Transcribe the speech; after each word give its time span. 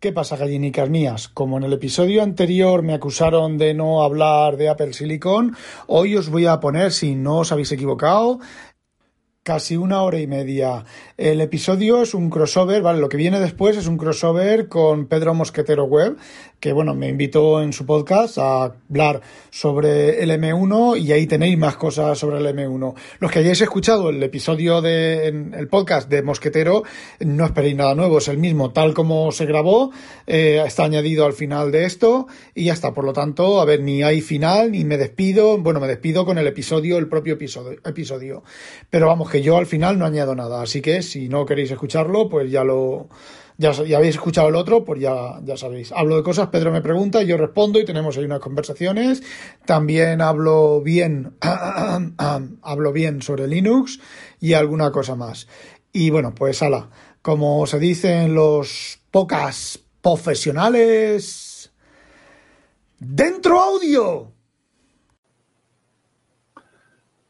¿Qué 0.00 0.12
pasa, 0.12 0.36
gallinicas 0.36 0.88
mías? 0.88 1.26
Como 1.26 1.58
en 1.58 1.64
el 1.64 1.72
episodio 1.72 2.22
anterior 2.22 2.84
me 2.84 2.94
acusaron 2.94 3.58
de 3.58 3.74
no 3.74 4.04
hablar 4.04 4.56
de 4.56 4.68
Apple 4.68 4.92
Silicon, 4.92 5.56
hoy 5.88 6.14
os 6.14 6.28
voy 6.28 6.46
a 6.46 6.60
poner, 6.60 6.92
si 6.92 7.16
no 7.16 7.38
os 7.38 7.50
habéis 7.50 7.72
equivocado, 7.72 8.38
casi 9.42 9.76
una 9.76 10.02
hora 10.02 10.20
y 10.20 10.28
media. 10.28 10.84
El 11.16 11.40
episodio 11.40 12.00
es 12.00 12.14
un 12.14 12.30
crossover, 12.30 12.80
¿vale? 12.80 13.00
Lo 13.00 13.08
que 13.08 13.16
viene 13.16 13.40
después 13.40 13.76
es 13.76 13.88
un 13.88 13.96
crossover 13.96 14.68
con 14.68 15.08
Pedro 15.08 15.34
Mosquetero 15.34 15.86
Web, 15.86 16.16
que 16.60 16.72
bueno, 16.72 16.94
me 16.94 17.08
invitó 17.08 17.62
en 17.62 17.72
su 17.72 17.86
podcast 17.86 18.38
a 18.38 18.64
hablar 18.88 19.20
sobre 19.50 20.22
el 20.22 20.30
M1 20.30 21.00
y 21.00 21.12
ahí 21.12 21.26
tenéis 21.26 21.56
más 21.56 21.76
cosas 21.76 22.18
sobre 22.18 22.38
el 22.38 22.46
M1. 22.46 22.94
Los 23.20 23.30
que 23.30 23.38
hayáis 23.38 23.60
escuchado 23.60 24.10
el 24.10 24.22
episodio 24.22 24.80
de 24.80 25.28
el 25.28 25.68
podcast 25.68 26.08
de 26.08 26.22
Mosquetero, 26.22 26.82
no 27.20 27.44
esperéis 27.44 27.76
nada 27.76 27.94
nuevo, 27.94 28.18
es 28.18 28.28
el 28.28 28.38
mismo, 28.38 28.72
tal 28.72 28.92
como 28.92 29.30
se 29.30 29.46
grabó, 29.46 29.92
eh, 30.26 30.62
está 30.66 30.84
añadido 30.84 31.26
al 31.26 31.32
final 31.32 31.70
de 31.70 31.84
esto 31.84 32.26
y 32.54 32.64
ya 32.64 32.72
está. 32.72 32.92
Por 32.92 33.04
lo 33.04 33.12
tanto, 33.12 33.60
a 33.60 33.64
ver, 33.64 33.80
ni 33.80 34.02
hay 34.02 34.20
final, 34.20 34.72
ni 34.72 34.84
me 34.84 34.96
despido, 34.96 35.58
bueno, 35.58 35.78
me 35.78 35.86
despido 35.86 36.24
con 36.24 36.38
el 36.38 36.46
episodio, 36.46 36.98
el 36.98 37.08
propio 37.08 37.34
episodio. 37.34 37.78
episodio. 37.84 38.42
Pero 38.90 39.06
vamos, 39.06 39.30
que 39.30 39.42
yo 39.42 39.56
al 39.56 39.66
final 39.66 39.98
no 39.98 40.06
añado 40.06 40.34
nada, 40.34 40.62
así 40.62 40.80
que 40.80 41.02
si 41.02 41.28
no 41.28 41.46
queréis 41.46 41.70
escucharlo, 41.70 42.28
pues 42.28 42.50
ya 42.50 42.64
lo 42.64 43.08
ya, 43.58 43.70
habéis 43.70 44.14
escuchado 44.14 44.48
el 44.48 44.54
otro, 44.54 44.84
pues 44.84 45.00
ya, 45.00 45.40
ya 45.42 45.56
sabéis. 45.56 45.90
Hablo 45.90 46.16
de 46.16 46.22
cosas, 46.22 46.46
Pedro 46.48 46.70
me 46.70 46.80
pregunta, 46.80 47.22
yo 47.22 47.36
respondo 47.36 47.80
y 47.80 47.84
tenemos 47.84 48.16
ahí 48.16 48.24
unas 48.24 48.38
conversaciones. 48.38 49.22
También 49.66 50.22
hablo 50.22 50.80
bien, 50.80 51.36
hablo 52.62 52.92
bien 52.92 53.20
sobre 53.20 53.48
Linux 53.48 53.98
y 54.38 54.52
alguna 54.52 54.92
cosa 54.92 55.16
más. 55.16 55.48
Y 55.92 56.10
bueno, 56.10 56.34
pues 56.36 56.62
ala, 56.62 56.88
como 57.20 57.66
se 57.66 57.80
dicen 57.80 58.32
los 58.32 59.00
pocas 59.10 59.80
profesionales, 60.00 61.72
dentro 63.00 63.58
audio. 63.58 64.32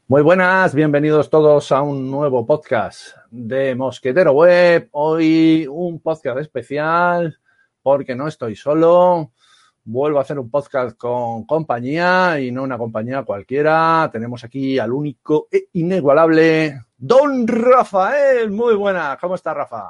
Muy 0.07 0.21
buenas, 0.21 0.75
bienvenidos 0.75 1.31
todos 1.31 1.71
a 1.71 1.81
un 1.81 2.11
nuevo 2.11 2.45
podcast 2.45 3.18
de 3.31 3.75
Mosquetero 3.75 4.31
Web. 4.31 4.89
Hoy 4.91 5.67
un 5.69 5.99
podcast 5.99 6.39
especial 6.39 7.39
porque 7.81 8.15
no 8.15 8.27
estoy 8.27 8.55
solo. 8.55 9.31
Vuelvo 9.83 10.19
a 10.19 10.21
hacer 10.21 10.37
un 10.37 10.49
podcast 10.49 10.97
con 10.97 11.45
compañía 11.45 12.39
y 12.39 12.51
no 12.51 12.63
una 12.63 12.77
compañía 12.77 13.23
cualquiera. 13.23 14.09
Tenemos 14.11 14.43
aquí 14.43 14.77
al 14.77 14.91
único 14.91 15.47
e 15.51 15.67
inigualable 15.73 16.81
Don 16.97 17.47
Rafael. 17.47 18.51
Muy 18.51 18.75
buenas, 18.75 19.17
¿cómo 19.19 19.35
está 19.35 19.53
Rafa? 19.53 19.87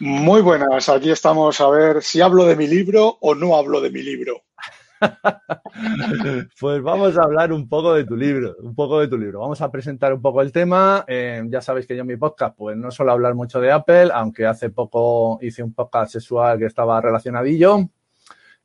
Muy 0.00 0.42
buenas, 0.42 0.88
aquí 0.88 1.10
estamos 1.10 1.60
a 1.60 1.68
ver 1.68 2.02
si 2.02 2.20
hablo 2.20 2.44
de 2.44 2.54
mi 2.54 2.68
libro 2.68 3.18
o 3.20 3.34
no 3.34 3.56
hablo 3.56 3.80
de 3.80 3.90
mi 3.90 4.02
libro. 4.02 4.42
pues 6.60 6.82
vamos 6.82 7.16
a 7.16 7.22
hablar 7.22 7.52
un 7.52 7.68
poco 7.68 7.94
de 7.94 8.04
tu 8.04 8.16
libro, 8.16 8.56
un 8.60 8.74
poco 8.74 9.00
de 9.00 9.08
tu 9.08 9.16
libro. 9.16 9.40
Vamos 9.40 9.60
a 9.60 9.70
presentar 9.70 10.12
un 10.12 10.22
poco 10.22 10.42
el 10.42 10.52
tema. 10.52 11.04
Eh, 11.06 11.42
ya 11.48 11.60
sabéis 11.60 11.86
que 11.86 11.94
yo 11.94 12.02
en 12.02 12.08
mi 12.08 12.16
podcast, 12.16 12.56
pues 12.56 12.76
no 12.76 12.90
suelo 12.90 13.12
hablar 13.12 13.34
mucho 13.34 13.60
de 13.60 13.70
Apple, 13.70 14.10
aunque 14.12 14.46
hace 14.46 14.70
poco 14.70 15.38
hice 15.42 15.62
un 15.62 15.72
podcast 15.72 16.12
sexual 16.12 16.58
que 16.58 16.66
estaba 16.66 17.00
relacionadillo. 17.00 17.88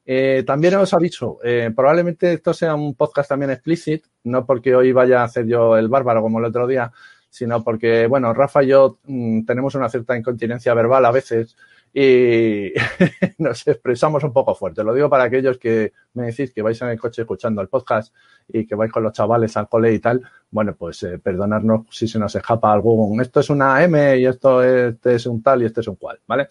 Eh, 0.06 0.44
también 0.46 0.76
os 0.76 0.94
aviso, 0.94 1.40
eh, 1.44 1.72
probablemente 1.74 2.34
esto 2.34 2.54
sea 2.54 2.76
un 2.76 2.94
podcast 2.94 3.30
también 3.30 3.52
explícito, 3.52 4.10
no 4.26 4.46
porque 4.46 4.76
hoy 4.76 4.92
vaya 4.92 5.22
a 5.22 5.24
hacer 5.24 5.48
yo 5.48 5.78
el 5.78 5.88
bárbaro 5.88 6.22
como 6.22 6.40
el 6.40 6.46
otro 6.46 6.68
día, 6.68 6.92
sino 7.30 7.64
porque, 7.64 8.08
bueno, 8.08 8.34
Rafa 8.34 8.64
y 8.64 8.68
yo 8.68 9.00
mm, 9.06 9.46
tenemos 9.46 9.76
una 9.76 9.88
cierta 9.88 10.18
incontinencia 10.18 10.74
verbal 10.74 11.06
a 11.06 11.12
veces 11.12 11.56
y 11.94 12.74
nos 13.38 13.68
expresamos 13.68 14.24
un 14.24 14.34
poco 14.34 14.56
fuerte. 14.56 14.84
Lo 14.84 14.94
digo 14.94 15.10
para 15.10 15.26
aquellos 15.26 15.60
que 15.60 15.94
me 16.14 16.26
decís 16.26 16.52
que 16.52 16.64
vais 16.64 16.82
en 16.82 16.90
el 16.90 17.00
coche 17.00 17.22
escuchando 17.22 17.62
el 17.62 17.68
podcast 17.68 18.14
y 18.48 18.66
que 18.66 18.74
vais 18.74 18.92
con 18.92 19.04
los 19.04 19.14
chavales 19.14 19.56
al 19.58 19.70
cole 19.70 19.94
y 19.94 20.00
tal. 20.00 20.22
Bueno, 20.50 20.76
pues 20.76 21.04
eh, 21.04 21.20
perdonarnos 21.20 21.86
si 21.92 22.08
se 22.08 22.18
nos 22.18 22.36
escapa 22.36 22.74
algún. 22.74 23.22
Esto 23.22 23.42
es 23.42 23.50
una 23.52 23.84
M 23.84 24.18
y 24.18 24.26
esto 24.26 24.64
este 24.64 25.16
es 25.16 25.26
un 25.28 25.44
tal 25.44 25.62
y 25.62 25.66
este 25.66 25.82
es 25.82 25.88
un 25.88 25.96
cual, 25.96 26.20
¿vale? 26.26 26.48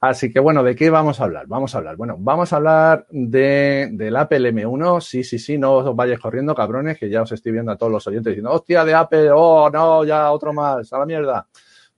Así 0.00 0.30
que 0.30 0.40
bueno, 0.40 0.62
¿de 0.62 0.74
qué 0.74 0.90
vamos 0.90 1.20
a 1.20 1.24
hablar? 1.24 1.46
Vamos 1.46 1.74
a 1.74 1.78
hablar. 1.78 1.96
Bueno, 1.96 2.16
vamos 2.18 2.52
a 2.52 2.56
hablar 2.56 3.06
de, 3.10 3.88
del 3.92 4.16
Apple 4.16 4.52
M1. 4.52 5.00
Sí, 5.00 5.24
sí, 5.24 5.38
sí, 5.38 5.56
no 5.56 5.76
os 5.76 5.96
vayáis 5.96 6.18
corriendo, 6.18 6.54
cabrones, 6.54 6.98
que 6.98 7.08
ya 7.08 7.22
os 7.22 7.32
estoy 7.32 7.52
viendo 7.52 7.72
a 7.72 7.76
todos 7.76 7.90
los 7.90 8.06
oyentes 8.06 8.32
diciendo, 8.32 8.50
hostia, 8.50 8.84
de 8.84 8.92
Apple, 8.92 9.30
oh, 9.32 9.70
no, 9.70 10.04
ya 10.04 10.30
otro 10.30 10.52
más, 10.52 10.92
a 10.92 10.98
la 10.98 11.06
mierda. 11.06 11.46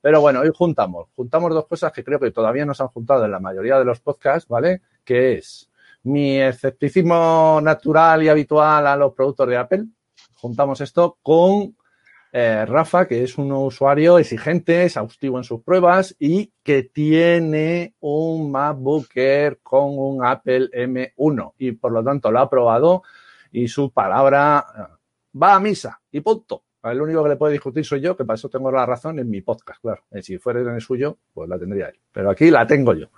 Pero 0.07 0.21
bueno, 0.21 0.39
hoy 0.39 0.53
juntamos, 0.55 1.09
juntamos 1.17 1.51
dos 1.53 1.67
cosas 1.67 1.91
que 1.91 2.05
creo 2.05 2.21
que 2.21 2.31
todavía 2.31 2.65
nos 2.65 2.81
han 2.81 2.87
juntado 2.87 3.25
en 3.25 3.33
la 3.33 3.41
mayoría 3.41 3.77
de 3.77 3.85
los 3.85 3.99
podcasts, 3.99 4.49
¿vale? 4.49 4.83
Que 5.05 5.33
es 5.33 5.69
mi 6.05 6.41
escepticismo 6.41 7.59
natural 7.61 8.23
y 8.23 8.29
habitual 8.29 8.87
a 8.87 8.95
los 8.95 9.15
productos 9.15 9.49
de 9.49 9.57
Apple. 9.57 9.87
Juntamos 10.35 10.81
esto 10.81 11.19
con 11.21 11.77
eh, 12.31 12.65
Rafa, 12.67 13.09
que 13.09 13.25
es 13.25 13.37
un 13.37 13.51
usuario 13.51 14.17
exigente, 14.19 14.85
exhaustivo 14.85 15.39
en 15.39 15.43
sus 15.43 15.63
pruebas 15.63 16.15
y 16.21 16.53
que 16.63 16.85
tiene 16.85 17.97
un 17.99 18.53
MacBook 18.53 19.09
Air 19.17 19.59
con 19.61 19.99
un 19.99 20.25
Apple 20.25 20.69
M1 20.73 21.55
y 21.59 21.73
por 21.73 21.91
lo 21.91 22.05
tanto 22.05 22.31
lo 22.31 22.39
ha 22.39 22.49
probado 22.49 23.03
y 23.51 23.67
su 23.67 23.91
palabra 23.91 24.65
eh, 24.73 24.83
va 25.43 25.57
a 25.57 25.59
misa 25.59 26.01
y 26.13 26.21
punto. 26.21 26.66
El 26.91 27.01
único 27.01 27.23
que 27.23 27.31
le 27.31 27.37
puede 27.37 27.53
discutir 27.53 27.85
soy 27.85 28.01
yo, 28.01 28.17
que 28.17 28.25
para 28.25 28.37
eso 28.37 28.49
tengo 28.49 28.71
la 28.71 28.87
razón 28.87 29.19
en 29.19 29.29
mi 29.29 29.41
podcast, 29.41 29.81
claro. 29.81 30.03
Eh, 30.11 30.23
si 30.23 30.39
fuera 30.39 30.61
en 30.61 30.69
el 30.69 30.81
suyo, 30.81 31.19
pues 31.33 31.49
la 31.49 31.59
tendría 31.59 31.89
él. 31.89 31.99
Pero 32.13 32.31
aquí 32.31 32.51
la 32.51 32.67
tengo 32.67 32.95
yo. 32.95 33.09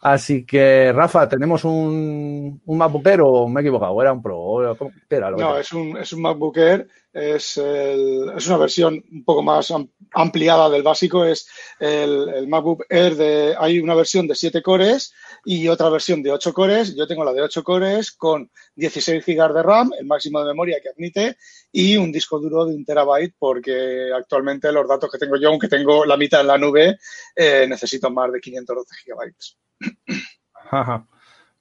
Así 0.00 0.46
que, 0.46 0.92
Rafa, 0.92 1.28
¿tenemos 1.28 1.64
un, 1.64 2.60
un 2.64 2.78
MacBook 2.78 3.06
Air 3.06 3.20
o 3.22 3.48
me 3.48 3.60
he 3.60 3.62
equivocado? 3.62 4.00
¿Era 4.00 4.12
un 4.12 4.22
Pro? 4.22 4.62
era 5.10 5.30
no, 5.32 5.58
es 5.58 5.72
un, 5.72 5.96
es 5.96 6.12
un 6.12 6.22
MacBook 6.22 6.56
Air. 6.56 6.88
Es, 7.12 7.56
es 7.56 8.46
una 8.46 8.58
versión 8.58 9.02
un 9.10 9.24
poco 9.24 9.42
más 9.42 9.72
ampliada 10.12 10.70
del 10.70 10.84
básico. 10.84 11.24
Es 11.24 11.48
el, 11.80 12.28
el 12.28 12.46
MacBook 12.46 12.84
Air 12.88 13.16
de... 13.16 13.56
Hay 13.58 13.80
una 13.80 13.96
versión 13.96 14.28
de 14.28 14.36
7 14.36 14.62
cores 14.62 15.12
y 15.44 15.66
otra 15.66 15.88
versión 15.88 16.22
de 16.22 16.30
8 16.30 16.52
cores. 16.52 16.94
Yo 16.94 17.08
tengo 17.08 17.24
la 17.24 17.32
de 17.32 17.42
8 17.42 17.64
cores 17.64 18.12
con 18.12 18.48
16 18.76 19.26
GB 19.26 19.52
de 19.52 19.62
RAM, 19.64 19.90
el 19.98 20.06
máximo 20.06 20.38
de 20.40 20.46
memoria 20.46 20.78
que 20.80 20.90
admite, 20.90 21.36
y 21.72 21.96
un 21.96 22.12
disco 22.12 22.38
duro 22.38 22.66
de 22.66 22.76
un 22.76 22.84
terabyte 22.84 23.34
porque 23.36 24.10
actualmente 24.14 24.70
los 24.70 24.86
datos 24.86 25.10
que 25.10 25.18
tengo 25.18 25.36
yo, 25.36 25.48
aunque 25.48 25.66
tengo 25.66 26.04
la 26.04 26.16
mitad 26.16 26.42
en 26.42 26.46
la 26.46 26.58
nube, 26.58 26.98
eh, 27.34 27.66
necesito 27.68 28.10
más 28.10 28.30
de 28.30 28.40
512 28.40 28.94
gigabytes. 29.02 29.58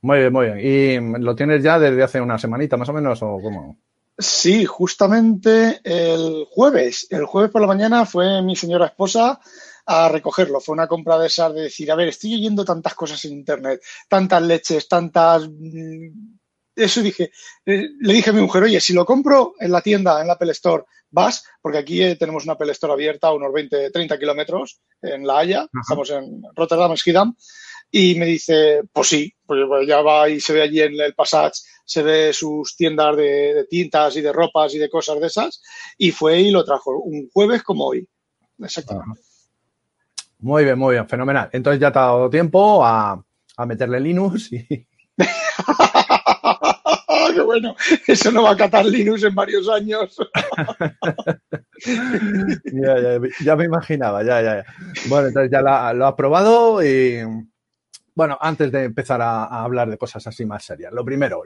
Muy 0.01 0.19
bien, 0.19 0.33
muy 0.33 0.45
bien. 0.45 0.59
¿Y 0.59 1.19
lo 1.19 1.35
tienes 1.35 1.63
ya 1.63 1.79
desde 1.79 2.03
hace 2.03 2.21
una 2.21 2.37
semanita 2.37 2.77
más 2.77 2.89
o 2.89 2.93
menos 2.93 3.19
o 3.23 3.39
cómo? 3.41 3.77
Sí, 4.17 4.65
justamente 4.65 5.79
el 5.83 6.45
jueves. 6.49 7.07
El 7.09 7.25
jueves 7.25 7.51
por 7.51 7.61
la 7.61 7.67
mañana 7.67 8.05
fue 8.05 8.41
mi 8.41 8.55
señora 8.55 8.87
esposa 8.87 9.39
a 9.85 10.09
recogerlo. 10.09 10.59
Fue 10.59 10.73
una 10.73 10.87
compra 10.87 11.17
de 11.17 11.27
esas 11.27 11.53
de 11.53 11.61
decir, 11.63 11.91
a 11.91 11.95
ver, 11.95 12.09
estoy 12.09 12.35
oyendo 12.35 12.65
tantas 12.65 12.93
cosas 12.93 13.23
en 13.25 13.33
Internet, 13.33 13.81
tantas 14.07 14.41
leches, 14.41 14.87
tantas 14.87 15.47
mm, 15.47 16.37
eso 16.77 17.01
dije, 17.01 17.31
eh, 17.65 17.89
le 17.99 18.13
dije 18.13 18.29
a 18.29 18.33
mi 18.33 18.41
mujer, 18.41 18.63
oye, 18.63 18.79
si 18.79 18.93
lo 18.93 19.03
compro 19.03 19.55
en 19.59 19.71
la 19.71 19.81
tienda, 19.81 20.21
en 20.21 20.27
la 20.27 20.33
Apple 20.33 20.51
Store, 20.51 20.83
vas, 21.09 21.43
porque 21.59 21.79
aquí 21.79 22.03
eh, 22.03 22.15
tenemos 22.15 22.43
una 22.43 22.53
Apple 22.53 22.71
Store 22.71 22.93
abierta 22.93 23.27
a 23.27 23.33
unos 23.33 23.51
20, 23.51 23.89
30 23.89 24.19
kilómetros 24.19 24.79
en 25.01 25.25
La 25.25 25.39
Haya, 25.39 25.67
estamos 25.81 26.11
en 26.11 26.43
Rotterdam, 26.55 26.95
Schiedam, 26.95 27.35
y 27.91 28.15
me 28.15 28.25
dice, 28.25 28.81
pues 28.91 29.07
sí, 29.07 29.33
pues 29.45 29.61
ya 29.87 30.01
va 30.01 30.29
y 30.29 30.39
se 30.39 30.53
ve 30.53 30.63
allí 30.63 30.81
en 30.81 30.99
el 30.99 31.13
Passage, 31.13 31.61
se 31.85 32.03
ve 32.03 32.33
sus 32.33 32.75
tiendas 32.75 33.15
de, 33.15 33.65
tintas 33.69 34.15
y 34.17 34.21
de 34.21 34.33
ropas 34.33 34.73
y 34.75 34.77
de 34.77 34.89
cosas 34.89 35.19
de 35.19 35.27
esas, 35.27 35.61
y 35.97 36.11
fue 36.11 36.41
y 36.41 36.51
lo 36.51 36.65
trajo 36.65 36.99
un 36.99 37.29
jueves 37.31 37.63
como 37.63 37.85
hoy. 37.85 38.07
Exactamente. 38.59 39.21
Muy 40.39 40.65
bien, 40.65 40.77
muy 40.77 40.95
bien, 40.95 41.07
fenomenal. 41.07 41.49
Entonces 41.51 41.79
ya 41.79 41.91
te 41.91 41.99
ha 41.99 42.03
dado 42.03 42.29
tiempo 42.29 42.85
a, 42.85 43.23
a 43.57 43.65
meterle 43.65 43.99
Linux 43.99 44.51
y... 44.51 44.87
qué 47.33 47.41
bueno. 47.41 47.75
Eso 48.07 48.31
no 48.31 48.43
va 48.43 48.51
a 48.51 48.57
catar 48.57 48.85
Linux 48.85 49.23
en 49.23 49.35
varios 49.35 49.69
años. 49.69 50.17
ya, 53.43 53.55
me 53.55 53.65
imaginaba, 53.65 54.23
ya, 54.23 54.41
ya, 54.41 54.65
Bueno, 55.07 55.27
entonces 55.27 55.51
ya 55.51 55.61
lo 55.93 56.07
has 56.07 56.13
probado 56.13 56.83
y 56.83 57.21
Bueno, 58.17 58.35
antes 58.41 58.71
de 58.71 58.85
empezar 58.85 59.21
a, 59.21 59.43
hablar 59.63 59.91
de 59.91 59.97
cosas 59.99 60.25
así 60.25 60.43
más 60.43 60.65
serias, 60.65 60.91
lo 60.91 61.05
primero, 61.05 61.43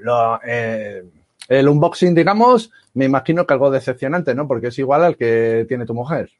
eh, 0.47 1.03
el 1.49 1.67
unboxing, 1.67 2.15
digamos, 2.15 2.71
me 2.93 3.03
imagino 3.03 3.45
que 3.45 3.53
algo 3.53 3.69
decepcionante, 3.69 4.33
¿no? 4.33 4.47
Porque 4.47 4.67
es 4.67 4.79
igual 4.79 5.03
al 5.03 5.17
que 5.17 5.65
tiene 5.67 5.85
tu 5.85 5.93
mujer. 5.93 6.31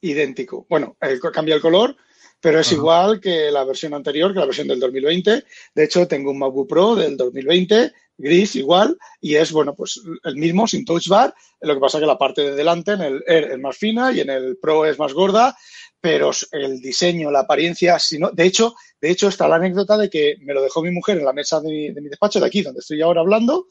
Idéntico. 0.00 0.64
Bueno, 0.68 0.96
cambia 1.32 1.56
el 1.56 1.60
color, 1.60 1.96
pero 2.40 2.60
es 2.60 2.70
igual 2.70 3.20
que 3.20 3.50
la 3.50 3.64
versión 3.64 3.94
anterior, 3.94 4.32
que 4.32 4.38
la 4.38 4.46
versión 4.46 4.68
del 4.68 4.78
2020. 4.78 5.42
De 5.74 5.84
hecho, 5.84 6.06
tengo 6.06 6.30
un 6.30 6.38
MacBook 6.38 6.68
Pro 6.68 6.94
del 6.94 7.16
2020, 7.16 7.90
gris 8.16 8.54
igual, 8.54 8.96
y 9.20 9.34
es, 9.34 9.50
bueno, 9.50 9.74
pues 9.74 10.00
el 10.22 10.36
mismo, 10.36 10.68
sin 10.68 10.84
touch 10.84 11.08
bar. 11.08 11.34
Lo 11.60 11.74
que 11.74 11.80
pasa 11.80 11.98
es 11.98 12.02
que 12.02 12.06
la 12.06 12.16
parte 12.16 12.42
de 12.42 12.54
delante 12.54 12.92
en 12.92 13.00
el 13.00 13.24
Air 13.26 13.50
es 13.50 13.58
más 13.58 13.76
fina 13.76 14.12
y 14.12 14.20
en 14.20 14.30
el 14.30 14.56
Pro 14.56 14.86
es 14.86 15.00
más 15.00 15.12
gorda, 15.12 15.56
pero 16.00 16.30
el 16.52 16.80
diseño, 16.80 17.30
la 17.30 17.40
apariencia, 17.40 17.98
si 17.98 18.18
no, 18.18 18.30
de 18.30 18.44
hecho, 18.44 18.74
de 19.00 19.10
hecho 19.10 19.28
está 19.28 19.46
la 19.46 19.56
anécdota 19.56 19.98
de 19.98 20.08
que 20.08 20.36
me 20.40 20.54
lo 20.54 20.62
dejó 20.62 20.82
mi 20.82 20.90
mujer 20.90 21.18
en 21.18 21.24
la 21.24 21.32
mesa 21.32 21.60
de 21.60 21.68
mi, 21.68 21.90
de 21.92 22.00
mi, 22.00 22.08
despacho, 22.08 22.40
de 22.40 22.46
aquí, 22.46 22.62
donde 22.62 22.80
estoy 22.80 23.02
ahora 23.02 23.20
hablando, 23.20 23.66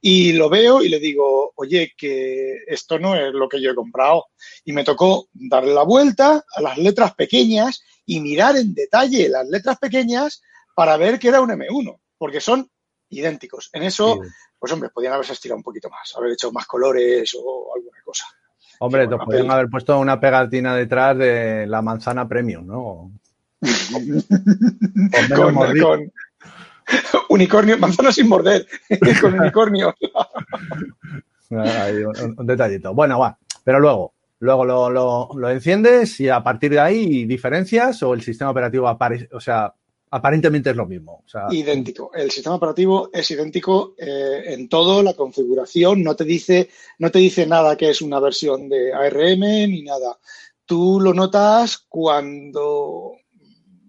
y 0.00 0.32
lo 0.32 0.48
veo 0.48 0.82
y 0.82 0.88
le 0.88 0.98
digo, 0.98 1.52
oye, 1.56 1.92
que 1.96 2.62
esto 2.66 2.98
no 2.98 3.14
es 3.14 3.34
lo 3.34 3.48
que 3.48 3.60
yo 3.60 3.70
he 3.70 3.74
comprado. 3.74 4.26
Y 4.64 4.72
me 4.72 4.84
tocó 4.84 5.28
darle 5.32 5.74
la 5.74 5.82
vuelta 5.82 6.44
a 6.50 6.60
las 6.62 6.78
letras 6.78 7.14
pequeñas 7.14 7.82
y 8.06 8.20
mirar 8.20 8.56
en 8.56 8.74
detalle 8.74 9.28
las 9.28 9.46
letras 9.46 9.78
pequeñas 9.78 10.42
para 10.74 10.96
ver 10.96 11.18
que 11.18 11.28
era 11.28 11.40
un 11.40 11.50
M1, 11.50 12.00
porque 12.16 12.40
son 12.40 12.70
idénticos. 13.10 13.70
En 13.72 13.82
eso, 13.82 14.18
pues 14.58 14.72
hombre, 14.72 14.90
podían 14.90 15.12
haberse 15.12 15.34
estirado 15.34 15.58
un 15.58 15.62
poquito 15.62 15.90
más, 15.90 16.14
haber 16.16 16.32
hecho 16.32 16.50
más 16.50 16.66
colores 16.66 17.34
o 17.38 17.74
alguna 17.74 18.00
cosa. 18.04 18.26
Hombre, 18.78 19.06
te 19.06 19.16
podrían 19.16 19.50
haber 19.50 19.68
puesto 19.68 19.98
una 19.98 20.20
pegatina 20.20 20.74
detrás 20.74 21.16
de 21.16 21.66
la 21.66 21.82
manzana 21.82 22.28
premium, 22.28 22.66
¿no? 22.66 23.12
con, 25.34 25.54
con, 25.54 26.12
unicornio, 27.28 27.78
manzana 27.78 28.12
sin 28.12 28.28
morder, 28.28 28.66
con 29.20 29.38
unicornio. 29.38 29.94
un, 31.50 32.46
detallito. 32.46 32.94
Bueno, 32.94 33.18
va, 33.18 33.38
pero 33.62 33.80
luego, 33.80 34.14
luego 34.40 34.64
lo, 34.64 34.90
lo, 34.90 35.30
lo, 35.34 35.50
enciendes 35.50 36.20
y 36.20 36.28
a 36.28 36.42
partir 36.42 36.72
de 36.72 36.80
ahí 36.80 37.24
diferencias 37.24 38.02
o 38.02 38.12
el 38.14 38.22
sistema 38.22 38.50
operativo 38.50 38.88
aparece, 38.88 39.28
o 39.32 39.40
sea, 39.40 39.72
aparentemente 40.14 40.70
es 40.70 40.76
lo 40.76 40.86
mismo. 40.86 41.24
idéntico. 41.50 42.12
El 42.14 42.30
sistema 42.30 42.54
operativo 42.54 43.10
es 43.12 43.28
idéntico 43.32 43.96
eh, 43.98 44.44
en 44.46 44.68
todo, 44.68 45.02
la 45.02 45.14
configuración, 45.14 46.04
no 46.04 46.14
te, 46.14 46.22
dice, 46.22 46.70
no 46.98 47.10
te 47.10 47.18
dice 47.18 47.46
nada 47.46 47.76
que 47.76 47.90
es 47.90 48.00
una 48.00 48.20
versión 48.20 48.68
de 48.68 48.92
ARM 48.92 49.40
ni 49.40 49.82
nada. 49.82 50.16
Tú 50.64 51.00
lo 51.00 51.12
notas 51.12 51.78
cuando, 51.88 53.16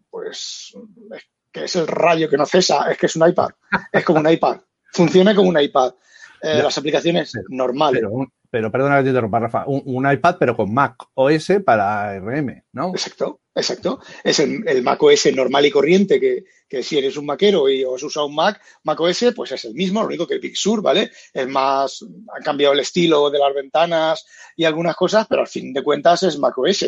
pues, 0.09 0.73
es 1.15 1.23
que 1.51 1.65
es 1.65 1.75
el 1.75 1.85
rayo 1.85 2.27
que 2.27 2.37
no 2.37 2.47
cesa, 2.47 2.89
es 2.91 2.97
que 2.97 3.05
es 3.05 3.15
un 3.15 3.29
iPad, 3.29 3.49
es 3.93 4.03
como 4.03 4.19
un 4.19 4.29
iPad, 4.29 4.61
funciona 4.91 5.35
como 5.35 5.49
un 5.49 5.61
iPad. 5.61 5.93
Eh, 6.41 6.61
las 6.61 6.77
aplicaciones 6.77 7.33
normales. 7.49 8.01
Pero, 8.03 8.27
perdona 8.71 8.97
que 8.97 9.03
te 9.03 9.09
interrumpa, 9.09 9.39
Rafa, 9.39 9.63
un, 9.67 9.81
un, 9.85 10.11
iPad 10.11 10.37
pero 10.39 10.55
con 10.55 10.73
Mac 10.73 10.95
OS 11.13 11.51
para 11.65 12.09
ARM, 12.09 12.63
¿no? 12.73 12.89
Exacto. 12.89 13.41
Exacto. 13.57 14.01
Es 14.21 14.39
el, 14.39 14.83
Mac 14.83 15.01
OS 15.01 15.33
normal 15.33 15.65
y 15.65 15.71
corriente, 15.71 16.19
que, 16.19 16.43
que, 16.67 16.83
si 16.83 16.97
eres 16.97 17.15
un 17.15 17.25
maquero 17.25 17.69
y 17.69 17.85
has 17.85 18.03
usado 18.03 18.25
un 18.25 18.35
Mac, 18.35 18.61
Mac 18.83 18.99
OS, 18.99 19.27
pues 19.33 19.53
es 19.53 19.63
el 19.63 19.73
mismo, 19.73 20.01
lo 20.01 20.07
único 20.07 20.27
que 20.27 20.33
el 20.33 20.41
Big 20.41 20.57
Sur, 20.57 20.81
¿vale? 20.81 21.09
Es 21.33 21.47
más, 21.47 22.01
han 22.01 22.43
cambiado 22.43 22.73
el 22.73 22.81
estilo 22.81 23.29
de 23.29 23.39
las 23.39 23.53
ventanas 23.53 24.25
y 24.57 24.65
algunas 24.65 24.97
cosas, 24.97 25.25
pero 25.29 25.41
al 25.41 25.47
fin 25.47 25.71
de 25.71 25.83
cuentas 25.83 26.23
es 26.23 26.37
Mac 26.37 26.57
OS. 26.57 26.85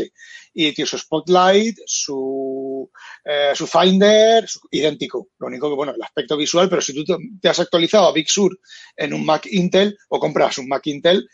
Y 0.53 0.73
tiene 0.73 0.89
su 0.89 0.97
Spotlight, 0.97 1.77
su, 1.85 2.91
eh, 3.23 3.51
su 3.55 3.65
Finder, 3.65 4.45
idéntico. 4.71 5.29
Lo 5.39 5.47
único 5.47 5.69
que, 5.69 5.75
bueno, 5.75 5.93
el 5.95 6.01
aspecto 6.01 6.35
visual, 6.35 6.67
pero 6.67 6.81
si 6.81 6.93
tú 6.93 7.05
te 7.39 7.47
has 7.47 7.59
actualizado 7.61 8.07
a 8.07 8.13
Big 8.13 8.29
Sur 8.29 8.59
en 8.97 9.13
un 9.13 9.25
Mac 9.25 9.47
Intel 9.49 9.97
o 10.09 10.19
compras 10.19 10.57
un 10.57 10.67
Mac 10.67 10.85
Intel, 10.87 11.29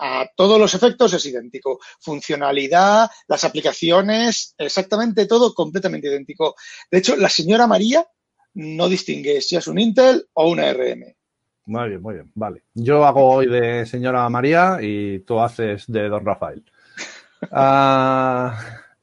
a 0.00 0.26
todos 0.36 0.58
los 0.58 0.74
efectos 0.74 1.12
es 1.14 1.26
idéntico. 1.26 1.80
Funcionalidad, 2.00 3.10
las 3.28 3.44
aplicaciones, 3.44 4.54
exactamente 4.58 5.26
todo 5.26 5.54
completamente 5.54 6.08
idéntico. 6.08 6.54
De 6.90 6.98
hecho, 6.98 7.16
la 7.16 7.28
señora 7.28 7.66
María 7.66 8.06
no 8.54 8.88
distingue 8.88 9.40
si 9.40 9.56
es 9.56 9.66
un 9.66 9.78
Intel 9.78 10.26
o 10.34 10.50
una 10.50 10.68
ARM. 10.68 11.14
Muy 11.66 11.88
bien, 11.88 12.02
muy 12.02 12.14
bien. 12.14 12.30
Vale. 12.34 12.64
Yo 12.74 13.04
hago 13.04 13.30
hoy 13.30 13.46
de 13.46 13.86
señora 13.86 14.28
María 14.28 14.78
y 14.80 15.20
tú 15.20 15.40
haces 15.40 15.84
de 15.86 16.08
don 16.08 16.24
Rafael. 16.24 16.64
Ah, 17.50 18.56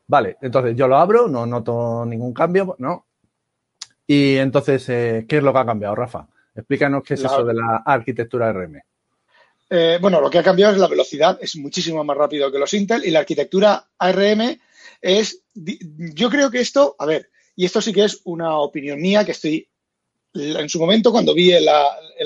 vale, 0.08 0.38
entonces 0.42 0.74
yo 0.74 0.88
lo 0.88 0.96
abro, 0.96 1.28
no 1.28 1.46
noto 1.46 2.06
ningún 2.06 2.34
cambio, 2.34 2.74
¿no? 2.80 3.06
Y 4.08 4.38
entonces, 4.38 4.88
eh, 4.88 5.26
¿qué 5.28 5.38
es 5.38 5.44
lo 5.44 5.52
que 5.52 5.60
ha 5.60 5.66
cambiado, 5.66 5.94
Rafa? 5.94 6.26
Explícanos 6.56 7.04
qué 7.04 7.16
es 7.16 7.20
eso 7.26 7.44
de 7.44 7.54
la 7.54 7.84
arquitectura 7.86 8.48
ARM. 8.48 8.80
Eh, 9.70 10.00
bueno, 10.02 10.20
lo 10.20 10.30
que 10.30 10.40
ha 10.40 10.44
cambiado 10.44 10.74
es 10.74 10.80
la 10.80 10.88
velocidad, 10.88 11.38
es 11.42 11.56
muchísimo 11.56 12.04
más 12.04 12.18
rápido 12.18 12.52
que 12.52 12.58
los 12.58 12.74
Intel 12.74 13.06
y 13.06 13.12
la 13.12 13.20
arquitectura 13.20 13.88
ARM 14.00 14.60
es, 15.02 15.44
yo 15.54 16.30
creo 16.30 16.50
que 16.50 16.60
esto, 16.60 16.96
a 16.98 17.06
ver, 17.06 17.30
y 17.56 17.66
esto 17.66 17.82
sí 17.82 17.94
que 17.94 18.06
es 18.06 18.22
una 18.24 18.58
opinión 18.58 19.00
mía 19.00 19.24
que 19.24 19.32
estoy, 19.32 19.70
en 20.34 20.70
su 20.70 20.80
momento 20.80 21.12
cuando 21.12 21.34
vi 21.34 21.52
el, 21.52 21.68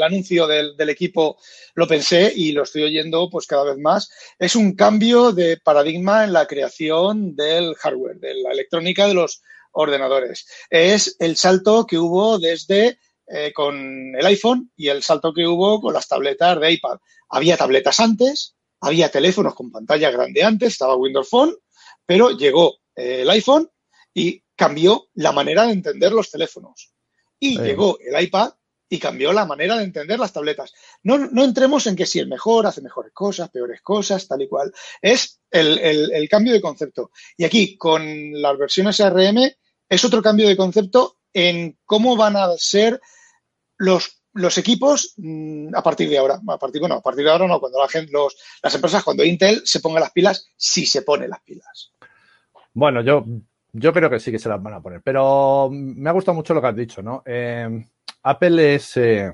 anuncio 0.02 0.48
del, 0.48 0.90
equipo 0.90 1.38
lo 1.76 1.88
pensé 1.88 2.32
y 2.36 2.52
lo 2.52 2.64
estoy 2.64 2.84
oyendo 2.84 3.30
pues 3.30 3.46
cada 3.46 3.64
vez 3.64 3.78
más, 3.78 4.10
es 4.40 4.56
un 4.56 4.76
cambio 4.76 5.32
de 5.32 5.58
paradigma 5.58 6.24
en 6.24 6.34
la 6.34 6.46
creación 6.46 7.36
del 7.36 7.76
hardware, 7.76 8.20
de 8.20 8.36
la 8.36 8.52
electrónica 8.52 9.08
de 9.08 9.16
los 9.16 9.42
ordenadores. 9.72 10.48
Es 10.70 11.16
el 11.20 11.36
salto 11.36 11.86
que 11.86 11.98
hubo 11.98 12.40
desde 12.40 13.00
eh, 13.36 13.52
con 13.52 14.16
el 14.16 14.26
iPhone 14.28 14.72
y 14.76 14.90
el 14.90 15.02
salto 15.02 15.34
que 15.34 15.48
hubo 15.48 15.82
con 15.82 15.92
las 15.92 16.08
tabletas 16.08 16.60
de 16.60 16.72
iPad. 16.72 17.00
Había 17.30 17.58
tabletas 17.58 18.00
antes, 18.00 18.56
había 18.80 19.10
teléfonos 19.10 19.56
con 19.56 19.72
pantalla 19.72 20.12
grande 20.12 20.44
antes, 20.44 20.74
estaba 20.74 20.96
Windows 20.96 21.30
Phone, 21.30 21.56
pero 22.06 22.30
llegó 22.30 22.76
eh, 22.96 23.22
el 23.22 23.30
iPhone 23.32 23.68
y 24.14 24.44
cambió 24.56 25.08
la 25.16 25.32
manera 25.32 25.66
de 25.66 25.74
entender 25.74 26.12
los 26.12 26.30
teléfonos. 26.30 26.94
Y 27.40 27.60
llegó 27.60 27.98
el 28.00 28.22
iPad 28.24 28.54
y 28.88 29.00
cambió 29.00 29.34
la 29.34 29.48
manera 29.48 29.78
de 29.78 29.86
entender 29.86 30.20
las 30.20 30.32
tabletas. 30.32 30.72
No, 31.02 31.18
no, 31.18 31.44
entremos 31.44 31.88
en 31.88 31.96
que 31.96 32.06
si 32.06 32.20
el 32.20 32.28
mejor 32.28 32.68
hace 32.68 32.82
mejores 32.82 33.14
cosas, 33.14 33.50
peores 33.50 33.82
cosas, 33.82 34.28
tal 34.28 34.44
y 34.44 34.48
cual. 34.48 34.72
Es 35.02 35.42
el, 35.50 35.80
el, 35.80 36.30
cambio 36.30 36.54
de 36.54 36.62
concepto. 36.62 37.10
Y 37.36 37.46
aquí, 37.46 37.78
con 37.78 38.40
las 38.40 38.56
versiones 38.60 39.00
ARM, 39.00 39.40
es 39.90 40.06
otro 40.06 40.22
cambio 40.22 40.48
de 40.48 40.56
concepto 40.56 41.18
en 41.34 41.80
cómo 41.86 42.16
van 42.16 42.38
a 42.38 42.56
ser 42.58 43.02
los 43.84 44.58
equipos 44.58 45.14
mm, 45.18 45.76
a 45.76 45.84
partir 45.84 46.10
de 46.10 46.18
ahora, 46.18 46.40
a 46.48 46.58
partir, 46.58 46.80
bueno, 46.80 46.96
a 46.96 47.02
partir 47.02 47.24
de 47.24 47.32
ahora 47.32 47.48
no, 47.48 47.60
cuando 47.60 47.80
la 47.80 47.88
gente, 47.88 48.12
los, 48.12 48.36
las 48.62 48.74
empresas, 48.74 49.04
cuando 49.04 49.24
Intel 49.24 49.62
se 49.66 49.80
ponga 49.80 50.00
las 50.00 50.12
pilas, 50.12 50.50
sí 50.58 50.86
se 50.86 51.04
pone 51.04 51.28
las 51.28 51.42
pilas. 51.42 51.92
Bueno, 52.74 53.02
yo, 53.02 53.24
yo 53.72 53.94
creo 53.94 54.10
que 54.10 54.20
sí 54.20 54.32
que 54.32 54.40
se 54.40 54.50
las 54.50 54.62
van 54.62 54.74
a 54.74 54.82
poner, 54.82 55.02
pero 55.02 55.70
me 55.72 56.10
ha 56.10 56.14
gustado 56.14 56.36
mucho 56.36 56.54
lo 56.54 56.62
que 56.62 56.68
has 56.68 56.76
dicho, 56.76 57.02
¿no? 57.02 57.22
Eh, 57.26 57.86
Apple 58.24 58.76
es, 58.76 58.98
eh, 58.98 59.34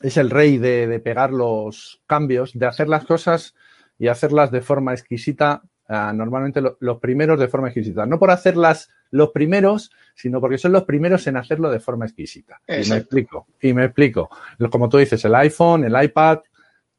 es 0.00 0.16
el 0.16 0.30
rey 0.30 0.58
de, 0.58 0.86
de, 0.86 1.00
pegar 1.00 1.32
los 1.32 2.00
cambios, 2.06 2.52
de 2.54 2.66
hacer 2.66 2.88
las 2.88 3.04
cosas 3.04 3.54
y 3.98 4.08
hacerlas 4.08 4.50
de 4.50 4.60
forma 4.60 4.92
exquisita, 4.92 5.62
uh, 5.88 6.12
normalmente 6.14 6.60
lo, 6.60 6.76
los 6.80 6.98
primeros 6.98 7.38
de 7.38 7.48
forma 7.48 7.68
exquisita, 7.68 8.06
no 8.06 8.18
por 8.18 8.30
hacerlas 8.30 8.90
los 9.14 9.30
primeros, 9.30 9.92
sino 10.14 10.40
porque 10.40 10.58
son 10.58 10.72
los 10.72 10.82
primeros 10.82 11.24
en 11.28 11.36
hacerlo 11.36 11.70
de 11.70 11.78
forma 11.78 12.04
exquisita. 12.04 12.60
Y 12.66 12.88
me 12.90 12.96
explico, 12.96 13.46
y 13.60 13.72
me 13.72 13.84
explico. 13.84 14.28
Como 14.70 14.88
tú 14.88 14.98
dices, 14.98 15.24
el 15.24 15.34
iPhone, 15.36 15.84
el 15.84 16.02
iPad, 16.02 16.40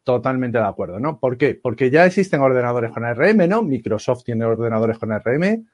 totalmente 0.01 0.57
de 0.57 0.63
acuerdo, 0.63 0.97
¿no? 0.97 1.19
¿Por 1.19 1.37
qué? 1.37 1.59
Porque 1.61 1.89
ya 1.89 2.05
existen 2.05 2.39
ordenadores 2.39 2.91
con 2.91 3.03
ARM, 3.03 3.49
¿no? 3.49 3.63
Microsoft 3.63 4.23
tiene 4.23 4.45
ordenadores 4.45 4.97
con 4.97 5.11
ARM, 5.11 5.67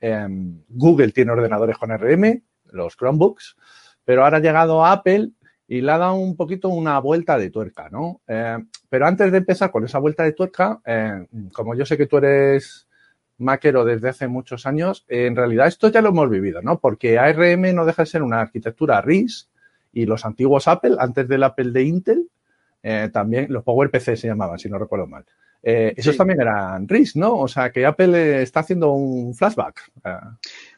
eh, 0.00 0.26
Google 0.68 1.12
tiene 1.12 1.30
ordenadores 1.30 1.78
con 1.78 1.92
ARM, 1.92 2.42
los 2.72 2.96
Chromebooks, 2.96 3.56
pero 4.04 4.24
ahora 4.24 4.38
ha 4.38 4.40
llegado 4.40 4.84
Apple 4.84 5.30
y 5.68 5.80
le 5.80 5.92
ha 5.92 5.98
dado 5.98 6.14
un 6.14 6.34
poquito 6.34 6.70
una 6.70 6.98
vuelta 6.98 7.38
de 7.38 7.50
tuerca, 7.50 7.88
¿no? 7.88 8.20
Eh, 8.26 8.58
pero 8.88 9.06
antes 9.06 9.30
de 9.30 9.38
empezar 9.38 9.70
con 9.70 9.84
esa 9.84 10.00
vuelta 10.00 10.24
de 10.24 10.32
tuerca, 10.32 10.80
eh, 10.84 11.24
como 11.52 11.76
yo 11.76 11.86
sé 11.86 11.96
que 11.96 12.06
tú 12.06 12.16
eres 12.16 12.83
maquero 13.38 13.84
desde 13.84 14.08
hace 14.08 14.28
muchos 14.28 14.66
años, 14.66 15.04
en 15.08 15.36
realidad 15.36 15.66
esto 15.66 15.88
ya 15.88 16.00
lo 16.00 16.10
hemos 16.10 16.30
vivido, 16.30 16.62
¿no? 16.62 16.78
Porque 16.78 17.18
ARM 17.18 17.74
no 17.74 17.84
deja 17.84 18.02
de 18.02 18.06
ser 18.06 18.22
una 18.22 18.40
arquitectura 18.40 19.00
RIS 19.00 19.48
y 19.92 20.06
los 20.06 20.24
antiguos 20.24 20.68
Apple, 20.68 20.96
antes 20.98 21.28
del 21.28 21.42
Apple 21.42 21.70
de 21.70 21.82
Intel, 21.82 22.28
eh, 22.82 23.10
también 23.12 23.46
los 23.48 23.64
PowerPC 23.64 24.16
se 24.16 24.26
llamaban, 24.28 24.58
si 24.58 24.68
no 24.68 24.78
recuerdo 24.78 25.06
mal. 25.06 25.24
Eh, 25.66 25.94
esos 25.96 26.16
también 26.16 26.42
eran 26.42 26.86
RIS, 26.86 27.16
¿no? 27.16 27.38
O 27.38 27.48
sea, 27.48 27.72
que 27.72 27.86
Apple 27.86 28.42
está 28.42 28.60
haciendo 28.60 28.92
un 28.92 29.34
flashback. 29.34 29.90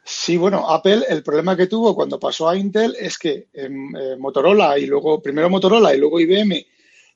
Sí, 0.04 0.36
bueno, 0.36 0.70
Apple, 0.70 1.02
el 1.08 1.24
problema 1.24 1.56
que 1.56 1.66
tuvo 1.66 1.96
cuando 1.96 2.20
pasó 2.20 2.48
a 2.48 2.56
Intel 2.56 2.94
es 2.98 3.18
que 3.18 3.48
eh, 3.52 3.68
Motorola 4.16 4.78
y 4.78 4.86
luego, 4.86 5.20
primero 5.20 5.50
Motorola 5.50 5.92
y 5.92 5.98
luego 5.98 6.20
IBM 6.20 6.64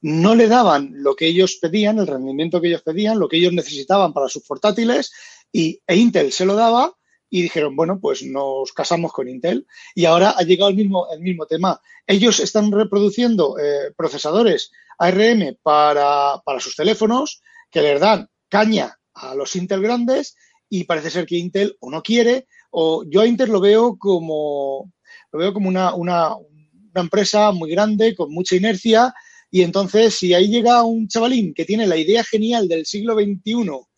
no 0.02 0.34
le 0.34 0.48
daban 0.48 0.90
lo 0.94 1.14
que 1.14 1.26
ellos 1.26 1.58
pedían, 1.60 1.98
el 1.98 2.06
rendimiento 2.06 2.60
que 2.60 2.68
ellos 2.68 2.82
pedían, 2.82 3.18
lo 3.18 3.28
que 3.28 3.36
ellos 3.36 3.52
necesitaban 3.52 4.12
para 4.12 4.28
sus 4.28 4.42
portátiles, 4.42 5.12
y, 5.52 5.80
e 5.86 5.96
Intel 5.96 6.32
se 6.32 6.44
lo 6.44 6.54
daba, 6.54 6.94
y 7.30 7.42
dijeron, 7.42 7.76
bueno, 7.76 8.00
pues 8.00 8.24
nos 8.24 8.72
casamos 8.72 9.12
con 9.12 9.28
Intel 9.28 9.66
y 9.94 10.04
ahora 10.04 10.34
ha 10.36 10.42
llegado 10.42 10.70
el 10.70 10.76
mismo, 10.76 11.06
el 11.12 11.20
mismo 11.20 11.46
tema. 11.46 11.80
Ellos 12.06 12.40
están 12.40 12.72
reproduciendo 12.72 13.56
eh, 13.56 13.92
procesadores 13.96 14.72
ARM 14.98 15.56
para, 15.62 16.42
para 16.44 16.60
sus 16.60 16.74
teléfonos 16.74 17.40
que 17.70 17.82
les 17.82 18.00
dan 18.00 18.28
caña 18.48 18.98
a 19.14 19.36
los 19.36 19.54
Intel 19.54 19.80
grandes 19.80 20.36
y 20.68 20.84
parece 20.84 21.10
ser 21.10 21.24
que 21.24 21.38
Intel 21.38 21.76
o 21.78 21.90
no 21.90 22.02
quiere 22.02 22.48
o 22.72 23.04
yo 23.08 23.20
a 23.20 23.26
Intel 23.26 23.50
lo 23.50 23.60
veo 23.60 23.96
como 23.96 24.92
lo 25.32 25.38
veo 25.38 25.54
como 25.54 25.68
una, 25.68 25.94
una, 25.94 26.34
una 26.34 27.00
empresa 27.00 27.52
muy 27.52 27.70
grande 27.70 28.16
con 28.16 28.32
mucha 28.32 28.56
inercia 28.56 29.14
y 29.52 29.62
entonces 29.62 30.14
si 30.14 30.34
ahí 30.34 30.48
llega 30.48 30.82
un 30.82 31.06
chavalín 31.06 31.54
que 31.54 31.64
tiene 31.64 31.86
la 31.86 31.96
idea 31.96 32.24
genial 32.24 32.66
del 32.66 32.86
siglo 32.86 33.14
XXI 33.14 33.89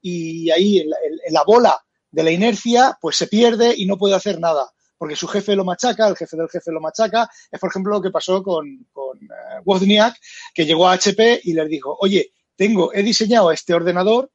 y 0.00 0.50
ahí 0.50 0.88
la, 1.30 1.42
bola 1.44 1.74
de 2.10 2.22
la 2.22 2.30
inercia, 2.30 2.98
pues 3.00 3.16
se 3.16 3.26
pierde 3.26 3.74
y 3.76 3.86
no 3.86 3.96
puede 3.96 4.14
hacer 4.14 4.38
nada 4.38 4.70
porque 5.00 5.16
su 5.16 5.26
jefe 5.28 5.56
lo 5.56 5.64
machaca, 5.64 6.08
el 6.08 6.14
jefe 6.14 6.36
del 6.36 6.50
jefe 6.50 6.70
lo 6.70 6.78
machaca. 6.78 7.26
Es, 7.50 7.58
por 7.58 7.70
ejemplo, 7.70 7.94
lo 7.94 8.02
que 8.02 8.10
pasó 8.10 8.42
con, 8.42 8.86
con 8.92 9.16
uh, 9.16 9.62
Wozniak, 9.64 10.14
que 10.52 10.66
llegó 10.66 10.86
a 10.86 10.92
HP 10.92 11.40
y 11.44 11.54
les 11.54 11.70
dijo, 11.70 11.96
oye, 12.00 12.34
tengo, 12.54 12.92
he 12.92 13.02
diseñado 13.02 13.50
este 13.50 13.72
ordenador, 13.72 14.30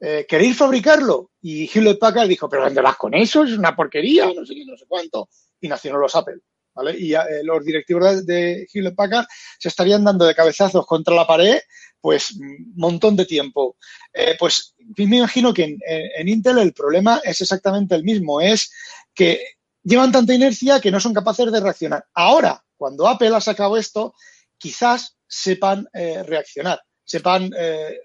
eh, 0.00 0.24
¿queréis 0.26 0.56
fabricarlo? 0.56 1.32
Y 1.42 1.68
Hewlett 1.68 1.98
Packard 1.98 2.26
dijo, 2.26 2.48
pero 2.48 2.64
¿dónde 2.64 2.80
vas 2.80 2.96
con 2.96 3.12
eso? 3.12 3.44
Es 3.44 3.52
una 3.52 3.76
porquería, 3.76 4.32
no 4.32 4.46
sé 4.46 4.54
qué, 4.54 4.64
no 4.64 4.78
sé 4.78 4.86
cuánto. 4.88 5.28
Y 5.60 5.68
nacieron 5.68 6.00
los 6.00 6.14
Apple. 6.14 6.38
¿Vale? 6.74 6.96
Y 6.98 7.12
eh, 7.12 7.42
los 7.42 7.62
directivos 7.62 8.24
de, 8.24 8.34
de 8.34 8.68
Hewlett 8.72 8.94
Packard 8.94 9.26
se 9.58 9.68
estarían 9.68 10.04
dando 10.04 10.24
de 10.24 10.34
cabezazos 10.34 10.86
contra 10.86 11.14
la 11.14 11.26
pared 11.26 11.58
pues 12.00 12.32
un 12.32 12.72
montón 12.76 13.16
de 13.16 13.26
tiempo. 13.26 13.76
Eh, 14.12 14.36
pues 14.38 14.74
me 14.96 15.16
imagino 15.18 15.52
que 15.52 15.64
en, 15.64 15.78
en, 15.86 16.28
Intel 16.28 16.58
el 16.58 16.72
problema 16.72 17.20
es 17.24 17.40
exactamente 17.40 17.94
el 17.94 18.04
mismo, 18.04 18.40
es 18.40 18.72
que 19.14 19.40
llevan 19.82 20.12
tanta 20.12 20.34
inercia 20.34 20.80
que 20.80 20.90
no 20.90 21.00
son 21.00 21.14
capaces 21.14 21.50
de 21.50 21.60
reaccionar. 21.60 22.04
Ahora, 22.14 22.62
cuando 22.76 23.08
Apple 23.08 23.34
ha 23.34 23.40
sacado 23.40 23.76
esto, 23.76 24.14
quizás 24.56 25.16
sepan 25.26 25.86
eh, 25.92 26.22
reaccionar, 26.22 26.80
sepan, 27.04 27.50
eh, 27.56 27.98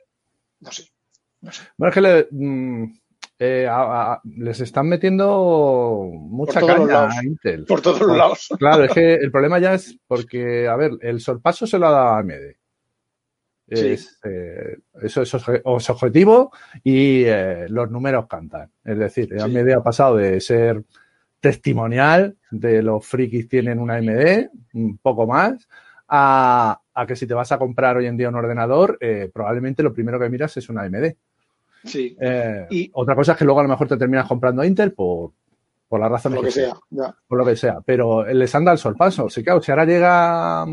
no 0.59 0.71
sé. 0.71 0.87
No 1.41 1.51
sé. 1.51 1.63
Bueno, 1.77 1.89
es 1.89 1.93
que 1.93 2.01
le, 2.01 2.27
mm, 2.31 2.93
eh, 3.39 3.67
a, 3.67 4.13
a, 4.13 4.21
les 4.37 4.59
están 4.61 4.87
metiendo 4.87 6.09
mucha 6.11 6.61
caña 6.61 7.09
a 7.09 7.23
Intel. 7.23 7.65
Por 7.65 7.81
todos 7.81 8.01
los 8.01 8.17
lados. 8.17 8.47
Claro, 8.57 8.85
es 8.85 8.91
que 8.91 9.15
el 9.15 9.31
problema 9.31 9.59
ya 9.59 9.73
es 9.73 9.97
porque, 10.07 10.67
a 10.67 10.75
ver, 10.75 10.91
el 11.01 11.19
sorpaso 11.19 11.67
se 11.67 11.77
lo 11.77 11.87
ha 11.87 11.91
dado 11.91 12.07
a 12.07 12.19
AMD. 12.19 12.55
Es, 13.67 14.19
eh, 14.25 14.77
eso, 15.01 15.21
eso, 15.21 15.37
es 15.37 15.89
objetivo 15.89 16.51
y 16.83 17.23
eh, 17.23 17.65
los 17.69 17.89
números 17.89 18.27
cantan. 18.27 18.69
Es 18.83 18.97
decir, 18.97 19.29
sí. 19.31 19.41
AMD 19.41 19.69
ha 19.71 19.83
pasado 19.83 20.17
de 20.17 20.39
ser 20.41 20.83
testimonial 21.43 22.37
de 22.51 22.81
los 22.81 23.05
frikis 23.05 23.49
tienen 23.49 23.79
una 23.79 23.95
AMD, 23.95 24.47
un 24.75 24.97
poco 24.97 25.27
más, 25.27 25.67
a, 26.07 26.79
a, 26.93 27.05
que 27.05 27.17
si 27.17 27.27
te 27.27 27.33
vas 27.33 27.51
a 27.51 27.57
comprar 27.57 27.97
hoy 27.97 28.05
en 28.05 28.15
día 28.15 28.29
un 28.29 28.35
ordenador, 28.35 28.97
eh, 29.01 29.29
probablemente 29.33 29.83
lo 29.83 29.93
primero 29.93 30.17
que 30.17 30.29
miras 30.29 30.55
es 30.55 30.69
una 30.69 30.83
AMD. 30.83 31.15
Sí. 31.83 32.15
Eh, 32.17 32.65
y 32.69 32.89
otra 32.93 33.13
cosa 33.13 33.33
es 33.33 33.37
que 33.37 33.43
luego 33.43 33.59
a 33.59 33.63
lo 33.63 33.69
mejor 33.69 33.89
te 33.89 33.97
terminas 33.97 34.25
comprando 34.25 34.63
Intel 34.63 34.93
por, 34.93 35.31
por 35.89 35.99
las 35.99 36.09
razones 36.09 36.37
por 36.37 36.45
lo 36.45 36.47
que, 36.47 36.53
sea. 36.53 37.13
Por 37.27 37.37
lo 37.37 37.45
que 37.45 37.55
sea. 37.57 37.81
Pero 37.81 38.25
les 38.25 38.55
anda 38.55 38.71
el 38.71 38.77
sorpaso. 38.77 39.29
Sí, 39.29 39.43
claro, 39.43 39.61
si 39.61 39.71
ahora 39.71 39.83
llega. 39.83 40.65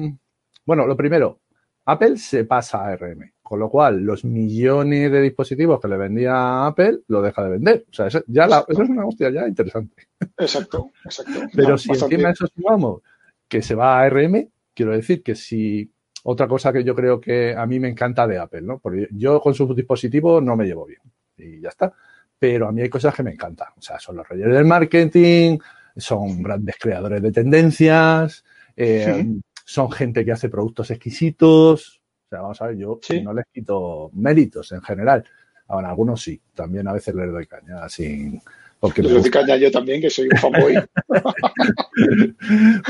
Bueno, 0.64 0.86
lo 0.86 0.96
primero, 0.96 1.40
Apple 1.86 2.16
se 2.16 2.44
pasa 2.44 2.84
a 2.84 2.92
ARM, 2.92 3.32
con 3.42 3.58
lo 3.58 3.68
cual 3.68 4.00
los 4.00 4.24
millones 4.24 5.10
de 5.10 5.20
dispositivos 5.20 5.80
que 5.80 5.88
le 5.88 5.96
vendía 5.96 6.32
a 6.34 6.66
Apple 6.68 7.00
lo 7.08 7.22
deja 7.22 7.42
de 7.44 7.50
vender. 7.50 7.86
O 7.90 7.92
sea, 7.92 8.06
eso, 8.06 8.22
ya 8.26 8.46
la, 8.46 8.64
eso 8.68 8.82
es 8.82 8.88
una 8.88 9.06
hostia 9.06 9.30
ya 9.30 9.48
interesante. 9.48 10.08
Exacto, 10.38 10.90
exacto. 11.04 11.32
Pero 11.54 11.70
no, 11.70 11.78
si 11.78 11.90
encima 11.90 12.28
de 12.28 12.32
eso 12.32 12.46
sumamos 12.54 13.02
que 13.48 13.62
se 13.62 13.74
va 13.74 13.98
a 13.98 14.02
ARM, 14.02 14.48
quiero 14.74 14.92
decir 14.92 15.22
que 15.22 15.34
si 15.34 15.90
otra 16.24 16.46
cosa 16.46 16.72
que 16.72 16.84
yo 16.84 16.94
creo 16.94 17.20
que 17.20 17.54
a 17.56 17.66
mí 17.66 17.80
me 17.80 17.88
encanta 17.88 18.26
de 18.26 18.38
Apple, 18.38 18.62
¿no? 18.62 18.78
Porque 18.78 19.08
yo 19.12 19.40
con 19.40 19.54
sus 19.54 19.74
dispositivos 19.74 20.42
no 20.42 20.54
me 20.56 20.66
llevo 20.66 20.86
bien 20.86 21.00
y 21.36 21.60
ya 21.60 21.70
está. 21.70 21.92
Pero 22.38 22.68
a 22.68 22.72
mí 22.72 22.82
hay 22.82 22.88
cosas 22.88 23.14
que 23.14 23.22
me 23.22 23.32
encantan. 23.32 23.68
O 23.76 23.82
sea, 23.82 23.98
son 23.98 24.16
los 24.16 24.28
reyes 24.28 24.48
del 24.48 24.64
marketing, 24.64 25.58
son 25.96 26.42
grandes 26.42 26.76
creadores 26.78 27.20
de 27.20 27.32
tendencias, 27.32 28.44
eh, 28.76 29.24
sí 29.24 29.40
son 29.64 29.90
gente 29.90 30.24
que 30.24 30.32
hace 30.32 30.48
productos 30.48 30.90
exquisitos. 30.90 32.00
O 32.26 32.28
sea, 32.28 32.40
vamos 32.40 32.60
a 32.62 32.66
ver, 32.68 32.76
yo 32.76 32.98
sí. 33.02 33.22
no 33.22 33.32
les 33.32 33.46
quito 33.52 34.10
méritos 34.14 34.72
en 34.72 34.82
general. 34.82 35.24
Ahora, 35.68 35.90
algunos 35.90 36.20
sí, 36.22 36.40
también 36.54 36.88
a 36.88 36.92
veces 36.92 37.14
les 37.14 37.30
doy 37.30 37.46
caña 37.46 37.88
sin. 37.88 38.40
Porque 38.78 39.02
les 39.02 39.22
doy 39.22 39.30
caña 39.30 39.56
yo 39.56 39.70
también, 39.70 40.00
que 40.00 40.10
soy 40.10 40.28
un 40.32 40.38
fanboy. 40.38 40.74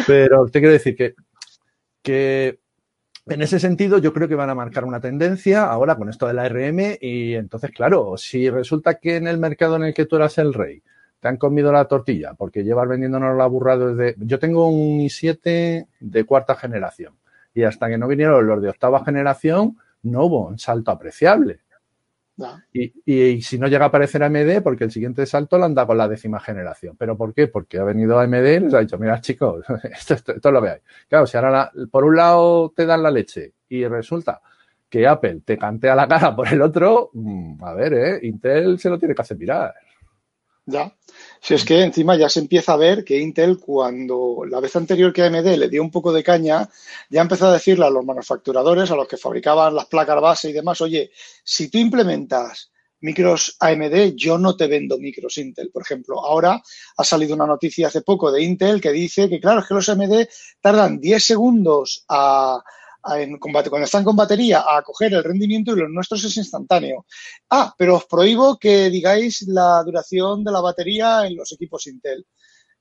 Pero 0.07 0.47
te 0.47 0.61
quiero 0.61 0.73
decir 0.73 0.97
que, 0.97 1.15
que 2.03 2.61
en 3.27 3.43
ese 3.43 3.59
sentido 3.61 3.99
yo 3.99 4.13
creo 4.13 4.29
que 4.29 4.35
van 4.35 4.51
a 4.51 4.55
marcar 4.55 4.85
una 4.85 5.01
tendencia 5.01 5.65
ahora 5.65 5.97
con 5.97 6.09
esto 6.09 6.27
de 6.27 6.35
la 6.35 6.49
RM 6.49 6.99
y 7.01 7.35
entonces, 7.35 7.71
claro, 7.71 8.17
si 8.17 8.49
resulta 8.51 8.99
que 8.99 9.17
en 9.17 9.27
el 9.27 9.39
mercado 9.39 9.77
en 9.77 9.85
el 9.85 9.95
que 9.95 10.07
tú 10.07 10.17
eras 10.17 10.39
el 10.39 10.55
rey, 10.55 10.83
te 11.21 11.29
han 11.29 11.37
comido 11.37 11.71
la 11.73 11.85
tortilla 11.85 12.35
porque 12.35 12.65
llevas 12.65 12.89
vendiéndonos 12.89 13.37
la 13.37 13.47
burrada 13.47 13.93
desde... 13.93 14.17
Yo 14.19 14.39
tengo 14.39 14.67
un 14.67 15.01
i7 15.01 15.87
de 16.01 16.25
cuarta 16.25 16.55
generación 16.55 17.15
y 17.55 17.63
hasta 17.63 17.89
que 17.89 17.99
no 17.99 18.09
vinieron 18.09 18.47
los 18.47 18.63
de 18.63 18.71
octava 18.71 19.05
generación 19.05 19.77
no 20.03 20.25
hubo 20.25 20.47
un 20.47 20.59
salto 20.59 20.91
apreciable. 20.91 21.61
No. 22.37 22.59
Y, 22.73 22.95
y, 23.05 23.23
y, 23.23 23.43
si 23.43 23.59
no 23.59 23.69
llega 23.69 23.85
a 23.85 23.89
aparecer 23.89 24.23
AMD, 24.23 24.63
porque 24.63 24.85
el 24.85 24.91
siguiente 24.91 25.27
salto 25.27 25.59
lo 25.59 25.67
anda 25.67 25.85
con 25.85 25.99
la 25.99 26.09
décima 26.09 26.41
generación. 26.41 26.97
¿Pero 26.97 27.15
por 27.15 27.35
qué? 27.35 27.49
Porque 27.49 27.79
ha 27.79 27.85
venido 27.85 28.19
AMD 28.19 28.47
y 28.47 28.61
les 28.61 28.73
ha 28.73 28.81
dicho, 28.81 28.99
mira 28.99 29.21
chicos, 29.21 29.63
esto, 29.93 30.15
esto, 30.15 30.33
esto 30.33 30.49
es 30.49 30.53
lo 30.53 30.63
que 30.63 30.69
hay. 30.71 30.79
Claro, 31.07 31.27
si 31.27 31.37
ahora 31.37 31.51
la, 31.51 31.73
por 31.91 32.05
un 32.05 32.17
lado 32.17 32.73
te 32.75 32.87
dan 32.87 33.03
la 33.03 33.11
leche 33.11 33.53
y 33.69 33.85
resulta 33.87 34.41
que 34.89 35.07
Apple 35.07 35.43
te 35.45 35.59
cantea 35.59 35.95
la 35.95 36.09
cara 36.09 36.35
por 36.35 36.49
el 36.49 36.63
otro, 36.63 37.11
mmm, 37.13 37.63
a 37.63 37.75
ver, 37.75 37.93
¿eh? 37.93 38.21
Intel 38.23 38.79
se 38.79 38.89
lo 38.89 38.99
tiene 38.99 39.15
que 39.15 39.23
hacer 39.23 39.37
mirar. 39.37 39.75
Ya. 40.71 40.95
Si 41.43 41.55
es 41.55 41.65
que 41.65 41.83
encima 41.83 42.17
ya 42.17 42.29
se 42.29 42.41
empieza 42.41 42.75
a 42.75 42.77
ver 42.77 43.05
que 43.05 43.19
Intel, 43.19 43.59
cuando 43.59 44.45
la 44.49 44.61
vez 44.61 44.77
anterior 44.77 45.13
que 45.13 45.23
AMD 45.23 45.57
le 45.57 45.69
dio 45.69 45.83
un 45.83 45.91
poco 45.91 46.13
de 46.13 46.23
caña, 46.23 46.69
ya 47.09 47.23
empezó 47.23 47.47
a 47.49 47.53
decirle 47.53 47.87
a 47.87 47.91
los 47.91 48.05
manufacturadores, 48.05 48.91
a 48.91 48.97
los 48.97 49.09
que 49.09 49.17
fabricaban 49.17 49.75
las 49.75 49.87
placas 49.87 50.21
base 50.21 50.51
y 50.51 50.53
demás, 50.53 50.81
oye, 50.81 51.11
si 51.43 51.69
tú 51.69 51.79
implementas 51.79 52.71
micros 53.01 53.57
AMD, 53.59 54.15
yo 54.15 54.39
no 54.39 54.57
te 54.57 54.67
vendo 54.67 54.99
micros 54.99 55.39
Intel, 55.39 55.71
por 55.73 55.83
ejemplo. 55.83 56.25
Ahora 56.25 56.63
ha 56.97 57.05
salido 57.05 57.35
una 57.35 57.47
noticia 57.47 57.89
hace 57.89 58.03
poco 58.03 58.31
de 58.31 58.43
Intel 58.43 58.81
que 58.81 58.93
dice 58.93 59.29
que, 59.29 59.41
claro, 59.41 59.61
es 59.61 59.67
que 59.67 59.75
los 59.75 59.89
AMD 59.89 60.27
tardan 60.61 61.01
10 61.01 61.25
segundos 61.25 62.05
a, 62.09 62.63
cuando 63.03 63.85
están 63.85 64.05
con 64.05 64.17
batería 64.17 64.65
a 64.67 64.83
coger 64.83 65.15
el 65.15 65.25
rendimiento 65.25 65.73
y 65.73 65.81
los 65.81 65.91
nuestros 65.91 66.25
es 66.25 66.37
instantáneo. 66.37 67.07
Ah, 67.51 67.75
pero 67.77 67.97
os 67.97 68.07
prohíbo 68.07 68.59
que 68.59 68.91
digáis 68.91 69.43
la 69.49 69.83
duración 69.85 70.45
de 70.45 70.53
la 70.53 70.61
batería 70.61 71.27
en 71.27 71.37
los 71.37 71.53
equipos 71.53 71.87
Intel. 71.87 72.27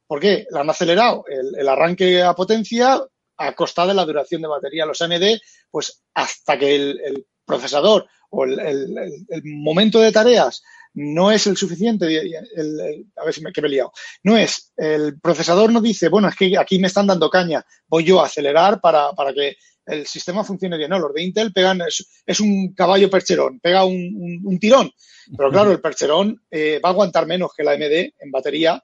¿Por 0.06 0.20
qué? 0.20 0.48
La 0.50 0.62
han 0.62 0.70
acelerado 0.70 1.24
el, 1.28 1.68
arranque 1.68 2.24
a 2.24 2.34
potencia 2.34 3.00
a 3.38 3.56
costa 3.56 3.86
de 3.86 3.94
la 3.94 4.06
duración 4.06 4.42
de 4.42 4.48
batería. 4.48 4.86
Los 4.86 5.02
AMD, 5.02 5.40
pues 5.70 6.04
hasta 6.14 6.58
que 6.58 6.76
el, 6.76 7.28
procesador 7.46 8.08
o 8.32 8.44
el, 8.44 9.18
momento 9.44 10.00
de 10.00 10.12
tareas 10.12 10.62
no 10.94 11.32
es 11.32 11.48
el 11.48 11.58
suficiente, 11.58 12.06
a 12.06 13.24
ver 13.24 13.34
si 13.34 13.42
me 13.42 13.52
he 13.56 13.70
liado, 13.70 13.92
no 14.24 14.38
es, 14.38 14.74
el 14.76 15.20
procesador 15.20 15.72
no 15.72 15.82
dice, 15.82 16.10
bueno, 16.10 16.28
es 16.28 16.36
que 16.36 16.58
aquí 16.58 16.80
me 16.80 16.88
están 16.88 17.08
dando 17.08 17.30
caña, 17.30 17.64
voy 17.88 18.04
yo 18.04 18.22
a 18.22 18.26
acelerar 18.26 18.82
para, 18.82 19.14
para 19.14 19.34
que 19.34 19.56
el 19.90 20.08
sistema 20.08 20.44
funcione 20.44 20.78
bien. 20.78 20.90
No, 20.90 21.00
los 21.00 21.14
de 21.14 21.24
Intel 21.24 21.52
pegan, 21.52 21.82
es, 21.82 22.24
es 22.26 22.40
un 22.40 22.74
caballo 22.74 23.10
percherón, 23.10 23.60
pega 23.60 23.84
un, 23.84 24.14
un, 24.16 24.42
un, 24.46 24.60
tirón. 24.60 24.92
Pero 25.36 25.50
claro, 25.52 25.72
el 25.72 25.82
percherón 25.82 26.42
eh, 26.50 26.80
va 26.84 26.90
a 26.90 26.92
aguantar 26.92 27.26
menos 27.26 27.52
que 27.56 27.64
la 27.64 27.72
AMD 27.72 28.14
en 28.20 28.32
batería 28.32 28.84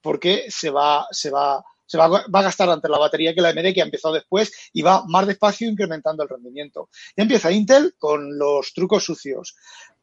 porque 0.00 0.44
se 0.48 0.70
va, 0.70 1.06
se 1.10 1.30
va, 1.30 1.62
se 1.84 1.98
va, 1.98 2.08
va, 2.08 2.24
a 2.32 2.42
gastar 2.42 2.70
ante 2.70 2.88
la 2.88 2.98
batería 2.98 3.34
que 3.34 3.40
la 3.40 3.50
AMD 3.50 3.74
que 3.74 3.82
ha 3.82 3.84
empezado 3.84 4.14
después 4.14 4.70
y 4.72 4.82
va 4.82 5.04
más 5.06 5.26
despacio 5.26 5.68
incrementando 5.68 6.22
el 6.22 6.28
rendimiento. 6.28 6.88
Y 7.16 7.22
empieza 7.22 7.50
Intel 7.50 7.94
con 7.98 8.38
los 8.38 8.72
trucos 8.72 9.04
sucios. 9.04 9.56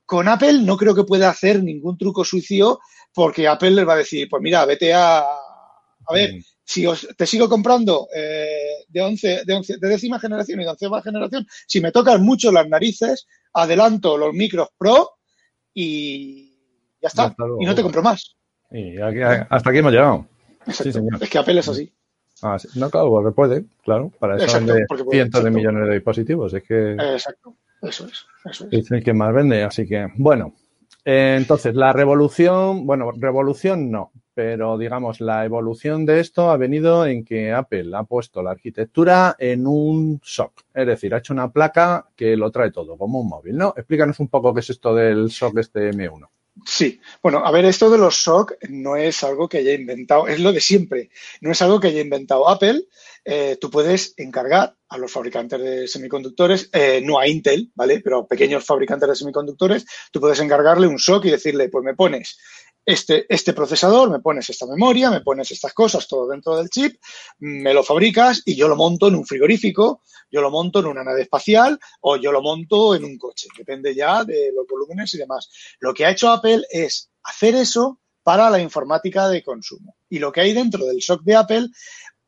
Con 0.05 0.27
Apple 0.27 0.61
no 0.61 0.77
creo 0.77 0.93
que 0.93 1.05
pueda 1.05 1.29
hacer 1.29 1.63
ningún 1.63 1.97
truco 1.97 2.25
sucio 2.25 2.79
porque 3.13 3.47
Apple 3.47 3.71
les 3.71 3.87
va 3.87 3.93
a 3.93 3.97
decir, 3.97 4.27
pues 4.29 4.41
mira, 4.41 4.65
vete 4.65 4.93
a, 4.93 5.19
a 5.19 6.13
ver, 6.13 6.33
mm 6.33 6.52
si 6.63 6.85
os, 6.85 7.07
te 7.17 7.25
sigo 7.25 7.49
comprando 7.49 8.07
eh, 8.15 8.85
de, 8.87 9.01
11, 9.01 9.43
de, 9.45 9.53
11, 9.53 9.77
de 9.77 9.87
décima 9.87 10.19
generación 10.19 10.61
y 10.61 10.63
de 10.63 10.69
onceava 10.69 11.01
generación, 11.01 11.45
si 11.67 11.81
me 11.81 11.91
tocan 11.91 12.23
mucho 12.23 12.51
las 12.51 12.67
narices, 12.67 13.27
adelanto 13.53 14.17
los 14.17 14.33
micros 14.33 14.69
Pro 14.77 15.11
y 15.73 16.53
ya 17.01 17.07
está. 17.07 17.29
Ya 17.29 17.45
y 17.59 17.65
no 17.65 17.75
te 17.75 17.83
compro 17.83 18.01
más. 18.01 18.35
Y 18.71 18.99
aquí, 18.99 19.21
hasta 19.21 19.69
aquí 19.69 19.79
hemos 19.79 19.91
llegado. 19.91 20.25
Sí, 20.71 20.89
es 20.89 21.29
que 21.29 21.37
Apple 21.37 21.59
es 21.59 21.67
así. 21.67 21.93
Ah, 22.41 22.57
sí. 22.57 22.67
No, 22.75 22.89
claro, 22.89 23.09
porque 23.09 23.31
puede, 23.31 23.65
claro. 23.83 24.11
Para 24.19 24.35
eso 24.35 24.45
Exacto, 24.45 24.73
vende 24.73 24.87
cientos 24.87 25.39
exacto. 25.39 25.43
de 25.43 25.51
millones 25.51 25.87
de 25.87 25.93
dispositivos. 25.93 26.53
Es 26.53 26.63
que. 26.63 26.93
Exacto, 26.93 27.55
eso 27.81 28.05
es. 28.05 28.25
Eso 28.45 28.67
es. 28.71 28.85
Es 28.85 28.91
el 28.91 29.03
que 29.03 29.13
más 29.13 29.33
vende, 29.33 29.63
así 29.63 29.87
que, 29.87 30.07
bueno. 30.15 30.55
Eh, 31.05 31.35
entonces, 31.37 31.75
la 31.75 31.91
revolución, 31.91 32.85
bueno, 32.85 33.11
revolución 33.11 33.91
no, 33.91 34.11
pero 34.33 34.77
digamos, 34.77 35.21
la 35.21 35.45
evolución 35.45 36.05
de 36.05 36.19
esto 36.19 36.49
ha 36.49 36.57
venido 36.57 37.05
en 37.05 37.23
que 37.23 37.51
Apple 37.51 37.91
ha 37.95 38.03
puesto 38.03 38.41
la 38.41 38.51
arquitectura 38.51 39.35
en 39.39 39.67
un 39.67 40.19
SOC, 40.23 40.65
es 40.73 40.87
decir, 40.87 41.13
ha 41.13 41.19
hecho 41.19 41.33
una 41.33 41.51
placa 41.51 42.07
que 42.15 42.35
lo 42.35 42.51
trae 42.51 42.71
todo, 42.71 42.97
como 42.97 43.21
un 43.21 43.29
móvil, 43.29 43.57
¿no? 43.57 43.73
Explícanos 43.75 44.19
un 44.19 44.29
poco 44.29 44.53
qué 44.53 44.61
es 44.61 44.69
esto 44.69 44.93
del 44.95 45.31
SOC 45.31 45.59
este 45.59 45.91
M1. 45.91 46.27
Sí, 46.65 47.01
bueno, 47.21 47.43
a 47.43 47.51
ver, 47.51 47.65
esto 47.65 47.89
de 47.89 47.97
los 47.97 48.15
SOC 48.23 48.53
no 48.69 48.95
es 48.95 49.23
algo 49.23 49.49
que 49.49 49.57
haya 49.57 49.73
inventado, 49.73 50.27
es 50.27 50.39
lo 50.39 50.53
de 50.53 50.61
siempre, 50.61 51.09
no 51.41 51.51
es 51.51 51.61
algo 51.63 51.79
que 51.79 51.87
haya 51.87 52.01
inventado 52.01 52.47
Apple. 52.47 52.85
Eh, 53.25 53.57
tú 53.59 53.71
puedes 53.71 54.13
encargar 54.17 54.75
a 54.87 54.97
los 54.99 55.11
fabricantes 55.11 55.59
de 55.59 55.87
semiconductores, 55.87 56.69
eh, 56.71 57.01
no 57.03 57.19
a 57.19 57.27
Intel, 57.27 57.71
¿vale? 57.73 58.01
Pero 58.01 58.19
a 58.19 58.27
pequeños 58.27 58.65
fabricantes 58.65 59.09
de 59.09 59.15
semiconductores, 59.15 59.85
tú 60.11 60.19
puedes 60.19 60.39
encargarle 60.41 60.85
un 60.85 60.99
SOC 60.99 61.25
y 61.25 61.31
decirle, 61.31 61.69
pues 61.69 61.83
me 61.83 61.95
pones 61.95 62.37
este, 62.85 63.25
este 63.29 63.53
procesador, 63.53 64.09
me 64.09 64.19
pones 64.19 64.49
esta 64.49 64.65
memoria, 64.65 65.09
me 65.09 65.21
pones 65.21 65.51
estas 65.51 65.73
cosas, 65.73 66.07
todo 66.07 66.27
dentro 66.27 66.57
del 66.57 66.69
chip, 66.69 66.99
me 67.39 67.73
lo 67.73 67.83
fabricas 67.83 68.41
y 68.45 68.55
yo 68.55 68.67
lo 68.67 68.75
monto 68.75 69.07
en 69.07 69.15
un 69.15 69.25
frigorífico, 69.25 70.01
yo 70.29 70.41
lo 70.41 70.51
monto 70.51 70.79
en 70.79 70.87
una 70.87 71.03
nave 71.03 71.21
espacial 71.21 71.79
o 72.01 72.17
yo 72.17 72.31
lo 72.31 72.41
monto 72.41 72.95
en 72.95 73.05
un 73.05 73.17
coche. 73.17 73.47
Depende 73.57 73.95
ya 73.95 74.23
de 74.23 74.51
los 74.53 74.67
volúmenes 74.67 75.13
y 75.13 75.17
demás. 75.17 75.49
Lo 75.79 75.93
que 75.93 76.05
ha 76.05 76.11
hecho 76.11 76.29
Apple 76.29 76.63
es 76.69 77.09
hacer 77.23 77.55
eso 77.55 77.99
para 78.23 78.49
la 78.49 78.59
informática 78.59 79.27
de 79.29 79.43
consumo. 79.43 79.95
Y 80.09 80.19
lo 80.19 80.31
que 80.31 80.41
hay 80.41 80.53
dentro 80.53 80.85
del 80.85 81.01
SOC 81.01 81.23
de 81.23 81.35
Apple, 81.35 81.67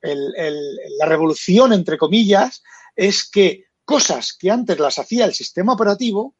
la 0.01 1.05
revolución, 1.05 1.73
entre 1.73 1.97
comillas, 1.97 2.63
es 2.95 3.29
que 3.29 3.65
cosas 3.83 4.33
que 4.37 4.51
antes 4.51 4.79
las 4.79 4.99
hacía 4.99 5.25
el 5.25 5.33
sistema 5.33 5.73
operativo, 5.73 6.35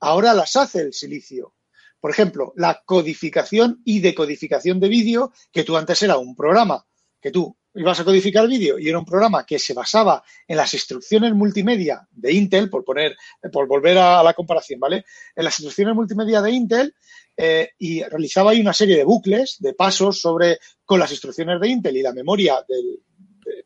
ahora 0.00 0.34
las 0.34 0.56
hace 0.56 0.80
el 0.80 0.92
silicio. 0.92 1.54
Por 2.00 2.10
ejemplo, 2.10 2.52
la 2.56 2.82
codificación 2.84 3.82
y 3.84 4.00
decodificación 4.00 4.80
de 4.80 4.88
vídeo, 4.88 5.32
que 5.52 5.64
tú 5.64 5.76
antes 5.76 6.02
era 6.02 6.18
un 6.18 6.34
programa 6.34 6.86
que 7.20 7.30
tú 7.30 7.56
ibas 7.74 8.00
a 8.00 8.04
codificar 8.04 8.48
vídeo 8.48 8.78
y 8.78 8.88
era 8.88 8.98
un 8.98 9.04
programa 9.04 9.44
que 9.44 9.58
se 9.58 9.74
basaba 9.74 10.24
en 10.48 10.56
las 10.56 10.72
instrucciones 10.74 11.34
multimedia 11.34 12.08
de 12.10 12.32
Intel, 12.32 12.68
por 12.68 12.84
poner, 12.84 13.16
por 13.52 13.68
volver 13.68 13.98
a 13.98 14.22
la 14.22 14.34
comparación, 14.34 14.80
¿vale? 14.80 15.04
En 15.36 15.44
las 15.44 15.58
instrucciones 15.60 15.94
multimedia 15.94 16.42
de 16.42 16.50
Intel 16.50 16.94
eh, 17.36 17.70
y 17.78 18.02
realizaba 18.02 18.50
ahí 18.50 18.60
una 18.60 18.72
serie 18.72 18.96
de 18.96 19.04
bucles, 19.04 19.56
de 19.60 19.74
pasos 19.74 20.20
sobre 20.20 20.58
con 20.84 20.98
las 20.98 21.10
instrucciones 21.12 21.60
de 21.60 21.68
Intel 21.68 21.96
y 21.96 22.02
la 22.02 22.12
memoria 22.12 22.64
del, 22.66 23.00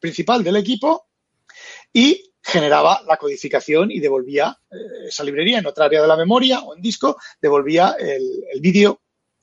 principal 0.00 0.44
del 0.44 0.56
equipo 0.56 1.08
y 1.92 2.33
generaba 2.44 3.00
la 3.06 3.16
codificación 3.16 3.90
y 3.90 4.00
devolvía 4.00 4.56
eh, 4.70 5.08
esa 5.08 5.24
librería 5.24 5.58
en 5.58 5.66
otra 5.66 5.86
área 5.86 6.02
de 6.02 6.08
la 6.08 6.16
memoria 6.16 6.60
o 6.60 6.76
en 6.76 6.82
disco, 6.82 7.16
devolvía 7.40 7.96
el, 7.98 8.60
vídeo 8.60 9.00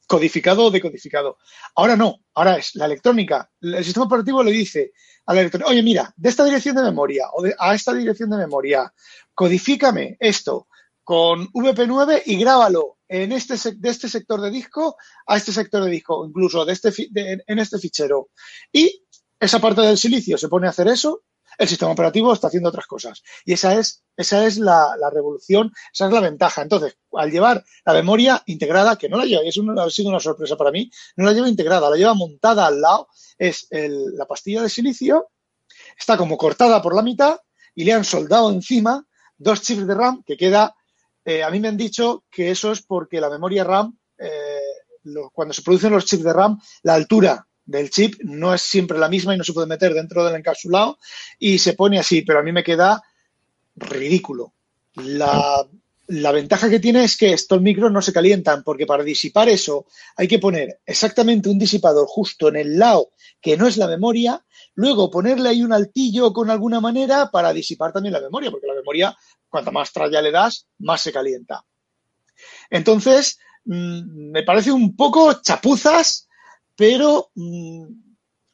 codificado 0.07 0.65
o 0.65 0.71
decodificado. 0.71 1.37
Ahora 1.75 1.95
no, 1.95 2.19
ahora 2.35 2.57
es 2.57 2.75
la 2.75 2.85
electrónica. 2.85 3.49
El 3.59 3.83
sistema 3.83 4.05
operativo 4.05 4.43
le 4.43 4.51
dice 4.51 4.91
a 5.25 5.33
la 5.33 5.39
electrónica, 5.39 5.71
oye, 5.71 5.81
mira, 5.81 6.13
de 6.15 6.29
esta 6.29 6.45
dirección 6.45 6.75
de 6.75 6.83
memoria 6.83 7.25
o 7.33 7.41
de, 7.41 7.55
a 7.57 7.73
esta 7.73 7.93
dirección 7.93 8.29
de 8.29 8.37
memoria, 8.37 8.93
codifícame 9.33 10.17
esto 10.19 10.67
con 11.03 11.47
VP9 11.53 12.23
y 12.27 12.37
grábalo 12.37 12.99
en 13.07 13.31
este, 13.31 13.55
de 13.75 13.89
este 13.89 14.09
sector 14.09 14.41
de 14.41 14.51
disco 14.51 14.95
a 15.25 15.37
este 15.37 15.51
sector 15.51 15.83
de 15.83 15.89
disco, 15.89 16.23
incluso 16.25 16.65
de 16.65 16.73
este, 16.73 16.93
en 17.15 17.59
este 17.59 17.79
fichero. 17.79 18.29
Y 18.71 19.03
esa 19.39 19.59
parte 19.59 19.81
del 19.81 19.97
silicio 19.97 20.37
se 20.37 20.49
pone 20.49 20.67
a 20.67 20.69
hacer 20.69 20.87
eso 20.87 21.23
el 21.61 21.67
sistema 21.67 21.91
operativo 21.91 22.33
está 22.33 22.47
haciendo 22.47 22.69
otras 22.69 22.87
cosas. 22.87 23.21
Y 23.45 23.53
esa 23.53 23.75
es, 23.75 24.03
esa 24.17 24.47
es 24.47 24.57
la, 24.57 24.95
revolución, 25.13 25.71
esa 25.93 26.07
es 26.07 26.11
la 26.11 26.19
ventaja. 26.19 26.63
Entonces, 26.63 26.97
al 27.13 27.29
llevar 27.29 27.63
la 27.85 27.93
memoria 27.93 28.41
integrada, 28.47 28.97
que 28.97 29.07
no 29.07 29.17
la 29.17 29.25
lleva, 29.25 29.43
y 29.43 29.49
eso 29.49 29.63
ha 29.77 29.89
sido 29.91 30.09
una 30.09 30.19
sorpresa 30.19 30.57
para 30.57 30.71
mí, 30.71 30.89
no 31.17 31.25
la 31.25 31.33
lleva 31.33 31.47
integrada, 31.47 31.87
la 31.91 31.97
lleva 31.97 32.15
montada 32.15 32.65
al 32.65 32.81
lado, 32.81 33.09
es 33.37 33.67
la 33.69 34.25
pastilla 34.25 34.63
de 34.63 34.69
silicio, 34.69 35.29
está 35.95 36.17
como 36.17 36.35
cortada 36.35 36.81
por 36.81 36.95
la 36.95 37.03
mitad 37.03 37.37
y 37.75 37.83
le 37.83 37.93
han 37.93 38.05
soldado 38.05 38.49
encima 38.51 39.05
dos 39.37 39.61
chips 39.61 39.85
de 39.85 39.93
RAM 39.93 40.23
que 40.23 40.37
queda, 40.37 40.75
eh, 41.23 41.43
a 41.43 41.51
mí 41.51 41.59
me 41.59 41.67
han 41.67 41.77
dicho 41.77 42.23
que 42.31 42.49
eso 42.49 42.71
es 42.71 42.81
porque 42.81 43.21
la 43.21 43.29
memoria 43.29 43.63
RAM, 43.63 43.99
eh, 44.17 44.59
cuando 45.31 45.53
se 45.53 45.61
producen 45.61 45.91
los 45.91 46.05
chips 46.05 46.23
de 46.23 46.33
RAM, 46.33 46.59
la 46.81 46.95
altura 46.95 47.47
del 47.65 47.89
chip 47.89 48.15
no 48.23 48.53
es 48.53 48.61
siempre 48.61 48.97
la 48.97 49.09
misma 49.09 49.33
y 49.33 49.37
no 49.37 49.43
se 49.43 49.53
puede 49.53 49.67
meter 49.67 49.93
dentro 49.93 50.25
del 50.25 50.35
encapsulado 50.35 50.97
y 51.39 51.59
se 51.59 51.73
pone 51.73 51.99
así, 51.99 52.21
pero 52.21 52.39
a 52.39 52.43
mí 52.43 52.51
me 52.51 52.63
queda 52.63 53.01
ridículo. 53.75 54.53
La, 54.95 55.65
ventaja 56.33 56.69
que 56.69 56.79
tiene 56.79 57.05
es 57.05 57.15
que 57.15 57.31
estos 57.31 57.61
micros 57.61 57.91
no 57.91 58.01
se 58.01 58.11
calientan 58.11 58.63
porque 58.63 58.85
para 58.85 59.03
disipar 59.03 59.47
eso 59.47 59.85
hay 60.17 60.27
que 60.27 60.39
poner 60.39 60.81
exactamente 60.85 61.47
un 61.47 61.57
disipador 61.57 62.05
justo 62.07 62.49
en 62.49 62.57
el 62.57 62.77
lado 62.77 63.11
que 63.39 63.55
no 63.55 63.65
es 63.65 63.77
la 63.77 63.87
memoria, 63.87 64.43
luego 64.75 65.09
ponerle 65.09 65.49
ahí 65.49 65.63
un 65.63 65.71
altillo 65.71 66.33
con 66.33 66.49
alguna 66.49 66.81
manera 66.81 67.31
para 67.31 67.53
disipar 67.53 67.93
también 67.93 68.13
la 68.13 68.21
memoria, 68.21 68.51
porque 68.51 68.67
la 68.67 68.75
memoria, 68.75 69.15
cuanta 69.49 69.71
más 69.71 69.93
tralla 69.93 70.21
le 70.21 70.31
das, 70.31 70.67
más 70.79 71.01
se 71.01 71.13
calienta. 71.13 71.63
Entonces, 72.69 73.39
mm, 73.65 74.31
me 74.31 74.43
parece 74.43 74.71
un 74.71 74.95
poco 74.95 75.41
chapuzas 75.41 76.27
pero 76.81 77.29
mm, 77.35 77.85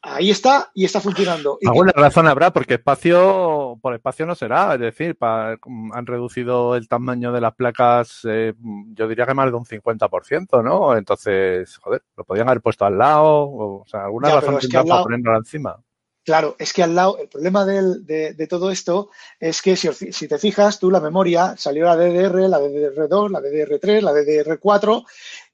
ahí 0.02 0.30
está 0.30 0.70
y 0.74 0.84
está 0.84 1.00
funcionando. 1.00 1.58
Alguna 1.66 1.92
razón 1.92 2.26
habrá, 2.26 2.52
porque 2.52 2.74
espacio, 2.74 3.78
por 3.80 3.94
espacio 3.94 4.26
no 4.26 4.34
será, 4.34 4.74
es 4.74 4.80
decir, 4.80 5.16
mm, 5.18 5.92
han 5.94 6.04
reducido 6.04 6.76
el 6.76 6.88
tamaño 6.88 7.32
de 7.32 7.40
las 7.40 7.54
placas, 7.54 8.20
eh, 8.28 8.52
yo 8.92 9.08
diría 9.08 9.24
que 9.24 9.32
más 9.32 9.50
de 9.50 9.56
un 9.56 9.64
50%, 9.64 10.62
¿no? 10.62 10.94
Entonces, 10.94 11.78
joder, 11.78 12.02
lo 12.18 12.24
podían 12.24 12.50
haber 12.50 12.60
puesto 12.60 12.84
al 12.84 12.98
lado, 12.98 13.48
o, 13.48 13.84
sea, 13.86 14.04
alguna 14.04 14.28
razón 14.28 14.58
tendrá 14.58 14.84
para 14.84 15.04
ponerlo 15.04 15.34
encima. 15.34 15.82
Claro, 16.22 16.56
es 16.58 16.74
que 16.74 16.82
al 16.82 16.94
lado, 16.94 17.16
el 17.16 17.28
problema 17.28 17.64
de, 17.64 18.46
todo 18.50 18.70
esto 18.70 19.08
es 19.40 19.62
que 19.62 19.74
si, 19.74 19.90
si, 19.94 20.28
te 20.28 20.36
fijas, 20.36 20.78
tú 20.78 20.90
la 20.90 21.00
memoria 21.00 21.54
salió 21.56 21.86
la 21.86 21.96
DDR, 21.96 22.46
la 22.50 22.60
DDR2, 22.60 23.30
la 23.30 23.40
DDR3, 23.40 24.02
la 24.02 24.12
DDR4, 24.12 25.06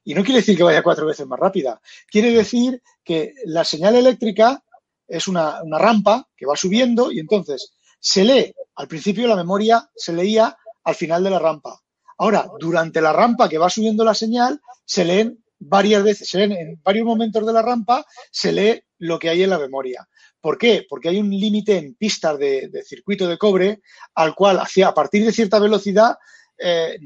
y 0.05 0.13
no 0.13 0.23
quiere 0.23 0.39
decir 0.39 0.55
que 0.55 0.63
vaya 0.63 0.83
cuatro 0.83 1.07
veces 1.07 1.25
más 1.27 1.39
rápida. 1.39 1.81
Quiere 2.07 2.31
decir 2.31 2.81
que 3.03 3.33
la 3.45 3.65
señal 3.65 3.95
eléctrica 3.95 4.63
es 5.07 5.27
una, 5.27 5.61
rampa 5.77 6.29
que 6.37 6.45
va 6.45 6.55
subiendo 6.55 7.11
y 7.11 7.19
entonces 7.19 7.73
se 7.99 8.23
lee, 8.23 8.53
al 8.75 8.87
principio 8.87 9.27
la 9.27 9.35
memoria 9.35 9.89
se 9.95 10.13
leía 10.13 10.55
al 10.83 10.95
final 10.95 11.23
de 11.23 11.31
la 11.31 11.39
rampa. 11.39 11.81
Ahora, 12.19 12.47
durante 12.59 13.01
la 13.01 13.11
rampa 13.11 13.49
que 13.49 13.57
va 13.57 13.69
subiendo 13.69 14.05
la 14.05 14.13
señal, 14.13 14.61
se 14.85 15.03
leen 15.03 15.43
varias 15.57 16.03
veces, 16.03 16.29
se 16.29 16.37
leen 16.37 16.51
en 16.51 16.81
varios 16.83 17.05
momentos 17.05 17.45
de 17.45 17.51
la 17.51 17.63
rampa, 17.63 18.05
se 18.31 18.51
lee 18.51 18.81
lo 18.99 19.17
que 19.17 19.29
hay 19.29 19.41
en 19.41 19.49
la 19.49 19.59
memoria. 19.59 20.07
¿Por 20.39 20.59
qué? 20.59 20.85
Porque 20.87 21.09
hay 21.09 21.17
un 21.17 21.31
límite 21.31 21.77
en 21.77 21.95
pistas 21.95 22.37
de, 22.37 22.69
circuito 22.85 23.27
de 23.27 23.39
cobre 23.39 23.81
al 24.13 24.35
cual 24.35 24.59
hacia, 24.59 24.89
a 24.89 24.93
partir 24.93 25.25
de 25.25 25.31
cierta 25.31 25.57
velocidad 25.57 26.15
eh, 26.57 26.97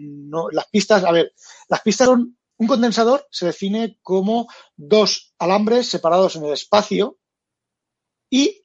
las 0.52 0.68
pistas, 0.68 1.04
a 1.06 1.12
ver, 1.12 1.34
las 1.70 1.82
pistas 1.82 2.08
son 2.08 2.38
un 2.60 2.68
condensador 2.68 3.26
se 3.32 3.48
define 3.48 3.98
como 4.02 4.48
dos 4.76 5.34
alambres 5.40 5.88
separados 5.88 6.36
en 6.36 6.44
el 6.44 6.54
espacio 6.54 7.18
y 8.30 8.64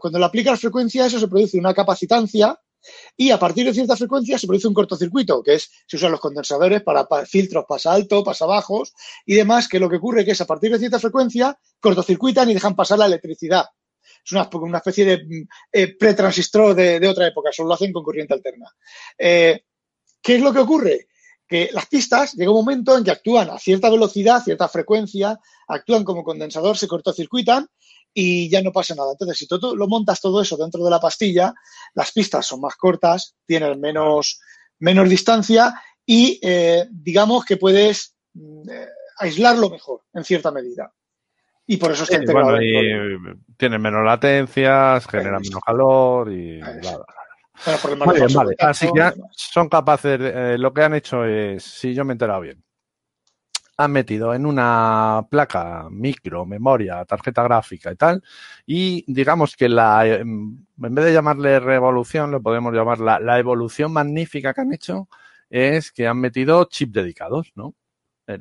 cuando 0.00 0.18
le 0.18 0.24
aplica 0.24 0.52
la 0.52 0.56
frecuencia 0.56 1.06
eso 1.06 1.18
se 1.18 1.28
produce 1.28 1.58
una 1.58 1.74
capacitancia 1.74 2.58
y 3.16 3.32
a 3.32 3.38
partir 3.38 3.66
de 3.66 3.74
cierta 3.74 3.96
frecuencia 3.96 4.38
se 4.38 4.46
produce 4.46 4.68
un 4.68 4.72
cortocircuito, 4.72 5.42
que 5.42 5.54
es, 5.54 5.68
se 5.86 5.96
usan 5.96 6.12
los 6.12 6.20
condensadores 6.20 6.80
para, 6.82 7.06
filtros 7.26 7.64
pasa 7.68 7.92
alto, 7.92 8.22
pasa 8.22 8.46
bajos 8.46 8.94
y 9.26 9.34
demás, 9.34 9.68
que 9.68 9.80
lo 9.80 9.90
que 9.90 9.96
ocurre 9.96 10.20
es 10.20 10.26
que 10.26 10.32
es 10.32 10.40
a 10.40 10.46
partir 10.46 10.70
de 10.70 10.78
cierta 10.78 11.00
frecuencia 11.00 11.58
cortocircuitan 11.80 12.48
y 12.48 12.54
dejan 12.54 12.76
pasar 12.76 13.00
la 13.00 13.06
electricidad. 13.06 13.66
Es 14.24 14.32
una, 14.32 14.48
especie 14.76 15.04
de 15.04 15.46
eh, 15.72 15.96
pretransistor 15.96 16.74
de, 16.74 17.00
de, 17.00 17.08
otra 17.08 17.26
época, 17.26 17.50
solo 17.52 17.68
lo 17.68 17.74
hacen 17.74 17.92
con 17.92 18.04
corriente 18.04 18.34
alterna. 18.34 18.72
Eh, 19.18 19.64
¿Qué 20.22 20.36
es 20.36 20.40
lo 20.40 20.52
que 20.52 20.60
ocurre? 20.60 21.08
Que 21.48 21.70
las 21.72 21.86
pistas 21.86 22.34
llega 22.34 22.50
un 22.50 22.58
momento 22.58 22.96
en 22.96 23.02
que 23.02 23.10
actúan 23.10 23.48
a 23.48 23.58
cierta 23.58 23.88
velocidad, 23.88 24.42
cierta 24.42 24.68
frecuencia, 24.68 25.38
actúan 25.66 26.04
como 26.04 26.22
condensador, 26.22 26.76
se 26.76 26.86
cortocircuitan 26.86 27.66
y 28.12 28.50
ya 28.50 28.60
no 28.60 28.70
pasa 28.70 28.94
nada. 28.94 29.12
Entonces, 29.12 29.38
si 29.38 29.46
tú 29.46 29.74
lo 29.74 29.88
montas 29.88 30.20
todo 30.20 30.42
eso 30.42 30.56
dentro 30.56 30.84
de 30.84 30.90
la 30.90 31.00
pastilla, 31.00 31.54
las 31.94 32.12
pistas 32.12 32.46
son 32.46 32.60
más 32.60 32.76
cortas, 32.76 33.34
tienen 33.46 33.80
menos, 33.80 34.40
menos 34.78 35.08
distancia 35.08 35.74
y 36.04 36.38
eh, 36.42 36.86
digamos 36.90 37.44
que 37.46 37.56
puedes 37.56 38.14
mm, 38.34 38.70
eh, 38.70 38.88
aislarlo 39.18 39.70
mejor 39.70 40.02
en 40.12 40.24
cierta 40.24 40.50
medida. 40.50 40.92
Y 41.66 41.76
por 41.76 41.92
eso 41.92 42.04
está 42.04 42.16
integrado. 42.16 42.58
tienen 43.56 43.80
menos 43.80 44.04
latencias, 44.04 45.06
generan 45.06 45.42
menos 45.42 45.60
calor 45.64 46.32
y... 46.32 46.60
Así 48.58 48.88
que 48.92 49.12
son 49.32 49.68
capaces, 49.68 50.18
eh, 50.20 50.56
lo 50.58 50.72
que 50.72 50.82
han 50.82 50.94
hecho 50.94 51.24
es, 51.24 51.62
si 51.62 51.94
yo 51.94 52.04
me 52.04 52.12
he 52.12 52.14
enterado 52.14 52.40
bien, 52.40 52.62
han 53.78 53.92
metido 53.92 54.34
en 54.34 54.44
una 54.44 55.24
placa 55.30 55.88
micro, 55.88 56.44
memoria, 56.44 57.04
tarjeta 57.04 57.44
gráfica 57.44 57.92
y 57.92 57.96
tal, 57.96 58.22
y 58.66 59.04
digamos 59.06 59.56
que 59.56 59.68
la, 59.68 60.04
em, 60.04 60.64
en 60.82 60.94
vez 60.94 61.04
de 61.04 61.12
llamarle 61.12 61.60
revolución, 61.60 62.32
lo 62.32 62.42
podemos 62.42 62.74
llamar 62.74 62.98
la, 62.98 63.38
evolución 63.38 63.92
magnífica 63.92 64.52
que 64.52 64.60
han 64.60 64.72
hecho, 64.72 65.08
es 65.48 65.92
que 65.92 66.08
han 66.08 66.18
metido 66.18 66.64
chips 66.64 66.92
dedicados, 66.92 67.52
¿no? 67.54 67.74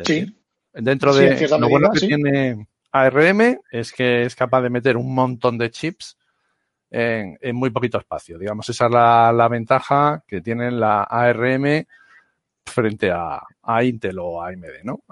sí. 0.04 0.36
Dentro 0.74 1.14
de 1.14 1.48
lo 1.58 1.70
bueno 1.70 1.90
que 1.92 2.02
tiene 2.02 2.68
ARM 2.92 3.60
es 3.72 3.92
que 3.94 4.24
es 4.24 4.36
capaz 4.36 4.62
de 4.62 4.70
meter 4.70 4.98
un 4.98 5.14
montón 5.14 5.58
de 5.58 5.72
chips 5.72 6.18
en, 6.90 7.56
muy 7.56 7.70
poquito 7.70 7.98
espacio. 7.98 8.38
Digamos, 8.38 8.68
esa 8.70 8.86
es 8.86 8.92
la, 8.92 9.48
ventaja 9.50 10.24
que 10.28 10.42
tiene 10.42 10.72
la 10.72 11.04
ARM 11.04 11.86
frente 12.66 13.12
a, 13.12 13.42
Intel 13.84 14.20
o 14.20 14.42
AMD, 14.42 14.84
¿no? 14.84 15.04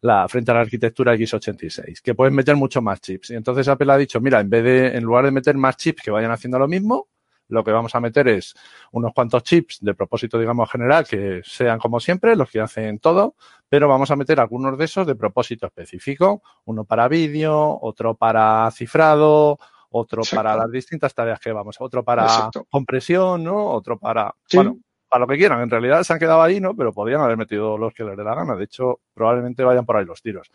La, 0.00 0.28
frente 0.28 0.50
a 0.50 0.54
la 0.54 0.60
arquitectura 0.60 1.14
x86, 1.14 2.00
que 2.02 2.14
puedes 2.14 2.32
meter 2.32 2.56
mucho 2.56 2.80
más 2.82 3.00
chips. 3.00 3.30
Y 3.30 3.34
entonces 3.34 3.66
Apple 3.68 3.92
ha 3.92 3.96
dicho, 3.96 4.20
mira, 4.20 4.40
en 4.40 4.50
vez 4.50 4.64
de, 4.64 4.96
en 4.96 5.04
lugar 5.04 5.24
de 5.24 5.30
meter 5.30 5.56
más 5.56 5.76
chips 5.76 6.02
que 6.02 6.10
vayan 6.10 6.30
haciendo 6.30 6.58
lo 6.58 6.68
mismo, 6.68 7.08
lo 7.48 7.62
que 7.62 7.70
vamos 7.70 7.94
a 7.94 8.00
meter 8.00 8.28
es 8.28 8.54
unos 8.92 9.12
cuantos 9.14 9.42
chips 9.44 9.78
de 9.80 9.94
propósito, 9.94 10.38
digamos, 10.38 10.70
general, 10.70 11.06
que 11.06 11.42
sean 11.44 11.78
como 11.78 12.00
siempre, 12.00 12.34
los 12.34 12.50
que 12.50 12.60
hacen 12.60 12.98
todo, 12.98 13.36
pero 13.68 13.88
vamos 13.88 14.10
a 14.10 14.16
meter 14.16 14.40
algunos 14.40 14.76
de 14.76 14.84
esos 14.84 15.06
de 15.06 15.14
propósito 15.14 15.66
específico, 15.66 16.42
uno 16.64 16.84
para 16.84 17.08
vídeo, 17.08 17.78
otro 17.80 18.14
para 18.14 18.68
cifrado, 18.72 19.58
otro 19.90 20.22
para 20.30 20.56
las 20.56 20.70
distintas 20.70 21.14
tareas 21.14 21.40
que 21.40 21.52
vamos, 21.52 21.76
otro 21.78 22.04
para 22.04 22.50
compresión, 22.70 23.44
¿no? 23.44 23.66
Otro 23.66 23.98
para, 23.98 24.34
bueno, 24.52 24.78
para 25.08 25.20
lo 25.20 25.28
que 25.28 25.36
quieran. 25.36 25.60
En 25.60 25.70
realidad 25.70 26.02
se 26.02 26.12
han 26.12 26.18
quedado 26.18 26.42
ahí, 26.42 26.60
¿no? 26.60 26.74
Pero 26.74 26.92
podrían 26.92 27.20
haber 27.20 27.36
metido 27.36 27.78
los 27.78 27.94
que 27.94 28.04
les 28.04 28.16
dé 28.16 28.24
la 28.24 28.34
gana. 28.34 28.56
De 28.56 28.64
hecho, 28.64 29.00
probablemente 29.14 29.64
vayan 29.64 29.86
por 29.86 29.96
ahí 29.96 30.04
los 30.04 30.22
tiros. 30.22 30.50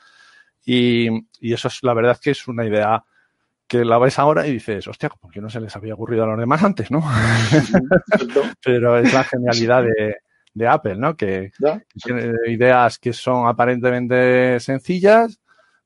Y, 0.66 1.10
y 1.40 1.54
eso 1.54 1.68
es, 1.68 1.84
la 1.84 1.94
verdad 1.94 2.14
es 2.14 2.20
que 2.20 2.32
es 2.32 2.48
una 2.48 2.66
idea 2.66 3.04
que 3.72 3.86
la 3.86 3.98
ves 4.00 4.20
ahora 4.20 4.46
y 4.46 4.52
dices, 4.52 4.86
hostia, 4.86 5.08
¿por 5.08 5.32
qué 5.32 5.40
no 5.40 5.50
se 5.50 5.62
les 5.62 5.74
había 5.78 5.94
ocurrido 5.94 6.26
a 6.26 6.28
los 6.28 6.38
demás 6.38 6.62
antes, 6.62 6.92
no? 6.92 7.02
Pero 8.66 8.98
es 8.98 9.14
la 9.14 9.24
genialidad 9.24 9.86
de, 10.54 10.68
Apple, 10.68 10.98
¿no? 10.98 11.16
Que, 11.16 11.54
tiene 12.04 12.34
ideas 12.48 13.00
que 13.00 13.14
son 13.14 13.48
aparentemente 13.48 14.60
sencillas, 14.60 15.40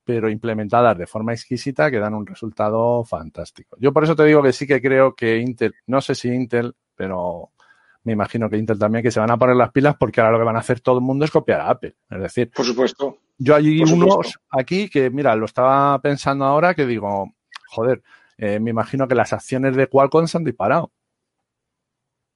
pero 0.06 0.30
implementadas 0.30 0.98
de 0.98 1.08
forma 1.08 1.34
exquisita 1.34 1.90
que 1.90 2.00
dan 2.00 2.14
un 2.14 2.26
resultado 2.26 3.04
fantástico. 3.04 3.76
Yo 3.80 3.92
por 3.92 4.04
eso 4.04 4.16
te 4.16 4.24
digo 4.24 4.44
que 4.44 4.54
sí 4.54 4.68
que 4.68 4.82
creo 4.82 5.16
que 5.16 5.40
Intel, 5.40 5.74
no 5.88 6.00
sé 6.00 6.14
si 6.14 6.30
Intel, 6.30 6.76
pero 6.96 7.52
me 8.04 8.14
imagino 8.14 8.48
que 8.48 8.58
Intel 8.58 8.78
también, 8.78 9.04
que 9.04 9.10
se 9.10 9.20
van 9.20 9.32
a 9.32 9.38
poner 9.38 9.56
las 9.56 9.72
pilas 9.72 9.96
porque 10.00 10.22
ahora 10.22 10.34
lo 10.34 10.38
que 10.38 10.46
van 10.46 10.56
a 10.56 10.60
hacer 10.60 10.80
todo 10.80 11.00
el 11.00 11.04
mundo 11.04 11.26
es 11.26 11.32
copiar 11.32 11.62
a 11.62 11.70
Apple. 11.72 11.96
Es 12.10 12.22
decir, 12.22 12.52
por 12.56 12.66
supuesto. 12.66 13.18
Yo 13.38 13.56
hay 13.56 13.82
unos 13.82 14.40
aquí 14.50 14.88
que, 14.90 15.10
mira, 15.10 15.36
lo 15.36 15.46
estaba 15.46 16.00
pensando 16.00 16.46
ahora 16.46 16.76
que 16.76 16.86
digo, 16.86 17.34
joder, 17.68 18.02
eh, 18.38 18.60
me 18.60 18.70
imagino 18.70 19.08
que 19.08 19.16
las 19.16 19.34
acciones 19.34 19.76
de 19.76 19.88
Qualcomm 19.88 20.28
se 20.28 20.38
han 20.38 20.44
disparado. 20.44 20.92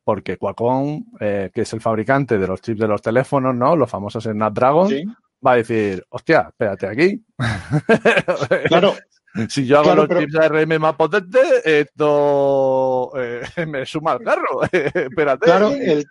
Porque 0.04 0.38
Qualcomm, 0.38 1.06
eh, 1.20 1.52
que 1.54 1.62
es 1.62 1.74
el 1.74 1.82
fabricante 1.82 2.40
de 2.40 2.48
los 2.48 2.62
chips 2.62 2.80
de 2.80 2.88
los 2.88 3.02
teléfonos, 3.02 3.56
¿no? 3.56 3.76
Los 3.76 3.90
famosos 3.90 4.24
Snapdragon, 4.24 4.90
va 5.46 5.54
a 5.54 5.56
decir, 5.58 6.06
hostia, 6.10 6.48
espérate 6.50 6.88
aquí. 6.88 7.26
Claro. 8.68 8.96
si 9.50 9.66
yo 9.66 9.80
hago 9.80 9.96
los 9.96 10.10
chips 10.10 10.36
ARM 10.36 10.80
más 10.80 10.96
potentes, 10.96 11.66
esto 11.66 13.12
eh, 13.18 13.42
me 13.68 13.86
suma 13.86 14.14
al 14.14 14.24
carro. 14.24 14.64
espérate. 14.64 15.46
Claro, 15.46 15.70
el 15.72 16.06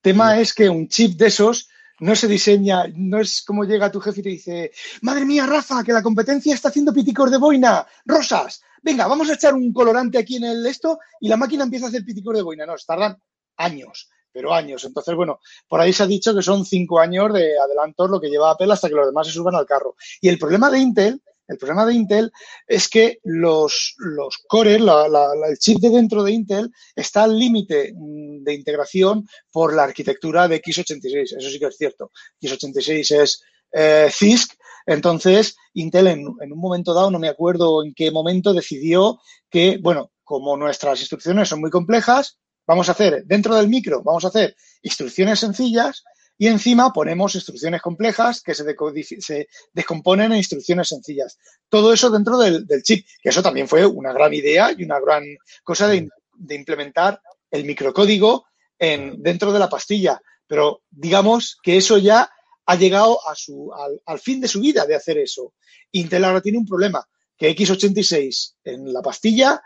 tema 0.00 0.38
es 0.40 0.54
que 0.54 0.68
un 0.68 0.88
chip 0.88 1.18
de 1.18 1.26
esos 1.26 1.68
no 2.00 2.14
se 2.14 2.28
diseña, 2.28 2.84
no 2.94 3.20
es 3.20 3.42
como 3.42 3.64
llega 3.64 3.90
tu 3.90 4.00
jefe 4.00 4.20
y 4.20 4.22
te 4.22 4.28
dice, 4.28 4.70
madre 5.02 5.24
mía, 5.24 5.46
Rafa, 5.46 5.82
que 5.82 5.92
la 5.92 6.02
competencia 6.02 6.54
está 6.54 6.68
haciendo 6.68 6.92
piticos 6.92 7.30
de 7.30 7.38
boina, 7.38 7.84
rosas, 8.04 8.62
venga, 8.82 9.08
vamos 9.08 9.28
a 9.30 9.34
echar 9.34 9.54
un 9.54 9.72
colorante 9.72 10.18
aquí 10.18 10.36
en 10.36 10.44
el 10.44 10.66
esto 10.66 10.98
y 11.20 11.28
la 11.28 11.36
máquina 11.36 11.64
empieza 11.64 11.86
a 11.86 11.88
hacer 11.88 12.04
piticos 12.04 12.36
de 12.36 12.42
boina. 12.42 12.66
No, 12.66 12.74
tardan 12.86 13.20
años, 13.56 14.08
pero 14.32 14.52
años. 14.52 14.84
Entonces, 14.84 15.14
bueno, 15.14 15.40
por 15.68 15.80
ahí 15.80 15.92
se 15.92 16.02
ha 16.02 16.06
dicho 16.06 16.34
que 16.34 16.42
son 16.42 16.64
cinco 16.64 17.00
años 17.00 17.32
de 17.32 17.58
adelantos 17.58 18.10
lo 18.10 18.20
que 18.20 18.28
lleva 18.28 18.50
Apple 18.50 18.72
hasta 18.72 18.88
que 18.88 18.94
los 18.94 19.06
demás 19.06 19.26
se 19.26 19.32
suban 19.32 19.54
al 19.54 19.66
carro. 19.66 19.96
Y 20.20 20.28
el 20.28 20.38
problema 20.38 20.70
de 20.70 20.78
Intel 20.78 21.22
el 21.48 21.56
problema 21.56 21.86
de 21.86 21.94
Intel 21.94 22.30
es 22.66 22.88
que 22.88 23.20
los, 23.24 23.94
los 23.96 24.36
cores, 24.46 24.80
el 24.80 25.58
chip 25.58 25.78
de 25.80 25.88
dentro 25.88 26.22
de 26.22 26.32
Intel, 26.32 26.70
está 26.94 27.24
al 27.24 27.38
límite 27.38 27.94
mm, 27.96 28.44
de 28.44 28.54
integración 28.54 29.26
por 29.50 29.74
la 29.74 29.84
arquitectura 29.84 30.46
de 30.46 30.62
x86. 30.62 31.38
Eso 31.38 31.50
sí 31.50 31.58
que 31.58 31.66
es 31.66 31.76
cierto. 31.76 32.12
x86 32.42 33.22
es 33.22 33.42
eh, 33.72 34.08
CISC. 34.12 34.52
Entonces, 34.84 35.56
Intel 35.72 36.08
en, 36.08 36.26
en 36.40 36.52
un 36.52 36.58
momento 36.58 36.92
dado, 36.92 37.10
no 37.10 37.18
me 37.18 37.28
acuerdo 37.28 37.82
en 37.82 37.94
qué 37.94 38.10
momento, 38.10 38.52
decidió 38.52 39.18
que, 39.50 39.78
bueno, 39.82 40.12
como 40.24 40.56
nuestras 40.58 41.00
instrucciones 41.00 41.48
son 41.48 41.60
muy 41.60 41.70
complejas, 41.70 42.38
vamos 42.68 42.88
a 42.90 42.92
hacer 42.92 43.24
dentro 43.24 43.56
del 43.56 43.66
micro, 43.66 44.02
vamos 44.02 44.26
a 44.26 44.28
hacer 44.28 44.54
instrucciones 44.82 45.40
sencillas 45.40 46.04
y 46.36 46.46
encima 46.46 46.92
ponemos 46.92 47.34
instrucciones 47.34 47.80
complejas 47.80 48.42
que 48.42 48.54
se, 48.54 49.48
descomponen 49.72 50.32
en 50.32 50.38
instrucciones 50.38 50.88
sencillas. 50.88 51.38
Todo 51.68 51.92
eso 51.92 52.10
dentro 52.10 52.38
del, 52.38 52.66
chip, 52.82 53.06
que 53.22 53.30
eso 53.30 53.42
también 53.42 53.66
fue 53.66 53.86
una 53.86 54.12
gran 54.12 54.34
idea 54.34 54.70
y 54.76 54.84
una 54.84 55.00
gran 55.00 55.24
cosa 55.64 55.88
de, 55.88 56.08
implementar 56.50 57.20
el 57.50 57.64
microcódigo 57.64 58.44
en, 58.78 59.20
dentro 59.22 59.50
de 59.50 59.58
la 59.58 59.70
pastilla. 59.70 60.20
Pero 60.46 60.82
digamos 60.90 61.58
que 61.62 61.78
eso 61.78 61.96
ya 61.96 62.30
ha 62.66 62.76
llegado 62.76 63.18
a 63.26 63.34
su, 63.34 63.72
al, 64.06 64.20
fin 64.20 64.40
de 64.42 64.46
su 64.46 64.60
vida 64.60 64.84
de 64.84 64.94
hacer 64.94 65.16
eso. 65.16 65.54
Intel 65.92 66.24
ahora 66.24 66.42
tiene 66.42 66.58
un 66.58 66.66
problema, 66.66 67.02
que 67.36 67.56
x86 67.56 68.56
en 68.64 68.92
la 68.92 69.00
pastilla 69.00 69.60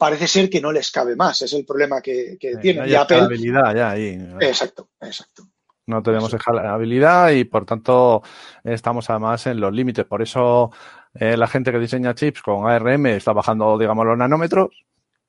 parece 0.00 0.26
ser 0.26 0.48
que 0.48 0.62
no 0.62 0.72
les 0.72 0.90
cabe 0.90 1.14
más. 1.14 1.42
Es 1.42 1.52
el 1.52 1.66
problema 1.66 2.00
que, 2.00 2.38
tiene. 2.60 2.88
y 2.88 2.94
Apple, 2.94 3.28
ya 3.38 3.90
ahí. 3.90 4.18
Exacto, 4.40 4.88
exacto. 4.98 5.42
No 5.84 6.02
tenemos 6.02 6.34
habilidad 6.46 7.30
y 7.32 7.44
por 7.44 7.66
tanto 7.66 8.22
estamos 8.64 9.10
además 9.10 9.46
en 9.46 9.60
los 9.60 9.74
límites. 9.74 10.06
Por 10.06 10.22
eso 10.22 10.70
eh, 11.12 11.36
la 11.36 11.46
gente 11.46 11.70
que 11.70 11.78
diseña 11.78 12.14
chips 12.14 12.40
con 12.40 12.66
ARM 12.66 13.06
está 13.08 13.34
bajando, 13.34 13.76
digamos, 13.76 14.06
los 14.06 14.16
nanómetros 14.16 14.70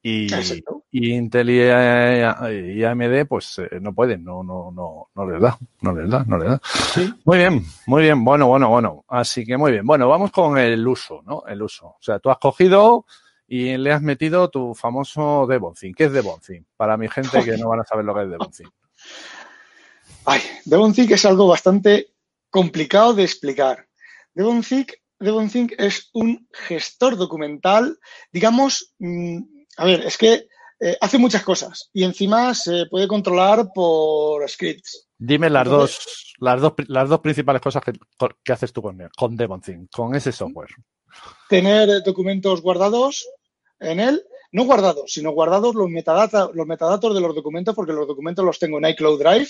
y, 0.01 0.27
Intel 0.91 1.49
y, 1.49 2.83
AMD 2.83 3.27
pues 3.27 3.59
eh, 3.59 3.79
no 3.81 3.93
pueden, 3.93 4.23
no, 4.23 4.41
no, 4.41 4.71
no, 4.71 5.09
no 5.13 5.29
les 5.29 5.41
da, 5.41 5.57
no 5.81 5.93
les 5.93 6.09
da, 6.09 6.23
no 6.25 6.37
les 6.37 6.49
da. 6.49 6.61
Muy 7.25 7.37
bien, 7.39 7.65
muy 7.87 8.03
bien, 8.03 8.23
bueno, 8.23 8.47
bueno, 8.47 8.69
bueno. 8.69 9.03
Así 9.09 9.45
que 9.45 9.57
muy 9.57 9.73
bien. 9.73 9.85
Bueno, 9.85 10.07
vamos 10.07 10.31
con 10.31 10.57
el 10.57 10.87
uso, 10.87 11.21
¿no? 11.25 11.43
El 11.45 11.61
uso. 11.61 11.87
O 11.87 11.99
sea, 11.99 12.19
tú 12.19 12.29
has 12.29 12.37
cogido 12.37 13.05
y 13.53 13.75
le 13.75 13.91
has 13.91 14.01
metido 14.01 14.49
tu 14.49 14.73
famoso 14.73 15.45
Devonthink. 15.45 15.97
¿Qué 15.97 16.05
es 16.05 16.13
Devonthink? 16.13 16.67
Para 16.77 16.95
mi 16.95 17.09
gente 17.09 17.43
que 17.43 17.57
no 17.57 17.67
van 17.67 17.81
a 17.81 17.83
saber 17.83 18.05
lo 18.05 18.15
que 18.15 18.23
es 18.23 18.29
Devonthink. 18.29 18.69
Ay, 20.23 20.41
Devonthink 20.63 21.11
es 21.11 21.25
algo 21.25 21.47
bastante 21.47 22.13
complicado 22.49 23.13
de 23.13 23.23
explicar. 23.23 23.89
Devonthink, 24.33 24.93
Devonthink 25.19 25.73
es 25.77 26.11
un 26.13 26.47
gestor 26.53 27.17
documental, 27.17 27.99
digamos, 28.31 28.93
mm, 28.99 29.39
a 29.75 29.83
ver, 29.83 30.05
es 30.05 30.17
que 30.17 30.47
eh, 30.79 30.95
hace 31.01 31.17
muchas 31.17 31.43
cosas 31.43 31.89
y 31.91 32.05
encima 32.05 32.53
se 32.53 32.85
puede 32.85 33.09
controlar 33.09 33.73
por 33.75 34.49
scripts. 34.49 35.09
Dime 35.17 35.49
las 35.49 35.67
dos, 35.67 36.33
las 36.39 36.61
dos, 36.61 36.71
las 36.87 37.09
dos 37.09 37.19
principales 37.19 37.61
cosas 37.61 37.83
que, 37.83 38.53
haces 38.53 38.71
tú 38.71 38.81
con, 38.81 38.97
con 39.17 39.35
Devonthink, 39.35 39.91
con 39.91 40.15
ese 40.15 40.31
software. 40.31 40.69
Tener 41.49 42.01
documentos 42.03 42.61
guardados 42.61 43.27
en 43.81 43.99
él 43.99 44.23
no 44.51 44.65
guardados, 44.65 45.11
sino 45.13 45.31
guardados 45.31 45.75
los, 45.75 45.89
metadatos, 45.89 46.53
los 46.53 46.67
metadatos 46.67 47.13
de 47.13 47.21
los 47.21 47.35
documentos, 47.35 47.73
porque 47.73 47.93
los 47.93 48.07
documentos 48.07 48.43
los 48.43 48.59
tengo 48.59 48.77
en 48.77 48.85
iCloud 48.85 49.19
Drive, 49.19 49.49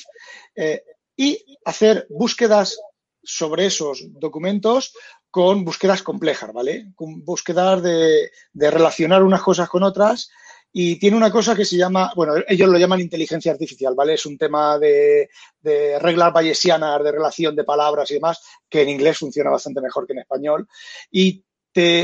eh, 0.55 0.83
y 1.17 1.43
hacer 1.65 2.07
búsquedas 2.09 2.79
sobre 3.23 3.67
esos 3.67 4.03
documentos 4.11 4.93
con 5.29 5.63
búsquedas 5.63 6.03
complejas, 6.03 6.51
¿vale? 6.53 6.91
Con 6.95 7.23
búsquedas 7.23 7.81
de, 7.83 8.31
relacionar 8.53 9.23
unas 9.23 9.41
cosas 9.41 9.69
con 9.69 9.83
otras 9.83 10.29
y 10.73 10.97
tiene 10.97 11.17
una 11.17 11.31
cosa 11.31 11.55
que 11.55 11.65
se 11.65 11.77
llama, 11.77 12.11
bueno, 12.15 12.33
ellos 12.47 12.69
lo 12.69 12.77
llaman 12.77 13.01
inteligencia 13.01 13.51
artificial, 13.51 13.93
¿vale? 13.93 14.13
Es 14.13 14.25
un 14.25 14.37
tema 14.37 14.79
de, 14.79 15.29
de, 15.59 15.99
reglas 15.99 16.31
bayesianas, 16.31 17.03
de 17.03 17.11
relación 17.11 17.55
de 17.55 17.63
palabras 17.63 18.09
y 18.11 18.15
demás, 18.15 18.41
que 18.69 18.81
en 18.81 18.89
inglés 18.89 19.17
funciona 19.17 19.49
bastante 19.49 19.81
mejor 19.81 20.07
que 20.07 20.13
en 20.13 20.19
español. 20.19 20.67
Y 21.11 21.43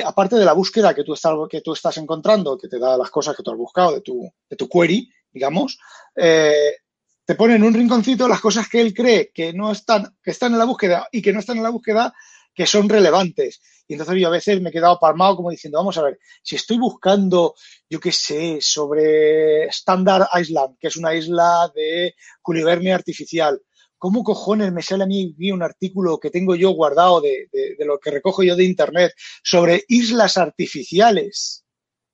aparte 0.05 0.35
de 0.35 0.45
la 0.45 0.53
búsqueda 0.53 0.93
que 0.93 1.03
tú, 1.03 1.13
estás, 1.13 1.97
encontrando, 1.97 2.57
que 2.57 2.67
te 2.67 2.79
da 2.79 2.97
las 2.97 3.09
cosas 3.09 3.35
que 3.35 3.43
tú 3.43 3.51
has 3.51 3.57
buscado 3.57 3.93
de 3.93 4.01
tu, 4.01 4.31
de 4.49 4.55
tu 4.55 4.69
query, 4.69 5.09
digamos, 5.31 5.77
eh, 6.15 6.77
te 7.25 7.35
pone 7.35 7.55
en 7.55 7.63
un 7.63 7.73
rinconcito 7.73 8.27
las 8.27 8.39
cosas 8.39 8.69
que 8.69 8.79
él 8.79 8.93
cree 8.93 9.31
que 9.33 9.51
no 9.51 9.71
están, 9.71 10.17
que 10.23 10.31
están 10.31 10.53
en 10.53 10.59
la 10.59 10.65
búsqueda 10.65 11.07
y 11.11 11.21
que 11.21 11.33
no 11.33 11.39
están 11.39 11.57
en 11.57 11.63
la 11.63 11.69
búsqueda, 11.69 12.13
que 12.53 12.65
son 12.65 12.87
relevantes. 12.87 13.61
Y 13.87 13.93
entonces 13.93 14.19
yo 14.19 14.27
a 14.27 14.31
veces 14.31 14.61
me 14.61 14.69
he 14.69 14.73
quedado 14.73 14.99
palmado 14.99 15.35
como 15.35 15.51
diciendo, 15.51 15.77
vamos 15.77 15.97
a 15.97 16.03
ver, 16.03 16.19
si 16.41 16.55
estoy 16.55 16.77
buscando, 16.77 17.53
yo 17.89 17.99
qué 17.99 18.11
sé, 18.11 18.59
sobre 18.61 19.65
Standard 19.65 20.27
Island, 20.39 20.77
que 20.79 20.87
es 20.87 20.97
una 20.97 21.13
isla 21.13 21.71
de 21.75 22.15
culivernia 22.41 22.95
artificial, 22.95 23.61
¿cómo 23.97 24.23
cojones 24.23 24.71
me 24.71 24.81
sale 24.81 25.03
a 25.03 25.07
mí 25.07 25.51
un 25.51 25.63
artículo 25.63 26.19
que 26.19 26.29
tengo 26.29 26.55
yo 26.55 26.71
guardado 26.71 27.21
de, 27.21 27.49
lo 27.79 27.99
que 27.99 28.11
recojo 28.11 28.43
yo 28.43 28.55
de 28.55 28.63
Internet 28.63 29.13
sobre 29.43 29.83
islas 29.87 30.37
artificiales? 30.37 31.63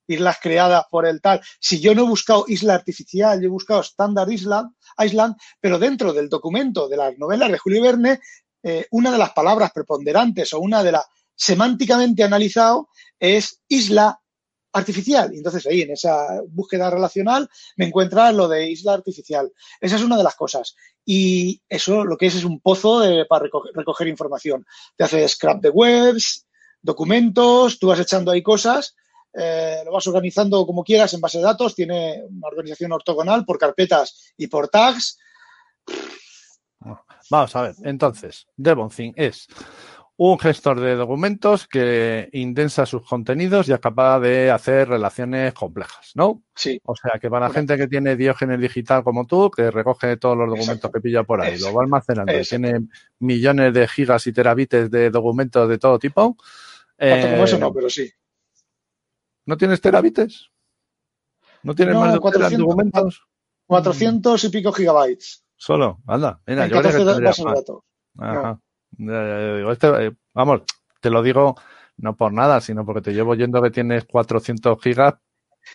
islas 0.06 0.38
creadas 0.42 0.84
por 0.92 1.06
el 1.06 1.22
tal. 1.22 1.40
Si 1.62 1.80
yo 1.80 1.96
no 1.96 2.04
he 2.04 2.08
buscado 2.08 2.44
isla 2.50 2.76
artificial, 2.76 3.40
yo 3.40 3.46
he 3.46 3.50
buscado 3.50 3.80
Standard 3.80 4.30
Island, 4.30 4.70
Island 5.00 5.36
pero 5.62 5.80
dentro 5.80 6.12
del 6.12 6.28
documento 6.28 6.90
de 6.90 6.98
las 6.98 7.18
novelas 7.18 7.50
de 7.50 7.58
Julio 7.58 7.82
Verne, 7.82 8.20
eh, 8.62 8.86
una 8.92 9.14
de 9.14 9.18
las 9.18 9.32
palabras 9.32 9.72
preponderantes 9.72 10.52
o 10.54 10.60
una 10.60 10.84
de 10.84 10.92
las 10.92 11.06
semánticamente 11.36 12.24
analizado 12.24 12.90
es 13.20 13.62
isla 13.68 14.20
artificial. 14.74 15.34
Y 15.34 15.38
entonces 15.38 15.66
ahí, 15.68 15.82
en 15.82 15.92
esa 15.92 16.42
búsqueda 16.48 16.90
relacional, 16.90 17.50
me 17.78 17.86
encuentra 17.86 18.32
lo 18.32 18.48
de 18.48 18.70
isla 18.70 18.94
artificial. 18.94 19.52
Esa 19.80 19.96
es 19.96 20.04
una 20.04 20.18
de 20.18 20.24
las 20.24 20.36
cosas. 20.36 20.76
Y 21.06 21.62
eso 21.70 22.04
lo 22.04 22.18
que 22.18 22.26
es 22.26 22.36
es 22.36 22.44
un 22.44 22.60
pozo 22.60 23.04
para 23.30 23.46
recoger, 23.74 24.08
información. 24.08 24.66
Te 24.98 25.04
hace 25.04 25.28
scrap 25.28 25.62
de 25.62 25.70
webs, 25.70 26.48
documentos, 26.82 27.80
tú 27.80 27.88
vas 27.88 28.00
echando 28.00 28.32
ahí 28.32 28.42
cosas, 28.42 28.96
eh, 29.34 29.82
lo 29.86 29.92
vas 29.92 30.06
organizando 30.08 30.66
como 30.66 30.84
quieras 30.84 31.14
en 31.14 31.22
base 31.22 31.38
de 31.38 31.46
datos, 31.46 31.76
tiene 31.76 32.24
una 32.30 32.48
organización 32.48 32.92
ortogonal 32.92 33.46
por 33.46 33.58
carpetas 33.58 34.34
y 34.38 34.48
por 34.48 34.68
tags. 34.68 35.18
Vamos 37.30 37.56
a 37.56 37.62
ver, 37.62 37.76
entonces, 37.84 38.48
Devonthing 38.58 39.14
es 39.16 39.48
un 40.32 40.40
gestor 40.40 40.80
de 40.80 40.96
documentos 40.96 41.68
que 41.68 42.30
indensa 42.32 42.86
sus 42.86 43.06
contenidos 43.06 43.68
y 43.68 43.74
es 43.74 43.80
capaz 43.80 44.22
de 44.22 44.52
hacer 44.52 44.88
relaciones 44.88 45.54
complejas, 45.54 46.12
¿no? 46.16 46.42
Sí. 46.56 46.80
O 46.86 46.96
sea, 46.96 47.20
que 47.20 47.30
para 47.30 47.50
la 47.50 47.54
gente 47.54 47.76
que 47.76 47.88
tiene 47.88 48.16
diógenes 48.16 48.62
digital 48.62 49.04
como 49.04 49.28
tú, 49.28 49.52
que 49.52 49.70
recoge 49.70 50.16
todos 50.16 50.38
los 50.38 50.50
documentos 50.50 50.90
que 50.90 51.02
pilla 51.02 51.24
por 51.24 51.42
ahí, 51.42 51.60
lo 51.60 51.74
va 51.74 51.84
almacenando, 51.84 52.32
tiene 52.48 52.88
millones 53.20 53.74
de 53.74 53.86
gigas 53.86 54.26
y 54.28 54.32
terabites 54.32 54.90
de 54.90 55.10
documentos 55.10 55.68
de 55.68 55.78
todo 55.78 56.00
tipo. 56.00 56.38
Eh, 56.98 57.30
como 57.30 57.44
eso 57.44 57.58
no, 57.58 57.74
pero 57.74 57.90
sí. 57.90 58.10
¿No 59.46 59.58
tienes 59.58 59.82
terabites? 59.82 60.52
¿No 61.64 61.76
tienes 61.76 61.96
más 61.96 62.14
de 62.14 62.20
400 62.20 62.60
documentos? 62.60 63.28
400 63.66 64.42
y 64.42 64.50
pico 64.50 64.72
gigabytes. 64.72 65.44
Solo, 65.58 66.00
anda. 66.08 66.40
Mira, 66.48 66.68
yo 66.68 66.80
Ajá. 68.20 68.60
Este, 68.98 69.88
eh, 70.06 70.12
vamos, 70.34 70.62
te 71.00 71.10
lo 71.10 71.22
digo 71.22 71.56
no 71.98 72.16
por 72.16 72.34
nada, 72.34 72.60
sino 72.60 72.86
porque 72.86 73.02
te 73.02 73.14
llevo 73.14 73.36
yendo 73.36 73.62
que 73.62 73.70
tienes 73.70 74.06
400 74.06 74.82
gigas 74.82 75.16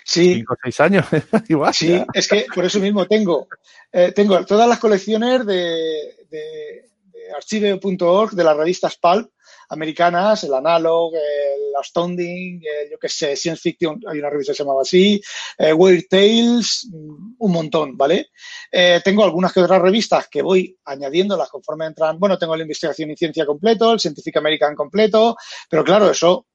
Sí. 0.04 0.34
5 0.34 0.54
o 0.54 0.56
6 0.62 0.80
años, 0.80 1.06
igual. 1.48 1.74
Sí, 1.74 2.04
es 2.12 2.28
que 2.28 2.46
por 2.54 2.64
eso 2.64 2.78
mismo 2.78 3.06
tengo, 3.06 3.48
eh, 3.92 4.12
tengo 4.12 4.44
todas 4.44 4.68
las 4.68 4.78
colecciones 4.78 5.46
de, 5.46 6.14
de, 6.30 6.90
de 7.04 7.32
archive.org 7.34 8.32
de 8.32 8.44
las 8.44 8.56
revistas 8.56 8.96
PAL 8.96 9.30
americanas, 9.68 10.44
el 10.44 10.54
Analog, 10.54 11.14
el 11.14 11.74
Astounding, 11.78 12.60
yo 12.90 12.98
qué 12.98 13.08
sé, 13.08 13.36
Science 13.36 13.60
Fiction, 13.60 14.00
hay 14.06 14.18
una 14.18 14.30
revista 14.30 14.52
que 14.52 14.56
se 14.56 14.62
llamaba 14.62 14.82
así, 14.82 15.20
eh, 15.58 15.72
Weird 15.72 16.04
Tales, 16.08 16.88
mm, 16.90 17.34
un 17.38 17.52
montón, 17.52 17.96
¿vale? 17.96 18.30
Eh, 18.70 19.00
tengo 19.04 19.24
algunas 19.24 19.52
que 19.52 19.60
otras 19.60 19.80
revistas 19.80 20.28
que 20.28 20.42
voy 20.42 20.76
añadiéndolas 20.84 21.48
conforme 21.48 21.86
entran, 21.86 22.18
bueno, 22.18 22.38
tengo 22.38 22.56
la 22.56 22.62
Investigación 22.62 23.10
y 23.10 23.16
Ciencia 23.16 23.46
completo, 23.46 23.92
el 23.92 24.00
Scientific 24.00 24.36
American 24.36 24.74
completo, 24.74 25.36
pero 25.68 25.84
claro, 25.84 26.10
eso, 26.10 26.46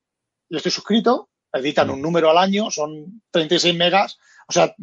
yo 0.50 0.58
estoy 0.58 0.72
suscrito, 0.72 1.30
editan 1.52 1.90
un 1.90 2.02
número 2.02 2.30
al 2.30 2.38
año, 2.38 2.72
son 2.72 3.22
36 3.32 3.76
megas, 3.76 4.18
o 4.48 4.52
sea, 4.52 4.76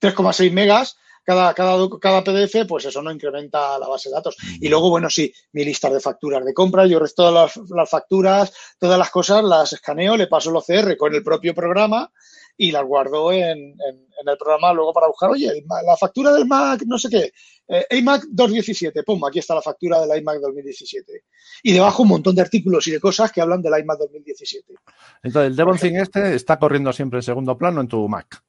3,6 0.00 0.52
megas, 0.52 0.96
cada, 1.24 1.54
cada, 1.54 1.88
cada 2.00 2.24
PDF, 2.24 2.66
pues 2.66 2.84
eso 2.84 3.02
no 3.02 3.10
incrementa 3.10 3.78
la 3.78 3.88
base 3.88 4.08
de 4.08 4.14
datos. 4.14 4.36
Y 4.60 4.68
luego, 4.68 4.90
bueno, 4.90 5.08
sí, 5.08 5.32
mi 5.52 5.64
lista 5.64 5.88
de 5.90 6.00
facturas 6.00 6.44
de 6.44 6.54
compra, 6.54 6.86
yo 6.86 6.98
resto 6.98 7.22
todas 7.22 7.56
las, 7.70 7.90
facturas, 7.90 8.52
todas 8.78 8.98
las 8.98 9.10
cosas 9.10 9.44
las 9.44 9.72
escaneo, 9.72 10.16
le 10.16 10.26
paso 10.26 10.50
el 10.50 10.56
OCR 10.56 10.96
con 10.96 11.14
el 11.14 11.22
propio 11.22 11.54
programa 11.54 12.10
y 12.56 12.70
las 12.70 12.84
guardo 12.84 13.32
en, 13.32 13.74
el 13.78 14.38
programa 14.38 14.72
luego 14.72 14.92
para 14.92 15.08
buscar, 15.08 15.30
oye, 15.30 15.64
la 15.84 15.96
factura 15.96 16.32
del 16.32 16.46
Mac, 16.46 16.82
no 16.86 16.98
sé 16.98 17.08
qué, 17.08 17.32
eh, 17.68 17.86
iMac 17.98 18.24
217, 18.28 19.02
pum, 19.02 19.24
aquí 19.24 19.38
está 19.38 19.54
la 19.54 19.62
factura 19.62 20.04
del 20.04 20.20
iMac 20.20 20.40
2017. 20.40 21.24
Y 21.62 21.72
debajo 21.72 22.02
un 22.02 22.10
montón 22.10 22.34
de 22.34 22.42
artículos 22.42 22.86
y 22.86 22.90
de 22.90 23.00
cosas 23.00 23.32
que 23.32 23.40
hablan 23.40 23.62
del 23.62 23.78
iMac 23.80 23.98
2017. 23.98 24.74
Entonces, 25.22 25.50
el 25.50 25.56
Devon 25.56 25.78
este 25.82 26.34
está 26.34 26.58
corriendo 26.58 26.92
siempre 26.92 27.18
en 27.18 27.22
segundo 27.22 27.56
plano 27.56 27.80
en 27.80 27.88
tu 27.88 28.08
Mac. 28.08 28.42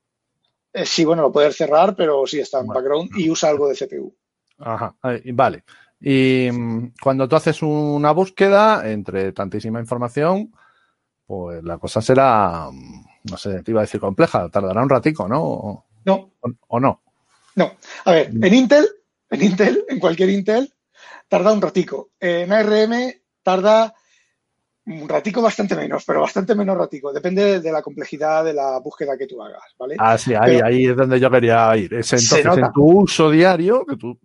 Eh, 0.73 0.85
sí, 0.85 1.05
bueno, 1.05 1.21
lo 1.21 1.31
puedes 1.31 1.55
cerrar, 1.55 1.95
pero 1.95 2.25
sí 2.25 2.39
está 2.39 2.59
en 2.59 2.67
background 2.67 3.11
y 3.15 3.29
usa 3.29 3.49
algo 3.49 3.69
de 3.69 3.75
CPU. 3.75 4.13
Ajá, 4.57 4.95
vale. 5.33 5.63
Y 5.99 6.49
mm, 6.51 6.93
cuando 7.01 7.29
tú 7.29 7.35
haces 7.35 7.61
una 7.61 8.11
búsqueda 8.11 8.89
entre 8.89 9.31
tantísima 9.31 9.79
información, 9.79 10.51
pues 11.25 11.63
la 11.63 11.77
cosa 11.77 12.01
será, 12.01 12.69
mm, 12.71 13.05
no 13.29 13.37
sé, 13.37 13.61
te 13.61 13.71
iba 13.71 13.81
a 13.81 13.85
decir 13.85 14.01
compleja, 14.01 14.49
tardará 14.49 14.81
un 14.81 14.89
ratico, 14.89 15.27
¿no? 15.27 15.85
No. 16.05 16.31
¿O, 16.67 16.79
no? 16.79 17.01
No. 17.55 17.71
A 18.05 18.11
ver, 18.11 18.33
mm. 18.33 18.43
en 18.43 18.53
Intel, 18.53 18.87
en 19.29 19.43
Intel, 19.43 19.85
en 19.87 19.99
cualquier 19.99 20.29
Intel, 20.29 20.73
tarda 21.27 21.53
un 21.53 21.61
ratico. 21.61 22.09
En 22.19 22.51
ARM 22.51 23.13
tarda 23.43 23.93
un 24.85 25.07
ratico 25.07 25.41
bastante 25.41 25.75
menos, 25.75 26.03
pero 26.05 26.21
bastante 26.21 26.55
menos 26.55 26.77
ratico. 26.77 27.13
Depende 27.13 27.59
de 27.59 27.71
la 27.71 27.81
complejidad 27.81 28.43
de 28.43 28.53
la 28.53 28.79
búsqueda 28.79 29.17
que 29.17 29.27
tú 29.27 29.41
hagas, 29.41 29.63
¿vale? 29.77 29.95
Ah, 29.97 30.17
sí, 30.17 30.33
ahí, 30.33 30.59
ahí 30.63 30.85
es 30.87 30.95
donde 30.95 31.19
yo 31.19 31.31
quería 31.31 31.75
ir. 31.77 31.93
Es 31.93 32.11
entonces, 32.13 32.45
en 32.45 32.71
tu 32.73 33.01
uso 33.01 33.29
diario, 33.29 33.85
que 33.85 33.95
tú 33.95 34.19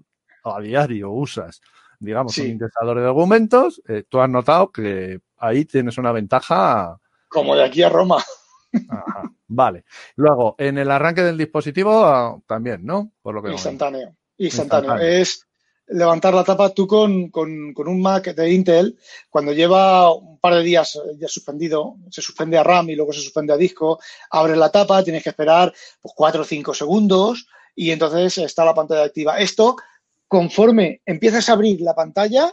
a 0.45 0.61
diario 0.61 1.11
usas, 1.11 1.61
digamos, 2.01 2.37
un 2.39 2.47
indexador 2.47 2.99
de 2.99 3.05
documentos, 3.05 3.83
eh, 3.89 4.05
tú 4.09 4.21
has 4.21 4.29
notado 4.29 4.71
que 4.71 5.21
ahí 5.37 5.65
tienes 5.65 5.99
una 5.99 6.13
ventaja. 6.13 6.99
Como 7.29 7.55
de 7.55 7.65
aquí 7.65 7.83
a 7.83 7.89
Roma. 7.89 8.23
Ajá, 8.89 9.31
vale. 9.47 9.85
Luego, 10.17 10.55
en 10.59 10.79
el 10.79 10.91
arranque 10.91 11.23
del 11.23 11.39
dispositivo 11.39 12.05
ah, 12.05 12.39
también, 12.47 12.85
¿no? 12.85 13.13
Por 13.23 13.35
lo 13.35 13.43
que 13.43 13.51
instantáneo. 13.51 14.15
Instantáneo. 14.37 14.97
Es 14.97 15.48
levantar 15.91 16.35
la 16.35 16.45
tapa 16.45 16.71
tú 16.71 16.87
con, 16.87 17.31
con, 17.31 17.75
un 17.77 18.03
Mac 18.03 18.35
de 18.35 18.53
Intel, 18.53 18.99
cuando 19.31 19.53
lleva 19.53 20.13
un 20.13 20.39
par 20.39 20.55
de 20.55 20.63
días 20.63 21.01
ya 21.19 21.29
suspendido, 21.29 21.97
se 22.11 22.23
suspende 22.23 22.59
a 22.59 22.63
RAM 22.63 22.91
y 22.91 22.97
luego 22.97 23.13
se 23.13 23.21
suspende 23.21 23.53
a 23.53 23.57
disco, 23.57 23.99
abres 24.31 24.57
la 24.57 24.71
tapa, 24.71 25.03
tienes 25.03 25.23
que 25.23 25.31
esperar 25.31 25.73
pues, 26.01 26.15
cuatro 26.17 26.43
o 26.43 26.45
cinco 26.45 26.75
segundos 26.75 27.47
y 27.75 27.91
entonces 27.91 28.39
está 28.39 28.65
la 28.65 28.75
pantalla 28.75 29.05
activa. 29.05 29.39
Esto, 29.39 29.77
conforme 30.27 31.01
empiezas 31.07 31.49
a 31.49 31.53
abrir 31.53 31.81
la 31.81 31.95
pantalla, 31.95 32.53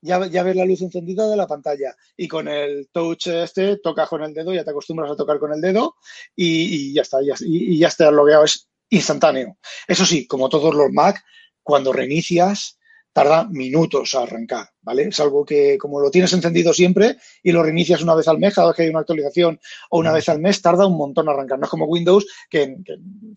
ya, 0.00 0.26
ya 0.26 0.42
ves 0.42 0.56
la 0.56 0.66
luz 0.66 0.82
encendida 0.82 1.28
de 1.28 1.36
la 1.36 1.46
pantalla 1.46 1.96
y 2.16 2.28
con 2.28 2.46
el 2.46 2.88
touch 2.92 3.28
este 3.28 3.78
tocas 3.78 4.08
con 4.08 4.22
el 4.22 4.34
dedo, 4.34 4.52
ya 4.52 4.64
te 4.64 4.70
acostumbras 4.70 5.10
a 5.10 5.16
tocar 5.16 5.38
con 5.38 5.52
el 5.52 5.60
dedo 5.60 5.96
y, 6.36 6.90
y 6.90 6.92
ya 6.92 7.02
está, 7.02 7.22
ya, 7.22 7.34
y, 7.40 7.74
y 7.74 7.78
ya 7.78 7.88
está 7.88 8.10
logueado, 8.10 8.44
es 8.44 8.68
instantáneo. 8.90 9.56
Eso 9.88 10.04
sí, 10.04 10.26
como 10.26 10.48
todos 10.48 10.74
los 10.74 10.92
Mac, 10.92 11.24
cuando 11.64 11.92
reinicias 11.92 12.78
tarda 13.12 13.48
minutos 13.48 14.14
a 14.14 14.22
arrancar, 14.22 14.68
¿vale? 14.82 15.04
Es 15.04 15.20
algo 15.20 15.44
que 15.44 15.78
como 15.78 16.00
lo 16.00 16.10
tienes 16.10 16.32
encendido 16.32 16.72
siempre 16.72 17.16
y 17.42 17.52
lo 17.52 17.62
reinicias 17.62 18.02
una 18.02 18.14
vez 18.14 18.26
al 18.28 18.38
mes, 18.38 18.54
cada 18.54 18.68
vez 18.68 18.76
que 18.76 18.82
hay 18.82 18.88
una 18.88 19.00
actualización 19.00 19.60
o 19.90 19.98
una 19.98 20.12
vez 20.12 20.28
al 20.28 20.40
mes, 20.40 20.60
tarda 20.60 20.86
un 20.86 20.96
montón 20.96 21.28
a 21.28 21.32
arrancar. 21.32 21.58
No 21.58 21.64
es 21.64 21.70
como 21.70 21.86
Windows, 21.86 22.26
que 22.50 22.62
en 22.62 22.84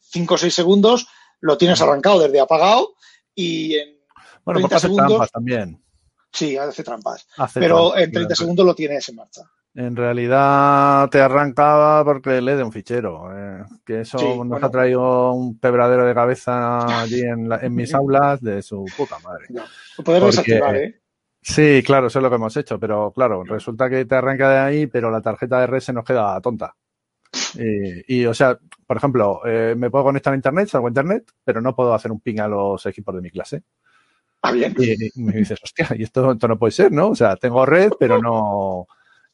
5 0.02 0.34
o 0.34 0.38
6 0.38 0.54
segundos 0.54 1.08
lo 1.40 1.58
tienes 1.58 1.80
arrancado 1.80 2.20
desde 2.20 2.40
apagado 2.40 2.96
y 3.36 3.76
en 3.76 3.98
bueno, 4.44 4.60
30 4.62 4.80
segundos... 4.80 5.32
también. 5.32 5.82
Sí, 6.32 6.58
hace 6.58 6.84
trampas. 6.84 7.28
pero 7.54 7.98
en 7.98 8.12
30 8.12 8.36
segundos 8.36 8.66
lo 8.66 8.76
tienes 8.76 9.08
en 9.10 9.16
marcha 9.16 9.42
en 9.78 9.96
realidad 9.96 11.08
te 11.12 11.22
arrancaba 11.22 12.04
porque 12.04 12.42
le 12.42 12.56
de 12.56 12.63
un 12.63 12.72
fichero. 12.72 13.30
Eh, 13.32 13.63
que 13.86 14.02
eso 14.02 14.44
nos 14.44 14.62
ha 14.63 14.72
traído 14.72 15.34
un 15.34 15.60
pebradero 15.60 16.04
de 16.04 16.16
cabeza 16.16 17.02
allí 17.02 17.22
en, 17.22 17.52
en 17.52 17.76
mis 17.76 17.94
aulas 17.94 18.42
de 18.42 18.63
su 18.63 18.86
puta 18.98 19.20
madre. 19.20 19.46
Lo 19.50 20.04
Poder 20.04 20.24
desactivar, 20.24 20.76
¿eh? 20.76 21.00
Sí, 21.44 21.84
claro, 21.86 22.08
eso 22.08 22.18
es 22.18 22.24
lo 22.24 22.30
que 22.30 22.38
hemos 22.38 22.58
hecho, 22.58 22.80
pero 22.80 23.12
claro, 23.12 23.44
resulta 23.44 23.88
que 23.88 24.06
te 24.06 24.16
arranca 24.16 24.50
de 24.50 24.58
ahí, 24.58 24.88
pero 24.88 25.12
la 25.12 25.22
tarjeta 25.22 25.62
de 25.62 25.68
red 25.68 25.80
se 25.80 25.94
nos 25.94 26.04
queda 26.04 26.42
tonta. 26.42 26.76
Y, 28.08 28.26
o 28.26 28.34
sea, 28.34 28.58
por 28.86 28.98
ejemplo, 28.98 29.42
eh, 29.46 29.76
me 29.78 29.92
puedo 29.92 30.06
conectar 30.06 30.34
a 30.34 30.36
internet, 30.36 30.70
salgo 30.70 30.88
a 30.88 30.90
internet, 30.90 31.32
pero 31.44 31.62
no 31.62 31.76
puedo 31.76 31.94
hacer 31.94 32.12
un 32.12 32.20
ping 32.20 32.40
a 32.40 32.48
los 32.48 32.84
equipos 32.88 33.13
de 33.13 33.22
mi 33.22 33.30
clase. 33.30 33.62
Ah, 34.42 34.52
bien. 34.52 34.76
Y, 34.78 35.22
me 35.22 35.34
dices, 35.34 35.60
hostia, 35.63 35.88
y 35.96 36.04
esto, 36.04 36.32
esto 36.32 36.48
no 36.48 36.58
puede 36.58 36.72
ser, 36.72 36.92
¿no? 36.92 37.10
O 37.10 37.16
sea, 37.16 37.36
tengo 37.36 37.66
red, 37.66 37.92
pero 38.00 38.20
no, 38.20 38.88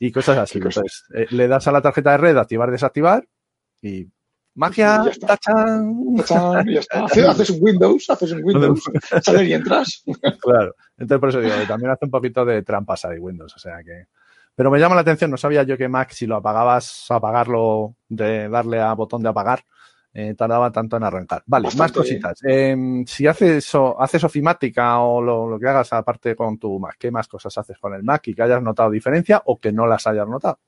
y 0.06 0.12
cosas 0.12 0.38
así. 0.38 0.58
Entonces, 0.58 1.06
eh, 1.16 1.28
le 1.30 1.48
das 1.48 1.66
a 1.66 1.72
la 1.72 1.82
tarjeta 1.82 2.12
de 2.12 2.18
red 2.18 2.38
activar, 2.38 2.70
desactivar 2.70 3.26
y 3.82 4.06
magia, 4.54 5.02
tachan. 5.26 6.18
ya 6.68 6.80
está. 6.82 7.06
Haces 7.30 7.50
un 7.52 7.58
Windows, 7.62 8.10
haces 8.10 8.34
un 8.34 8.44
Windows, 8.44 8.84
sales 9.24 9.48
y 9.48 9.54
entras. 9.54 10.04
claro. 10.42 10.76
Entonces, 10.98 11.20
por 11.22 11.30
eso 11.30 11.40
digo, 11.40 11.56
también 11.70 11.92
hace 11.92 12.04
un 12.04 12.12
poquito 12.12 12.44
de 12.44 12.64
trampas 12.64 13.06
ahí 13.06 13.18
Windows, 13.18 13.56
o 13.56 13.60
sea 13.60 13.82
que. 13.82 14.08
Pero 14.56 14.70
me 14.70 14.78
llama 14.78 14.96
la 14.96 15.02
atención, 15.02 15.32
no 15.32 15.38
sabía 15.38 15.64
yo 15.64 15.78
que 15.78 15.88
Mac, 15.88 16.12
si 16.12 16.28
lo 16.28 16.36
apagabas, 16.36 17.10
apagarlo, 17.10 17.96
de 18.10 18.50
darle 18.50 18.82
a 18.82 18.94
botón 18.94 19.24
de 19.24 19.30
apagar, 19.30 19.64
eh, 20.14 20.36
tardaba 20.38 20.72
tanto 20.72 20.98
en 20.98 21.04
arrancar. 21.04 21.44
Vale, 21.46 21.70
más 21.76 21.92
cositas. 21.92 22.40
Em, 22.44 23.06
si 23.06 23.26
haces, 23.26 23.72
haces 23.98 24.24
ofimática 24.24 25.00
o 25.00 25.22
lo, 25.22 25.60
que 25.60 25.68
hagas 25.68 25.92
aparte 25.94 26.36
con 26.36 26.58
tu 26.58 26.80
Mac, 26.80 26.96
¿qué 27.00 27.10
más 27.10 27.28
cosas 27.28 27.58
haces 27.58 27.78
con 27.80 27.94
el 27.94 28.04
Mac 28.04 28.28
y 28.28 28.36
que 28.36 28.44
hayas 28.44 28.62
notado 28.62 28.92
diferencia 28.92 29.42
o 29.46 29.60
que 29.60 29.72
no 29.72 29.88
las 29.88 30.06
hayas 30.08 30.28
notado? 30.28 30.60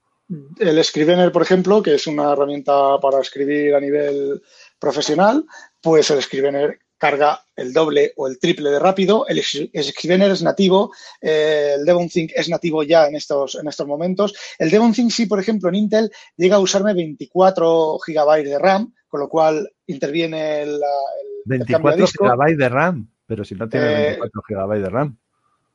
el 0.57 0.83
Scrivener, 0.83 1.31
por 1.31 1.43
ejemplo, 1.43 1.83
que 1.83 1.93
es 1.93 2.07
una 2.07 2.33
herramienta 2.33 2.99
para 2.99 3.19
escribir 3.19 3.75
a 3.75 3.79
nivel 3.79 4.41
profesional, 4.79 5.45
pues 5.79 6.09
el 6.09 6.19
Scrivener 6.23 6.79
carga 6.97 7.43
el 7.55 7.73
doble 7.73 8.13
o 8.15 8.27
el 8.27 8.39
triple 8.39 8.69
de 8.69 8.79
rápido. 8.79 9.27
El 9.27 9.43
Scrivener 9.43 10.31
es 10.31 10.41
nativo, 10.41 10.91
eh, 11.21 11.73
el 11.75 11.85
Devon 11.85 12.09
Think 12.09 12.31
es 12.35 12.49
nativo 12.49 12.83
ya 12.83 13.07
en 13.07 13.15
estos, 13.15 13.55
en 13.55 13.67
estos 13.67 13.87
momentos. 13.87 14.33
El 14.57 14.71
Devon 14.71 14.93
Think 14.93 15.11
sí, 15.11 15.25
por 15.25 15.39
ejemplo, 15.39 15.69
en 15.69 15.75
Intel 15.75 16.11
llega 16.37 16.55
a 16.55 16.59
usarme 16.59 16.93
24 16.93 17.99
GB 18.05 18.43
de 18.43 18.59
RAM, 18.59 18.93
con 19.15 19.21
lo 19.21 19.29
cual 19.29 19.71
interviene 19.87 20.63
el, 20.63 20.73
el 20.73 20.81
24 21.45 22.05
GB 22.05 22.57
de 22.57 22.67
RAM, 22.67 23.09
pero 23.25 23.45
si 23.45 23.55
no 23.55 23.69
tiene 23.69 24.17
24 24.19 24.41
GB 24.45 24.81
de 24.81 24.89
RAM. 24.89 25.17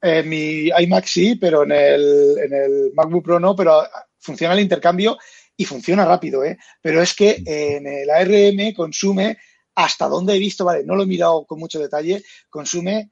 En 0.03 0.29
mi 0.29 0.68
iMac 0.68 1.07
sí, 1.07 1.37
pero 1.37 1.62
en 1.62 1.72
el, 1.72 2.37
en 2.37 2.53
el 2.53 2.92
MacBook 2.94 3.24
Pro 3.24 3.40
no, 3.40 3.57
pero 3.57 3.83
funciona 4.18 4.53
el 4.53 4.61
intercambio 4.61 5.16
y 5.57 5.64
funciona 5.64 6.05
rápido, 6.05 6.44
¿eh? 6.44 6.59
Pero 6.83 7.00
es 7.00 7.14
que 7.14 7.42
en 7.46 7.87
el 7.87 8.11
ARM 8.11 8.74
consume, 8.74 9.38
hasta 9.74 10.07
donde 10.07 10.35
he 10.35 10.38
visto, 10.38 10.66
vale, 10.66 10.85
no 10.85 10.94
lo 10.94 11.05
he 11.05 11.07
mirado 11.07 11.46
con 11.46 11.59
mucho 11.59 11.79
detalle, 11.79 12.22
consume, 12.50 13.11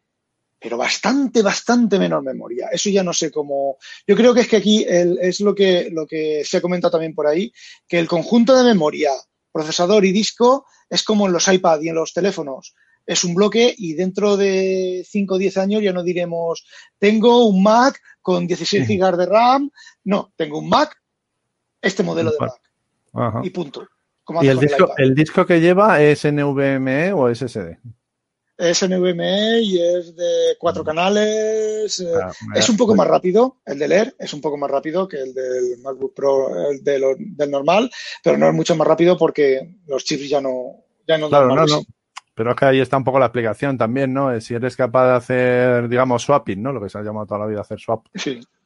pero 0.61 0.77
bastante, 0.77 1.41
bastante 1.41 1.99
menor 1.99 2.23
memoria. 2.23 2.69
Eso 2.71 2.91
ya 2.91 3.03
no 3.03 3.15
sé 3.15 3.31
cómo. 3.31 3.79
Yo 4.07 4.15
creo 4.15 4.35
que 4.35 4.41
es 4.43 4.49
que 4.49 4.57
aquí 4.57 4.85
es 4.87 5.41
lo 5.41 5.55
que, 5.55 5.89
lo 5.91 6.07
que 6.07 6.43
se 6.45 6.59
ha 6.59 6.61
comentado 6.61 6.91
también 6.91 7.15
por 7.15 7.27
ahí, 7.27 7.51
que 7.87 7.99
el 7.99 8.09
conjunto 8.09 8.55
de 8.55 8.65
memoria, 8.65 9.11
procesador 9.53 10.05
y 10.05 10.13
disco 10.13 10.67
es 10.89 11.03
como 11.03 11.27
en 11.27 11.33
los 11.33 11.49
iPad 11.49 11.81
y 11.81 11.89
en 11.89 11.95
los 11.95 12.13
teléfonos 12.13 12.75
es 13.09 13.25
un 13.25 13.35
bloque 13.35 13.75
y 13.77 13.95
dentro 13.95 14.37
de 14.37 15.05
5 15.09 15.35
o 15.35 15.39
10 15.39 15.57
años 15.57 15.83
ya 15.83 15.95
no 15.95 16.03
diremos, 16.03 16.67
tengo 16.99 17.47
un 17.47 17.63
Mac 17.63 17.99
con 18.21 18.47
16 18.47 18.87
GB 18.87 19.17
de 19.17 19.27
RAM. 19.27 19.71
No, 20.05 20.31
tengo 20.37 20.59
un 20.59 20.69
Mac, 20.69 20.95
este 21.81 22.03
modelo 22.03 22.31
de 22.31 22.37
Mac. 22.39 23.43
Y 23.43 23.51
punto. 23.51 23.89
¿Y 24.43 24.49
el 24.49 24.59
disco, 24.59 24.93
el, 24.99 25.15
disco 25.15 25.47
que 25.47 25.59
lleva 25.59 26.03
es 26.03 26.27
NVMe 26.27 27.15
o 27.15 27.35
SSD? 27.35 27.79
Es 28.59 28.83
NVMe 28.83 29.61
y 29.63 29.81
es 29.81 30.17
de 30.17 30.57
cuatro 30.59 30.83
canales. 30.83 32.01
Eh, 32.01 32.13
ah, 32.21 32.33
es 32.57 32.69
un 32.69 32.77
poco 32.77 32.97
más 32.97 33.07
rápido, 33.07 33.59
el 33.65 33.79
de 33.79 33.87
leer 33.89 34.17
es 34.19 34.35
un 34.35 34.41
poco 34.41 34.57
más 34.57 34.69
rápido 34.69 35.07
que 35.07 35.19
el 35.19 35.33
del 35.33 35.79
MacBook 35.81 36.13
Pro, 36.13 36.69
el 36.71 36.83
de 36.83 37.17
del 37.19 37.51
normal, 37.51 37.89
pero 38.23 38.37
no 38.37 38.49
es 38.49 38.55
mucho 38.55 38.75
más 38.75 38.87
rápido 38.87 39.17
porque 39.17 39.77
los 39.87 40.05
chips 40.05 40.29
ya 40.29 40.41
no, 40.41 40.85
ya 41.07 41.17
no 41.17 41.29
claro, 41.29 41.55
no, 41.55 41.67
no. 41.67 41.83
Pero 42.35 42.51
es 42.51 42.57
que 42.57 42.65
ahí 42.65 42.81
está 42.81 42.97
un 42.97 43.05
poco 43.05 43.19
la 43.19 43.27
explicación 43.27 43.79
también, 43.79 44.13
¿no? 44.13 44.41
Si 44.41 44.55
eres 44.55 44.77
capaz 44.77 45.07
de 45.07 45.17
hacer, 45.17 45.89
digamos, 45.89 46.23
swapping, 46.23 46.63
¿no? 46.63 46.73
Lo 46.73 46.81
que 46.81 46.89
se 46.89 46.99
ha 46.99 47.03
llamado 47.03 47.27
toda 47.27 47.41
la 47.41 47.47
vida 47.47 47.61
hacer 47.61 47.79
swap 47.79 48.07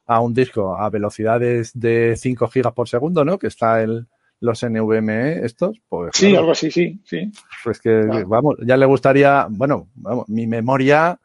a 0.07 0.20
un 0.20 0.35
disco 0.35 0.76
a 0.76 0.90
velocidades 0.90 1.70
de 1.74 2.14
5 2.16 2.48
gigas 2.48 2.72
por 2.72 2.88
segundo, 2.88 3.24
¿no? 3.24 3.38
Que 3.38 3.46
está 3.46 3.83
el, 3.83 4.09
los 4.42 4.62
NVMe 4.62 5.44
estos, 5.44 5.81
pues. 5.88 6.11
Sí, 6.14 6.35
algo 6.35 6.50
así, 6.50 6.70
sí, 6.70 7.00
sí. 7.05 7.31
Pues 7.62 7.81
que, 7.81 8.24
vamos, 8.26 8.57
ya 8.66 8.76
le 8.76 8.87
gustaría, 8.87 9.46
bueno, 9.48 9.88
vamos, 9.94 10.28
mi 10.28 10.48
memoria 10.48 11.18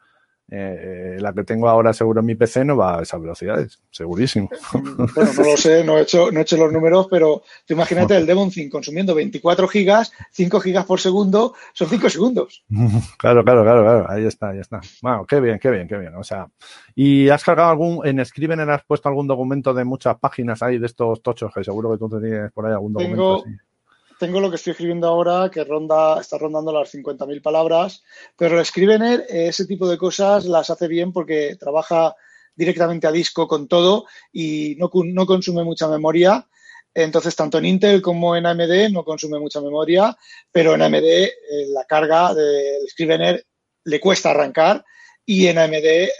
eh, 0.50 1.16
la 1.20 1.34
que 1.34 1.44
tengo 1.44 1.68
ahora 1.68 1.92
seguro 1.92 2.20
en 2.20 2.26
mi 2.26 2.34
PC 2.34 2.64
no 2.64 2.76
va 2.76 2.98
a 2.98 3.02
esas 3.02 3.20
velocidades, 3.20 3.82
segurísimo. 3.90 4.48
Bueno, 4.72 5.32
no 5.36 5.42
lo 5.44 5.56
sé, 5.56 5.84
no 5.84 5.98
he 5.98 6.02
hecho, 6.02 6.30
no 6.30 6.38
he 6.38 6.42
hecho 6.42 6.56
los 6.56 6.72
números, 6.72 7.08
pero 7.10 7.42
tú 7.66 7.74
imagínate 7.74 8.16
el 8.16 8.26
Devon 8.26 8.50
5 8.50 8.70
consumiendo 8.70 9.14
24 9.14 9.68
gigas, 9.68 10.12
5 10.32 10.60
gigas 10.60 10.86
por 10.86 11.00
segundo, 11.00 11.54
son 11.72 11.88
5 11.88 12.08
segundos. 12.10 12.64
Claro, 13.18 13.44
claro, 13.44 13.62
claro, 13.62 13.82
claro, 13.82 14.10
ahí 14.10 14.24
está, 14.24 14.50
ahí 14.50 14.60
está. 14.60 14.80
Bueno, 15.02 15.26
qué 15.26 15.40
bien, 15.40 15.58
qué 15.58 15.70
bien, 15.70 15.88
qué 15.88 15.98
bien. 15.98 16.14
O 16.14 16.22
sea, 16.22 16.48
¿y 16.94 17.28
has 17.28 17.42
cargado 17.42 17.70
algún, 17.70 18.06
en 18.06 18.24
Scrivener 18.24 18.68
has 18.70 18.84
puesto 18.84 19.08
algún 19.08 19.26
documento 19.26 19.74
de 19.74 19.84
muchas 19.84 20.18
páginas 20.18 20.62
ahí 20.62 20.78
de 20.78 20.86
estos 20.86 21.22
tochos 21.22 21.52
que 21.52 21.64
seguro 21.64 21.90
que 21.90 21.98
tú 21.98 22.08
tienes 22.20 22.52
por 22.52 22.66
ahí 22.66 22.72
algún 22.72 22.92
documento 22.92 23.42
así? 23.44 23.50
Tengo 24.18 24.40
lo 24.40 24.50
que 24.50 24.56
estoy 24.56 24.72
escribiendo 24.72 25.06
ahora, 25.06 25.50
que 25.50 25.64
ronda, 25.64 26.20
está 26.20 26.38
rondando 26.38 26.72
las 26.72 26.92
50.000 26.92 27.40
palabras, 27.40 28.02
pero 28.36 28.58
el 28.58 28.66
Scrivener, 28.66 29.24
ese 29.28 29.66
tipo 29.66 29.88
de 29.88 29.96
cosas 29.96 30.44
las 30.44 30.70
hace 30.70 30.88
bien 30.88 31.12
porque 31.12 31.56
trabaja 31.58 32.14
directamente 32.54 33.06
a 33.06 33.12
disco 33.12 33.46
con 33.46 33.68
todo 33.68 34.06
y 34.32 34.76
no, 34.78 34.90
no 34.92 35.26
consume 35.26 35.62
mucha 35.62 35.88
memoria. 35.88 36.46
Entonces, 36.92 37.36
tanto 37.36 37.58
en 37.58 37.66
Intel 37.66 38.02
como 38.02 38.34
en 38.34 38.46
AMD 38.46 38.90
no 38.90 39.04
consume 39.04 39.38
mucha 39.38 39.60
memoria, 39.60 40.16
pero 40.50 40.74
en 40.74 40.82
AMD 40.82 41.04
eh, 41.04 41.32
la 41.68 41.84
carga 41.84 42.34
del 42.34 42.88
Scrivener 42.88 43.46
le 43.84 44.00
cuesta 44.00 44.30
arrancar 44.30 44.84
y 45.24 45.46
en 45.46 45.58
AMD 45.58 45.74
eh, 45.74 46.10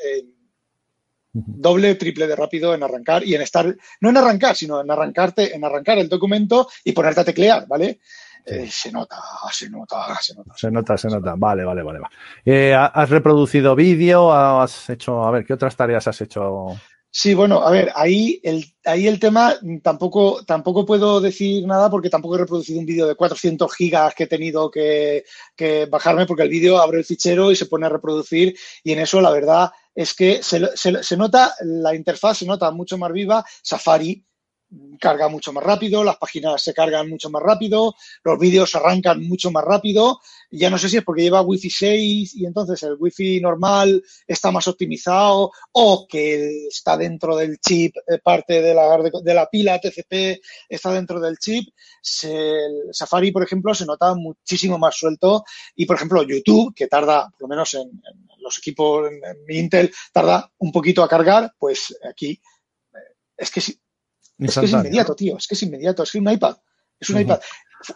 doble, 1.47 1.95
triple 1.95 2.27
de 2.27 2.37
rápido 2.37 2.75
en 2.75 2.83
arrancar 2.83 3.25
y 3.25 3.35
en 3.35 3.43
estar, 3.43 3.75
no 4.01 4.11
en 4.11 4.17
arrancar, 4.17 4.57
sino 4.57 4.81
en 4.81 4.91
arrancarte, 4.91 5.55
en 5.55 5.65
arrancar 5.65 5.99
el 5.99 6.09
documento 6.09 6.69
y 6.85 6.93
ponerte 6.93 7.21
a 7.21 7.25
teclear, 7.25 7.67
¿vale? 7.67 8.01
Eh, 8.45 8.69
se 8.71 8.91
nota, 8.91 9.17
se 9.53 9.69
nota, 9.69 10.17
se 10.21 10.35
nota. 10.35 10.55
Se 10.57 10.71
nota, 10.71 10.97
se 10.97 11.09
nota. 11.09 11.35
Vale, 11.37 11.65
vale, 11.65 11.83
vale. 11.83 12.01
Eh, 12.45 12.75
¿Has 12.75 13.11
reproducido 13.11 13.77
vídeo? 13.77 14.33
¿Has 14.33 14.89
hecho, 14.89 15.23
a 15.23 15.31
ver, 15.31 15.45
qué 15.45 15.53
otras 15.53 15.77
tareas 15.77 16.09
has 16.09 16.21
hecho? 16.23 16.75
Sí, 17.11 17.33
bueno, 17.33 17.63
a 17.63 17.71
ver, 17.71 17.91
ahí 17.95 18.39
el, 18.45 18.65
ahí 18.85 19.07
el 19.07 19.19
tema 19.19 19.55
tampoco, 19.83 20.45
tampoco 20.45 20.85
puedo 20.85 21.21
decir 21.23 21.67
nada 21.67 21.91
porque 21.91 22.11
tampoco 22.11 22.37
he 22.37 22.39
reproducido 22.39 22.81
un 22.81 22.87
vídeo 22.87 23.07
de 23.07 23.15
400 23.15 23.75
gigas 23.75 24.15
que 24.15 24.25
he 24.25 24.27
tenido 24.27 24.71
que, 24.71 25.25
que 25.57 25.87
bajarme 25.87 26.27
porque 26.27 26.43
el 26.43 26.51
vídeo 26.51 26.79
abre 26.79 26.99
el 26.99 27.07
fichero 27.07 27.51
y 27.51 27.57
se 27.57 27.65
pone 27.67 27.87
a 27.87 27.89
reproducir 27.89 28.57
y 28.85 28.93
en 28.93 28.99
eso 28.99 29.23
la 29.23 29.31
verdad 29.31 29.71
es 29.99 30.15
que 30.15 30.45
se, 30.45 30.61
se, 30.77 31.17
nota, 31.17 31.57
la 31.61 31.93
interfaz 31.93 32.39
se 32.39 32.47
nota 32.47 32.71
mucho 32.71 32.97
más 32.97 33.11
viva. 33.11 33.45
Safari 33.63 34.25
carga 35.01 35.29
mucho 35.29 35.53
más 35.53 35.65
rápido, 35.65 36.05
las 36.05 36.17
páginas 36.17 36.63
se 36.63 36.75
cargan 36.75 37.09
mucho 37.09 37.31
más 37.31 37.43
rápido, 37.43 37.95
los 38.23 38.39
vídeos 38.39 38.75
arrancan 38.75 39.27
mucho 39.27 39.51
más 39.51 39.65
rápido. 39.65 40.21
Ya 40.51 40.71
no 40.71 40.79
sé 40.79 40.89
si 40.89 40.99
es 40.99 41.05
porque 41.05 41.23
lleva 41.23 41.43
Wi-Fi 41.43 41.71
6 41.71 42.37
y 42.37 42.47
entonces 42.47 42.83
el 42.83 42.97
Wi-Fi 42.99 43.41
normal 43.41 44.03
está 44.27 44.51
más 44.51 44.67
optimizado 44.69 45.51
o 45.73 46.07
que 46.09 46.67
está 46.69 46.97
dentro 46.97 47.37
del 47.37 47.59
chip, 47.59 47.97
eh, 48.07 48.19
parte 48.19 48.61
de 48.63 48.75
la, 48.75 48.99
de 48.99 49.35
la 49.35 49.47
pila 49.49 49.79
TCP 49.79 50.41
está 50.69 50.93
dentro 50.93 51.21
del 51.21 51.39
chip. 51.39 51.69
el 52.23 52.89
Safari, 52.93 53.31
por 53.31 53.43
ejemplo, 53.43 53.75
se 53.75 53.87
nota 53.87 54.15
muchísimo 54.15 54.79
más 54.79 54.97
suelto 54.97 55.45
y, 55.77 55.87
por 55.87 55.97
ejemplo, 55.97 56.23
YouTube, 56.23 56.75
que 56.75 56.89
tarda, 56.89 57.29
por 57.31 57.43
lo 57.43 57.49
menos 57.49 57.75
en, 57.75 58.03
los 58.41 58.59
equipos, 58.59 59.11
en, 59.11 59.45
mi 59.47 59.59
Intel, 59.59 59.93
tarda 60.13 60.51
un 60.59 60.73
poquito 60.73 61.03
a 61.03 61.09
cargar, 61.09 61.53
pues 61.59 61.97
aquí 62.09 62.41
eh, 62.95 62.99
es 63.37 63.51
que 63.51 63.61
es 64.39 64.59
que 64.59 64.67
es 64.67 64.73
inmediato, 64.73 65.15
tío. 65.15 65.37
Es 65.37 65.47
que 65.47 65.55
es 65.55 65.63
inmediato. 65.63 66.03
Es 66.03 66.13
que 66.13 66.19
un 66.19 66.31
iPad. 66.31 66.57
Es 66.99 67.11
un 67.11 67.21
iPad. 67.21 67.41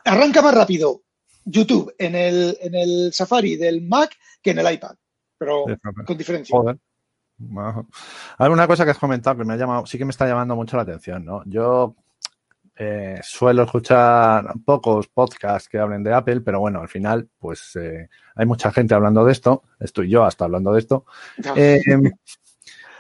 Arranca 0.04 0.42
más 0.42 0.54
rápido 0.54 1.02
YouTube 1.44 1.94
en 1.98 2.14
el, 2.14 2.56
en 2.60 2.74
el 2.74 3.12
Safari 3.12 3.56
del 3.56 3.82
Mac 3.82 4.16
que 4.40 4.50
en 4.50 4.58
el 4.58 4.72
iPad. 4.72 4.96
Pero 5.38 5.64
con 6.06 6.16
diferencia. 6.16 6.56
Joder. 6.56 6.78
Hay 8.38 8.50
una 8.50 8.66
cosa 8.66 8.84
que 8.84 8.92
has 8.92 8.98
comentado 8.98 9.38
que 9.38 9.44
me 9.44 9.54
ha 9.54 9.56
llamado, 9.56 9.86
sí 9.86 9.98
que 9.98 10.04
me 10.04 10.10
está 10.10 10.26
llamando 10.26 10.54
mucho 10.54 10.76
la 10.76 10.82
atención, 10.82 11.24
¿no? 11.24 11.42
Yo 11.46 11.96
eh, 12.76 13.20
suelo 13.22 13.64
escuchar 13.64 14.52
pocos 14.64 15.08
podcasts 15.08 15.68
que 15.68 15.78
hablen 15.78 16.02
de 16.02 16.14
Apple, 16.14 16.40
pero 16.40 16.60
bueno, 16.60 16.80
al 16.80 16.88
final, 16.88 17.28
pues 17.38 17.76
eh, 17.76 18.08
hay 18.34 18.46
mucha 18.46 18.70
gente 18.70 18.94
hablando 18.94 19.24
de 19.24 19.32
esto. 19.32 19.64
Estoy 19.80 20.08
yo 20.08 20.24
hasta 20.24 20.44
hablando 20.44 20.72
de 20.72 20.78
esto. 20.78 21.04
Eh, 21.56 21.82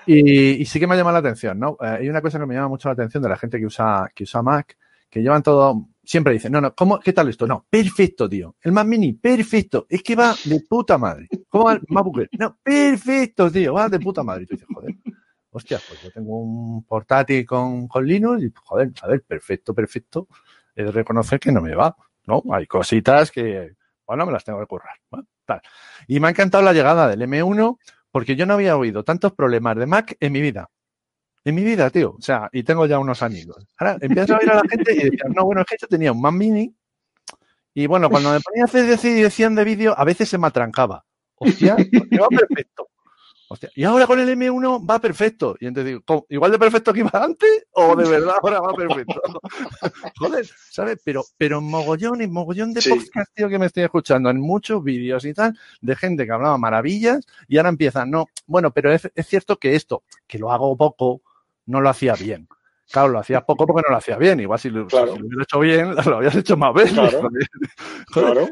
y, 0.06 0.64
sí 0.64 0.80
que 0.80 0.86
me 0.86 0.94
ha 0.94 0.96
llamado 0.96 1.14
la 1.14 1.20
atención, 1.20 1.58
¿no? 1.58 1.76
Eh, 1.80 1.98
hay 2.00 2.08
una 2.08 2.20
cosa 2.20 2.38
que 2.38 2.46
me 2.46 2.54
llama 2.54 2.68
mucho 2.68 2.88
la 2.88 2.94
atención 2.94 3.22
de 3.22 3.28
la 3.28 3.36
gente 3.36 3.58
que 3.58 3.66
usa, 3.66 4.10
que 4.14 4.24
usa 4.24 4.42
Mac, 4.42 4.76
que 5.08 5.20
llevan 5.20 5.42
todo, 5.42 5.88
siempre 6.02 6.32
dicen, 6.32 6.52
no, 6.52 6.60
no, 6.60 6.74
¿cómo, 6.74 6.98
¿qué 6.98 7.12
tal 7.12 7.28
esto? 7.28 7.46
No, 7.46 7.66
perfecto, 7.68 8.28
tío. 8.28 8.56
El 8.62 8.72
Mac 8.72 8.86
Mini, 8.86 9.12
perfecto. 9.12 9.86
Es 9.88 10.02
que 10.02 10.16
va 10.16 10.34
de 10.44 10.60
puta 10.60 10.98
madre. 10.98 11.28
¿Cómo 11.48 11.64
va 11.64 11.74
el 11.74 11.82
MacBook 11.88 12.28
No, 12.38 12.56
perfecto, 12.62 13.50
tío, 13.50 13.74
va 13.74 13.88
de 13.88 14.00
puta 14.00 14.22
madre. 14.22 14.44
Y 14.44 14.46
tú 14.46 14.54
dices, 14.54 14.68
joder, 14.74 14.94
hostia, 15.50 15.80
pues 15.86 16.02
yo 16.02 16.10
tengo 16.10 16.38
un 16.38 16.84
portátil 16.84 17.44
con, 17.46 17.86
con 17.88 18.06
Linux 18.06 18.42
y, 18.42 18.52
joder, 18.54 18.90
a 19.02 19.06
ver, 19.08 19.22
perfecto, 19.22 19.74
perfecto. 19.74 20.28
De 20.74 20.90
reconocer 20.90 21.38
que 21.38 21.52
no 21.52 21.60
me 21.60 21.74
va, 21.74 21.94
¿no? 22.26 22.42
Hay 22.52 22.66
cositas 22.66 23.30
que, 23.30 23.74
bueno, 24.06 24.26
me 24.26 24.32
las 24.32 24.44
tengo 24.44 24.58
que 24.60 24.66
currar. 24.66 24.96
Tal. 25.44 25.60
Y 26.06 26.20
me 26.20 26.28
ha 26.28 26.30
encantado 26.30 26.64
la 26.64 26.72
llegada 26.72 27.08
del 27.08 27.20
M1 27.22 27.78
porque 28.12 28.36
yo 28.36 28.46
no 28.46 28.54
había 28.54 28.76
oído 28.76 29.02
tantos 29.02 29.32
problemas 29.32 29.76
de 29.76 29.86
Mac 29.86 30.16
en 30.20 30.32
mi 30.32 30.40
vida. 30.40 30.70
En 31.44 31.56
mi 31.56 31.64
vida, 31.64 31.90
tío. 31.90 32.14
O 32.16 32.22
sea, 32.22 32.48
y 32.52 32.62
tengo 32.62 32.86
ya 32.86 33.00
unos 33.00 33.22
amigos. 33.22 33.66
Ahora 33.78 33.96
empiezas 34.00 34.30
a 34.30 34.38
oír 34.38 34.50
a 34.50 34.56
la 34.56 34.62
gente 34.70 34.92
y 34.92 35.10
decían, 35.10 35.32
no, 35.34 35.44
bueno, 35.44 35.62
es 35.62 35.66
que 35.66 35.76
yo 35.80 35.88
tenía 35.88 36.12
un 36.12 36.20
Mac 36.20 36.34
Mini 36.34 36.72
y 37.74 37.86
bueno, 37.86 38.10
cuando 38.10 38.30
me 38.32 38.40
ponía 38.40 38.64
a 38.64 38.66
hacer 38.66 38.84
decían 38.86 39.54
de 39.54 39.64
vídeo, 39.64 39.94
a 39.96 40.04
veces 40.04 40.28
se 40.28 40.38
me 40.38 40.46
atrancaba. 40.46 41.04
Hostia, 41.36 41.74
va 41.74 42.28
perfecto. 42.28 42.88
Y 43.74 43.84
ahora 43.84 44.06
con 44.06 44.20
el 44.20 44.28
M1 44.28 44.88
va 44.88 44.98
perfecto. 45.00 45.56
Y 45.60 45.66
entonces 45.66 45.94
digo, 45.94 46.26
¿igual 46.28 46.52
de 46.52 46.58
perfecto 46.58 46.92
que 46.92 47.00
iba 47.00 47.10
antes? 47.12 47.66
¿O 47.72 47.96
de 47.96 48.08
verdad 48.08 48.34
ahora 48.42 48.60
va 48.60 48.74
perfecto? 48.74 49.20
Joder, 50.18 50.48
¿sabes? 50.70 51.00
Pero, 51.04 51.24
pero 51.36 51.60
mogollón 51.60 52.22
y 52.22 52.26
mogollón 52.26 52.72
de 52.72 52.82
podcast, 52.82 53.34
tío, 53.34 53.48
que 53.48 53.58
me 53.58 53.66
estoy 53.66 53.84
escuchando 53.84 54.30
en 54.30 54.40
muchos 54.40 54.82
vídeos 54.82 55.24
y 55.24 55.34
tal, 55.34 55.58
de 55.80 55.96
gente 55.96 56.26
que 56.26 56.32
hablaba 56.32 56.58
maravillas 56.58 57.26
y 57.48 57.56
ahora 57.56 57.70
empiezan, 57.70 58.10
no, 58.10 58.28
bueno, 58.46 58.70
pero 58.72 58.92
es, 58.92 59.10
es 59.14 59.26
cierto 59.26 59.58
que 59.58 59.74
esto, 59.74 60.02
que 60.26 60.38
lo 60.38 60.52
hago 60.52 60.76
poco, 60.76 61.22
no 61.66 61.80
lo 61.80 61.88
hacía 61.88 62.14
bien. 62.14 62.48
Claro, 62.90 63.08
lo 63.08 63.18
hacías 63.20 63.42
poco 63.44 63.66
porque 63.66 63.82
no 63.86 63.92
lo 63.92 63.96
hacías 63.98 64.18
bien. 64.18 64.40
Igual 64.40 64.58
si 64.58 64.68
lo, 64.70 64.86
Claro. 64.86 65.14
si 65.14 65.18
lo 65.20 65.26
hubieras 65.26 65.44
hecho 65.46 65.60
bien, 65.60 65.94
lo 66.14 66.16
habías 66.16 66.34
hecho 66.34 66.56
más 66.56 66.74
veces. 66.74 66.92
Claro. 66.98 67.20
Joder. 67.22 67.48
Claro. 68.12 68.48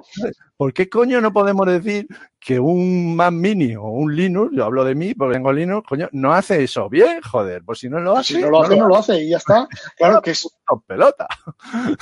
¿Por 0.57 0.73
qué 0.73 0.89
coño 0.89 1.21
no 1.21 1.33
podemos 1.33 1.67
decir 1.67 2.07
que 2.39 2.59
un 2.59 3.17
Mac 3.17 3.33
Mini 3.33 3.77
o 3.77 3.85
un 3.85 4.15
Linux, 4.15 4.55
yo 4.55 4.65
hablo 4.65 4.85
de 4.85 4.95
mí 4.95 5.15
porque 5.15 5.35
tengo 5.35 5.53
Linux, 5.53 5.87
coño, 5.87 6.09
no 6.13 6.33
hace 6.33 6.63
eso 6.65 6.89
bien? 6.89 7.21
Joder, 7.23 7.63
pues 7.65 7.81
si 7.81 7.89
no 7.91 7.99
lo 8.01 8.17
hace, 8.17 8.35
Si 8.35 8.41
no 8.41 8.51
lo 8.51 8.63
hace, 8.63 8.77
no 8.77 8.89
lo 8.89 8.97
hace 8.97 9.23
y 9.23 9.31
ya 9.31 9.37
está. 9.39 9.69
Claro 9.97 10.23
que 10.23 10.31
es, 10.31 10.49
pelota. 10.87 11.27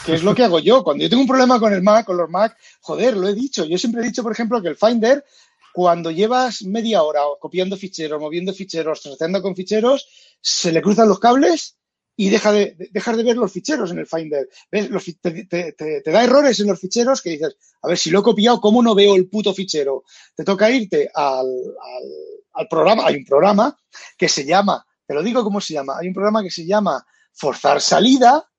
que 0.04 0.14
es 0.14 0.22
lo 0.22 0.34
que 0.34 0.44
hago 0.44 0.58
yo. 0.60 0.84
Cuando 0.84 1.02
yo 1.02 1.10
tengo 1.10 1.22
un 1.22 1.28
problema 1.28 1.58
con 1.58 1.72
el 1.72 1.82
Mac, 1.82 2.06
con 2.06 2.16
los 2.16 2.30
Mac, 2.30 2.56
joder, 2.80 3.16
lo 3.16 3.28
he 3.28 3.34
dicho. 3.34 3.64
Yo 3.64 3.78
siempre 3.78 4.02
he 4.02 4.04
dicho, 4.04 4.22
por 4.22 4.32
ejemplo, 4.32 4.60
que 4.62 4.68
el 4.68 4.76
Finder, 4.76 5.24
cuando 5.72 6.10
llevas 6.10 6.62
media 6.62 7.02
hora 7.02 7.20
copiando 7.40 7.76
ficheros, 7.76 8.20
moviendo 8.20 8.52
ficheros, 8.52 9.02
tratando 9.02 9.40
con 9.42 9.56
ficheros, 9.56 10.08
se 10.40 10.70
le 10.72 10.82
cruzan 10.82 11.08
los 11.08 11.18
cables 11.18 11.77
y 12.20 12.30
deja 12.30 12.50
de, 12.50 12.72
de- 12.74 12.88
dejas 12.92 13.16
de 13.16 13.22
ver 13.22 13.36
los 13.36 13.52
ficheros 13.52 13.92
en 13.92 13.98
el 14.00 14.06
Finder. 14.08 14.48
¿Ves? 14.72 14.90
Los 14.90 15.04
te, 15.04 15.44
te- 15.44 15.72
te- 15.72 16.00
te 16.02 16.10
da 16.10 16.24
errores 16.24 16.58
en 16.58 16.66
los 16.66 16.80
ficheros 16.80 17.22
que 17.22 17.30
dices, 17.30 17.56
a 17.80 17.86
ver, 17.86 17.96
si 17.96 18.10
lo 18.10 18.18
he 18.18 18.22
copiado, 18.24 18.60
¿cómo 18.60 18.82
no 18.82 18.92
veo 18.92 19.14
el 19.14 19.28
puto 19.28 19.54
fichero? 19.54 20.02
Te 20.34 20.42
toca 20.42 20.68
irte 20.68 21.08
al, 21.14 21.46
al- 21.46 22.42
al 22.54 22.68
programa. 22.68 23.06
Hay 23.06 23.16
un 23.18 23.24
programa 23.24 23.78
que 24.16 24.28
se 24.28 24.44
llama, 24.44 24.84
te 25.06 25.14
lo 25.14 25.22
digo 25.22 25.44
cómo 25.44 25.60
se 25.60 25.74
llama, 25.74 25.96
hay 25.96 26.08
un 26.08 26.14
programa 26.14 26.42
que 26.42 26.50
se 26.50 26.66
llama 26.66 27.06
Forzar 27.32 27.80
Salida 27.80 28.50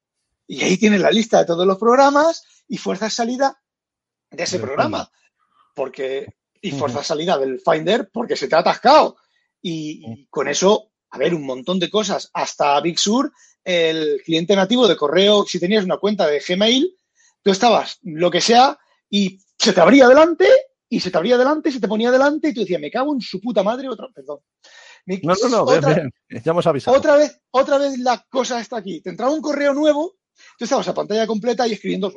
y 0.47 0.63
ahí 0.63 0.77
tienes 0.77 1.01
la 1.01 1.11
lista 1.11 1.39
de 1.39 1.45
todos 1.45 1.67
los 1.67 1.77
programas 1.77 2.43
y 2.69 2.77
fuerzas 2.77 3.13
salida 3.13 3.61
de 4.31 4.43
ese 4.43 4.57
programa. 4.59 5.11
Porque, 5.75 6.37
y 6.61 6.71
fuerzas 6.71 7.07
salida 7.07 7.37
del 7.37 7.59
Finder 7.59 8.09
porque 8.09 8.37
se 8.37 8.47
te 8.47 8.55
ha 8.55 8.59
atascado. 8.59 9.17
Y, 9.61 10.01
y 10.13 10.25
con 10.27 10.47
eso, 10.47 10.93
a 11.11 11.17
ver, 11.17 11.33
un 11.33 11.45
montón 11.45 11.79
de 11.79 11.89
cosas. 11.89 12.29
Hasta 12.33 12.79
Big 12.81 12.99
Sur, 12.99 13.31
el 13.63 14.21
cliente 14.23 14.55
nativo 14.55 14.87
de 14.87 14.95
correo, 14.95 15.45
si 15.47 15.59
tenías 15.59 15.83
una 15.85 15.97
cuenta 15.97 16.27
de 16.27 16.39
Gmail, 16.47 16.95
tú 17.41 17.51
estabas 17.51 17.99
lo 18.03 18.29
que 18.31 18.41
sea 18.41 18.77
y 19.09 19.39
se 19.57 19.73
te 19.73 19.81
abría 19.81 20.07
delante 20.07 20.47
y 20.87 20.99
se 20.99 21.11
te 21.11 21.17
abría 21.17 21.37
delante 21.37 21.69
y 21.69 21.71
se 21.71 21.79
te 21.79 21.87
ponía 21.87 22.11
delante 22.11 22.49
y 22.49 22.53
tú 22.53 22.61
decías, 22.61 22.81
me 22.81 22.91
cago 22.91 23.13
en 23.13 23.21
su 23.21 23.39
puta 23.41 23.63
madre, 23.63 23.89
otra, 23.89 24.07
perdón. 24.13 24.39
Me- 25.05 25.19
No, 25.23 25.33
no, 25.41 25.49
no, 25.49 25.65
bien, 25.65 25.77
otra- 25.79 25.93
bien. 25.95 26.11
Ya 26.43 26.51
hemos 26.51 26.67
avisado. 26.67 26.97
otra 26.97 27.15
vez, 27.15 27.41
otra 27.51 27.77
vez 27.77 27.97
la 27.99 28.23
cosa 28.29 28.59
está 28.59 28.77
aquí. 28.77 29.01
Te 29.01 29.09
entraba 29.09 29.31
un 29.31 29.41
correo 29.41 29.73
nuevo, 29.73 30.18
Tú 30.57 30.65
estabas 30.65 30.87
a 30.87 30.93
pantalla 30.93 31.27
completa 31.27 31.67
y 31.67 31.73
escribiendo. 31.73 32.11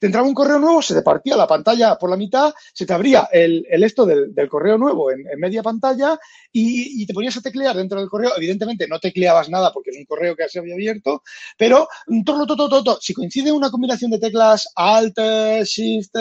Te 0.00 0.06
entraba 0.06 0.26
un 0.26 0.34
correo 0.34 0.58
nuevo, 0.58 0.82
se 0.82 0.94
departía 0.94 1.36
la 1.36 1.46
pantalla 1.46 1.96
por 1.96 2.10
la 2.10 2.16
mitad, 2.16 2.52
se 2.72 2.86
te 2.86 2.92
abría 2.92 3.28
el, 3.32 3.66
el 3.68 3.82
esto 3.84 4.06
del, 4.06 4.34
del, 4.34 4.48
correo 4.48 4.78
nuevo 4.78 5.10
en, 5.10 5.24
media 5.38 5.62
pantalla 5.62 6.18
y, 6.52 7.02
y, 7.02 7.06
te 7.06 7.14
ponías 7.14 7.36
a 7.36 7.42
teclear 7.42 7.76
dentro 7.76 8.00
del 8.00 8.08
correo. 8.08 8.32
Evidentemente 8.36 8.86
no 8.88 8.98
tecleabas 8.98 9.48
nada 9.48 9.72
porque 9.72 9.90
es 9.90 9.96
un 9.96 10.04
correo 10.04 10.36
que 10.36 10.48
se 10.48 10.58
había 10.58 10.74
abierto, 10.74 11.22
pero 11.56 11.88
mm, 12.06 12.22
todo, 12.24 12.46
todo, 12.46 12.68
todo, 12.68 12.84
todo. 12.84 12.98
Si 13.00 13.14
coincide 13.14 13.52
una 13.52 13.70
combinación 13.70 14.10
de 14.10 14.18
teclas 14.18 14.68
Alt, 14.74 15.18
Shift, 15.64 16.14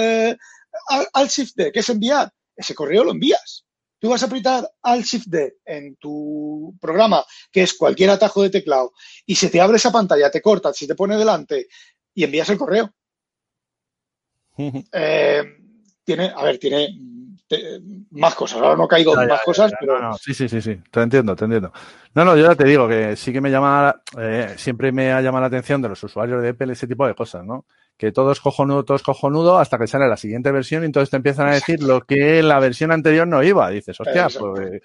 Alt, 1.14 1.30
Shift, 1.30 1.56
que 1.56 1.80
es 1.80 1.90
enviar, 1.90 2.32
ese 2.56 2.76
correo 2.76 3.04
lo 3.04 3.12
envías. 3.12 3.67
Tú 4.00 4.10
vas 4.10 4.22
a 4.22 4.28
apretar 4.28 4.70
Alt 4.84 5.06
Shift 5.06 5.28
D 5.28 5.58
en 5.66 5.96
tu 5.96 6.76
programa, 6.80 7.24
que 7.52 7.64
es 7.64 7.74
cualquier 7.74 8.12
atajo 8.12 8.44
de 8.44 8.50
teclado, 8.50 8.94
y 9.26 9.36
se 9.36 9.50
te 9.50 9.60
abre 9.60 9.78
esa 9.78 9.92
pantalla, 9.92 10.30
te 10.30 10.42
corta, 10.42 10.74
se 10.74 10.88
te 10.88 10.96
pone 10.96 11.18
delante 11.18 11.68
y 12.14 12.24
envías 12.24 12.50
el 12.50 12.58
correo. 12.58 12.94
Eh, 14.92 15.44
tiene, 16.04 16.32
a 16.36 16.44
ver, 16.44 16.58
tiene 16.58 16.90
te- 17.48 17.80
más 18.12 18.34
cosas. 18.36 18.60
Ahora 18.62 18.76
no 18.76 18.88
caigo 18.88 19.14
en 19.20 19.28
más 19.28 19.40
ya, 19.40 19.44
cosas, 19.46 19.72
ya, 19.72 19.78
pero 19.80 20.00
no, 20.02 20.10
no, 20.10 20.18
sí, 20.18 20.34
sí, 20.34 20.50
sí, 20.50 20.62
sí, 20.62 20.80
te 20.92 21.02
entiendo, 21.02 21.36
te 21.36 21.46
entiendo. 21.46 21.72
No, 22.14 22.26
no, 22.26 22.36
yo 22.36 22.48
ya 22.48 22.56
te 22.56 22.66
digo 22.66 22.88
que 22.88 23.16
sí 23.16 23.32
que 23.32 23.42
me 23.42 23.52
llama, 23.52 24.02
eh, 24.20 24.56
siempre 24.58 24.92
me 24.92 25.12
ha 25.12 25.22
llamado 25.22 25.42
la 25.42 25.48
atención 25.48 25.82
de 25.82 25.90
los 25.90 26.04
usuarios 26.04 26.42
de 26.42 26.50
Apple 26.50 26.74
ese 26.74 26.88
tipo 26.88 27.06
de 27.06 27.14
cosas, 27.16 27.46
¿no? 27.46 27.66
Que 27.98 28.12
todo 28.12 28.32
es 28.32 28.40
cojonudo, 28.40 28.86
todo 28.86 28.96
es 28.98 29.04
cojonudo, 29.04 29.58
hasta 29.58 29.78
que 29.78 29.88
sale 29.88 30.08
la 30.08 30.18
siguiente 30.18 30.52
versión 30.52 30.84
y 30.84 30.86
entonces 30.86 31.10
te 31.10 31.18
empiezan 31.18 31.48
a 31.48 31.54
decir 31.54 31.82
lo 31.82 32.02
que 32.02 32.44
la 32.44 32.60
versión 32.60 32.92
anterior 32.92 33.28
no 33.28 33.42
iba. 33.44 33.70
Dices, 33.70 34.00
hostia, 34.00 34.28
pues 34.40 34.72
eh, 34.72 34.82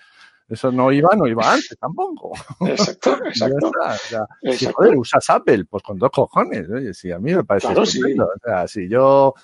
eso 0.48 0.70
no 0.70 0.92
iba, 0.92 1.14
no 1.16 1.26
iba 1.26 1.50
antes 1.50 1.78
tampoco. 1.78 2.32
exacto, 2.60 3.18
Ya 3.34 3.46
exacto. 3.46 3.66
está, 3.66 3.94
o 3.94 3.96
sea, 3.96 4.52
si 4.54 4.66
joder, 4.66 4.96
usas 4.96 5.30
Apple, 5.30 5.64
pues 5.64 5.82
con 5.82 5.98
dos 5.98 6.10
cojones. 6.10 6.68
Oye, 6.70 6.92
sí, 6.94 7.10
a 7.10 7.18
mí 7.18 7.34
me 7.34 7.44
parece 7.44 7.68
Claro, 7.68 7.86
sí. 7.86 8.00
O 8.18 8.38
sea, 8.44 8.68
si 8.68 8.88
yo, 8.88 9.34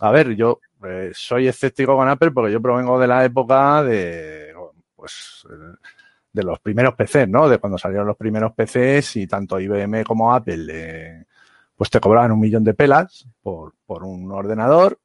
a 0.00 0.10
ver, 0.10 0.34
yo 0.36 0.60
eh, 0.84 1.10
soy 1.14 1.48
escéptico 1.48 1.96
con 1.96 2.08
Apple 2.08 2.30
porque 2.30 2.52
yo 2.52 2.60
provengo 2.60 2.98
de 2.98 3.06
la 3.06 3.24
época 3.24 3.82
de, 3.82 4.54
pues, 4.94 5.44
eh, 5.50 5.76
de 6.32 6.42
los 6.42 6.58
primeros 6.60 6.94
PCs, 6.94 7.28
¿no? 7.28 7.48
De 7.48 7.58
cuando 7.58 7.78
salieron 7.78 8.06
los 8.06 8.16
primeros 8.16 8.52
PCs 8.52 9.16
y 9.16 9.26
tanto 9.26 9.58
IBM 9.58 10.04
como 10.04 10.34
Apple, 10.34 10.66
eh, 10.70 11.24
pues 11.76 11.90
te 11.90 12.00
cobraban 12.00 12.32
un 12.32 12.40
millón 12.40 12.64
de 12.64 12.74
pelas 12.74 13.26
por, 13.42 13.74
por 13.86 14.04
un 14.04 14.30
ordenador. 14.32 14.98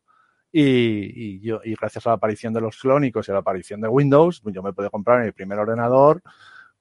Y, 0.51 1.35
y 1.35 1.39
yo, 1.41 1.61
y 1.63 1.75
gracias 1.75 2.07
a 2.07 2.09
la 2.09 2.15
aparición 2.15 2.53
de 2.53 2.61
los 2.61 2.77
clónicos 2.77 3.27
y 3.27 3.31
a 3.31 3.35
la 3.35 3.41
aparición 3.41 3.81
de 3.81 3.87
Windows, 3.87 4.41
pues 4.41 4.55
yo 4.55 4.63
me 4.63 4.73
pude 4.73 4.89
comprar 4.89 5.23
mi 5.23 5.31
primer 5.31 5.59
ordenador 5.59 6.23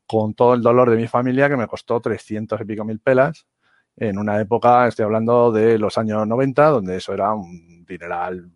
con 0.06 0.32
todo 0.32 0.54
el 0.54 0.62
dolor 0.62 0.88
de 0.88 0.96
mi 0.96 1.06
familia 1.06 1.50
que 1.50 1.56
me 1.56 1.66
costó 1.66 2.00
300 2.00 2.60
y 2.62 2.64
pico 2.64 2.84
mil 2.84 2.98
pelas 2.98 3.46
en 4.00 4.18
una 4.18 4.40
época, 4.40 4.86
estoy 4.86 5.04
hablando 5.04 5.50
de 5.50 5.78
los 5.78 5.98
años 5.98 6.26
90, 6.26 6.66
donde 6.66 6.96
eso 6.96 7.12
era 7.12 7.34
un 7.34 7.84
dineral, 7.84 8.48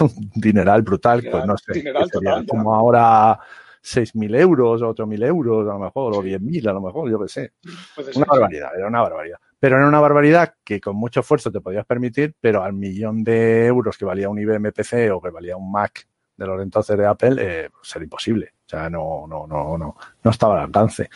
un 0.00 0.30
dineral 0.34 0.82
brutal, 0.82 1.22
pues 1.30 1.46
no 1.46 1.56
sé, 1.56 1.72
Dineral 1.74 2.08
sería 2.10 2.32
total, 2.32 2.46
como 2.46 2.74
ahora 2.74 3.38
6.000 3.82 4.40
euros 4.40 4.82
o 4.82 4.94
8.000 4.94 5.26
euros 5.26 5.68
a 5.68 5.74
lo 5.74 5.78
mejor, 5.78 6.16
o 6.16 6.22
10.000 6.22 6.68
a 6.68 6.72
lo 6.72 6.80
mejor, 6.80 7.10
yo 7.10 7.20
qué 7.20 7.28
sé. 7.28 7.52
Puede 7.94 8.10
Una 8.16 8.26
barbaridad, 8.26 8.70
era 8.76 8.88
una 8.88 9.02
barbaridad. 9.02 9.38
Pero 9.62 9.76
era 9.76 9.86
una 9.86 10.00
barbaridad 10.00 10.54
que 10.64 10.80
con 10.80 10.96
mucho 10.96 11.20
esfuerzo 11.20 11.52
te 11.52 11.60
podías 11.60 11.86
permitir, 11.86 12.34
pero 12.40 12.64
al 12.64 12.72
millón 12.72 13.22
de 13.22 13.66
euros 13.66 13.96
que 13.96 14.04
valía 14.04 14.28
un 14.28 14.40
IBM 14.40 14.72
PC 14.72 15.12
o 15.12 15.20
que 15.20 15.30
valía 15.30 15.56
un 15.56 15.70
Mac 15.70 16.04
de 16.36 16.46
los 16.48 16.60
entonces 16.60 16.98
de 16.98 17.06
Apple, 17.06 17.36
eh, 17.38 17.70
pues 17.70 17.94
era 17.94 18.02
imposible. 18.04 18.54
O 18.66 18.68
sea, 18.68 18.90
no, 18.90 19.24
no, 19.28 19.46
no, 19.46 19.78
no, 19.78 19.96
no 20.24 20.30
estaba 20.32 20.56
al 20.56 20.64
alcance. 20.64 21.08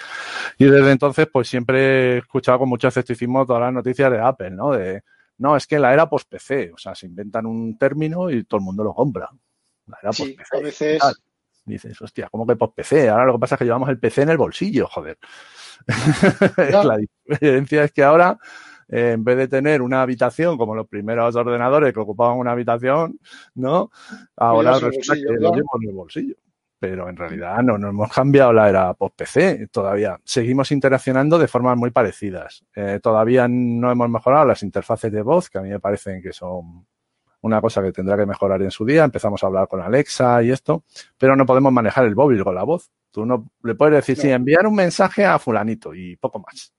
Y 0.59 0.67
desde 0.67 0.93
entonces, 0.93 1.27
pues 1.27 1.49
siempre 1.49 1.79
he 2.15 2.19
escuchado 2.19 2.61
con 2.61 2.69
mucho 2.69 2.87
escepticismo 2.87 3.45
todas 3.45 3.63
las 3.63 3.73
noticias 3.73 4.13
de 4.13 4.21
Apple, 4.21 4.53
¿no? 4.53 4.71
De, 4.71 5.03
no, 5.39 5.57
es 5.57 5.67
que 5.67 5.81
la 5.81 5.93
era 5.93 6.09
post-PC, 6.09 6.71
o 6.73 6.79
sea, 6.79 6.95
se 6.95 7.07
inventan 7.07 7.47
un 7.47 7.77
término 7.77 8.31
y 8.31 8.45
todo 8.45 8.59
el 8.59 8.65
mundo 8.65 8.85
lo 8.85 8.95
compra. 8.95 9.29
La 9.89 9.99
era 10.01 10.13
Sí, 10.13 10.37
post-PC. 10.39 10.57
a 10.57 10.61
veces. 11.09 11.23
Dices, 11.65 12.01
hostia, 12.01 12.29
¿cómo 12.31 12.47
que 12.47 12.55
post-PC? 12.55 13.09
Ahora 13.09 13.25
lo 13.25 13.33
que 13.33 13.41
pasa 13.41 13.57
es 13.57 13.59
que 13.59 13.65
llevamos 13.65 13.89
el 13.89 13.99
PC 13.99 14.23
en 14.23 14.31
el 14.31 14.39
bolsillo, 14.39 14.87
joder. 14.87 15.19
La 16.85 16.97
diferencia 16.97 17.85
es 17.85 17.93
que 17.93 18.03
ahora, 18.03 18.39
eh, 18.89 19.13
en 19.13 19.25
vez 19.25 19.37
de 19.37 19.49
tener 19.49 19.83
una 19.83 20.03
habitación 20.03 20.57
como 20.57 20.75
los 20.75 20.87
primeros 20.87 21.35
ordenadores 21.37 21.93
que 21.93 22.01
ocupaban 22.01 22.39
una 22.39 22.53
habitación, 22.53 23.19
¿no? 23.55 23.91
Ahora 24.37 24.79
resulta 24.79 25.15
que 25.15 25.41
lo 25.41 25.55
llevo 25.55 25.69
en 25.81 25.89
el 25.89 25.95
bolsillo. 25.95 26.37
Pero 26.79 27.09
en 27.09 27.17
realidad 27.17 27.63
no, 27.63 27.79
no 27.79 27.89
hemos 27.89 28.13
cambiado 28.13 28.53
la 28.53 28.69
era 28.69 28.93
post-PC 28.93 29.69
todavía. 29.69 30.21
Seguimos 30.25 30.71
interaccionando 30.73 31.39
de 31.39 31.49
formas 31.49 31.77
muy 31.77 31.91
parecidas. 31.91 32.65
Eh, 32.75 33.01
todavía 33.03 33.49
no 33.49 33.91
hemos 33.91 34.11
mejorado 34.11 34.45
las 34.45 34.63
interfaces 34.63 35.11
de 35.11 35.23
voz, 35.23 35.49
que 35.49 35.57
a 35.57 35.63
mí 35.63 35.71
me 35.71 35.81
parecen 35.81 36.21
que 36.21 36.35
son 36.35 36.87
una 37.41 37.61
cosa 37.61 37.83
que 37.83 37.93
tendrá 37.93 38.17
que 38.17 38.27
mejorar 38.27 38.61
en 38.61 38.71
su 38.71 38.85
día. 38.85 39.05
Empezamos 39.05 39.43
a 39.43 39.47
hablar 39.47 39.69
con 39.69 39.81
Alexa 39.81 40.43
y 40.43 40.51
esto, 40.51 40.85
pero 41.17 41.35
no 41.35 41.47
podemos 41.47 41.73
manejar 41.73 42.05
el 42.05 42.15
móvil 42.15 42.45
con 42.45 42.55
la 42.55 42.65
voz. 42.65 42.91
Tú 43.17 43.25
no 43.25 43.49
le 43.63 43.75
puedes 43.75 43.95
decir, 43.95 44.15
No. 44.19 44.23
sí, 44.25 44.29
enviar 44.31 44.67
un 44.67 44.75
mensaje 44.75 45.25
a 45.25 45.39
fulanito 45.39 45.95
y 45.95 46.17
poco 46.17 46.39
más. 46.39 46.75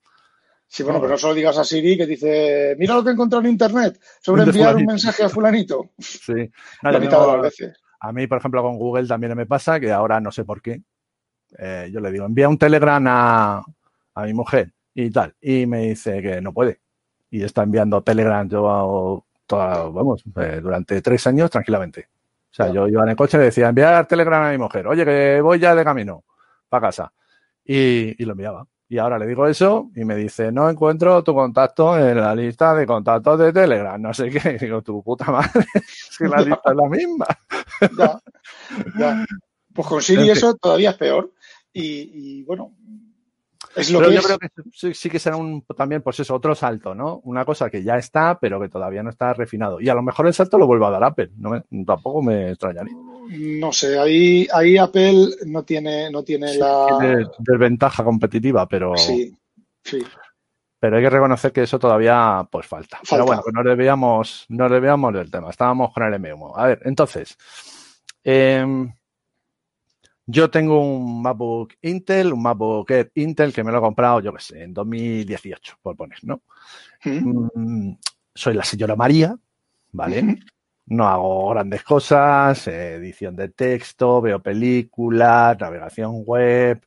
Sí, 0.68 0.84
bueno, 0.84 1.00
pero 1.00 1.14
no 1.14 1.18
solo 1.18 1.34
digas 1.34 1.58
a 1.58 1.64
Siri 1.64 1.98
que 1.98 2.06
dice, 2.06 2.76
mira 2.78 2.94
lo 2.94 3.04
que 3.04 3.10
he 3.10 3.14
encontrado 3.14 3.44
en 3.44 3.50
internet 3.54 4.00
sobre 4.22 4.44
enviar 4.44 4.76
un 4.76 4.86
mensaje 4.86 5.24
a 5.24 5.30
fulanito. 5.30 5.90
Sí. 5.98 6.48
La 6.84 7.00
mitad 7.00 7.22
de 7.22 7.28
las 7.34 7.42
veces. 7.42 7.82
A 8.02 8.12
mí, 8.12 8.28
por 8.28 8.38
ejemplo, 8.38 8.62
con 8.62 8.78
Google 8.78 9.08
también 9.08 9.36
me 9.36 9.48
pasa 9.48 9.80
que 9.80 9.92
ahora 9.92 10.20
no 10.22 10.32
sé 10.32 10.46
por 10.46 10.62
qué. 10.62 10.84
eh, 11.58 11.90
yo 11.92 12.00
le 12.02 12.12
digo, 12.12 12.26
envía 12.28 12.48
un 12.50 12.60
Telegram 12.60 13.04
a, 13.08 13.64
a 14.14 14.24
mi 14.26 14.36
mujer 14.36 14.72
y 14.94 15.10
tal. 15.10 15.34
Y 15.42 15.66
me 15.66 15.88
dice 15.88 16.22
que 16.22 16.40
no 16.40 16.54
puede. 16.54 16.82
Y 17.32 17.42
está 17.44 17.64
enviando 17.64 18.04
Telegram 18.04 18.48
yo 18.48 19.26
toda, 19.48 19.90
vamos, 19.90 20.24
eh, 20.40 20.60
durante 20.62 21.02
tres 21.02 21.26
años 21.26 21.50
tranquilamente. 21.50 22.10
O 22.58 22.64
sea, 22.64 22.74
yo 22.74 22.88
iba 22.88 23.04
en 23.04 23.10
el 23.10 23.16
coche 23.16 23.38
y 23.38 23.42
decía, 23.42 23.70
enviar 23.70 24.08
Telegram 24.08 24.44
a 24.46 24.52
mi 24.52 24.58
mujer. 24.58 24.88
Oye, 24.88 25.06
que 25.06 25.40
voy 25.42 25.60
ya 25.60 25.76
de 25.76 25.84
camino 25.84 26.24
para 26.68 26.88
casa. 26.88 27.14
Y, 27.64 28.22
y 28.22 28.26
lo 28.26 28.32
enviaba. 28.32 28.66
Y 28.90 28.98
ahora 28.98 29.20
le 29.20 29.28
digo 29.28 29.46
eso 29.46 29.92
y 29.96 30.06
me 30.06 30.16
dice, 30.16 30.52
no 30.52 30.68
encuentro 30.68 31.24
tu 31.24 31.36
contacto 31.36 31.96
en 32.00 32.20
la 32.20 32.34
lista 32.34 32.74
de 32.74 32.88
contactos 32.88 33.38
de 33.38 33.54
Telegram. 33.54 34.02
No 34.02 34.12
sé 34.12 34.32
qué. 34.32 34.56
Y 34.56 34.58
digo, 34.66 34.82
tu 34.82 35.04
puta 35.04 35.26
madre, 35.26 35.66
es 35.76 36.18
que 36.18 36.28
la 36.28 36.42
lista 36.42 36.72
es 36.72 36.76
la 36.76 36.90
misma. 36.90 37.28
Ya, 37.96 38.20
ya. 38.98 39.26
Pues 39.74 39.88
con 39.88 40.02
Siri 40.02 40.22
En 40.22 40.24
fin. 40.24 40.32
eso 40.32 40.56
todavía 40.56 40.90
es 40.90 40.98
peor. 40.98 41.32
Y, 41.74 42.40
y, 42.40 42.44
bueno, 42.44 42.72
es 43.78 43.92
lo 43.92 44.00
Pero 44.00 44.10
que 44.10 44.16
yo 44.16 44.20
es. 44.22 44.26
creo 44.26 44.40
que 44.40 44.48
sí, 44.74 44.94
sí 44.94 45.10
que 45.10 45.20
será 45.20 45.36
un, 45.38 45.64
también, 45.76 46.02
pues 46.02 46.20
eso, 46.20 46.36
otro 46.36 46.56
salto, 46.56 46.94
¿no? 46.96 47.22
Una 47.24 47.46
cosa 47.46 47.70
que 47.70 47.84
ya 47.84 47.98
está, 47.98 48.38
pero 48.40 48.60
que 48.60 48.70
todavía 48.70 49.04
no 49.04 49.10
está 49.10 49.34
refinado. 49.34 49.80
Y 49.80 49.90
a 49.90 49.94
lo 49.94 50.02
mejor 50.04 50.28
el 50.28 50.34
salto 50.34 50.58
lo 50.58 50.68
vuelve 50.68 50.86
a 50.86 50.90
dar 50.92 51.04
Apple. 51.04 51.32
No 51.38 51.52
me- 51.52 51.64
tampoco 51.86 52.22
me 52.22 52.50
extrañaría. 52.52 52.94
No 53.30 53.72
sé, 53.72 53.98
ahí, 54.00 54.48
ahí 54.54 54.78
Apple 54.78 55.28
no 55.46 55.64
tiene, 55.64 56.10
no 56.12 56.24
tiene 56.24 56.56
la. 56.56 56.98
Tiene 57.00 57.26
desventaja 57.40 58.04
competitiva, 58.04 58.68
pero 58.68 58.96
Sí, 58.98 59.34
Sí. 59.84 60.00
Pero 60.80 60.98
hay 60.98 61.04
que 61.04 61.10
reconocer 61.10 61.52
que 61.52 61.64
eso 61.64 61.80
todavía 61.80 62.48
pues 62.52 62.68
falta. 62.68 62.98
Falta. 62.98 63.10
Pero 63.16 63.26
bueno, 63.26 63.42
que 63.44 63.52
nos 63.52 63.66
debíamos, 63.66 64.46
nos 64.50 64.70
debíamos 64.72 65.12
del 65.14 65.32
tema. 65.32 65.50
Estábamos 65.50 65.92
con 65.92 66.04
el 66.04 66.14
M1. 66.14 66.54
A 66.56 66.68
ver, 66.68 66.82
entonces, 66.86 67.36
em, 68.24 68.92
yo 70.28 70.52
tengo 70.52 70.82
un 70.82 71.22
MacBook 71.22 71.74
Intel, 71.82 72.34
un 72.34 72.42
MacBook 72.42 72.92
Air 72.92 73.12
Intel 73.16 73.54
que 73.54 73.64
me 73.64 73.72
lo 73.72 73.78
he 73.78 73.82
comprado, 73.82 74.20
yo 74.20 74.34
qué 74.34 74.42
sé, 74.42 74.64
en 74.64 74.74
2018, 74.74 75.80
por 75.82 75.96
poner, 75.96 76.20
¿no? 76.24 76.42
¿Mm? 77.06 77.94
Soy 78.36 78.54
la 78.54 78.66
señora 78.66 78.96
María, 78.96 79.36
¿vale? 79.94 80.38
No 80.90 81.08
hago 81.08 81.50
grandes 81.50 81.84
cosas, 81.84 82.68
edición 82.68 83.36
de 83.36 83.50
texto, 83.50 84.22
veo 84.22 84.42
películas, 84.42 85.58
navegación 85.60 86.24
web, 86.26 86.82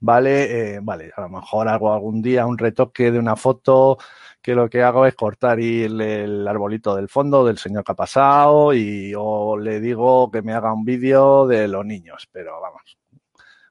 ¿vale? 0.00 0.74
Eh, 0.74 0.80
vale, 0.82 1.12
a 1.16 1.22
lo 1.22 1.28
mejor 1.28 1.68
hago 1.68 1.92
algún 1.92 2.20
día 2.22 2.46
un 2.46 2.58
retoque 2.58 3.10
de 3.10 3.18
una 3.18 3.36
foto 3.36 3.98
que 4.42 4.54
lo 4.54 4.68
que 4.68 4.82
hago 4.82 5.06
es 5.06 5.14
cortar 5.14 5.60
y 5.60 5.84
el, 5.84 6.00
el 6.00 6.48
arbolito 6.48 6.96
del 6.96 7.08
fondo 7.08 7.44
del 7.44 7.58
señor 7.58 7.84
que 7.84 7.92
ha 7.92 7.94
pasado 7.94 8.74
y 8.74 9.14
o 9.16 9.56
le 9.56 9.80
digo 9.80 10.30
que 10.30 10.42
me 10.42 10.52
haga 10.52 10.72
un 10.72 10.84
vídeo 10.84 11.46
de 11.46 11.68
los 11.68 11.86
niños, 11.86 12.28
pero 12.32 12.60
vamos, 12.60 12.98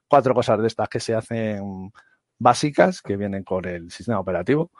cuatro 0.08 0.34
cosas 0.34 0.60
de 0.60 0.66
estas 0.66 0.88
que 0.88 0.98
se 0.98 1.14
hacen 1.14 1.92
básicas 2.38 3.02
que 3.02 3.16
vienen 3.16 3.44
con 3.44 3.64
el 3.66 3.90
sistema 3.90 4.18
operativo. 4.18 4.70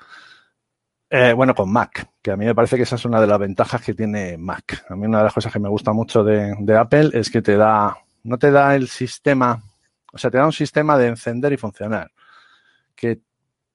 Eh, 1.09 1.34
bueno, 1.34 1.55
con 1.55 1.70
Mac, 1.70 2.09
que 2.22 2.30
a 2.30 2.36
mí 2.38 2.47
me 2.47 2.55
parece 2.55 2.76
que 2.76 2.84
esa 2.84 2.97
es 2.97 3.05
una 3.05 3.20
de 3.20 3.26
las 3.26 3.38
ventajas 3.38 3.82
que 3.82 3.93
tiene 3.93 4.38
Mac. 4.38 4.86
A 4.88 4.97
mí 4.97 5.07
una 5.07 5.18
de 5.18 5.24
las 5.24 5.34
cosas 5.34 5.53
que 5.53 5.59
me 5.59 5.68
gusta 5.68 5.93
mucho 5.93 6.24
de, 6.24 6.55
de 6.59 6.76
Apple 6.76 7.11
es 7.12 7.30
que 7.30 7.43
te 7.43 7.57
da, 7.57 7.99
no 8.24 8.38
te 8.38 8.51
da 8.51 8.74
el 8.74 8.88
sistema, 8.88 9.62
o 10.11 10.16
sea, 10.16 10.30
te 10.30 10.38
da 10.38 10.47
un 10.47 10.53
sistema 10.53 10.97
de 10.97 11.09
encender 11.09 11.53
y 11.53 11.59
funcionar, 11.59 12.11
que 12.97 13.20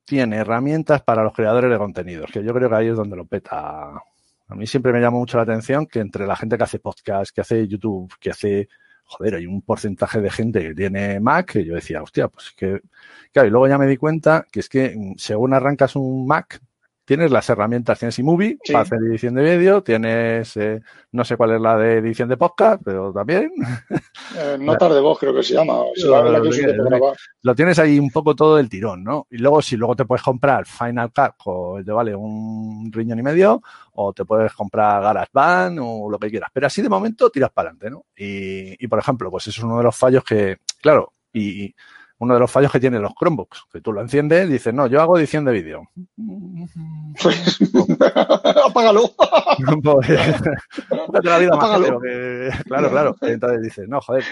tiene 0.07 0.37
herramientas 0.37 1.01
para 1.03 1.21
los 1.21 1.33
creadores 1.33 1.69
de 1.69 1.77
contenidos, 1.77 2.31
que 2.31 2.41
yo 2.41 2.53
creo 2.53 2.69
que 2.69 2.75
ahí 2.75 2.87
es 2.87 2.95
donde 2.95 3.17
lo 3.17 3.25
peta. 3.25 3.91
A 4.47 4.55
mí 4.55 4.65
siempre 4.65 4.93
me 4.93 5.01
llama 5.01 5.17
mucho 5.17 5.35
la 5.35 5.43
atención 5.43 5.85
que 5.85 5.99
entre 5.99 6.25
la 6.25 6.37
gente 6.37 6.57
que 6.57 6.63
hace 6.63 6.79
podcast, 6.79 7.35
que 7.35 7.41
hace 7.41 7.67
YouTube, 7.67 8.13
que 8.17 8.29
hace, 8.29 8.69
joder, 9.03 9.35
hay 9.35 9.45
un 9.45 9.61
porcentaje 9.61 10.21
de 10.21 10.29
gente 10.31 10.61
que 10.61 10.73
tiene 10.73 11.19
Mac, 11.19 11.51
que 11.51 11.65
yo 11.65 11.75
decía, 11.75 12.01
hostia, 12.01 12.29
pues 12.29 12.53
que, 12.55 12.79
claro, 13.33 13.49
y 13.49 13.51
luego 13.51 13.67
ya 13.67 13.77
me 13.77 13.85
di 13.85 13.97
cuenta 13.97 14.47
que 14.49 14.61
es 14.61 14.69
que 14.69 14.95
mm, 14.95 15.15
según 15.17 15.53
arrancas 15.53 15.97
un 15.97 16.25
Mac, 16.25 16.61
tienes 17.07 17.31
las 17.31 17.49
herramientas, 17.49 17.97
tienes 17.99 18.19
iMovie 18.19 18.57
Sí. 18.65 18.73
para 18.73 18.83
hacer 18.83 18.99
edición 18.99 19.33
de 19.35 19.43
vídeo, 19.57 19.81
tienes, 19.81 20.57
eh, 20.57 20.81
no 21.13 21.23
sé 21.23 21.37
cuál 21.37 21.53
es 21.53 21.61
la 21.61 21.77
de 21.77 21.99
edición 21.99 22.27
de 22.27 22.35
podcast, 22.35 22.81
pero 22.83 23.13
también 23.13 23.49
Eh, 24.37 24.57
notas 24.59 24.93
de 24.93 24.99
voz 24.99 25.17
creo 25.17 25.33
que 25.33 25.41
se 25.41 25.53
llama. 25.53 25.75
o 25.75 25.91
sea, 25.95 26.21
Lo- 26.21 26.31
la 26.33 26.39
lo 26.39 27.53
que 27.53 27.55
tienes 27.55 27.79
ahí 27.79 27.97
un 27.97 28.11
poco 28.11 28.35
todo 28.35 28.57
del 28.57 28.67
tirón, 28.67 29.05
¿no? 29.05 29.25
Y 29.31 29.37
luego, 29.37 29.61
si 29.61 29.77
luego 29.77 29.95
te 29.95 30.03
puedes 30.03 30.21
comprar 30.21 30.65
Final 30.65 31.13
Cut, 31.13 31.35
o 31.45 31.79
te 31.83 31.91
vale 31.93 32.13
un 32.13 32.91
riñón 32.91 33.19
y 33.19 33.23
medio, 33.23 33.61
o 33.93 34.11
te 34.11 34.25
puedes 34.25 34.51
comprar 34.51 35.01
GarageBand 35.01 35.79
o 35.81 36.09
lo 36.11 36.19
que 36.19 36.29
quieras. 36.29 36.49
Pero 36.53 36.67
así 36.67 36.81
de 36.81 36.89
momento 36.89 37.29
tiras 37.29 37.51
para 37.51 37.69
adelante, 37.69 37.89
¿no? 37.89 38.05
Y, 38.17 38.83
y, 38.83 38.87
por 38.89 38.99
ejemplo, 38.99 39.31
pues 39.31 39.47
eso 39.47 39.61
es 39.61 39.63
uno 39.63 39.77
de 39.77 39.83
los 39.85 39.95
fallos 39.95 40.25
que, 40.25 40.57
claro, 40.81 41.13
y, 41.31 41.63
y 41.65 41.75
uno 42.19 42.33
de 42.33 42.39
los 42.39 42.49
fallos 42.51 42.71
que 42.71 42.79
tienen 42.79 43.01
los 43.01 43.13
Chromebooks, 43.13 43.65
que 43.71 43.81
tú 43.81 43.93
lo 43.93 44.01
enciendes 44.01 44.49
y 44.49 44.53
dices, 44.53 44.73
no, 44.73 44.87
yo 44.87 45.01
hago 45.01 45.17
edición 45.17 45.45
de 45.45 45.51
vídeo. 45.51 45.89
Pues, 47.21 47.57
apágalo. 48.65 49.01
Pues, 49.83 50.07
date 51.11 51.29
la 51.29 51.37
vida 51.39 51.49
más 51.55 51.57
Apágalo. 51.65 51.85
feo 51.85 52.01
que- 52.01 52.49
Claro, 52.65 52.89
claro. 52.89 53.15
Entonces 53.21 53.61
dices, 53.61 53.87
no, 53.87 54.01
joder, 54.01 54.23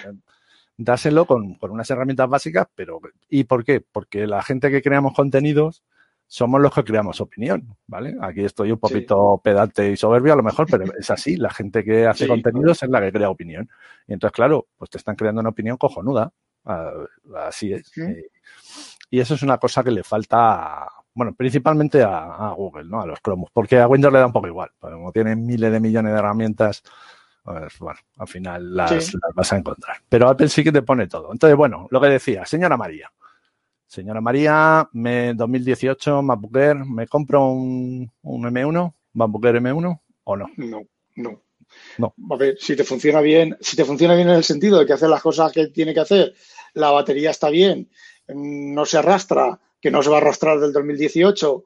dáselo 0.78 1.26
con, 1.26 1.56
con 1.56 1.72
unas 1.72 1.90
herramientas 1.90 2.30
básicas, 2.30 2.68
pero 2.76 3.00
¿y 3.30 3.44
por 3.46 3.64
qué? 3.64 3.82
Porque 3.82 4.28
la 4.28 4.44
gente 4.44 4.70
que 4.72 4.82
creamos 4.82 5.14
contenidos 5.14 5.84
somos 6.28 6.60
los 6.60 6.74
que 6.74 6.84
creamos 6.84 7.22
opinión, 7.22 7.76
¿vale? 7.88 8.16
Aquí 8.22 8.44
estoy 8.44 8.72
un 8.72 8.80
poquito 8.80 9.40
pedante 9.44 9.92
y 9.92 9.96
soberbio 9.98 10.34
a 10.34 10.36
lo 10.36 10.44
mejor, 10.44 10.66
pero 10.70 10.86
es 11.00 11.10
así. 11.12 11.38
La 11.38 11.52
gente 11.52 11.84
que 11.84 12.08
hace 12.08 12.24
Sí. 12.26 12.30
contenidos 12.30 12.82
es 12.82 12.90
la 12.90 13.00
que 13.00 13.12
crea 13.12 13.30
opinión. 13.30 13.70
Y 14.08 14.14
entonces, 14.14 14.34
claro, 14.36 14.66
pues 14.78 14.90
te 14.90 14.98
están 14.98 15.16
creando 15.16 15.42
una 15.42 15.52
opinión 15.52 15.78
cojonuda. 15.78 16.32
Ah, 16.66 16.92
Así 17.48 17.72
es. 17.74 17.88
Sí. 17.88 18.02
Eh, 18.02 18.28
Y 19.10 19.20
eso 19.20 19.36
es 19.36 19.42
una 19.44 19.58
cosa 19.58 19.84
que 19.84 19.92
le 19.92 20.04
falta, 20.04 20.88
bueno, 21.14 21.34
principalmente 21.36 22.02
a, 22.04 22.50
a 22.50 22.50
Google, 22.54 22.86
¿no? 22.90 23.02
A 23.02 23.06
los 23.06 23.20
Chromebooks, 23.22 23.52
porque 23.54 23.80
a 23.80 23.88
Windows 23.88 24.12
le 24.14 24.20
da 24.20 24.26
un 24.26 24.34
poco 24.34 24.48
igual. 24.48 24.72
Como 24.80 25.12
tienen 25.12 25.46
miles 25.46 25.72
de 25.72 25.80
millones 25.80 26.12
de 26.14 26.20
herramientas, 26.20 26.84
pues, 27.44 27.78
bueno, 27.80 28.00
al 28.18 28.28
final 28.28 28.76
las, 28.76 29.06
Sí. 29.06 29.18
las 29.22 29.34
vas 29.36 29.54
a 29.54 29.58
encontrar. 29.58 29.98
Pero 30.10 30.28
Apple 30.28 30.50
sí 30.50 30.64
que 30.64 30.72
te 30.72 30.82
pone 30.82 31.08
todo. 31.08 31.32
Entonces, 31.32 31.56
bueno, 31.56 31.88
lo 31.92 32.02
que 32.02 32.08
decía, 32.08 32.46
señora 32.46 32.76
María. 32.78 33.12
Señora 33.88 34.20
María, 34.20 34.90
me 34.94 35.34
2018, 35.36 36.22
MacBook 36.24 36.58
Air, 36.58 36.76
¿me 36.84 37.08
compro 37.08 37.46
un, 37.50 38.12
un 38.24 38.44
M1, 38.44 38.94
MacBook 39.14 39.46
Air 39.46 39.62
M1 39.62 40.02
o 40.24 40.36
no? 40.36 40.48
No, 40.58 40.82
no. 41.16 41.42
No. 41.98 42.14
A 42.32 42.38
ver, 42.38 42.58
si 42.60 42.76
te 42.76 42.84
funciona 42.84 43.22
bien, 43.22 43.56
si 43.62 43.76
te 43.76 43.86
funciona 43.86 44.16
bien 44.16 44.30
en 44.30 44.36
el 44.36 44.44
sentido 44.44 44.80
de 44.80 44.86
que 44.86 44.94
hace 44.94 45.08
las 45.08 45.22
cosas 45.22 45.52
que 45.52 45.68
tiene 45.68 45.94
que 45.94 46.00
hacer, 46.00 46.34
la 46.76 46.92
batería 46.92 47.32
está 47.32 47.50
bien, 47.50 47.90
mm, 48.28 48.74
no 48.74 48.86
se 48.86 48.98
arrastra, 48.98 49.60
que 49.82 49.92
no 49.92 50.02
se 50.02 50.10
va 50.10 50.18
a 50.18 50.22
arrastrar 50.22 50.60
del 50.60 50.74
2018, 50.74 51.66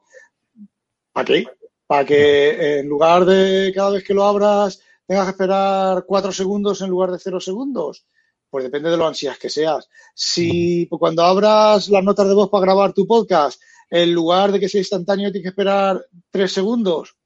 ¿para 1.12 1.24
qué? 1.24 1.46
Para 1.86 2.04
que 2.04 2.78
en 2.78 2.88
lugar 2.88 3.24
de 3.24 3.72
cada 3.74 3.90
vez 3.90 4.04
que 4.04 4.14
lo 4.14 4.24
abras 4.24 4.80
tengas 5.06 5.24
que 5.26 5.30
esperar 5.32 6.04
cuatro 6.06 6.32
segundos 6.32 6.80
en 6.80 6.90
lugar 6.90 7.10
de 7.10 7.18
cero 7.18 7.40
segundos. 7.40 8.06
Pues 8.48 8.64
depende 8.64 8.90
de 8.90 8.96
lo 8.96 9.06
ansias 9.06 9.38
que 9.38 9.48
seas. 9.48 9.88
Si 10.14 10.88
cuando 10.88 11.22
abras 11.22 11.88
las 11.88 12.04
notas 12.04 12.28
de 12.28 12.34
voz 12.34 12.48
para 12.48 12.62
grabar 12.62 12.92
tu 12.92 13.06
podcast, 13.06 13.60
en 13.88 14.12
lugar 14.12 14.52
de 14.52 14.60
que 14.60 14.68
sea 14.68 14.80
instantáneo 14.80 15.30
tienes 15.30 15.44
que 15.44 15.50
esperar 15.50 16.04
tres 16.30 16.52
segundos, 16.52 17.16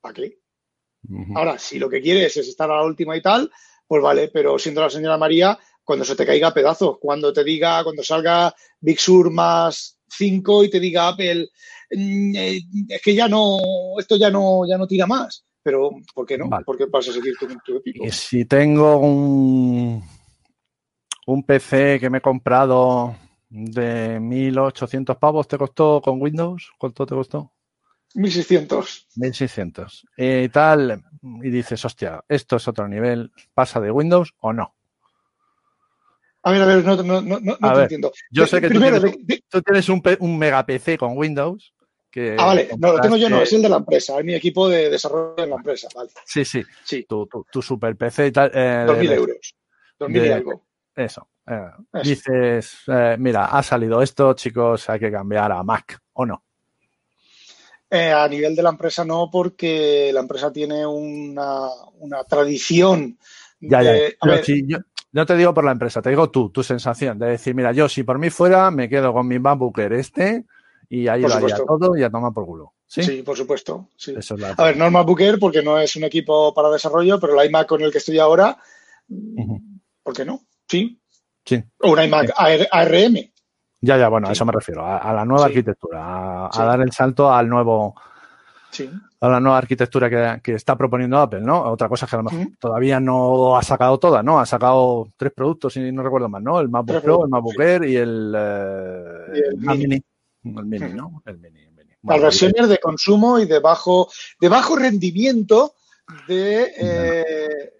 ¿para 0.00 0.14
qué? 0.14 0.38
Ahora, 1.34 1.58
si 1.58 1.78
lo 1.78 1.88
que 1.88 2.00
quieres 2.00 2.36
es 2.36 2.48
estar 2.48 2.70
a 2.70 2.76
la 2.76 2.84
última 2.84 3.14
y 3.16 3.20
tal, 3.20 3.50
pues 3.86 4.02
vale, 4.02 4.28
pero 4.28 4.58
siendo 4.58 4.80
la 4.80 4.88
señora 4.88 5.18
María, 5.18 5.58
cuando 5.84 6.04
se 6.04 6.16
te 6.16 6.26
caiga 6.26 6.48
a 6.48 6.54
pedazos, 6.54 6.96
cuando 7.00 7.32
te 7.32 7.44
diga, 7.44 7.84
cuando 7.84 8.02
salga 8.02 8.54
Big 8.80 8.98
Sur 8.98 9.30
más 9.30 9.98
5 10.08 10.64
y 10.64 10.70
te 10.70 10.80
diga 10.80 11.08
Apple, 11.08 11.48
"Mm, 11.90 12.36
eh, 12.36 12.60
es 12.88 13.02
que 13.02 13.14
ya 13.14 13.28
no, 13.28 13.58
esto 13.98 14.16
ya 14.16 14.30
no, 14.30 14.66
ya 14.66 14.78
no 14.78 14.86
tira 14.86 15.06
más. 15.06 15.44
Pero, 15.62 15.90
¿por 16.14 16.26
qué 16.26 16.36
no? 16.36 16.48
Vale. 16.48 16.64
¿Por 16.64 16.76
qué 16.76 16.84
vas 16.86 17.08
a 17.08 17.12
seguir 17.12 17.36
con 17.38 17.58
tu 17.64 17.76
equipo? 17.76 18.04
Y 18.04 18.10
si 18.10 18.44
tengo 18.44 18.98
un, 18.98 20.02
un 21.26 21.42
PC 21.42 21.98
que 21.98 22.10
me 22.10 22.18
he 22.18 22.20
comprado 22.20 23.16
de 23.48 24.20
1800 24.20 25.16
pavos, 25.16 25.48
¿te 25.48 25.56
costó 25.56 26.00
con 26.02 26.20
Windows? 26.20 26.70
¿Cuánto 26.78 27.06
te 27.06 27.14
costó? 27.14 27.52
1600. 28.14 29.06
1600. 29.16 30.06
Y 30.16 30.48
tal, 30.50 31.02
y 31.42 31.50
dices, 31.50 31.84
hostia, 31.84 32.22
esto 32.28 32.56
es 32.56 32.68
otro 32.68 32.86
nivel, 32.86 33.32
¿pasa 33.54 33.80
de 33.80 33.90
Windows 33.90 34.34
o 34.40 34.52
no? 34.52 34.73
A 36.46 36.52
ver, 36.52 36.62
a 36.62 36.66
ver, 36.66 36.84
no, 36.84 36.96
no, 37.02 37.20
no, 37.22 37.40
no 37.40 37.52
A 37.60 37.72
te 37.72 37.76
ver, 37.76 37.82
entiendo. 37.84 38.12
Yo 38.30 38.42
De- 38.42 38.48
sé 38.48 38.60
que 38.60 38.68
tú 38.68 38.78
tienes, 38.80 39.00
de- 39.02 39.16
de- 39.18 39.44
tú 39.48 39.62
tienes 39.62 39.88
un, 39.88 40.38
mega 40.38 40.64
PC 40.64 40.98
con 40.98 41.16
Windows. 41.16 41.72
Que 42.10 42.36
ah, 42.38 42.44
vale, 42.46 42.68
no, 42.78 42.92
lo 42.92 43.00
tengo 43.00 43.16
yo, 43.16 43.28
no, 43.28 43.42
es 43.42 43.52
el 43.54 43.62
de 43.62 43.68
la 43.68 43.78
empresa, 43.78 44.18
es 44.20 44.24
mi 44.24 44.34
equipo 44.34 44.68
de 44.68 44.88
desarrollo 44.88 45.42
en 45.42 45.50
la 45.50 45.56
empresa, 45.56 45.88
vale. 45.96 46.10
Sí, 46.24 46.44
sí, 46.44 46.62
Sí, 46.84 47.04
tu, 47.08 47.26
tu, 47.26 47.44
tu 47.50 47.60
super 47.60 47.96
PC 47.96 48.28
y 48.28 48.30
tal. 48.30 48.52
eh, 48.54 48.84
2.000 48.86 49.08
de- 49.08 49.14
euros. 49.16 49.54
2.000 49.98 50.22
y 50.22 50.28
de- 50.28 50.32
algo. 50.34 50.64
Eso. 50.94 51.26
eh, 51.46 51.60
Eso. 51.92 52.02
dices, 52.08 52.76
eh, 52.86 53.16
mira, 53.18 53.46
ha 53.46 53.62
salido 53.64 54.00
esto, 54.00 54.32
chicos, 54.34 54.88
hay 54.90 55.00
que 55.00 55.10
cambiar 55.10 55.50
a 55.50 55.62
Mac, 55.64 55.98
¿o 56.12 56.24
no? 56.24 56.44
Eh, 57.90 58.12
a 58.12 58.26
nivel 58.28 58.54
de 58.56 58.62
la 58.62 58.70
empresa 58.70 59.04
no, 59.04 59.28
porque 59.30 60.10
la 60.12 60.20
empresa 60.20 60.52
tiene 60.52 60.86
una, 60.86 61.68
una 61.98 62.22
tradición 62.24 63.18
Ya, 63.60 63.82
ya. 63.82 63.92
de- 63.92 64.06
a 64.20 64.24
Pero 64.24 64.34
ver, 64.36 64.44
si 64.44 64.64
yo, 64.66 64.78
no 65.14 65.24
te 65.26 65.36
digo 65.36 65.54
por 65.54 65.64
la 65.64 65.72
empresa, 65.72 66.02
te 66.02 66.10
digo 66.10 66.28
tú, 66.30 66.50
tu 66.50 66.62
sensación 66.62 67.18
de 67.18 67.26
decir, 67.26 67.54
mira, 67.54 67.72
yo 67.72 67.88
si 67.88 68.02
por 68.02 68.18
mí 68.18 68.30
fuera, 68.30 68.70
me 68.70 68.88
quedo 68.88 69.12
con 69.12 69.26
mi 69.28 69.38
MacBook 69.38 69.78
Air 69.78 69.92
este 69.94 70.44
y 70.88 71.08
ahí 71.08 71.22
lo 71.22 71.32
haría 71.32 71.56
todo 71.56 71.96
y 71.96 72.02
a 72.02 72.10
tomar 72.10 72.32
por 72.32 72.44
culo. 72.44 72.72
Sí, 72.86 73.02
sí, 73.02 73.22
por 73.22 73.36
supuesto. 73.36 73.88
sí. 73.96 74.14
eso 74.16 74.34
es 74.34 74.40
la. 74.40 74.50
A 74.50 74.64
ver, 74.64 74.76
no 74.76 74.86
es 74.86 74.92
MacBook 74.92 75.20
Air 75.20 75.38
porque 75.38 75.62
no 75.62 75.78
es 75.78 75.96
un 75.96 76.04
equipo 76.04 76.52
para 76.52 76.68
desarrollo, 76.70 77.18
pero 77.18 77.40
el 77.40 77.48
iMac 77.48 77.66
con 77.66 77.80
el 77.80 77.90
que 77.90 77.98
estoy 77.98 78.18
ahora. 78.18 78.58
¿por 80.02 80.14
qué 80.14 80.24
no? 80.24 80.40
Sí. 80.68 81.00
Sí. 81.44 81.62
O 81.78 81.92
un 81.92 82.02
iMac 82.02 82.30
AR- 82.36 82.68
ARM. 82.70 83.30
Ya, 83.80 83.98
ya, 83.98 84.08
bueno, 84.08 84.28
a 84.28 84.32
eso 84.32 84.44
me 84.46 84.52
refiero, 84.52 84.84
a, 84.84 84.98
a 84.98 85.12
la 85.12 85.24
nueva 85.26 85.44
arquitectura, 85.46 86.46
a, 86.46 86.64
dar 86.64 86.80
el 86.80 86.90
salto 86.90 87.30
al 87.32 87.48
nuevo, 87.48 87.94
Sí. 88.70 88.90
A 89.24 89.28
la 89.30 89.40
nueva 89.40 89.58
arquitectura 89.58 90.10
que, 90.10 90.40
que 90.42 90.52
está 90.54 90.76
proponiendo 90.76 91.18
Apple, 91.18 91.40
¿no? 91.40 91.62
Otra 91.62 91.88
cosa 91.88 92.06
que 92.06 92.16
a 92.16 92.18
lo 92.22 92.24
mejor 92.24 92.48
todavía 92.58 93.00
no 93.00 93.56
ha 93.56 93.62
sacado 93.62 93.98
toda, 93.98 94.22
¿no? 94.22 94.38
Ha 94.38 94.46
sacado 94.46 95.08
tres 95.16 95.32
productos, 95.32 95.72
si 95.72 95.92
no 95.92 96.02
recuerdo 96.02 96.28
mal, 96.28 96.42
¿no? 96.44 96.60
El 96.60 96.68
MacBook 96.68 97.02
Pro, 97.02 97.24
el 97.24 97.30
MacBook. 97.30 97.58
Air 97.60 97.84
y 97.84 97.96
el, 97.96 98.34
eh, 98.36 99.26
Y 99.34 99.38
el 99.38 99.56
Mac 99.58 99.76
Mini. 99.78 100.02
El 100.44 100.64
Mini. 100.66 100.92
¿no? 100.92 101.22
El 101.24 101.38
Mini. 101.38 101.60
el 101.62 101.70
Mini. 101.72 101.90
Las 102.02 102.20
versiones 102.20 102.68
de 102.68 102.78
consumo 102.78 103.38
y 103.38 103.46
de 103.46 103.60
bajo, 103.60 104.08
de 104.40 104.48
bajo 104.48 104.76
rendimiento 104.76 105.74
de, 106.28 106.72
eh, 106.78 107.72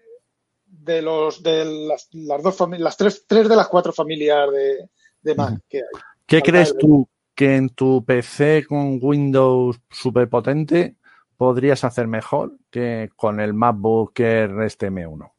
de 0.65 1.01
los 1.01 1.43
de 1.43 1.63
las, 1.87 2.09
las 2.13 2.41
dos 2.41 2.55
familias, 2.55 2.83
las 2.83 2.97
tres, 2.97 3.23
tres 3.27 3.47
de 3.47 3.55
las 3.55 3.67
cuatro 3.67 3.93
familias 3.93 4.49
de, 4.51 4.89
de 5.21 5.35
Mac 5.35 5.59
que 5.69 5.77
hay. 5.77 6.01
¿Qué 6.25 6.41
crees 6.41 6.71
el- 6.71 6.77
tú 6.77 7.07
que 7.35 7.55
en 7.55 7.69
tu 7.69 8.03
PC 8.03 8.65
con 8.67 8.97
Windows 9.01 9.77
super 9.91 10.27
potente 10.29 10.95
podrías 11.37 11.83
hacer 11.83 12.07
mejor 12.07 12.57
que 12.69 13.09
con 13.15 13.39
el 13.39 13.53
MacBook 13.53 14.19
Air 14.19 14.61
este 14.61 14.89
M1? 14.89 15.31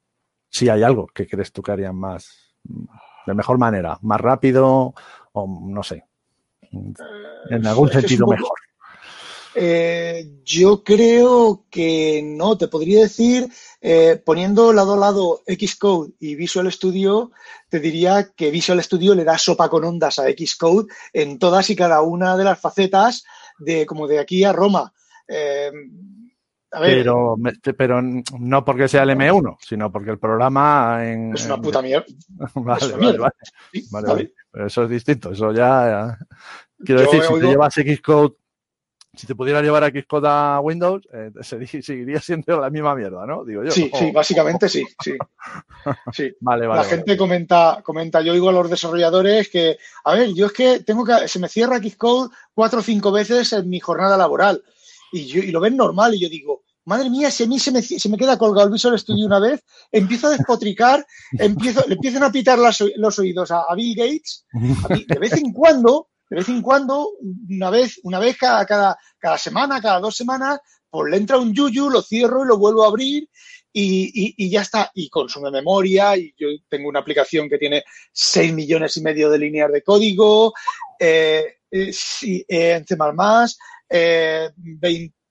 Si 0.48 0.68
hay 0.68 0.82
algo 0.82 1.06
que 1.08 1.26
crees 1.26 1.52
tú 1.52 1.62
que 1.62 1.72
harían 1.72 1.96
más, 1.96 2.54
de 3.26 3.34
mejor 3.34 3.58
manera, 3.58 3.98
más 4.02 4.20
rápido 4.20 4.94
o 5.32 5.60
no 5.68 5.82
sé, 5.82 6.04
en 7.50 7.66
algún 7.66 7.90
sentido 7.90 8.26
mejor. 8.26 8.58
Eh, 9.58 10.42
yo 10.44 10.84
creo 10.84 11.64
que 11.70 12.20
no, 12.22 12.58
te 12.58 12.68
podría 12.68 13.00
decir, 13.00 13.48
eh, 13.80 14.20
poniendo 14.22 14.70
lado 14.74 14.92
a 14.92 14.96
lado 14.98 15.42
Xcode 15.46 16.12
y 16.20 16.34
Visual 16.34 16.70
Studio, 16.70 17.30
te 17.70 17.80
diría 17.80 18.32
que 18.36 18.50
Visual 18.50 18.82
Studio 18.82 19.14
le 19.14 19.24
da 19.24 19.38
sopa 19.38 19.70
con 19.70 19.82
ondas 19.84 20.18
a 20.18 20.24
Xcode 20.24 20.92
en 21.14 21.38
todas 21.38 21.70
y 21.70 21.76
cada 21.76 22.02
una 22.02 22.36
de 22.36 22.44
las 22.44 22.60
facetas 22.60 23.24
de 23.58 23.86
como 23.86 24.06
de 24.06 24.18
aquí 24.18 24.44
a 24.44 24.52
Roma. 24.52 24.92
Eh, 25.28 25.72
pero, 26.70 27.36
pero 27.76 28.02
no 28.02 28.64
porque 28.64 28.88
sea 28.88 29.04
el 29.04 29.10
M1, 29.10 29.56
sino 29.60 29.90
porque 29.90 30.10
el 30.10 30.18
programa 30.18 31.00
en, 31.06 31.34
es 31.34 31.46
una 31.46 31.58
puta 31.58 31.80
mierda. 31.82 32.06
vale, 32.54 32.92
vale, 32.96 33.18
vale, 33.90 34.34
Pero 34.50 34.66
eso 34.66 34.84
es 34.84 34.90
distinto. 34.90 35.32
Eso 35.32 35.52
ya. 35.52 36.18
Quiero 36.84 37.02
decir, 37.02 37.22
si 37.22 37.34
te 37.34 37.46
llevas 37.46 37.74
Xcode 37.74 38.34
si 39.16 39.26
te 39.26 39.34
pudiera 39.34 39.62
llevar 39.62 39.82
a 39.82 39.90
Xcode 39.90 40.28
a 40.28 40.60
Windows, 40.60 41.08
eh, 41.12 41.30
seguiría 41.82 42.20
siendo 42.20 42.60
la 42.60 42.70
misma 42.70 42.94
mierda, 42.94 43.26
¿no? 43.26 43.44
Digo 43.44 43.64
yo. 43.64 43.70
Sí, 43.70 43.90
sí, 43.94 44.10
básicamente 44.12 44.68
sí, 44.68 44.84
sí. 45.02 45.16
sí. 46.12 46.30
Vale, 46.40 46.66
vale. 46.66 46.82
La 46.82 46.88
gente 46.88 47.16
comenta, 47.16 47.80
comenta, 47.82 48.20
yo 48.20 48.32
oigo 48.32 48.50
a 48.50 48.52
los 48.52 48.68
desarrolladores 48.68 49.48
que, 49.48 49.78
a 50.04 50.14
ver, 50.14 50.34
yo 50.34 50.46
es 50.46 50.52
que 50.52 50.80
tengo 50.80 51.04
que, 51.04 51.28
se 51.28 51.38
me 51.38 51.48
cierra 51.48 51.78
Xcode 51.78 52.30
cuatro 52.52 52.80
o 52.80 52.82
cinco 52.82 53.10
veces 53.10 53.52
en 53.52 53.68
mi 53.68 53.80
jornada 53.80 54.16
laboral 54.16 54.62
y, 55.12 55.26
yo, 55.26 55.42
y 55.42 55.50
lo 55.50 55.60
ven 55.60 55.76
normal 55.76 56.14
y 56.14 56.20
yo 56.20 56.28
digo, 56.28 56.64
madre 56.84 57.10
mía, 57.10 57.30
si 57.30 57.44
a 57.44 57.46
mí 57.46 57.58
se 57.58 57.72
me, 57.72 57.82
se 57.82 58.08
me 58.08 58.16
queda 58.16 58.38
colgado 58.38 58.66
el 58.66 58.72
Visual 58.72 58.98
Studio 58.98 59.26
una 59.26 59.40
vez, 59.40 59.62
empiezo 59.90 60.28
a 60.28 60.30
despotricar, 60.30 61.06
empiezo, 61.38 61.84
le 61.86 61.94
empiezan 61.94 62.22
a 62.22 62.32
pitar 62.32 62.58
los 62.58 63.18
oídos 63.18 63.50
a, 63.50 63.64
Bill 63.74 63.96
Gates, 63.96 64.46
de 64.52 65.18
vez 65.18 65.32
en 65.34 65.52
cuando 65.52 66.08
de 66.28 66.36
vez 66.36 66.48
en 66.48 66.60
cuando, 66.60 67.10
una 67.48 67.70
vez, 67.70 68.00
una 68.02 68.18
vez 68.18 68.36
cada, 68.36 68.66
cada, 68.66 68.98
cada 69.18 69.38
semana, 69.38 69.80
cada 69.80 70.00
dos 70.00 70.16
semanas, 70.16 70.58
pues 70.90 71.10
le 71.10 71.18
entra 71.18 71.38
un 71.38 71.54
yuyu, 71.54 71.88
lo 71.88 72.02
cierro 72.02 72.44
y 72.44 72.48
lo 72.48 72.58
vuelvo 72.58 72.84
a 72.84 72.88
abrir 72.88 73.28
y, 73.72 74.34
y, 74.36 74.50
ya 74.50 74.62
está. 74.62 74.90
Y 74.94 75.10
consume 75.10 75.50
memoria. 75.50 76.16
Y 76.16 76.34
yo 76.36 76.48
tengo 76.68 76.88
una 76.88 77.00
aplicación 77.00 77.48
que 77.48 77.58
tiene 77.58 77.84
6 78.12 78.54
millones 78.54 78.96
y 78.96 79.02
medio 79.02 79.30
de 79.30 79.38
líneas 79.38 79.70
de 79.70 79.82
código. 79.82 80.54
Eh, 80.98 81.44
eh, 81.70 81.92
eh 82.48 82.72
en 82.72 82.86
C++, 82.86 82.96
eh, 83.90 84.50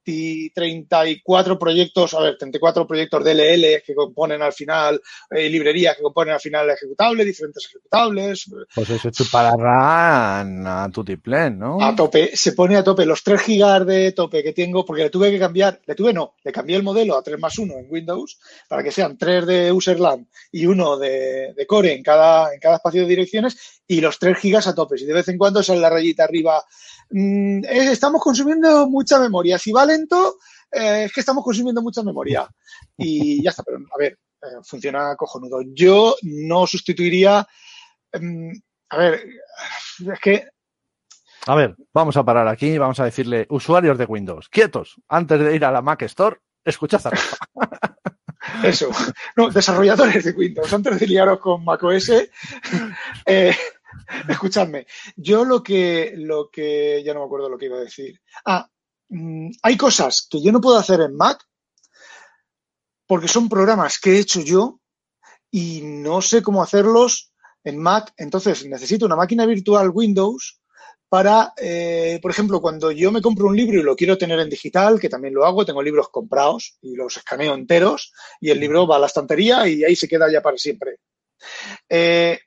20, 0.05 0.51
34 0.53 1.59
proyectos, 1.59 2.13
a 2.13 2.21
ver, 2.21 2.37
34 2.37 2.87
proyectos 2.87 3.23
DLL 3.23 3.81
que 3.85 3.95
componen 3.95 4.41
al 4.41 4.53
final, 4.53 5.01
eh, 5.31 5.49
librerías 5.49 5.95
que 5.95 6.03
componen 6.03 6.33
al 6.33 6.39
final 6.39 6.65
el 6.65 6.75
ejecutable, 6.75 7.25
diferentes 7.25 7.65
ejecutables. 7.65 8.45
Pues 8.73 8.89
eso 8.89 9.09
chuparán 9.09 10.65
a 10.67 10.89
tutiplén, 10.91 11.59
¿no? 11.59 11.81
A 11.81 11.95
tope, 11.95 12.35
se 12.35 12.53
pone 12.53 12.75
a 12.77 12.83
tope. 12.83 13.05
Los 13.05 13.23
3 13.23 13.41
gigas 13.41 13.85
de 13.85 14.11
tope 14.11 14.43
que 14.43 14.53
tengo, 14.53 14.85
porque 14.85 15.03
le 15.03 15.09
tuve 15.09 15.31
que 15.31 15.39
cambiar, 15.39 15.81
le 15.85 15.95
tuve 15.95 16.13
no, 16.13 16.35
le 16.43 16.51
cambié 16.51 16.75
el 16.75 16.83
modelo 16.83 17.17
a 17.17 17.23
3 17.23 17.39
más 17.39 17.57
1 17.57 17.73
en 17.73 17.87
Windows 17.89 18.39
para 18.67 18.83
que 18.83 18.91
sean 18.91 19.17
3 19.17 19.45
de 19.45 19.71
userland 19.71 20.27
y 20.51 20.65
uno 20.65 20.97
de, 20.97 21.53
de 21.53 21.67
core 21.67 21.93
en 21.93 22.03
cada, 22.03 22.53
en 22.53 22.59
cada 22.59 22.75
espacio 22.75 23.01
de 23.01 23.07
direcciones 23.07 23.81
y 23.87 24.01
los 24.01 24.19
3 24.19 24.37
gigas 24.37 24.67
a 24.67 24.75
tope. 24.75 24.95
Y 24.99 25.05
de 25.05 25.13
vez 25.13 25.27
en 25.27 25.37
cuando 25.37 25.63
sale 25.63 25.79
la 25.79 25.89
rayita 25.89 26.23
arriba 26.23 26.63
Mm, 27.09 27.63
estamos 27.65 28.21
consumiendo 28.21 28.89
mucha 28.89 29.19
memoria. 29.19 29.57
Si 29.57 29.71
va 29.71 29.85
eh, 30.71 31.05
es 31.05 31.13
que 31.13 31.19
estamos 31.19 31.43
consumiendo 31.43 31.81
mucha 31.81 32.03
memoria. 32.03 32.47
Y 32.97 33.43
ya 33.43 33.49
está, 33.49 33.63
pero 33.63 33.77
a 33.77 33.97
ver, 33.97 34.19
eh, 34.41 34.61
funciona 34.63 35.15
cojonudo. 35.15 35.61
Yo 35.73 36.15
no 36.23 36.67
sustituiría. 36.67 37.47
Mm, 38.13 38.51
a 38.89 38.97
ver, 38.97 39.23
es 40.13 40.19
que. 40.19 40.47
A 41.47 41.55
ver, 41.55 41.75
vamos 41.93 42.17
a 42.17 42.23
parar 42.23 42.47
aquí 42.47 42.77
vamos 42.79 42.99
a 42.99 43.05
decirle, 43.05 43.45
usuarios 43.49 43.99
de 43.99 44.05
Windows, 44.05 44.49
quietos, 44.49 44.95
antes 45.07 45.39
de 45.39 45.55
ir 45.55 45.63
a 45.63 45.71
la 45.71 45.83
Mac 45.83 46.01
Store, 46.01 46.37
escuchad 46.63 47.05
a 47.05 47.11
Eso. 48.63 48.89
No, 49.35 49.51
desarrolladores 49.51 50.23
de 50.23 50.31
Windows, 50.31 50.73
antes 50.73 50.99
de 50.99 51.05
liaros 51.05 51.39
con 51.39 51.63
macOS, 51.63 52.09
eh, 53.27 53.55
Escuchadme, 54.27 54.85
yo 55.15 55.45
lo 55.45 55.63
que, 55.63 56.13
lo 56.17 56.49
que, 56.49 57.01
ya 57.03 57.13
no 57.13 57.21
me 57.21 57.25
acuerdo 57.25 57.49
lo 57.49 57.57
que 57.57 57.65
iba 57.65 57.77
a 57.77 57.81
decir. 57.81 58.21
Ah, 58.45 58.69
mm, 59.09 59.49
hay 59.63 59.77
cosas 59.77 60.27
que 60.29 60.41
yo 60.41 60.51
no 60.51 60.61
puedo 60.61 60.77
hacer 60.77 61.01
en 61.01 61.15
Mac 61.15 61.43
porque 63.07 63.27
son 63.27 63.49
programas 63.49 63.99
que 63.99 64.11
he 64.11 64.19
hecho 64.19 64.41
yo 64.41 64.79
y 65.51 65.81
no 65.83 66.21
sé 66.21 66.41
cómo 66.41 66.61
hacerlos 66.61 67.31
en 67.63 67.77
Mac. 67.77 68.13
Entonces 68.17 68.65
necesito 68.65 69.05
una 69.05 69.15
máquina 69.15 69.45
virtual 69.45 69.91
Windows 69.93 70.59
para, 71.07 71.53
eh, 71.57 72.19
por 72.21 72.31
ejemplo, 72.31 72.59
cuando 72.59 72.91
yo 72.91 73.11
me 73.11 73.21
compro 73.21 73.47
un 73.47 73.55
libro 73.55 73.79
y 73.79 73.83
lo 73.83 73.95
quiero 73.95 74.17
tener 74.17 74.39
en 74.39 74.49
digital, 74.49 74.99
que 74.99 75.09
también 75.09 75.33
lo 75.33 75.45
hago, 75.45 75.65
tengo 75.65 75.81
libros 75.81 76.09
comprados 76.09 76.77
y 76.81 76.95
los 76.95 77.15
escaneo 77.17 77.53
enteros 77.53 78.11
y 78.41 78.49
el 78.49 78.59
libro 78.59 78.87
va 78.87 78.97
a 78.97 78.99
la 78.99 79.07
estantería 79.07 79.67
y 79.67 79.83
ahí 79.83 79.95
se 79.95 80.07
queda 80.07 80.31
ya 80.31 80.41
para 80.41 80.57
siempre. 80.57 80.97
Eh, 81.87 82.39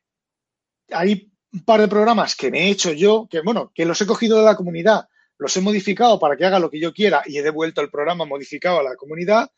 hay 0.90 1.30
un 1.52 1.64
par 1.64 1.80
de 1.80 1.88
programas 1.88 2.34
que 2.34 2.50
me 2.50 2.66
he 2.66 2.70
hecho 2.70 2.92
yo, 2.92 3.28
que 3.30 3.40
bueno, 3.40 3.72
que 3.74 3.84
los 3.84 4.00
he 4.00 4.06
cogido 4.06 4.38
de 4.38 4.44
la 4.44 4.56
comunidad, 4.56 5.09
los 5.39 5.57
he 5.57 5.61
modificado 5.61 6.18
para 6.18 6.36
que 6.36 6.45
haga 6.45 6.59
lo 6.59 6.70
que 6.70 6.80
yo 6.80 6.93
quiera 6.93 7.22
y 7.24 7.39
he 7.39 7.43
devuelto 7.43 7.80
el 7.80 7.91
programa 7.91 8.24
modificado 8.24 8.80
a 8.80 8.82
la 8.82 8.97
comunidad, 8.97 9.51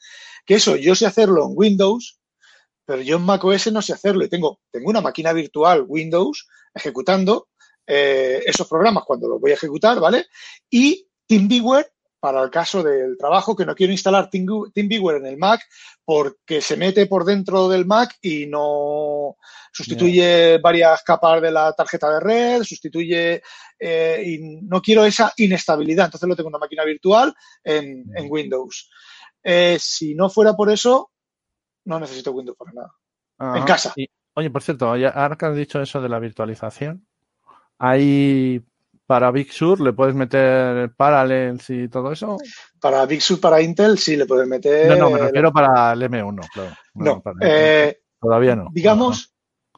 que 0.45 0.55
eso 0.55 0.77
yo 0.77 0.95
sé 0.95 1.07
hacerlo 1.07 1.47
en 1.47 1.53
Windows, 1.55 2.21
pero 2.85 3.03
yo 3.03 3.17
en 3.17 3.23
macOS 3.23 3.73
no 3.73 3.83
sé 3.83 3.93
hacerlo 3.93 4.25
y 4.25 4.29
tengo, 4.29 4.61
tengo 4.71 4.91
una 4.91 5.01
máquina 5.01 5.33
virtual 5.33 5.85
Windows 5.87 6.49
ejecutando 6.75 7.49
eh, 7.87 8.43
esos 8.47 8.69
programas 8.69 9.05
cuando 9.05 9.29
los 9.29 9.41
voy 9.41 9.53
a 9.53 9.55
ejecutar, 9.55 9.99
¿vale? 9.99 10.27
Y 10.69 11.09
TeamViewer 11.27 11.91
para 12.21 12.43
el 12.43 12.51
caso 12.51 12.83
del 12.83 13.17
trabajo, 13.17 13.57
que 13.57 13.65
no 13.65 13.75
quiero 13.75 13.93
instalar 13.93 14.29
TeamViewer 14.29 15.17
en 15.17 15.27
el 15.27 15.39
Mac 15.39 15.63
porque 16.05 16.61
se 16.61 16.77
mete 16.77 17.07
por 17.07 17.25
dentro 17.25 17.69
del 17.69 17.87
Mac 17.87 18.17
y 18.21 18.47
no 18.47 19.37
sustituye 19.73 20.59
varias 20.59 21.03
capas 21.03 21.41
de 21.41 21.51
la 21.51 21.73
tarjeta 21.73 22.13
de 22.13 22.21
red, 22.21 22.63
sustituye 22.63 23.43
eh, 23.79 24.23
y 24.27 24.61
no 24.63 24.83
quiero 24.83 25.05
esa 25.05 25.33
inestabilidad. 25.37 26.07
Entonces 26.07 26.29
lo 26.29 26.37
tengo 26.37 26.49
en 26.49 26.55
una 26.55 26.65
máquina 26.65 26.85
virtual 26.85 27.35
en, 27.65 28.05
Windows. 28.29 28.91
Eh, 29.43 29.79
si 29.81 30.15
no 30.15 30.29
fuera 30.29 30.55
por 30.55 30.71
eso, 30.71 31.11
no 31.85 31.99
necesito 31.99 32.33
Windows 32.33 32.59
para 32.59 32.73
nada. 32.73 33.57
En 33.57 33.65
casa. 33.65 33.95
oye, 34.35 34.51
por 34.51 34.63
cierto, 34.63 34.89
ahora 34.89 35.37
que 35.37 35.47
has 35.47 35.57
dicho 35.57 35.81
eso 35.81 36.03
de 36.03 36.11
la 36.11 36.19
virtualización, 36.19 37.07
hay 37.79 38.63
para 39.11 39.33
Big 39.33 39.53
Sur 39.53 39.81
le 39.81 39.93
puedes 39.93 40.15
meter 40.15 40.95
Parallels 40.95 41.69
y 41.69 41.89
todo 41.89 42.13
eso. 42.13 42.39
Para 42.81 43.05
Big 43.07 43.21
Sur, 43.21 43.41
para 43.41 43.61
Intel, 43.61 43.99
sí 43.99 44.17
le 44.17 44.25
puedes 44.25 44.47
meter. 44.47 44.89
No, 44.91 44.97
no, 44.97 45.11
me 45.11 45.19
refiero 45.19 45.53
para 45.53 45.95
el 45.95 46.03
M1, 46.03 46.49
claro. 46.55 46.77
No, 46.95 47.21
eh, 47.41 48.03
todavía 48.21 48.55
no. 48.55 48.69
Digamos, 48.71 49.35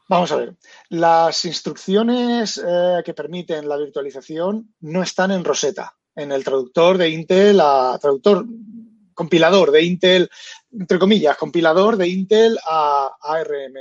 vamos 0.07 0.31
a 0.33 0.37
ver, 0.37 0.55
las 0.91 1.47
instrucciones 1.47 2.63
eh, 2.63 3.01
que 3.03 3.15
permiten 3.15 3.67
la 3.67 3.79
virtualización 3.79 4.75
no 4.81 5.03
están 5.03 5.31
en 5.31 5.45
Rosetta, 5.45 5.97
en 6.15 6.31
el 6.31 6.45
traductor 6.45 6.99
de 6.99 7.09
Intel, 7.09 7.59
a, 7.63 7.99
traductor 7.99 8.45
compilador 9.15 9.71
de 9.71 9.83
Intel, 9.83 10.31
entre 10.73 10.99
comillas, 10.99 11.37
compilador 11.37 11.97
de 11.97 12.09
Intel 12.09 12.59
a 12.67 13.11
ARM. 13.21 13.75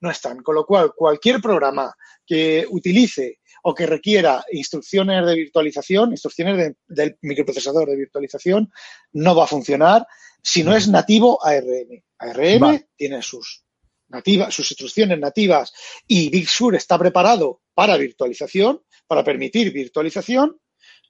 No 0.00 0.10
están. 0.10 0.42
Con 0.42 0.54
lo 0.54 0.66
cual, 0.66 0.92
cualquier 0.94 1.40
programa 1.40 1.94
que 2.24 2.66
utilice 2.70 3.40
o 3.62 3.74
que 3.74 3.86
requiera 3.86 4.44
instrucciones 4.52 5.26
de 5.26 5.34
virtualización, 5.34 6.12
instrucciones 6.12 6.76
del 6.86 7.18
microprocesador 7.22 7.88
de 7.88 7.96
virtualización, 7.96 8.70
no 9.12 9.34
va 9.34 9.44
a 9.44 9.48
funcionar 9.48 10.06
si 10.42 10.62
no 10.62 10.76
es 10.76 10.88
nativo 10.88 11.44
ARM. 11.44 12.02
ARM 12.18 12.86
tiene 12.96 13.22
sus 13.22 13.64
nativas, 14.08 14.54
sus 14.54 14.70
instrucciones 14.70 15.18
nativas 15.18 15.72
y 16.06 16.30
Big 16.30 16.48
Sur 16.48 16.74
está 16.76 16.98
preparado 16.98 17.62
para 17.74 17.96
virtualización, 17.96 18.82
para 19.06 19.24
permitir 19.24 19.72
virtualización. 19.72 20.60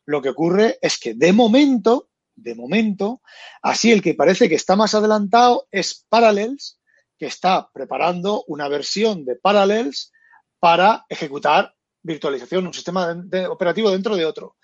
Lo 0.07 0.23
que 0.23 0.31
ocurre 0.31 0.79
es 0.81 0.99
que 0.99 1.15
de 1.15 1.33
momento, 1.33 2.09
de 2.37 2.55
momento, 2.55 3.23
así 3.63 3.91
el 3.91 4.03
que 4.03 4.15
parece 4.15 4.49
que 4.49 4.55
está 4.55 4.77
más 4.77 4.95
adelantado 4.95 5.67
es 5.71 6.07
Parallels, 6.09 6.79
que 7.19 7.27
está 7.27 7.69
preparando 7.73 8.45
una 8.47 8.69
versión 8.69 9.25
de 9.25 9.37
Parallels 9.37 10.13
para 10.59 11.05
ejecutar 11.09 11.75
virtualización, 12.07 12.67
un 12.67 12.73
sistema 12.73 13.15
de, 13.15 13.47
operativo 13.49 13.91
dentro 13.91 14.17
de 14.17 14.25
otro. 14.25 14.57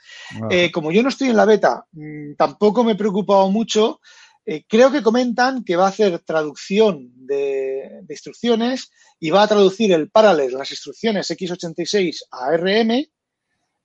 Eh, 0.48 0.70
como 0.70 0.92
yo 0.92 1.02
no 1.02 1.08
estoy 1.08 1.28
en 1.28 1.36
la 1.36 1.44
beta, 1.44 1.84
mm, 1.90 2.34
tampoco 2.36 2.84
me 2.84 2.92
he 2.92 2.96
preocupado 2.96 3.50
mucho. 3.50 4.00
Eh, 4.46 4.64
creo 4.68 4.90
que 4.92 5.02
comentan 5.02 5.64
que 5.64 5.76
va 5.76 5.86
a 5.86 5.88
hacer 5.88 6.20
traducción 6.20 7.10
de, 7.14 8.04
instrucciones 8.08 8.90
y 9.18 9.30
va 9.30 9.42
a 9.42 9.48
traducir 9.48 9.92
el 9.92 10.10
Parallels, 10.10 10.52
las 10.52 10.70
instrucciones 10.70 11.30
x86 11.30 12.20
a 12.30 12.46
ARM, 12.46 13.06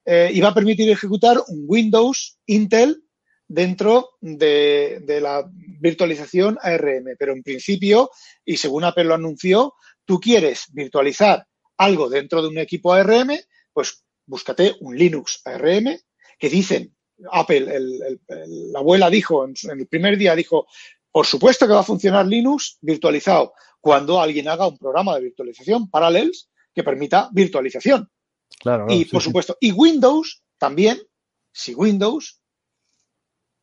eh, 0.06 0.30
y 0.32 0.40
va 0.40 0.50
a 0.50 0.54
permitir 0.54 0.90
ejecutar 0.90 1.38
un 1.48 1.66
Windows 1.68 2.38
Intel 2.46 3.04
dentro 3.48 4.12
de, 4.20 5.00
de, 5.04 5.22
la 5.22 5.50
virtualización 5.54 6.58
ARM. 6.62 7.16
Pero 7.18 7.34
en 7.34 7.44
principio, 7.44 8.12
y 8.46 8.58
según 8.58 8.84
Apple 8.84 9.06
lo 9.06 9.16
anunció, 9.16 9.74
tú 10.06 10.20
quieres 10.20 10.66
virtualizar 10.74 11.46
algo 11.78 12.10
dentro 12.10 12.42
de 12.42 12.50
un 12.50 12.58
equipo 12.58 12.94
ARM, 12.94 13.38
pues 13.74 14.04
búscate 14.26 14.76
un 14.82 14.98
Linux 14.98 15.42
ARM 15.46 15.98
que 16.38 16.50
dicen, 16.50 16.96
Apple, 17.32 17.76
el, 17.76 18.20
el, 18.28 18.72
la 18.72 18.80
abuela 18.80 19.10
dijo, 19.10 19.46
en, 19.46 19.54
en 19.64 19.80
el 19.80 19.88
primer 19.88 20.18
día 20.18 20.36
dijo, 20.36 20.68
por 21.12 21.26
supuesto 21.26 21.66
que 21.66 21.74
va 21.74 21.80
a 21.80 21.84
funcionar 21.84 22.28
Linux 22.28 22.78
virtualizado 22.82 23.54
cuando 23.80 24.22
alguien 24.22 24.48
haga 24.48 24.68
un 24.68 24.78
programa 24.78 25.16
de 25.16 25.22
virtualización 25.22 25.90
Parallels 25.90 26.50
que 26.74 26.84
permita 26.84 27.30
virtualización. 27.32 28.10
Claro, 28.60 28.86
claro, 28.86 29.00
y 29.00 29.06
por 29.06 29.22
sí, 29.22 29.26
supuesto, 29.26 29.58
y 29.60 29.72
Windows 29.72 30.44
también, 30.58 31.02
si 31.52 31.74
Windows 31.74 32.37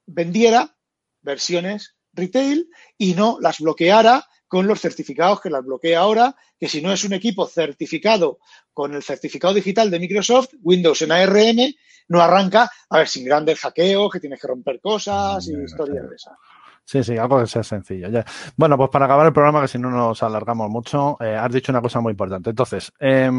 vendiera 0.07 0.77
versiones 1.23 1.97
retail 2.13 2.69
y 2.97 3.15
no 3.15 3.39
las 3.41 3.61
bloqueara 3.61 4.25
con 4.47 4.67
los 4.67 4.81
certificados 4.81 5.41
que 5.41 5.51
las 5.51 5.65
bloquea 5.65 6.01
ahora, 6.01 6.37
que 6.59 6.69
si 6.69 6.81
no 6.81 6.93
es 6.93 7.05
un 7.05 7.13
equipo 7.13 7.47
certificado 7.47 8.39
con 8.73 8.95
el 8.95 9.03
certificado 9.03 9.55
digital 9.55 9.91
de 9.91 9.99
Microsoft, 9.99 10.51
Windows 10.63 11.03
en 11.03 11.13
ARM 11.13 11.75
no 12.09 12.21
arranca, 12.21 12.71
a 12.91 12.99
ver, 12.99 13.09
sin 13.09 13.25
grandes 13.25 13.59
hackeos, 13.61 14.13
que 14.13 14.21
tienes 14.21 14.41
que 14.41 14.47
romper 14.47 14.81
cosas 14.81 15.49
y 15.49 15.55
historias 15.55 16.09
de 16.09 16.17
esas. 16.17 16.35
Sí, 16.85 17.03
sí, 17.03 17.17
algo 17.17 17.41
que 17.41 17.47
sea 17.47 17.63
sencillo. 17.63 18.11
Ya. 18.11 18.25
Bueno, 18.57 18.77
pues 18.77 18.91
para 18.91 19.07
acabar 19.07 19.27
el 19.27 19.33
programa, 19.33 19.63
que 19.63 19.69
si 19.69 19.79
no 19.79 19.91
nos 19.91 20.23
alargamos 20.23 20.69
mucho, 20.69 21.17
eh, 21.19 21.35
has 21.35 21.51
dicho 21.51 21.73
una 21.73 21.81
cosa 21.81 22.01
muy 22.01 22.11
importante. 22.11 22.51
Entonces, 22.51 22.93
eh, 23.01 23.31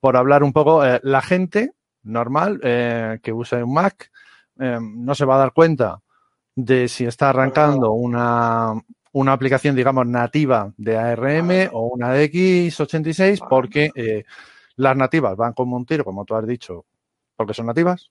por 0.00 0.16
hablar 0.16 0.42
un 0.42 0.52
poco, 0.52 0.84
eh, 0.84 1.00
la 1.04 1.22
gente 1.22 1.72
normal 2.02 2.60
eh, 2.62 3.18
que 3.22 3.32
use 3.32 3.62
un 3.62 3.74
Mac 3.74 4.10
no 4.58 5.14
se 5.14 5.24
va 5.24 5.36
a 5.36 5.38
dar 5.38 5.52
cuenta 5.52 6.00
de 6.54 6.88
si 6.88 7.04
está 7.04 7.30
arrancando 7.30 7.92
una, 7.92 8.72
una 9.12 9.32
aplicación, 9.32 9.76
digamos, 9.76 10.06
nativa 10.06 10.72
de 10.76 10.96
ARM 10.96 11.70
o 11.72 11.86
una 11.86 12.12
de 12.12 12.30
x86, 12.30 13.46
porque 13.48 13.90
eh, 13.94 14.24
las 14.76 14.96
nativas 14.96 15.36
van 15.36 15.52
como 15.52 15.76
un 15.76 15.86
tiro, 15.86 16.04
como 16.04 16.24
tú 16.24 16.34
has 16.34 16.46
dicho, 16.46 16.84
porque 17.36 17.54
son 17.54 17.66
nativas. 17.66 18.10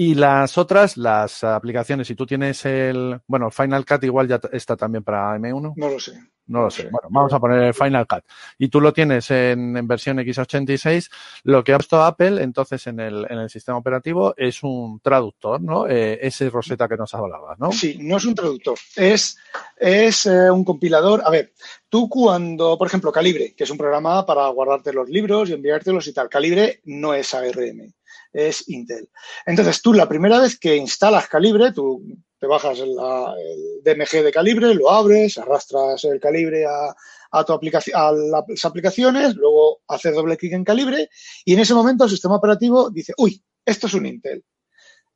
Y 0.00 0.14
las 0.14 0.56
otras, 0.56 0.96
las 0.96 1.42
aplicaciones, 1.42 2.06
si 2.06 2.14
tú 2.14 2.24
tienes 2.24 2.64
el, 2.64 3.20
bueno, 3.26 3.50
Final 3.50 3.84
Cut 3.84 4.04
igual 4.04 4.28
ya 4.28 4.40
está 4.52 4.76
también 4.76 5.02
para 5.02 5.36
M1. 5.36 5.72
No 5.74 5.88
lo 5.88 5.98
sé. 5.98 6.12
No 6.46 6.62
lo 6.62 6.70
sé. 6.70 6.84
Bueno, 6.84 7.08
vamos 7.10 7.32
a 7.32 7.40
poner 7.40 7.64
el 7.64 7.74
Final 7.74 8.06
Cut. 8.06 8.22
Y 8.58 8.68
tú 8.68 8.80
lo 8.80 8.92
tienes 8.92 9.28
en, 9.32 9.76
en, 9.76 9.88
versión 9.88 10.18
x86. 10.18 11.10
Lo 11.42 11.64
que 11.64 11.72
ha 11.72 11.78
puesto 11.78 12.00
Apple, 12.00 12.40
entonces, 12.44 12.86
en 12.86 13.00
el, 13.00 13.26
en 13.28 13.40
el 13.40 13.50
sistema 13.50 13.76
operativo 13.76 14.34
es 14.36 14.62
un 14.62 15.00
traductor, 15.00 15.60
¿no? 15.60 15.88
Eh, 15.88 16.20
ese 16.22 16.48
Rosetta 16.48 16.86
que 16.86 16.96
nos 16.96 17.12
hablabas, 17.14 17.58
¿no? 17.58 17.72
Sí, 17.72 17.98
no 18.00 18.18
es 18.18 18.24
un 18.24 18.36
traductor. 18.36 18.78
Es, 18.94 19.36
es 19.76 20.26
eh, 20.26 20.48
un 20.48 20.62
compilador. 20.62 21.22
A 21.24 21.30
ver, 21.30 21.54
tú 21.88 22.08
cuando, 22.08 22.78
por 22.78 22.86
ejemplo, 22.86 23.10
Calibre, 23.10 23.52
que 23.56 23.64
es 23.64 23.70
un 23.70 23.78
programa 23.78 24.24
para 24.24 24.46
guardarte 24.46 24.92
los 24.92 25.08
libros 25.08 25.50
y 25.50 25.54
enviártelos 25.54 26.06
y 26.06 26.12
tal. 26.12 26.28
Calibre 26.28 26.82
no 26.84 27.14
es 27.14 27.34
ARM 27.34 27.97
es 28.32 28.68
Intel. 28.68 29.08
Entonces, 29.46 29.80
tú 29.82 29.92
la 29.92 30.08
primera 30.08 30.40
vez 30.40 30.58
que 30.58 30.76
instalas 30.76 31.28
Calibre, 31.28 31.72
tú 31.72 32.02
te 32.38 32.46
bajas 32.46 32.78
el, 32.78 32.90
el 32.90 33.82
DMG 33.82 34.22
de 34.22 34.32
Calibre, 34.32 34.74
lo 34.74 34.90
abres, 34.90 35.38
arrastras 35.38 36.04
el 36.04 36.20
Calibre 36.20 36.66
a, 36.66 36.94
a 37.30 37.44
tu 37.44 37.52
aplicación, 37.52 38.00
a 38.00 38.12
las 38.12 38.64
aplicaciones, 38.64 39.34
luego 39.34 39.80
haces 39.88 40.14
doble 40.14 40.36
clic 40.36 40.52
en 40.52 40.64
Calibre 40.64 41.08
y 41.44 41.54
en 41.54 41.60
ese 41.60 41.74
momento 41.74 42.04
el 42.04 42.10
sistema 42.10 42.36
operativo 42.36 42.90
dice, 42.90 43.12
uy, 43.16 43.42
esto 43.64 43.86
es 43.86 43.94
un 43.94 44.06
Intel. 44.06 44.44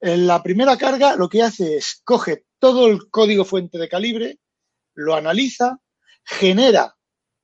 En 0.00 0.26
la 0.26 0.42
primera 0.42 0.76
carga 0.76 1.16
lo 1.16 1.28
que 1.28 1.42
hace 1.42 1.76
es 1.76 2.00
coge 2.04 2.44
todo 2.58 2.88
el 2.88 3.08
código 3.08 3.44
fuente 3.44 3.78
de 3.78 3.88
Calibre, 3.88 4.38
lo 4.94 5.14
analiza, 5.14 5.78
genera 6.24 6.96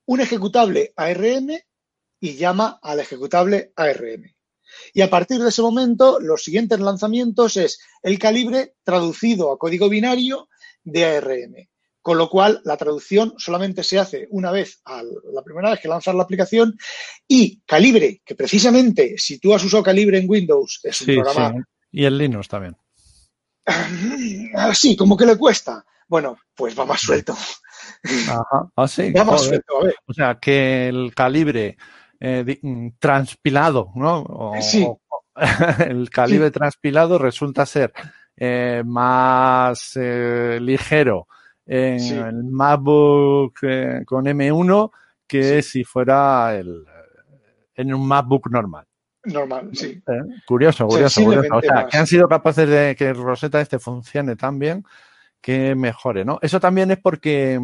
un 0.05 0.21
ejecutable 0.21 0.93
ARM 0.95 1.49
y 2.19 2.35
llama 2.35 2.79
al 2.81 2.99
ejecutable 2.99 3.71
ARM. 3.75 4.33
Y 4.93 5.01
a 5.01 5.09
partir 5.09 5.39
de 5.39 5.49
ese 5.49 5.61
momento, 5.61 6.19
los 6.19 6.43
siguientes 6.43 6.79
lanzamientos 6.79 7.57
es 7.57 7.79
el 8.03 8.17
calibre 8.19 8.75
traducido 8.83 9.51
a 9.51 9.57
código 9.57 9.89
binario 9.89 10.49
de 10.83 11.05
ARM. 11.05 11.55
Con 12.01 12.17
lo 12.17 12.29
cual, 12.29 12.61
la 12.63 12.77
traducción 12.77 13.33
solamente 13.37 13.83
se 13.83 13.99
hace 13.99 14.27
una 14.31 14.51
vez, 14.51 14.81
a 14.85 15.03
la 15.03 15.43
primera 15.43 15.69
vez 15.71 15.81
que 15.81 15.89
lanzas 15.89 16.15
la 16.15 16.23
aplicación, 16.23 16.77
y 17.27 17.61
Calibre, 17.65 18.21
que 18.25 18.35
precisamente, 18.35 19.15
si 19.17 19.37
tú 19.37 19.53
has 19.53 19.63
usado 19.63 19.83
Calibre 19.83 20.17
en 20.17 20.29
Windows, 20.29 20.79
es 20.83 21.01
un 21.01 21.05
sí, 21.05 21.13
programa. 21.15 21.51
Sí. 21.51 21.63
Y 21.91 22.05
en 22.05 22.17
Linux 22.17 22.47
también. 22.47 22.77
Sí, 24.73 24.95
como 24.95 25.17
que 25.17 25.25
le 25.25 25.37
cuesta. 25.37 25.85
Bueno, 26.07 26.37
pues 26.55 26.77
va 26.79 26.85
más 26.85 27.01
suelto. 27.01 27.33
Ajá. 28.03 28.71
Ah, 28.75 28.87
sí. 28.87 29.11
Va 29.11 29.25
más 29.25 29.43
suelto, 29.43 29.79
a 29.79 29.83
ver. 29.83 29.95
O 30.07 30.13
sea, 30.13 30.39
que 30.39 30.87
el 30.87 31.13
calibre 31.13 31.77
eh, 32.19 32.59
transpilado, 32.99 33.91
¿no? 33.95 34.21
O, 34.21 34.61
sí. 34.61 34.85
o, 34.85 35.01
el 35.79 36.09
calibre 36.09 36.47
sí. 36.47 36.53
transpilado 36.53 37.17
resulta 37.17 37.65
ser 37.65 37.93
eh, 38.35 38.83
más 38.85 39.93
eh, 39.95 40.59
ligero 40.61 41.27
en 41.65 41.99
sí. 41.99 42.13
el 42.15 42.43
MacBook 42.45 43.59
eh, 43.63 44.01
con 44.05 44.25
M1 44.25 44.91
que 45.27 45.61
si 45.61 45.83
fuera 45.83 46.55
el, 46.55 46.83
en 47.75 47.93
un 47.93 48.07
MacBook 48.07 48.49
normal. 48.49 48.85
Normal, 49.25 49.69
sí. 49.73 50.01
Curioso, 50.47 50.87
curioso, 50.87 51.23
curioso. 51.23 51.55
O 51.55 51.61
sea, 51.61 51.73
más. 51.73 51.85
que 51.85 51.97
han 51.97 52.07
sido 52.07 52.27
capaces 52.27 52.67
de 52.67 52.95
que 52.95 53.13
Rosetta 53.13 53.61
este 53.61 53.77
funcione 53.77 54.35
tan 54.35 54.57
bien 54.57 54.83
que 55.41 55.75
mejore, 55.75 56.25
¿no? 56.25 56.39
Eso 56.41 56.59
también 56.59 56.89
es 56.91 56.97
porque 56.97 57.59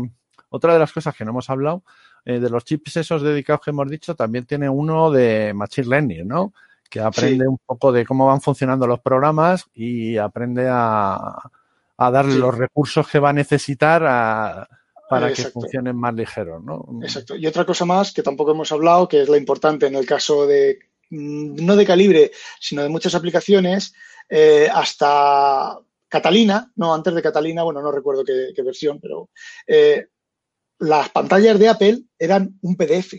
otra 0.49 0.73
de 0.73 0.79
las 0.79 0.91
cosas 0.91 1.15
que 1.15 1.25
no 1.25 1.31
hemos 1.31 1.49
hablado 1.49 1.83
eh, 2.25 2.39
de 2.39 2.49
los 2.49 2.65
chips 2.65 2.97
esos 2.97 3.21
dedicados 3.21 3.61
que 3.63 3.69
hemos 3.69 3.89
dicho, 3.89 4.15
también 4.15 4.45
tiene 4.45 4.67
uno 4.67 5.11
de 5.11 5.53
Machine 5.53 5.87
Learning, 5.87 6.27
¿no? 6.27 6.53
Que 6.89 6.99
aprende 6.99 7.45
sí. 7.45 7.47
un 7.47 7.59
poco 7.65 7.91
de 7.91 8.05
cómo 8.05 8.27
van 8.27 8.41
funcionando 8.41 8.87
los 8.87 8.99
programas 8.99 9.65
y 9.73 10.17
aprende 10.17 10.67
a, 10.69 11.51
a 11.97 12.11
darle 12.11 12.33
sí. 12.33 12.39
los 12.39 12.57
recursos 12.57 13.07
que 13.07 13.19
va 13.19 13.29
a 13.29 13.33
necesitar 13.33 14.03
a, 14.05 14.67
para 15.09 15.29
Exacto. 15.29 15.49
que 15.49 15.53
funcionen 15.53 15.95
más 15.95 16.13
ligeros, 16.13 16.63
¿no? 16.63 16.85
Exacto. 17.01 17.35
Y 17.35 17.45
otra 17.47 17.65
cosa 17.65 17.85
más 17.85 18.11
que 18.11 18.23
tampoco 18.23 18.51
hemos 18.51 18.71
hablado, 18.71 19.07
que 19.07 19.21
es 19.21 19.29
la 19.29 19.37
importante 19.37 19.87
en 19.87 19.95
el 19.95 20.05
caso 20.05 20.47
de, 20.47 20.79
mm, 21.09 21.63
no 21.63 21.75
de 21.75 21.85
calibre, 21.85 22.31
sino 22.59 22.81
de 22.81 22.89
muchas 22.89 23.13
aplicaciones, 23.15 23.93
eh, 24.29 24.67
hasta 24.73 25.77
Catalina, 26.07 26.71
no, 26.75 26.93
antes 26.93 27.13
de 27.13 27.21
Catalina, 27.21 27.63
bueno, 27.63 27.81
no 27.81 27.91
recuerdo 27.91 28.23
qué, 28.23 28.51
qué 28.55 28.61
versión, 28.63 28.99
pero 28.99 29.29
eh, 29.67 30.07
las 30.79 31.09
pantallas 31.09 31.59
de 31.59 31.69
Apple 31.69 32.01
eran 32.17 32.57
un 32.61 32.75
PDF. 32.75 33.15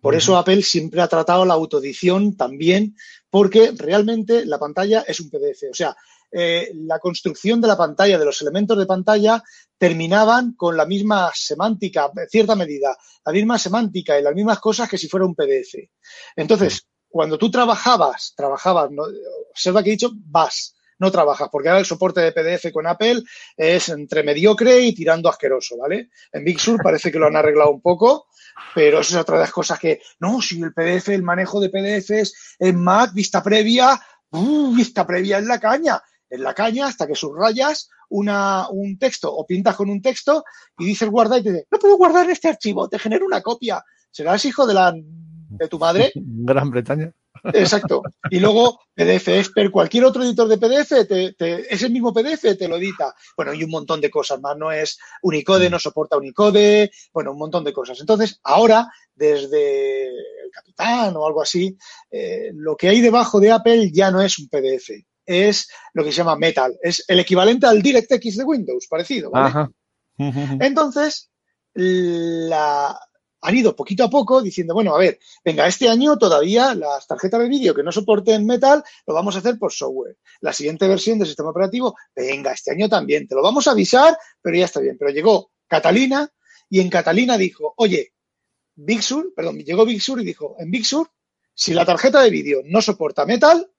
Por 0.00 0.14
eso 0.14 0.36
Apple 0.36 0.62
siempre 0.62 1.00
ha 1.00 1.08
tratado 1.08 1.44
la 1.44 1.54
autoedición 1.54 2.36
también, 2.36 2.94
porque 3.30 3.72
realmente 3.76 4.46
la 4.46 4.58
pantalla 4.58 5.04
es 5.06 5.18
un 5.18 5.28
PDF. 5.28 5.64
O 5.70 5.74
sea, 5.74 5.96
eh, 6.30 6.70
la 6.74 7.00
construcción 7.00 7.60
de 7.60 7.68
la 7.68 7.76
pantalla, 7.76 8.18
de 8.18 8.24
los 8.24 8.40
elementos 8.42 8.78
de 8.78 8.86
pantalla, 8.86 9.42
terminaban 9.76 10.54
con 10.54 10.76
la 10.76 10.86
misma 10.86 11.32
semántica, 11.34 12.10
en 12.14 12.28
cierta 12.28 12.54
medida, 12.54 12.96
la 13.24 13.32
misma 13.32 13.58
semántica 13.58 14.18
y 14.18 14.22
las 14.22 14.34
mismas 14.34 14.60
cosas 14.60 14.88
que 14.88 14.98
si 14.98 15.08
fuera 15.08 15.26
un 15.26 15.34
PDF. 15.34 15.74
Entonces, 16.36 16.86
cuando 17.08 17.38
tú 17.38 17.50
trabajabas, 17.50 18.34
trabajabas, 18.36 18.90
¿no? 18.90 19.04
observa 19.50 19.82
que 19.82 19.90
he 19.90 19.92
dicho 19.92 20.12
vas, 20.14 20.74
no 20.98 21.10
trabajas, 21.10 21.48
porque 21.50 21.68
ahora 21.68 21.80
el 21.80 21.86
soporte 21.86 22.20
de 22.20 22.32
PDF 22.32 22.72
con 22.72 22.86
Apple 22.86 23.22
es 23.56 23.88
entre 23.88 24.22
mediocre 24.22 24.80
y 24.80 24.94
tirando 24.94 25.28
asqueroso, 25.28 25.76
¿vale? 25.78 26.10
En 26.32 26.44
Big 26.44 26.58
Sur 26.60 26.82
parece 26.82 27.10
que 27.12 27.18
lo 27.18 27.26
han 27.26 27.36
arreglado 27.36 27.70
un 27.70 27.80
poco, 27.80 28.26
pero 28.74 29.00
eso 29.00 29.14
es 29.14 29.20
otra 29.20 29.36
de 29.36 29.42
las 29.42 29.52
cosas 29.52 29.78
que, 29.78 30.00
no, 30.20 30.42
si 30.42 30.60
el 30.60 30.72
PDF, 30.72 31.08
el 31.10 31.22
manejo 31.22 31.60
de 31.60 31.70
PDFs 31.70 32.56
en 32.58 32.80
Mac, 32.80 33.12
vista 33.14 33.42
previa, 33.42 34.00
uh, 34.30 34.74
vista 34.74 35.06
previa 35.06 35.38
en 35.38 35.48
la 35.48 35.58
caña, 35.58 36.02
en 36.28 36.42
la 36.42 36.54
caña 36.54 36.86
hasta 36.86 37.06
que 37.06 37.14
subrayas 37.14 37.88
una, 38.10 38.68
un 38.70 38.98
texto 38.98 39.34
o 39.34 39.46
pintas 39.46 39.76
con 39.76 39.90
un 39.90 40.02
texto 40.02 40.44
y 40.78 40.86
dices 40.86 41.08
guarda 41.08 41.38
y 41.38 41.42
te 41.42 41.52
dice, 41.52 41.66
no 41.70 41.78
puedo 41.78 41.96
guardar 41.96 42.28
este 42.30 42.48
archivo, 42.48 42.88
te 42.88 42.98
genero 42.98 43.26
una 43.26 43.42
copia. 43.42 43.84
¿Serás 44.10 44.44
hijo 44.44 44.66
de 44.66 44.74
la 44.74 44.94
de 44.94 45.68
tu 45.68 45.78
madre? 45.78 46.12
Gran 46.14 46.70
Bretaña. 46.70 47.12
Exacto. 47.44 48.02
Y 48.30 48.40
luego 48.40 48.80
PDF 48.94 49.28
Expert, 49.28 49.70
cualquier 49.70 50.04
otro 50.04 50.22
editor 50.22 50.48
de 50.48 50.58
PDF, 50.58 51.06
te, 51.06 51.32
te, 51.34 51.72
ese 51.72 51.88
mismo 51.88 52.12
PDF 52.12 52.56
te 52.58 52.68
lo 52.68 52.76
edita. 52.76 53.14
Bueno, 53.36 53.54
y 53.54 53.64
un 53.64 53.70
montón 53.70 54.00
de 54.00 54.10
cosas 54.10 54.40
más. 54.40 54.56
No 54.56 54.72
es 54.72 54.98
Unicode, 55.22 55.70
no 55.70 55.78
soporta 55.78 56.16
Unicode, 56.16 56.90
bueno, 57.12 57.32
un 57.32 57.38
montón 57.38 57.64
de 57.64 57.72
cosas. 57.72 58.00
Entonces, 58.00 58.40
ahora, 58.42 58.88
desde 59.14 60.06
el 60.08 60.50
Capitán 60.52 61.16
o 61.16 61.26
algo 61.26 61.42
así, 61.42 61.76
eh, 62.10 62.50
lo 62.54 62.76
que 62.76 62.88
hay 62.88 63.00
debajo 63.00 63.40
de 63.40 63.52
Apple 63.52 63.90
ya 63.92 64.10
no 64.10 64.20
es 64.20 64.38
un 64.38 64.48
PDF. 64.48 64.90
Es 65.24 65.68
lo 65.92 66.04
que 66.04 66.10
se 66.10 66.18
llama 66.18 66.36
Metal. 66.36 66.76
Es 66.82 67.04
el 67.06 67.20
equivalente 67.20 67.66
al 67.66 67.82
DirectX 67.82 68.36
de 68.36 68.44
Windows, 68.44 68.86
parecido, 68.88 69.30
¿vale? 69.30 69.48
Ajá. 69.48 69.70
Entonces, 70.18 71.30
la, 71.74 72.98
han 73.40 73.56
ido 73.56 73.76
poquito 73.76 74.04
a 74.04 74.10
poco 74.10 74.42
diciendo, 74.42 74.74
bueno, 74.74 74.94
a 74.94 74.98
ver, 74.98 75.18
venga, 75.44 75.66
este 75.66 75.88
año 75.88 76.18
todavía 76.18 76.74
las 76.74 77.06
tarjetas 77.06 77.40
de 77.40 77.48
vídeo 77.48 77.74
que 77.74 77.82
no 77.82 77.92
soporten 77.92 78.46
metal 78.46 78.82
lo 79.06 79.14
vamos 79.14 79.36
a 79.36 79.38
hacer 79.38 79.58
por 79.58 79.72
software. 79.72 80.16
La 80.40 80.52
siguiente 80.52 80.88
versión 80.88 81.18
del 81.18 81.28
sistema 81.28 81.50
operativo, 81.50 81.96
venga, 82.14 82.52
este 82.52 82.72
año 82.72 82.88
también, 82.88 83.28
te 83.28 83.34
lo 83.34 83.42
vamos 83.42 83.68
a 83.68 83.72
avisar, 83.72 84.16
pero 84.42 84.56
ya 84.56 84.64
está 84.64 84.80
bien. 84.80 84.96
Pero 84.98 85.10
llegó 85.10 85.52
Catalina 85.66 86.28
y 86.68 86.80
en 86.80 86.90
Catalina 86.90 87.38
dijo, 87.38 87.74
oye, 87.76 88.12
Big 88.74 89.02
Sur, 89.02 89.32
perdón, 89.34 89.58
llegó 89.58 89.84
Big 89.84 90.00
Sur 90.00 90.20
y 90.20 90.24
dijo, 90.24 90.56
en 90.58 90.70
Big 90.70 90.84
Sur, 90.84 91.10
si 91.54 91.74
la 91.74 91.84
tarjeta 91.84 92.22
de 92.22 92.30
vídeo 92.30 92.60
no 92.64 92.80
soporta 92.80 93.26
metal, 93.26 93.70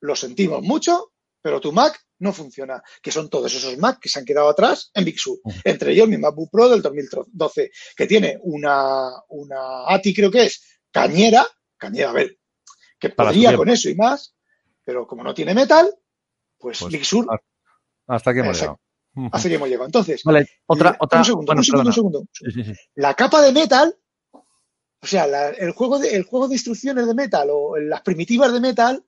lo 0.00 0.16
sentimos 0.16 0.62
mucho, 0.62 1.12
pero 1.46 1.60
tu 1.60 1.70
Mac 1.70 1.96
no 2.18 2.32
funciona, 2.32 2.82
que 3.00 3.12
son 3.12 3.30
todos 3.30 3.54
esos 3.54 3.78
Mac 3.78 4.00
que 4.00 4.08
se 4.08 4.18
han 4.18 4.24
quedado 4.24 4.48
atrás 4.48 4.90
en 4.92 5.04
Big 5.04 5.16
Sur. 5.16 5.38
Entre 5.62 5.92
ellos 5.92 6.08
mi 6.08 6.18
MacBook 6.18 6.50
Pro 6.50 6.68
del 6.68 6.82
2012, 6.82 7.70
que 7.96 8.06
tiene 8.08 8.36
una, 8.42 9.12
una 9.28 9.86
ATI, 9.86 10.12
creo 10.12 10.28
que 10.28 10.46
es, 10.46 10.80
cañera, 10.90 11.46
cañera, 11.76 12.10
a 12.10 12.14
ver, 12.14 12.36
que 12.98 13.10
podría 13.10 13.56
con 13.56 13.68
eso 13.68 13.88
y 13.88 13.94
más, 13.94 14.34
pero 14.82 15.06
como 15.06 15.22
no 15.22 15.32
tiene 15.32 15.54
metal, 15.54 15.88
pues, 16.58 16.84
Big 16.88 17.04
Sur. 17.04 17.28
Hasta 18.08 18.34
que 18.34 18.40
hemos 18.40 18.58
llegado. 18.58 18.80
Hasta 19.30 19.48
que 19.48 19.54
hemos 19.54 19.68
llegado. 19.68 19.86
Entonces, 19.86 20.24
otra, 20.66 20.96
otra, 20.98 21.20
un 21.20 21.24
segundo, 21.24 21.52
un 21.52 21.62
segundo, 21.62 21.88
un 21.90 21.94
segundo. 21.94 22.26
La 22.96 23.14
capa 23.14 23.40
de 23.40 23.52
metal, 23.52 23.96
o 24.32 25.06
sea, 25.06 25.50
el, 25.50 25.70
juego 25.70 26.00
de, 26.00 26.16
el 26.16 26.24
juego 26.24 26.48
de 26.48 26.56
instrucciones 26.56 27.06
de 27.06 27.14
metal 27.14 27.50
o 27.52 27.76
las 27.76 28.02
primitivas 28.02 28.52
de 28.52 28.58
metal 28.58 29.06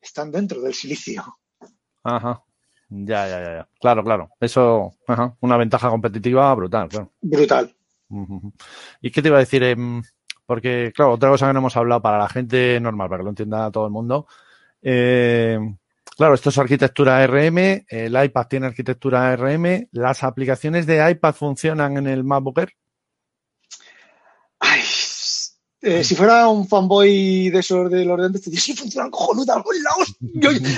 están 0.00 0.32
dentro 0.32 0.62
del 0.62 0.72
silicio. 0.72 1.24
Ajá. 2.02 2.42
Ya, 2.90 3.28
ya, 3.28 3.40
ya, 3.42 3.68
Claro, 3.80 4.02
claro. 4.02 4.30
Eso, 4.40 4.92
ajá. 5.06 5.36
una 5.40 5.56
ventaja 5.56 5.90
competitiva 5.90 6.54
brutal, 6.54 6.88
claro. 6.88 7.12
Brutal. 7.20 7.74
¿Y 9.02 9.10
qué 9.10 9.20
te 9.20 9.28
iba 9.28 9.36
a 9.36 9.40
decir? 9.40 9.62
Em, 9.62 10.02
porque, 10.46 10.92
claro, 10.94 11.12
otra 11.12 11.28
cosa 11.28 11.46
que 11.46 11.52
no 11.52 11.58
hemos 11.58 11.76
hablado 11.76 12.00
para 12.00 12.18
la 12.18 12.28
gente 12.28 12.80
normal, 12.80 13.08
para 13.08 13.18
que 13.18 13.24
lo 13.24 13.30
entienda 13.30 13.70
todo 13.70 13.84
el 13.84 13.92
mundo. 13.92 14.26
Eh, 14.80 15.58
claro, 16.16 16.34
esto 16.34 16.48
es 16.48 16.58
arquitectura 16.58 17.18
ARM, 17.18 17.84
el 17.86 18.24
iPad 18.24 18.46
tiene 18.46 18.66
arquitectura 18.66 19.30
ARM, 19.30 19.88
¿las 19.92 20.24
aplicaciones 20.24 20.86
de 20.86 21.10
iPad 21.10 21.34
funcionan 21.34 21.98
en 21.98 22.06
el 22.06 22.24
MacBook 22.24 22.60
Air? 22.60 22.72
Eh, 25.80 26.02
si 26.02 26.16
fuera 26.16 26.48
un 26.48 26.66
fanboy 26.66 27.50
de 27.50 27.60
esos 27.60 27.90
del 27.90 28.10
orden, 28.10 28.32
te 28.32 28.40
diría, 28.40 28.60
sí, 28.60 28.74
funcionan 28.74 29.10
cojonuda, 29.10 29.62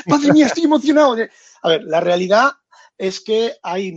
madre 0.07 0.33
mía, 0.33 0.47
estoy 0.47 0.65
emocionado. 0.65 1.17
A 1.63 1.69
ver, 1.69 1.85
la 1.85 2.01
realidad 2.01 2.53
es 2.99 3.21
que 3.21 3.55
hay 3.63 3.95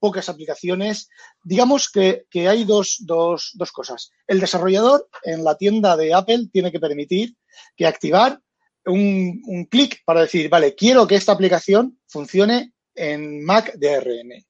pocas 0.00 0.30
aplicaciones. 0.30 1.10
Digamos 1.42 1.90
que, 1.90 2.24
hay 2.48 2.64
dos, 2.64 2.96
dos, 3.00 3.50
dos, 3.54 3.70
cosas. 3.70 4.10
El 4.26 4.40
desarrollador 4.40 5.06
en 5.24 5.44
la 5.44 5.56
tienda 5.56 5.94
de 5.94 6.14
Apple 6.14 6.48
tiene 6.50 6.72
que 6.72 6.80
permitir 6.80 7.36
que 7.76 7.86
activar 7.86 8.40
un, 8.86 9.42
un 9.46 9.66
clic 9.66 10.00
para 10.06 10.22
decir, 10.22 10.48
vale, 10.48 10.74
quiero 10.74 11.06
que 11.06 11.16
esta 11.16 11.32
aplicación 11.32 11.98
funcione 12.06 12.72
en 12.94 13.44
Mac 13.44 13.74
DRM. 13.74 14.42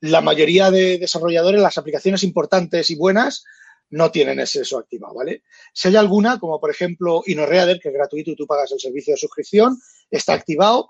La 0.00 0.22
mayoría 0.22 0.70
de 0.70 0.96
desarrolladores, 0.96 1.60
las 1.60 1.76
aplicaciones 1.76 2.22
importantes 2.22 2.88
y 2.88 2.96
buenas, 2.96 3.44
no 3.92 4.10
tienen 4.10 4.40
ese 4.40 4.62
eso 4.62 4.78
activado, 4.78 5.14
¿vale? 5.14 5.42
Si 5.72 5.88
hay 5.88 5.96
alguna, 5.96 6.38
como 6.38 6.58
por 6.58 6.70
ejemplo 6.70 7.22
InnoReader, 7.26 7.78
que 7.78 7.88
es 7.88 7.94
gratuito 7.94 8.30
y 8.30 8.36
tú 8.36 8.46
pagas 8.46 8.72
el 8.72 8.80
servicio 8.80 9.14
de 9.14 9.18
suscripción, 9.18 9.78
está 10.10 10.32
activado, 10.32 10.88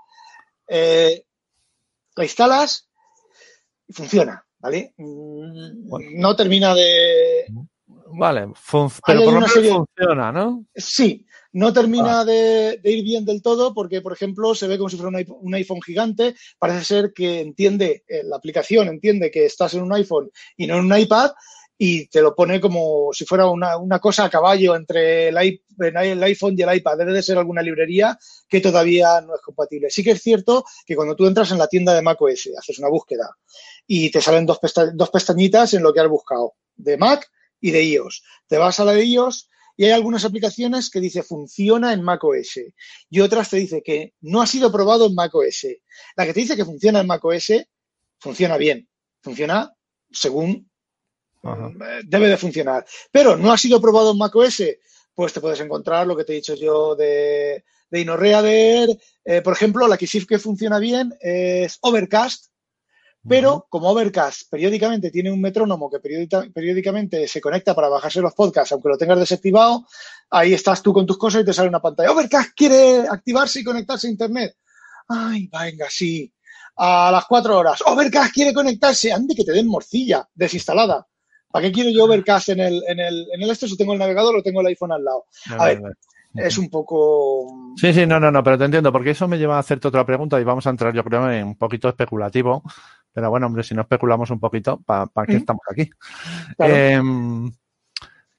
eh, 0.68 1.24
la 2.16 2.24
instalas 2.24 2.88
y 3.88 3.92
funciona, 3.92 4.44
¿vale? 4.58 4.94
No 4.96 6.36
termina 6.36 6.74
de... 6.74 7.46
Vale, 8.14 8.52
pero 9.06 9.24
por 9.24 9.32
lo 9.32 9.32
menos 9.32 9.52
funciona, 9.52 10.30
¿no? 10.32 10.66
Sí, 10.74 11.26
no 11.52 11.72
termina 11.72 12.20
ah. 12.20 12.24
de, 12.24 12.80
ir 12.84 13.02
bien 13.02 13.24
del 13.24 13.42
todo 13.42 13.74
porque, 13.74 14.00
por 14.00 14.12
ejemplo, 14.12 14.54
se 14.54 14.68
ve 14.68 14.78
como 14.78 14.90
si 14.90 14.96
fuera 14.96 15.24
un 15.28 15.54
iPhone, 15.54 15.82
gigante. 15.82 16.34
Parece 16.58 16.84
ser 16.84 17.12
que 17.12 17.40
entiende, 17.40 18.04
eh, 18.06 18.22
la 18.24 18.36
aplicación 18.36 18.88
entiende 18.88 19.30
que 19.30 19.46
estás 19.46 19.74
en 19.74 19.82
un 19.82 19.92
iPhone 19.92 20.30
y 20.56 20.66
no 20.66 20.76
en 20.76 20.84
un 20.84 20.98
iPad 20.98 21.32
y 21.78 22.06
te 22.06 22.22
lo 22.22 22.34
pone 22.34 22.60
como 22.60 23.12
si 23.12 23.24
fuera 23.24 23.46
una, 23.46 23.98
cosa 23.98 24.24
a 24.24 24.30
caballo 24.30 24.76
entre 24.76 25.28
el, 25.28 25.36
iPhone 25.36 26.54
y 26.56 26.62
el 26.62 26.76
iPad. 26.76 26.98
Debe 26.98 27.12
de 27.12 27.22
ser 27.22 27.38
alguna 27.38 27.62
librería 27.62 28.16
que 28.48 28.60
todavía 28.60 29.20
no 29.20 29.34
es 29.34 29.40
compatible. 29.40 29.90
Sí 29.90 30.04
que 30.04 30.12
es 30.12 30.22
cierto 30.22 30.64
que 30.86 30.94
cuando 30.94 31.16
tú 31.16 31.26
entras 31.26 31.50
en 31.50 31.58
la 31.58 31.66
tienda 31.66 31.94
de 31.94 32.02
macOS, 32.02 32.50
haces 32.56 32.78
una 32.78 32.88
búsqueda 32.88 33.36
y 33.86 34.10
te 34.10 34.20
salen 34.20 34.46
dos, 34.46 34.60
dos 34.94 35.10
pestañitas 35.10 35.74
en 35.74 35.82
lo 35.82 35.92
que 35.92 36.00
has 36.00 36.08
buscado, 36.08 36.54
de 36.76 36.96
Mac 36.96 37.28
y 37.60 37.70
de 37.70 37.82
iOS. 37.84 38.22
Te 38.46 38.58
vas 38.58 38.78
a 38.78 38.84
la 38.84 38.92
de 38.92 39.04
iOS 39.04 39.48
y 39.76 39.84
hay 39.84 39.92
algunas 39.92 40.24
aplicaciones 40.24 40.90
que 40.90 41.00
dice 41.00 41.22
funciona 41.22 41.92
en 41.92 42.02
macOS 42.02 42.60
y 43.08 43.20
otras 43.20 43.50
te 43.50 43.56
dice 43.56 43.82
que 43.82 44.14
no 44.20 44.42
ha 44.42 44.46
sido 44.46 44.70
probado 44.70 45.06
en 45.06 45.14
macOS. 45.14 45.66
La 46.16 46.26
que 46.26 46.34
te 46.34 46.40
dice 46.40 46.56
que 46.56 46.64
funciona 46.64 47.00
en 47.00 47.06
macOS 47.06 47.52
funciona 48.18 48.56
bien, 48.56 48.88
funciona 49.22 49.74
según 50.10 50.70
eh, 51.44 52.02
debe 52.04 52.28
de 52.28 52.36
funcionar. 52.36 52.84
Pero 53.10 53.36
no 53.36 53.52
ha 53.52 53.58
sido 53.58 53.80
probado 53.80 54.12
en 54.12 54.18
macOS, 54.18 54.62
pues 55.14 55.32
te 55.32 55.40
puedes 55.40 55.60
encontrar 55.60 56.06
lo 56.06 56.16
que 56.16 56.24
te 56.24 56.32
he 56.32 56.36
dicho 56.36 56.54
yo 56.54 56.94
de, 56.96 57.64
de 57.90 58.00
InnoReader. 58.00 58.88
Eh, 59.24 59.42
por 59.42 59.52
ejemplo, 59.52 59.86
la 59.86 59.96
que 59.96 60.06
sí 60.06 60.24
que 60.26 60.38
funciona 60.38 60.78
bien 60.78 61.14
es 61.20 61.78
Overcast, 61.82 62.46
pero 63.28 63.66
como 63.68 63.90
Overcast 63.90 64.50
periódicamente 64.50 65.10
tiene 65.10 65.30
un 65.30 65.40
metrónomo 65.40 65.88
que 65.88 66.00
periódicamente 66.00 67.28
se 67.28 67.40
conecta 67.40 67.74
para 67.74 67.88
bajarse 67.88 68.20
los 68.20 68.34
podcasts, 68.34 68.72
aunque 68.72 68.88
lo 68.88 68.98
tengas 68.98 69.20
desactivado, 69.20 69.86
ahí 70.30 70.54
estás 70.54 70.82
tú 70.82 70.92
con 70.92 71.06
tus 71.06 71.18
cosas 71.18 71.42
y 71.42 71.44
te 71.44 71.52
sale 71.52 71.68
una 71.68 71.80
pantalla. 71.80 72.10
Overcast 72.10 72.50
quiere 72.56 73.06
activarse 73.08 73.60
y 73.60 73.64
conectarse 73.64 74.08
a 74.08 74.10
Internet. 74.10 74.56
Ay, 75.08 75.48
venga, 75.52 75.86
sí. 75.88 76.32
A 76.76 77.10
las 77.12 77.26
cuatro 77.26 77.58
horas. 77.58 77.80
Overcast 77.86 78.32
quiere 78.32 78.52
conectarse. 78.52 79.12
Ande 79.12 79.34
que 79.34 79.44
te 79.44 79.52
den 79.52 79.68
morcilla 79.68 80.28
desinstalada. 80.34 81.06
¿Para 81.52 81.66
qué 81.66 81.72
quiero 81.72 81.90
yo 81.90 82.04
Overcast 82.04 82.48
en 82.48 82.60
el, 82.60 82.82
en 82.88 82.98
el, 82.98 83.28
en 83.32 83.42
el 83.42 83.50
este 83.50 83.68
si 83.68 83.76
tengo 83.76 83.92
el 83.92 83.98
navegador 83.98 84.34
o 84.34 84.42
tengo 84.42 84.62
el 84.62 84.68
iPhone 84.68 84.92
al 84.92 85.04
lado? 85.04 85.26
A 85.58 85.66
ver, 85.66 85.82
es 86.34 86.56
un 86.56 86.70
poco... 86.70 87.74
Sí, 87.76 87.92
sí, 87.92 88.06
no, 88.06 88.18
no, 88.18 88.30
no, 88.30 88.42
pero 88.42 88.56
te 88.56 88.64
entiendo, 88.64 88.90
porque 88.90 89.10
eso 89.10 89.28
me 89.28 89.38
lleva 89.38 89.56
a 89.56 89.60
hacerte 89.60 89.88
otra 89.88 90.06
pregunta 90.06 90.40
y 90.40 90.44
vamos 90.44 90.66
a 90.66 90.70
entrar, 90.70 90.94
yo 90.94 91.04
creo, 91.04 91.30
en 91.30 91.48
un 91.48 91.56
poquito 91.56 91.90
especulativo. 91.90 92.62
Pero 93.12 93.28
bueno, 93.28 93.46
hombre, 93.46 93.62
si 93.62 93.74
no 93.74 93.82
especulamos 93.82 94.30
un 94.30 94.40
poquito, 94.40 94.80
¿para 94.80 95.26
qué 95.26 95.36
estamos 95.36 95.60
aquí? 95.70 95.90
Em, 96.58 97.52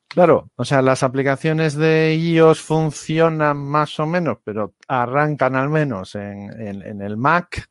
claro. 0.07 0.49
o 0.55 0.65
sea, 0.65 0.81
las 0.81 1.03
aplicaciones 1.03 1.75
de 1.75 2.15
iOS 2.15 2.61
funcionan 2.61 3.57
más 3.57 3.99
o 3.99 4.07
menos, 4.07 4.39
pero 4.43 4.73
arrancan 4.87 5.55
al 5.55 5.69
menos 5.69 6.15
en, 6.15 6.49
en 6.59 7.01
el 7.01 7.17
Mac. 7.17 7.69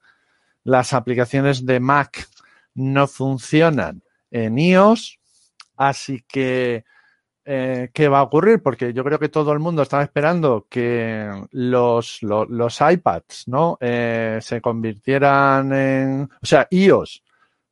Las 0.62 0.92
aplicaciones 0.92 1.66
de 1.66 1.80
Mac 1.80 2.28
no 2.74 3.08
funcionan 3.08 4.04
en 4.30 4.56
iOS 4.56 5.18
Así 5.82 6.24
que, 6.28 6.84
eh, 7.44 7.90
¿qué 7.92 8.08
va 8.08 8.20
a 8.20 8.22
ocurrir? 8.22 8.62
Porque 8.62 8.92
yo 8.92 9.02
creo 9.02 9.18
que 9.18 9.28
todo 9.28 9.52
el 9.52 9.58
mundo 9.58 9.82
estaba 9.82 10.04
esperando 10.04 10.68
que 10.70 11.28
los, 11.50 12.22
los, 12.22 12.80
iPads, 12.80 13.48
¿no? 13.48 13.78
Eh, 13.80 14.38
se 14.40 14.60
convirtieran 14.60 15.72
en, 15.72 16.30
o 16.40 16.46
sea, 16.46 16.68
iOS 16.70 17.24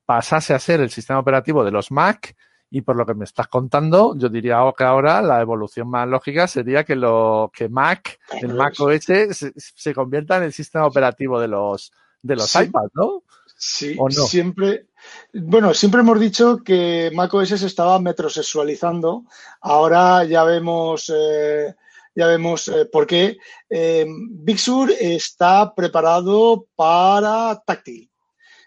pasase 0.05 0.55
a 0.55 0.59
ser 0.59 0.81
el 0.81 0.91
sistema 0.91 1.21
operativo 1.21 1.63
de 1.63 1.71
los 1.71 1.93
Mac 1.93 2.35
y 2.69 2.81
por 2.81 2.97
lo 2.97 3.07
que 3.07 3.15
me 3.15 3.25
estás 3.25 3.47
contando, 3.47 4.17
yo 4.17 4.29
diría 4.29 4.59
que 4.77 4.83
ahora 4.83 5.23
la 5.23 5.41
evolución 5.41 5.89
más 5.89 6.09
lógica 6.09 6.49
sería 6.49 6.83
que 6.83 6.97
lo 6.97 7.53
que 7.55 7.69
Mac, 7.69 8.19
el 8.43 8.55
Mac 8.55 8.75
OS, 8.81 9.05
se, 9.05 9.53
se 9.57 9.95
convierta 9.95 10.39
en 10.39 10.43
el 10.45 10.53
sistema 10.53 10.87
operativo 10.87 11.41
de 11.41 11.47
los 11.47 11.93
de 12.23 12.35
los 12.37 12.55
iPads, 12.55 12.91
¿no? 12.95 13.23
Sí, 13.63 13.95
siempre, 14.27 14.87
bueno, 15.35 15.75
siempre 15.75 16.01
hemos 16.01 16.19
dicho 16.19 16.63
que 16.65 17.11
macOS 17.15 17.51
se 17.51 17.67
estaba 17.67 18.01
metrosexualizando. 18.01 19.25
Ahora 19.61 20.25
ya 20.25 20.45
vemos, 20.45 21.13
eh, 21.15 21.75
ya 22.15 22.27
vemos 22.27 22.69
eh, 22.69 22.87
por 22.87 23.07
qué. 23.07 23.37
Eh, 23.69 24.07
Big 24.31 24.59
Sur 24.59 24.91
está 24.99 25.75
preparado 25.75 26.69
para 26.75 27.63
táctil. 27.67 28.11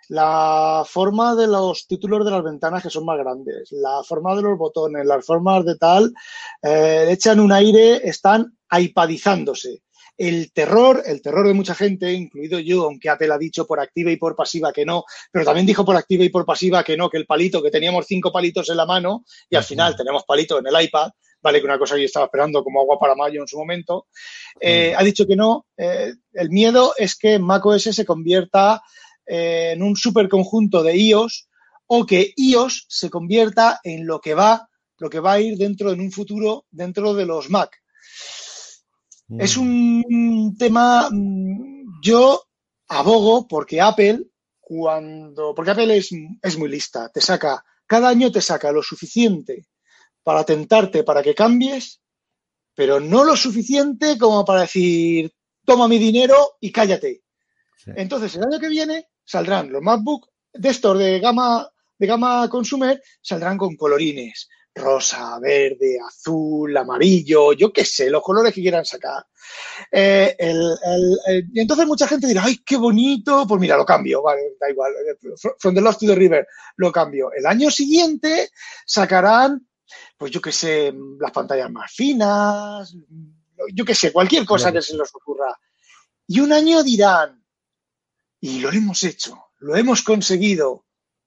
La 0.10 0.84
forma 0.88 1.34
de 1.34 1.48
los 1.48 1.88
títulos 1.88 2.24
de 2.24 2.30
las 2.30 2.44
ventanas 2.44 2.84
que 2.84 2.92
son 2.92 3.04
más 3.04 3.18
grandes, 3.18 3.72
la 3.72 4.04
forma 4.04 4.36
de 4.36 4.44
los 4.44 4.60
botones, 4.60 5.08
las 5.08 5.26
formas 5.26 5.66
de 5.66 5.76
tal, 5.76 6.14
echan 6.62 7.40
un 7.40 7.52
aire, 7.52 8.08
están 8.08 8.56
iPadizándose 8.70 9.82
el 10.18 10.52
terror, 10.52 11.04
el 11.06 11.22
terror 11.22 11.48
de 11.48 11.54
mucha 11.54 11.76
gente, 11.76 12.12
incluido 12.14 12.60
yo, 12.60 12.84
aunque 12.84 13.10
Apple 13.10 13.34
ha 13.34 13.38
dicho 13.38 13.66
por 13.66 13.80
activa 13.80 14.12
y 14.12 14.18
por 14.18 14.36
pasiva 14.36 14.72
que 14.72 14.86
no, 14.86 15.06
pero 15.32 15.46
también 15.46 15.66
dijo 15.66 15.84
por 15.84 15.96
activa 15.96 16.24
y 16.24 16.30
por 16.30 16.46
pasiva 16.46 16.84
que 16.84 16.96
no, 16.96 17.10
que 17.10 17.18
el 17.18 17.26
palito, 17.26 17.62
que 17.62 17.72
teníamos 17.72 18.06
cinco 18.08 18.32
palitos 18.32 18.70
en 18.70 18.78
la 18.78 18.86
mano 18.86 19.26
y 19.50 19.56
al 19.56 19.64
final 19.64 19.96
tenemos 19.96 20.24
palito 20.24 20.60
en 20.60 20.68
el 20.68 20.84
iPad, 20.84 21.12
vale, 21.42 21.60
que 21.60 21.66
una 21.66 21.80
cosa 21.80 21.96
que 21.96 22.02
yo 22.02 22.06
estaba 22.06 22.26
esperando 22.26 22.64
como 22.64 22.82
agua 22.82 23.00
para 23.00 23.16
mayo 23.16 23.42
en 23.42 23.48
su 23.48 23.58
momento, 23.58 24.08
eh, 24.60 24.94
ha 24.96 25.04
dicho 25.04 25.26
que 25.26 25.36
no. 25.36 25.66
Eh, 25.78 26.14
el 26.34 26.50
miedo 26.50 26.94
es 26.98 27.16
que 27.16 27.40
macOS 27.40 27.84
se 27.84 28.06
convierta 28.06 28.82
eh, 29.26 29.72
en 29.74 29.84
un 29.84 29.96
superconjunto 29.96 30.84
de 30.84 30.96
iOS 30.96 31.50
o 31.88 32.06
que 32.06 32.34
iOS 32.38 32.86
se 32.88 33.10
convierta 33.10 33.80
en 33.84 34.06
lo 34.06 34.22
que 34.22 34.36
va 34.36 34.70
lo 35.00 35.10
que 35.10 35.20
va 35.20 35.34
a 35.34 35.42
ir 35.42 35.58
dentro 35.58 35.92
en 35.92 36.00
un 36.00 36.12
futuro 36.12 36.66
dentro 36.72 37.14
de 37.14 37.26
los 37.26 37.50
Mac. 37.50 37.83
Es 39.40 39.58
un 39.58 40.56
tema, 40.58 41.10
mm, 41.12 42.02
yo 42.02 42.44
abogo 42.88 43.48
porque 43.48 43.82
Apple, 43.82 44.26
cuando, 44.60 45.54
porque 45.56 45.72
Apple 45.72 45.98
es, 45.98 46.10
es 46.42 46.58
muy 46.58 46.70
lista, 46.70 47.10
te 47.10 47.22
saca, 47.22 47.64
cada 47.86 48.10
año 48.10 48.32
te 48.32 48.42
saca 48.42 48.72
lo 48.72 48.84
suficiente 48.84 49.68
para 50.24 50.44
tentarte 50.44 51.04
para 51.04 51.22
que 51.22 51.36
cambies, 51.36 52.02
pero 52.76 53.00
no 53.00 53.24
lo 53.24 53.36
suficiente 53.36 54.18
como 54.18 54.44
para 54.46 54.62
decir, 54.62 55.32
toma 55.66 55.88
mi 55.88 55.98
dinero 55.98 56.58
y 56.60 56.72
cállate. 56.72 57.24
Entonces, 57.86 58.36
el 58.36 58.44
año 58.44 58.60
que 58.60 58.70
viene 58.70 59.08
saldrán 59.26 59.72
los 59.72 59.82
MacBook 59.82 60.30
de 60.54 60.70
estos 60.70 60.98
de 60.98 61.20
gama, 61.20 61.70
de 61.98 62.08
gama 62.08 62.48
consumer, 62.50 63.02
saldrán 63.22 63.58
con 63.58 63.76
colorines, 63.76 64.48
rosa, 64.76 65.40
verde, 65.40 65.98
azul, 66.06 66.76
amarillo, 66.76 67.54
yo 67.54 67.72
qué 67.72 67.86
sé, 67.86 68.10
los 68.10 68.24
colores 68.24 68.54
que 68.54 68.62
quieran 68.62 68.86
sacar. 68.86 69.26
Eh, 69.92 70.36
y 71.52 71.60
entonces 71.60 71.86
mucha 71.86 72.08
gente 72.08 72.28
dirá, 72.28 72.44
ay, 72.46 72.58
qué 72.66 72.78
bonito, 72.78 73.46
pues 73.48 73.62
mira, 73.62 73.78
lo 73.78 73.86
cambio, 73.86 74.22
vale, 74.22 74.42
da 74.60 74.70
igual, 74.70 74.94
from 75.60 75.76
the 75.76 75.82
lost 75.82 76.00
to 76.00 76.08
the 76.08 76.16
river, 76.16 76.48
lo 76.78 76.92
cambio. 76.92 77.32
El 77.32 77.46
año 77.46 77.70
siguiente 77.70 78.50
sacarán, 78.86 79.68
pues 80.18 80.32
yo 80.32 80.42
qué 80.42 80.52
sé, 80.52 80.94
las 81.20 81.32
pantallas 81.32 81.72
más 81.72 81.92
finas, 81.92 82.96
yo 83.74 83.86
qué 83.86 83.94
sé, 83.94 84.12
cualquier 84.12 84.46
cosa 84.46 84.72
que 84.72 84.82
se 84.82 84.98
les 84.98 85.10
ocurra. 85.14 85.56
Y 86.28 86.40
un 86.40 86.52
año 86.52 86.82
dirán, 86.84 87.44
y 88.40 88.60
lo 88.60 88.72
hemos 88.72 89.04
hecho, 89.04 89.52
lo 89.60 89.76
hemos 89.76 90.02
conseguido, 90.02 90.86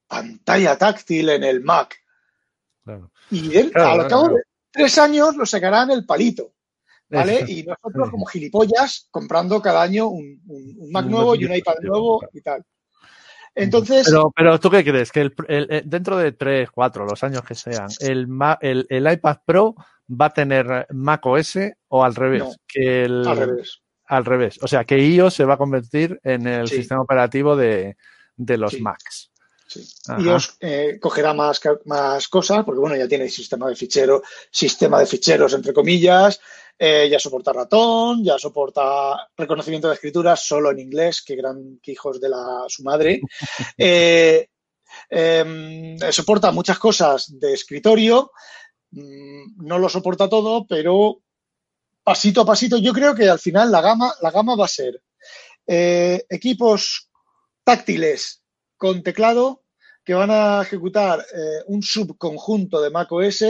pantalla 0.09 0.77
táctil 0.77 1.29
en 1.31 1.45
el 1.45 1.61
Mac 1.63 1.97
y 3.31 3.57
él, 3.57 3.73
al 3.75 4.09
cabo 4.09 4.29
de 4.29 4.43
tres 4.71 4.99
años, 4.99 5.37
lo 5.37 5.47
sacarán 5.47 5.91
el 5.91 6.05
palito. 6.05 6.53
¿Vale? 7.09 7.45
Y 7.49 7.63
nosotros, 7.63 8.11
como 8.11 8.27
gilipollas, 8.27 9.09
comprando 9.11 9.61
cada 9.63 9.83
año 9.83 10.09
un, 10.09 10.41
Mac 10.91 11.07
nuevo 11.07 11.35
y 11.37 11.45
un 11.45 11.55
iPad 11.55 11.77
nuevo 11.83 12.21
y 12.33 12.41
tal. 12.41 12.65
Entonces. 13.55 14.07
Pero, 14.07 14.33
pero 14.35 14.61
¿tú 14.61 14.71
qué 14.71 14.85
crees? 14.85 15.11
Que 15.11 15.31
el, 15.49 15.83
dentro 15.87 16.19
de 16.19 16.33
tres, 16.33 16.71
cuatro, 16.71 17.07
los 17.07 17.23
años 17.25 17.43
que 17.43 17.55
sean, 17.55 17.89
el, 18.01 18.87
el, 18.89 19.13
iPad 19.13 19.39
Pro 19.47 19.75
va 20.09 20.27
a 20.27 20.35
tener 20.35 20.87
Mac 20.91 21.25
OS 21.25 21.59
o 21.89 22.05
al 22.05 22.15
revés? 22.15 22.59
que 22.69 23.05
el, 23.05 23.27
al 23.27 23.37
revés. 23.37 23.83
Al 24.05 24.25
revés. 24.25 24.59
O 24.63 24.69
sea, 24.69 24.85
que 24.85 24.99
iOS 24.99 25.35
se 25.35 25.45
va 25.45 25.55
a 25.55 25.59
convertir 25.59 26.21
en 26.23 26.47
el 26.47 26.69
sistema 26.69 27.01
operativo 27.01 27.57
de, 27.57 27.97
los 28.37 28.81
Macs. 28.81 29.33
Y 30.19 30.29
os 30.29 30.57
eh, 30.61 30.99
cogerá 31.01 31.35
más, 31.35 31.61
más 31.85 32.29
cosas, 32.29 32.65
porque 32.65 32.81
bueno, 32.81 32.97
ya 32.97 33.09
tiene 33.09 33.29
sistema 33.29 33.69
de 33.69 33.75
ficheros, 33.75 34.23
sistema 34.51 35.01
de 35.01 35.07
ficheros 35.07 35.53
entre 35.55 35.73
comillas, 35.73 36.41
eh, 36.79 37.09
ya 37.11 37.19
soporta 37.19 37.53
ratón, 37.53 38.23
ya 38.23 38.39
soporta 38.39 39.29
reconocimiento 39.37 39.89
de 39.89 39.95
escritura 39.95 40.37
solo 40.37 40.71
en 40.71 40.79
inglés, 40.79 41.23
que 41.23 41.35
gran 41.35 41.81
hijos 41.85 42.21
de 42.21 42.29
la 42.29 42.65
su 42.69 42.83
madre. 42.83 43.21
Eh, 43.79 44.49
em, 45.11 45.99
soporta 46.11 46.53
muchas 46.53 46.79
cosas 46.79 47.39
de 47.39 47.53
escritorio, 47.53 48.31
mm, 48.93 49.67
no 49.67 49.79
lo 49.79 49.89
soporta 49.89 50.29
todo, 50.29 50.65
pero 50.67 51.21
pasito 52.03 52.43
a 52.43 52.47
pasito, 52.47 52.79
yo 52.79 52.93
creo 52.93 53.15
que 53.15 53.29
al 53.29 53.39
final 53.39 53.71
la 53.71 53.83
gama, 53.83 54.15
la 54.23 54.31
gama 54.31 54.57
va 54.57 54.65
a 54.65 54.69
ser 54.69 55.03
equipos 55.67 57.11
táctiles 57.65 58.46
con 58.77 59.03
teclado 59.03 59.65
que 60.05 60.15
van 60.15 60.31
a 60.31 60.63
ejecutar 60.63 61.21
eh, 61.21 61.63
un 61.67 61.83
subconjunto 61.83 62.81
de 62.81 62.91
macOS 62.91 63.45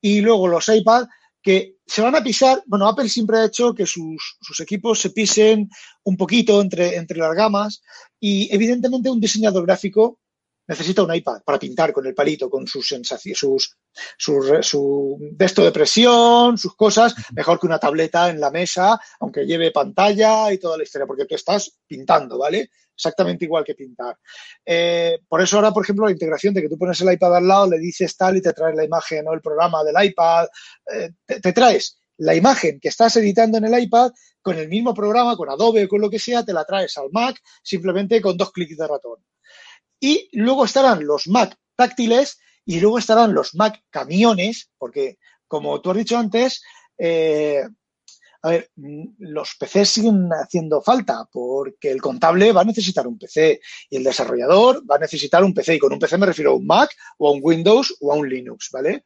y 0.00 0.20
luego 0.20 0.46
los 0.46 0.68
iPad 0.68 1.06
que 1.42 1.76
se 1.86 2.02
van 2.02 2.14
a 2.14 2.22
pisar, 2.22 2.62
bueno, 2.66 2.86
Apple 2.86 3.08
siempre 3.08 3.38
ha 3.38 3.44
hecho 3.46 3.74
que 3.74 3.86
sus, 3.86 4.36
sus, 4.40 4.60
equipos 4.60 5.00
se 5.00 5.10
pisen 5.10 5.70
un 6.04 6.16
poquito 6.16 6.60
entre, 6.60 6.96
entre 6.96 7.18
las 7.18 7.34
gamas 7.34 7.82
y 8.20 8.52
evidentemente 8.54 9.10
un 9.10 9.20
diseñador 9.20 9.64
gráfico 9.64 10.20
necesita 10.68 11.02
un 11.02 11.14
iPad 11.14 11.42
para 11.44 11.58
pintar 11.58 11.92
con 11.92 12.06
el 12.06 12.14
palito, 12.14 12.50
con 12.50 12.66
sus 12.66 12.86
sensaciones, 12.86 13.38
sus, 13.38 13.76
su, 14.18 14.58
su 14.60 15.16
de 15.38 15.72
presión, 15.72 16.58
sus 16.58 16.76
cosas, 16.76 17.14
mejor 17.34 17.58
que 17.58 17.66
una 17.66 17.78
tableta 17.78 18.28
en 18.28 18.38
la 18.38 18.50
mesa, 18.50 19.00
aunque 19.18 19.46
lleve 19.46 19.70
pantalla 19.70 20.52
y 20.52 20.58
toda 20.58 20.76
la 20.76 20.82
historia, 20.82 21.06
porque 21.06 21.24
tú 21.24 21.34
estás 21.34 21.72
pintando, 21.86 22.36
¿vale? 22.36 22.70
Exactamente 22.98 23.44
igual 23.44 23.62
que 23.62 23.76
pintar. 23.76 24.18
Eh, 24.66 25.20
por 25.28 25.40
eso 25.40 25.54
ahora, 25.54 25.70
por 25.70 25.84
ejemplo, 25.84 26.06
la 26.06 26.10
integración 26.10 26.52
de 26.52 26.62
que 26.62 26.68
tú 26.68 26.76
pones 26.76 27.00
el 27.00 27.12
iPad 27.12 27.36
al 27.36 27.46
lado, 27.46 27.70
le 27.70 27.78
dices 27.78 28.16
tal 28.16 28.36
y 28.36 28.42
te 28.42 28.52
traes 28.52 28.74
la 28.74 28.84
imagen 28.84 29.24
o 29.28 29.34
el 29.34 29.40
programa 29.40 29.84
del 29.84 29.94
iPad, 30.04 30.48
eh, 30.92 31.10
te, 31.24 31.52
traes 31.52 32.00
la 32.16 32.34
imagen 32.34 32.80
que 32.80 32.88
estás 32.88 33.14
editando 33.16 33.58
en 33.58 33.66
el 33.66 33.82
iPad 33.84 34.10
con 34.42 34.58
el 34.58 34.68
mismo 34.68 34.92
programa, 34.94 35.36
con 35.36 35.48
Adobe 35.48 35.84
o 35.84 35.88
con 35.88 36.00
lo 36.00 36.10
que 36.10 36.18
sea, 36.18 36.44
te 36.44 36.52
la 36.52 36.64
traes 36.64 36.98
al 36.98 37.10
Mac 37.12 37.40
simplemente 37.62 38.20
con 38.20 38.36
dos 38.36 38.50
clics 38.50 38.76
de 38.76 38.88
ratón. 38.88 39.24
Y 40.00 40.28
luego 40.32 40.64
estarán 40.64 41.06
los 41.06 41.28
Mac 41.28 41.54
táctiles 41.76 42.40
y 42.64 42.80
luego 42.80 42.98
estarán 42.98 43.32
los 43.32 43.54
Mac 43.54 43.80
camiones, 43.90 44.72
porque 44.76 45.18
como 45.46 45.80
tú 45.80 45.92
has 45.92 45.98
dicho 45.98 46.18
antes, 46.18 46.62
eh, 46.98 47.62
a 48.42 48.50
ver, 48.50 48.70
mm, 48.76 49.04
los 49.18 49.56
PCs 49.58 49.88
siguen 49.88 50.28
haciendo 50.30 50.80
falta 50.80 51.28
porque 51.30 51.90
el 51.90 52.00
contable 52.00 52.52
va 52.52 52.60
a 52.60 52.64
necesitar 52.64 53.06
un 53.06 53.18
PC 53.18 53.60
y 53.90 53.96
el 53.96 54.04
desarrollador 54.04 54.82
va 54.88 54.96
a 54.96 55.00
necesitar 55.00 55.42
un 55.42 55.54
PC. 55.54 55.74
Y 55.74 55.78
con 55.78 55.92
un 55.92 55.98
PC 55.98 56.18
me 56.18 56.26
refiero 56.26 56.52
a 56.52 56.56
un 56.56 56.66
Mac 56.66 56.90
o 57.18 57.28
a 57.28 57.32
un 57.32 57.40
Windows 57.42 57.96
o 58.00 58.12
a 58.12 58.16
un 58.16 58.28
Linux, 58.28 58.70
¿vale? 58.72 59.04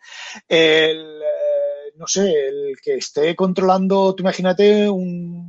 El, 0.48 1.22
eh, 1.22 1.92
no 1.96 2.06
sé, 2.06 2.30
el 2.30 2.76
que 2.82 2.96
esté 2.96 3.34
controlando, 3.34 4.14
tú 4.14 4.22
imagínate, 4.22 4.88
un, 4.88 5.48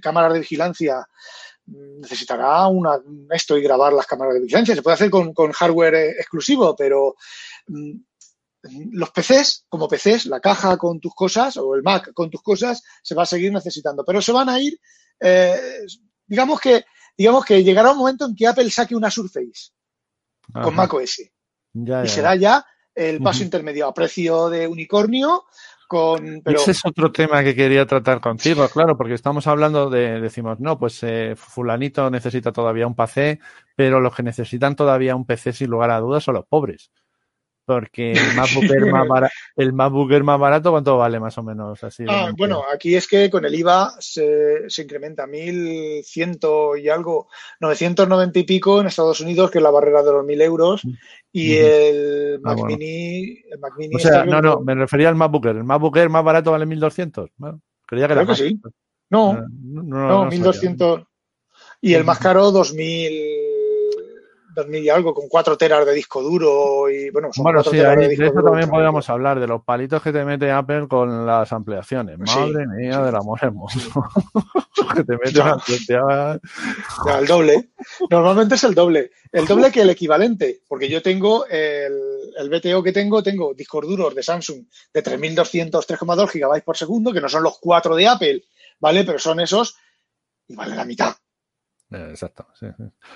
cámara 0.00 0.32
de 0.32 0.40
vigilancia 0.40 1.06
necesitará 1.66 2.68
una, 2.68 3.00
esto 3.30 3.58
y 3.58 3.62
grabar 3.62 3.92
las 3.92 4.06
cámaras 4.06 4.34
de 4.34 4.40
vigilancia. 4.40 4.74
Se 4.74 4.82
puede 4.82 4.94
hacer 4.94 5.10
con, 5.10 5.32
hardware 5.52 5.94
eh, 5.94 6.10
exclusivo, 6.10 6.76
pero 6.76 7.16
mm, 7.66 7.92
los 8.62 9.10
PCs, 9.10 9.66
como 9.68 9.88
PCs, 9.88 10.26
la 10.26 10.40
caja 10.40 10.76
con 10.76 11.00
tus 11.00 11.14
cosas 11.14 11.56
o 11.56 11.74
el 11.74 11.82
Mac 11.82 12.12
con 12.12 12.30
tus 12.30 12.42
cosas, 12.42 12.82
se 13.02 13.14
va 13.14 13.22
a 13.22 13.26
seguir 13.26 13.52
necesitando. 13.52 14.04
Pero 14.04 14.20
se 14.20 14.32
van 14.32 14.48
a 14.48 14.60
ir, 14.60 14.78
eh, 15.20 15.56
digamos 16.26 16.60
que 16.60 16.84
digamos 17.16 17.44
que 17.44 17.62
llegará 17.62 17.92
un 17.92 17.98
momento 17.98 18.26
en 18.26 18.34
que 18.34 18.46
Apple 18.46 18.70
saque 18.70 18.94
una 18.94 19.10
Surface 19.10 19.70
con 20.52 20.74
Mac 20.74 20.92
OS. 20.92 21.20
y 21.72 22.08
será 22.08 22.36
ya 22.36 22.64
el 22.94 23.22
paso 23.22 23.42
intermedio 23.42 23.86
a 23.86 23.94
precio 23.94 24.48
de 24.48 24.66
unicornio 24.66 25.44
ese 26.44 26.70
es 26.72 26.84
otro 26.84 27.12
tema 27.12 27.44
que 27.44 27.54
quería 27.54 27.86
tratar 27.86 28.20
contigo, 28.20 28.68
claro, 28.68 28.96
porque 28.96 29.14
estamos 29.14 29.46
hablando 29.46 29.88
de, 29.88 30.20
decimos, 30.20 30.58
no, 30.58 30.78
pues 30.78 31.00
eh, 31.04 31.34
fulanito 31.36 32.10
necesita 32.10 32.52
todavía 32.52 32.88
un 32.88 32.96
PC, 32.96 33.38
pero 33.76 34.00
los 34.00 34.14
que 34.14 34.24
necesitan 34.24 34.74
todavía 34.74 35.14
un 35.14 35.24
PC 35.24 35.52
sin 35.52 35.70
lugar 35.70 35.90
a 35.90 36.00
dudas 36.00 36.24
son 36.24 36.34
los 36.34 36.46
pobres 36.46 36.90
porque 37.66 38.12
el 38.12 38.34
MacBook 38.36 38.64
más, 38.92 39.08
barato, 39.08 39.34
el 39.56 39.72
MacBook 39.72 40.22
más 40.22 40.38
barato, 40.38 40.70
¿cuánto 40.70 40.96
vale 40.96 41.18
más 41.18 41.36
o 41.36 41.42
menos? 41.42 41.82
Así 41.82 42.04
ah, 42.08 42.32
bueno, 42.36 42.62
aquí 42.72 42.94
es 42.94 43.08
que 43.08 43.28
con 43.28 43.44
el 43.44 43.54
IVA 43.54 43.94
se, 43.98 44.70
se 44.70 44.82
incrementa 44.82 45.26
1.100 45.26 46.80
y 46.80 46.88
algo, 46.88 47.28
990 47.60 48.38
y 48.38 48.42
pico 48.44 48.80
en 48.80 48.86
Estados 48.86 49.20
Unidos, 49.20 49.50
que 49.50 49.58
es 49.58 49.62
la 49.62 49.70
barrera 49.70 50.02
de 50.02 50.12
los 50.12 50.24
1.000 50.24 50.42
euros, 50.42 50.82
y 51.32 51.56
el, 51.56 52.40
ah, 52.44 52.54
Mac 52.54 52.64
Mini, 52.64 53.42
el 53.50 53.58
Mac 53.58 53.72
Mini... 53.76 53.96
O 53.96 53.98
sea, 53.98 54.24
no, 54.24 54.40
no, 54.40 54.60
me 54.60 54.74
refería 54.74 55.08
al 55.08 55.16
MacBook 55.16 55.46
El 55.46 55.64
MacBook 55.64 55.98
más 56.08 56.24
barato 56.24 56.52
vale 56.52 56.66
1.200. 56.66 57.32
Bueno, 57.36 57.60
creía 57.84 58.06
que 58.06 58.12
era 58.12 58.26
que 58.26 58.34
sí. 58.36 58.60
No, 59.10 59.34
no, 59.34 59.82
no, 59.82 60.24
no 60.24 60.30
1.200. 60.30 61.04
Y 61.80 61.94
el 61.94 62.04
más 62.04 62.18
caro, 62.18 62.52
2.000 62.52 63.55
2000 64.56 64.82
y 64.84 64.88
algo, 64.88 65.14
con 65.14 65.28
4 65.28 65.56
teras 65.56 65.84
de 65.86 65.92
disco 65.92 66.22
duro 66.22 66.90
y 66.90 67.10
bueno, 67.10 67.28
bueno 67.36 67.62
sí, 67.62 67.76
de, 67.76 68.14
eso 68.14 68.42
también 68.42 68.68
podríamos 68.68 69.08
hablar, 69.10 69.38
de 69.38 69.46
los 69.46 69.62
palitos 69.62 70.02
que 70.02 70.12
te 70.12 70.24
mete 70.24 70.50
Apple 70.50 70.88
con 70.88 71.26
las 71.26 71.52
ampliaciones. 71.52 72.18
Madre 72.18 72.66
mía 72.66 73.00
del 73.02 73.14
amor 73.14 73.38
hermoso. 73.42 73.78
que 74.96 75.04
te 75.04 75.12
mete 75.12 75.32
ya, 75.32 76.40
el 77.18 77.26
doble. 77.26 77.70
Normalmente 78.10 78.54
es 78.54 78.64
el 78.64 78.74
doble. 78.74 79.10
El 79.30 79.46
doble 79.46 79.70
que 79.70 79.82
el 79.82 79.90
equivalente, 79.90 80.62
porque 80.66 80.88
yo 80.88 81.02
tengo 81.02 81.46
el, 81.46 81.92
el 82.38 82.48
BTO 82.48 82.82
que 82.82 82.92
tengo, 82.92 83.22
tengo 83.22 83.52
discos 83.54 83.86
duros 83.86 84.14
de 84.14 84.22
Samsung 84.22 84.64
de 84.92 85.02
3200, 85.02 85.86
3,2 85.86 86.28
gigabytes 86.30 86.64
por 86.64 86.76
segundo, 86.76 87.12
que 87.12 87.20
no 87.20 87.28
son 87.28 87.42
los 87.42 87.58
4 87.58 87.94
de 87.94 88.08
Apple, 88.08 88.44
¿vale? 88.80 89.04
Pero 89.04 89.18
son 89.18 89.40
esos 89.40 89.76
y 90.48 90.56
vale 90.56 90.74
la 90.74 90.84
mitad. 90.84 91.14
Eh, 91.90 92.08
exacto. 92.10 92.46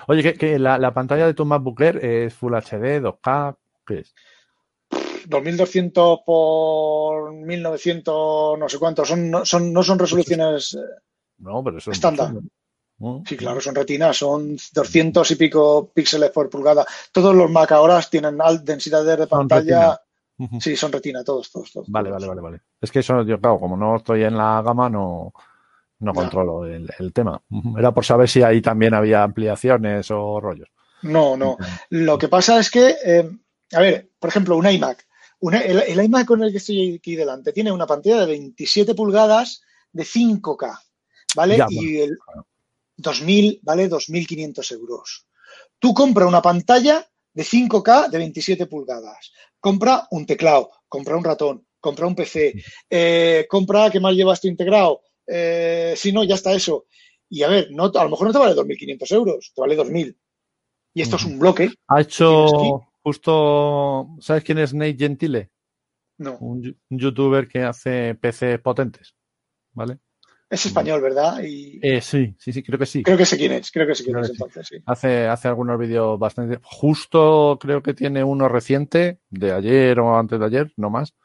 Oye, 0.07 0.33
¿que, 0.33 0.59
la, 0.59 0.93
pantalla 0.93 1.25
de 1.25 1.33
tu 1.33 1.45
MacBook 1.45 1.81
Air 1.81 2.05
es 2.05 2.33
Full 2.33 2.53
HD, 2.53 3.01
2K? 3.01 3.57
¿Qué 3.85 3.99
es? 3.99 4.15
2200 5.27 6.19
por 6.25 7.33
1900, 7.33 8.57
no 8.57 8.69
sé 8.69 8.79
cuántos. 8.79 9.07
Son, 9.07 9.29
no, 9.29 9.45
son, 9.45 9.71
no 9.71 9.83
son 9.83 9.99
resoluciones 9.99 10.77
no, 11.37 11.63
pero 11.63 11.77
eso 11.77 11.91
estándar. 11.91 12.33
Sí, 13.25 13.35
claro, 13.35 13.59
son 13.59 13.73
retinas, 13.73 14.15
son 14.15 14.57
200 14.73 15.31
y 15.31 15.35
pico 15.35 15.91
píxeles 15.91 16.29
por 16.29 16.49
pulgada. 16.49 16.85
Todos 17.11 17.35
los 17.35 17.49
Mac 17.49 17.71
ahora 17.71 17.99
tienen 18.03 18.37
densidades 18.63 19.17
de 19.17 19.27
pantalla 19.27 19.99
Sí, 20.59 20.75
son 20.75 20.91
retina, 20.91 21.23
todos, 21.23 21.51
todos, 21.51 21.71
todos. 21.71 21.89
Vale, 21.89 22.09
vale, 22.09 22.27
vale, 22.27 22.41
vale. 22.41 22.61
Es 22.79 22.91
que 22.91 22.99
eso, 22.99 23.21
yo, 23.23 23.39
claro, 23.39 23.59
como 23.59 23.77
no 23.77 23.97
estoy 23.97 24.23
en 24.23 24.35
la 24.35 24.61
gama, 24.63 24.89
no, 24.89 25.33
no 26.01 26.13
controlo 26.13 26.65
el, 26.65 26.89
el, 26.99 27.13
tema. 27.13 27.41
Era 27.77 27.93
por 27.93 28.03
saber 28.03 28.27
si 28.27 28.41
ahí 28.41 28.61
también 28.61 28.93
había 28.93 29.23
ampliaciones 29.23 30.09
o 30.11 30.39
rollos. 30.39 30.69
No, 31.03 31.37
no. 31.37 31.57
Lo 31.89 32.17
que 32.17 32.27
pasa 32.27 32.59
es 32.59 32.69
que, 32.69 32.95
eh, 33.03 33.29
a 33.73 33.79
ver, 33.79 34.09
por 34.19 34.29
ejemplo, 34.29 34.57
un 34.57 34.69
iMac. 34.69 35.05
el, 35.41 36.03
iMac 36.03 36.25
con 36.25 36.43
el 36.43 36.51
que 36.51 36.57
estoy 36.57 36.95
aquí 36.95 37.15
delante 37.15 37.53
tiene 37.53 37.71
una 37.71 37.87
pantalla 37.87 38.21
de 38.21 38.27
27 38.27 38.93
pulgadas 38.95 39.61
de 39.91 40.03
5K, 40.03 40.79
¿vale? 41.35 41.59
y 41.69 41.99
el 41.99 42.17
2000, 42.97 43.59
¿vale? 43.63 43.89
2.500 43.89 44.71
euros. 44.73 45.27
Tú 45.79 45.93
compra 45.93 46.25
una 46.25 46.41
pantalla 46.41 47.07
de 47.33 47.43
5K 47.43 48.09
de 48.09 48.17
27 48.17 48.65
pulgadas. 48.67 49.31
Compra 49.59 50.07
un 50.11 50.25
teclado, 50.25 50.71
compra 50.87 51.15
un 51.15 51.23
ratón, 51.23 51.65
compra 51.79 52.07
un 52.07 52.15
PC, 52.15 52.53
eh, 52.89 53.45
compra, 53.49 53.89
¿qué 53.89 53.99
más 53.99 54.13
llevas 54.13 54.41
tú 54.41 54.47
integrado? 54.47 55.01
Eh, 55.33 55.93
si 55.95 56.11
no, 56.11 56.23
ya 56.25 56.35
está 56.35 56.51
eso. 56.51 56.85
Y 57.29 57.43
a 57.43 57.47
ver, 57.47 57.69
no, 57.71 57.85
a 57.85 58.03
lo 58.03 58.09
mejor 58.09 58.27
no 58.27 58.33
te 58.33 58.39
vale 58.39 58.53
2.500 58.53 59.11
euros, 59.13 59.51
te 59.55 59.61
vale 59.61 59.77
2.000. 59.77 60.17
Y 60.93 61.01
esto 61.01 61.15
es 61.15 61.23
un 61.23 61.39
bloque. 61.39 61.71
Ha 61.87 62.01
hecho 62.01 62.85
justo, 63.01 64.09
¿sabes 64.19 64.43
quién 64.43 64.57
es 64.57 64.73
Nate 64.73 64.97
Gentile? 64.97 65.49
No. 66.17 66.37
Un, 66.39 66.77
youtuber 66.89 67.47
que 67.47 67.63
hace 67.63 68.15
PC 68.15 68.59
potentes, 68.59 69.15
¿vale? 69.71 69.99
Es 70.49 70.65
español, 70.65 70.99
¿verdad? 71.01 71.41
Y... 71.41 71.79
Eh, 71.81 72.01
sí, 72.01 72.35
sí, 72.37 72.51
sí, 72.51 72.61
creo 72.61 72.77
que 72.77 72.85
sí. 72.85 73.01
Creo 73.03 73.17
que 73.17 73.25
sé 73.25 73.37
quién 73.37 73.53
es, 73.53 73.71
creo 73.71 73.87
que 73.87 73.95
sé 73.95 74.03
quién 74.03 74.17
es 74.17 74.31
entonces, 74.31 74.67
sí. 74.67 74.75
Hace, 74.85 75.27
hace 75.27 75.47
algunos 75.47 75.79
vídeos 75.79 76.19
bastante... 76.19 76.59
Justo 76.61 77.57
creo 77.59 77.81
que 77.81 77.93
tiene 77.93 78.21
uno 78.21 78.49
reciente, 78.49 79.19
de 79.29 79.53
ayer 79.53 79.97
o 80.01 80.19
antes 80.19 80.37
de 80.37 80.45
ayer, 80.45 80.73
no 80.75 80.89
más, 80.89 81.15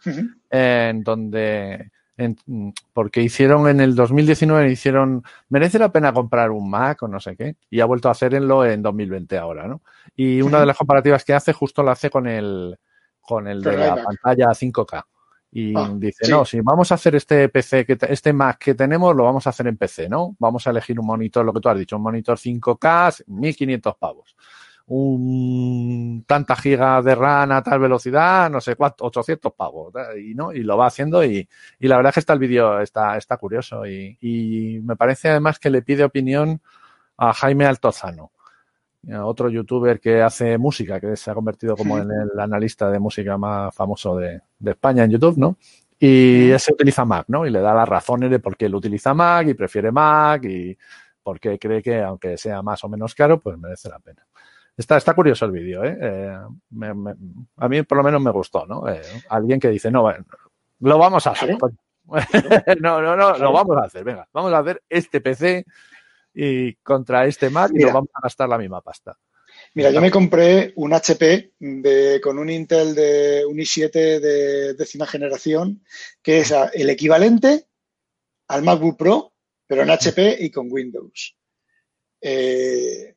en 0.48 1.02
donde 1.02 1.90
porque 2.93 3.23
hicieron 3.23 3.69
en 3.69 3.81
el 3.81 3.95
2019, 3.95 4.71
hicieron, 4.71 5.23
merece 5.49 5.79
la 5.79 5.93
pena 5.93 6.12
comprar 6.12 6.51
un 6.51 6.71
Mac 6.71 7.03
o 7.03 7.09
no 7.09 7.21
sé 7.21 7.37
qué, 7.37 7.57
y 7.69 7.81
ha 7.81 7.85
vuelto 7.85 8.09
a 8.09 8.12
hacerlo 8.12 8.64
en 8.64 8.83
2020 8.83 9.37
ahora, 9.37 9.67
¿no? 9.67 9.83
Y 10.14 10.41
una 10.41 10.61
de 10.61 10.67
las 10.67 10.77
comparativas 10.77 11.25
que 11.25 11.35
hace 11.35 11.53
justo 11.53 11.83
la 11.83 11.93
hace 11.93 12.09
con 12.09 12.27
el, 12.27 12.79
con 13.21 13.47
el 13.47 13.62
de 13.62 13.77
la 13.77 14.03
pantalla 14.03 14.47
5K. 14.49 15.05
Y 15.53 15.77
ah, 15.77 15.91
dice, 15.95 16.29
no, 16.31 16.45
si 16.45 16.61
vamos 16.61 16.91
a 16.91 16.97
hacer 16.97 17.14
este 17.14 17.49
PC, 17.49 17.87
que 17.87 17.97
este 18.09 18.33
Mac 18.33 18.59
que 18.59 18.75
tenemos, 18.75 19.14
lo 19.14 19.25
vamos 19.25 19.47
a 19.47 19.51
hacer 19.51 19.67
en 19.67 19.77
PC, 19.77 20.09
¿no? 20.09 20.37
Vamos 20.39 20.67
a 20.67 20.71
elegir 20.71 20.99
un 20.99 21.07
monitor, 21.07 21.45
lo 21.45 21.53
que 21.53 21.61
tú 21.61 21.69
has 21.69 21.79
dicho, 21.79 21.97
un 21.97 22.03
monitor 22.03 22.39
5K, 22.39 23.25
1500 23.27 23.97
pavos 23.97 24.37
un 24.89 26.24
tanta 26.26 26.55
giga 26.57 27.03
de 27.03 27.14
RAM 27.14 27.53
a 27.53 27.62
tal 27.62 27.80
velocidad, 27.80 28.51
no 28.51 28.61
sé 28.61 28.76
cuánto, 28.76 29.05
800 29.07 29.53
pavos, 29.55 29.93
y 30.16 30.34
no, 30.34 30.53
y 30.53 30.62
lo 30.62 30.76
va 30.76 30.87
haciendo 30.87 31.24
y, 31.24 31.49
y 31.80 31.89
la 31.89 31.97
verdad 31.97 32.11
es 32.11 32.14
que 32.14 32.20
está 32.20 32.32
el 32.34 32.39
vídeo, 32.39 32.80
está, 32.80 33.16
está 33.16 33.37
curioso 33.37 33.87
y, 33.87 34.16
y, 34.20 34.80
me 34.82 34.97
parece 34.97 35.30
además 35.30 35.59
que 35.59 35.70
le 35.70 35.82
pide 35.82 36.05
opinión 36.05 36.61
a 37.16 37.32
Jaime 37.32 37.66
Altozano, 37.66 38.32
otro 39.24 39.49
youtuber 39.49 40.01
que 40.01 40.22
hace 40.22 40.59
música, 40.59 41.01
que 41.01 41.16
se 41.16 41.30
ha 41.30 41.34
convertido 41.34 41.76
como 41.76 41.99
en 41.99 42.11
el 42.11 42.39
analista 42.41 42.91
de 42.91 42.99
música 42.99 43.39
más 43.39 43.74
famoso 43.74 44.16
de, 44.16 44.41
de 44.59 44.70
España 44.72 45.05
en 45.05 45.12
YouTube, 45.12 45.39
¿no? 45.39 45.59
Y 45.99 46.51
ese 46.51 46.72
utiliza 46.72 47.05
Mac, 47.05 47.26
¿no? 47.28 47.47
Y 47.47 47.51
le 47.51 47.61
da 47.61 47.72
las 47.74 47.89
razones 47.89 48.30
de 48.30 48.39
por 48.39 48.57
qué 48.57 48.66
él 48.66 48.74
utiliza 48.74 49.14
Mac 49.14 49.47
y 49.49 49.55
prefiere 49.55 49.91
Mac 49.93 50.45
y 50.45 50.76
por 51.22 51.41
qué 51.41 51.59
cree 51.59 51.82
que 51.82 52.03
aunque 52.03 52.37
sea 52.37 52.62
más 52.62 52.84
o 52.84 52.89
menos 52.89 53.14
caro, 53.14 53.41
pues 53.41 53.57
merece 53.59 53.89
la 53.89 53.99
pena. 53.99 54.26
Está, 54.77 54.99
está 54.99 55.14
curioso 55.14 55.47
el 55.47 55.53
vídeo, 55.53 55.85
¿eh? 55.85 55.97
eh 56.01 56.39
a 57.57 57.68
mí 57.68 57.83
por 57.83 57.99
lo 57.99 58.05
menos 58.05 58.20
me 58.20 58.31
gustó, 58.31 58.66
¿no? 58.66 58.89
Eh, 58.89 59.01
alguien 59.31 59.59
que 59.59 59.70
dice, 59.70 59.91
no, 59.91 60.03
bueno, 60.03 60.24
lo 60.81 60.99
vamos 60.99 61.27
a 61.27 61.31
hacer. 61.31 61.57
no, 62.81 63.01
no, 63.01 63.16
no, 63.16 63.39
lo 63.39 63.53
vamos 63.53 63.77
a 63.79 63.87
hacer, 63.87 64.05
venga, 64.05 64.29
vamos 64.33 64.53
a 64.53 64.59
hacer 64.59 64.83
este 64.89 65.20
PC 65.20 65.64
y 66.35 66.74
contra 66.77 67.24
este 67.27 67.49
Mac 67.49 67.72
y 67.74 67.81
lo 67.81 67.93
vamos 67.93 68.11
a 68.14 68.20
gastar 68.22 68.49
la 68.49 68.59
misma 68.59 68.83
pasta. 68.83 69.16
Mira, 69.74 69.91
yo 69.91 70.01
me 70.01 70.11
compré 70.11 70.72
un 70.77 70.93
HP 70.93 71.53
de, 71.59 72.20
con 72.22 72.39
un 72.39 72.51
Intel 72.51 72.95
de 72.95 73.45
un 73.47 73.57
i7 73.57 73.91
de 74.20 74.74
décima 74.74 75.07
generación, 75.07 75.83
que 76.22 76.39
es 76.39 76.55
el 76.74 76.91
equivalente 76.91 77.66
al 78.49 78.62
MacBook 78.62 78.99
Pro, 78.99 79.33
pero 79.66 79.83
en 79.83 79.91
HP 79.91 80.37
y 80.41 80.51
con 80.51 80.70
Windows. 80.70 81.37
Eh, 82.20 83.16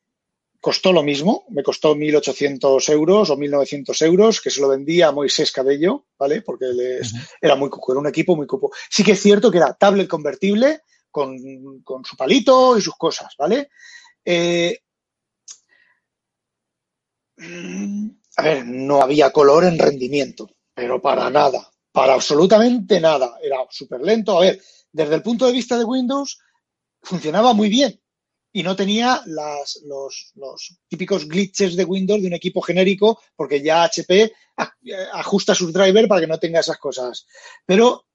costó 0.60 0.92
lo 0.92 1.04
mismo, 1.04 1.46
me 1.50 1.64
costó 1.64 1.96
1.800 1.96 2.90
euros 2.92 3.30
o 3.30 3.38
1.900 3.38 4.06
euros, 4.06 4.42
que 4.42 4.50
se 4.50 4.62
lo 4.62 4.70
vendía 4.70 5.08
a 5.08 5.12
Moisés 5.12 5.52
Cabello, 5.52 6.06
¿vale? 6.18 6.42
Porque 6.42 6.66
les, 6.66 7.14
era 7.42 7.56
muy 7.56 7.70
cuco, 7.70 7.94
era 7.94 8.02
un 8.02 8.08
equipo 8.08 8.36
muy 8.36 8.46
cupo. 8.46 8.72
Sí 8.90 9.04
que 9.04 9.14
es 9.14 9.22
cierto 9.22 9.52
que 9.52 9.58
era 9.58 9.74
tablet 9.74 10.08
convertible 10.08 10.82
con, 11.10 11.38
su 12.04 12.16
palito 12.18 12.78
y 12.78 12.82
sus 12.82 12.96
cosas, 12.96 13.34
¿vale? 13.38 13.70
Eh, 14.24 14.80
mm, 17.38 18.10
a 18.38 18.42
ver, 18.42 18.66
no 18.66 19.02
había 19.02 19.32
color 19.32 19.64
en 19.64 19.80
rendimiento, 19.80 20.50
pero 20.74 21.02
para 21.02 21.30
nada, 21.30 21.70
para 21.92 22.14
absolutamente 22.14 23.00
nada. 23.00 23.38
Era 23.42 23.58
súper 23.70 24.02
lento. 24.02 24.38
A 24.38 24.42
ver, 24.42 24.62
desde 24.92 25.16
el 25.16 25.22
punto 25.22 25.46
de 25.46 25.54
vista 25.54 25.78
de 25.78 25.86
Windows, 25.86 26.40
funcionaba 27.02 27.54
muy 27.54 27.70
bien, 27.70 28.00
y 28.52 28.64
no 28.64 28.76
tenía 28.76 29.22
las, 29.26 29.82
los, 29.86 30.32
los, 30.36 30.80
típicos 30.88 31.28
glitches 31.28 31.76
de 31.76 31.86
Windows 31.86 32.22
de 32.22 32.28
un 32.28 32.34
equipo 32.34 32.62
genérico, 32.62 33.22
porque 33.36 33.62
ya 33.62 33.84
HP 33.84 34.32
ajusta 35.14 35.54
sus 35.54 35.72
drivers 35.72 36.08
para 36.08 36.22
que 36.22 36.28
no 36.28 36.40
tenga 36.40 36.60
esas 36.60 36.78
cosas. 36.78 37.26
Pero 37.66 38.06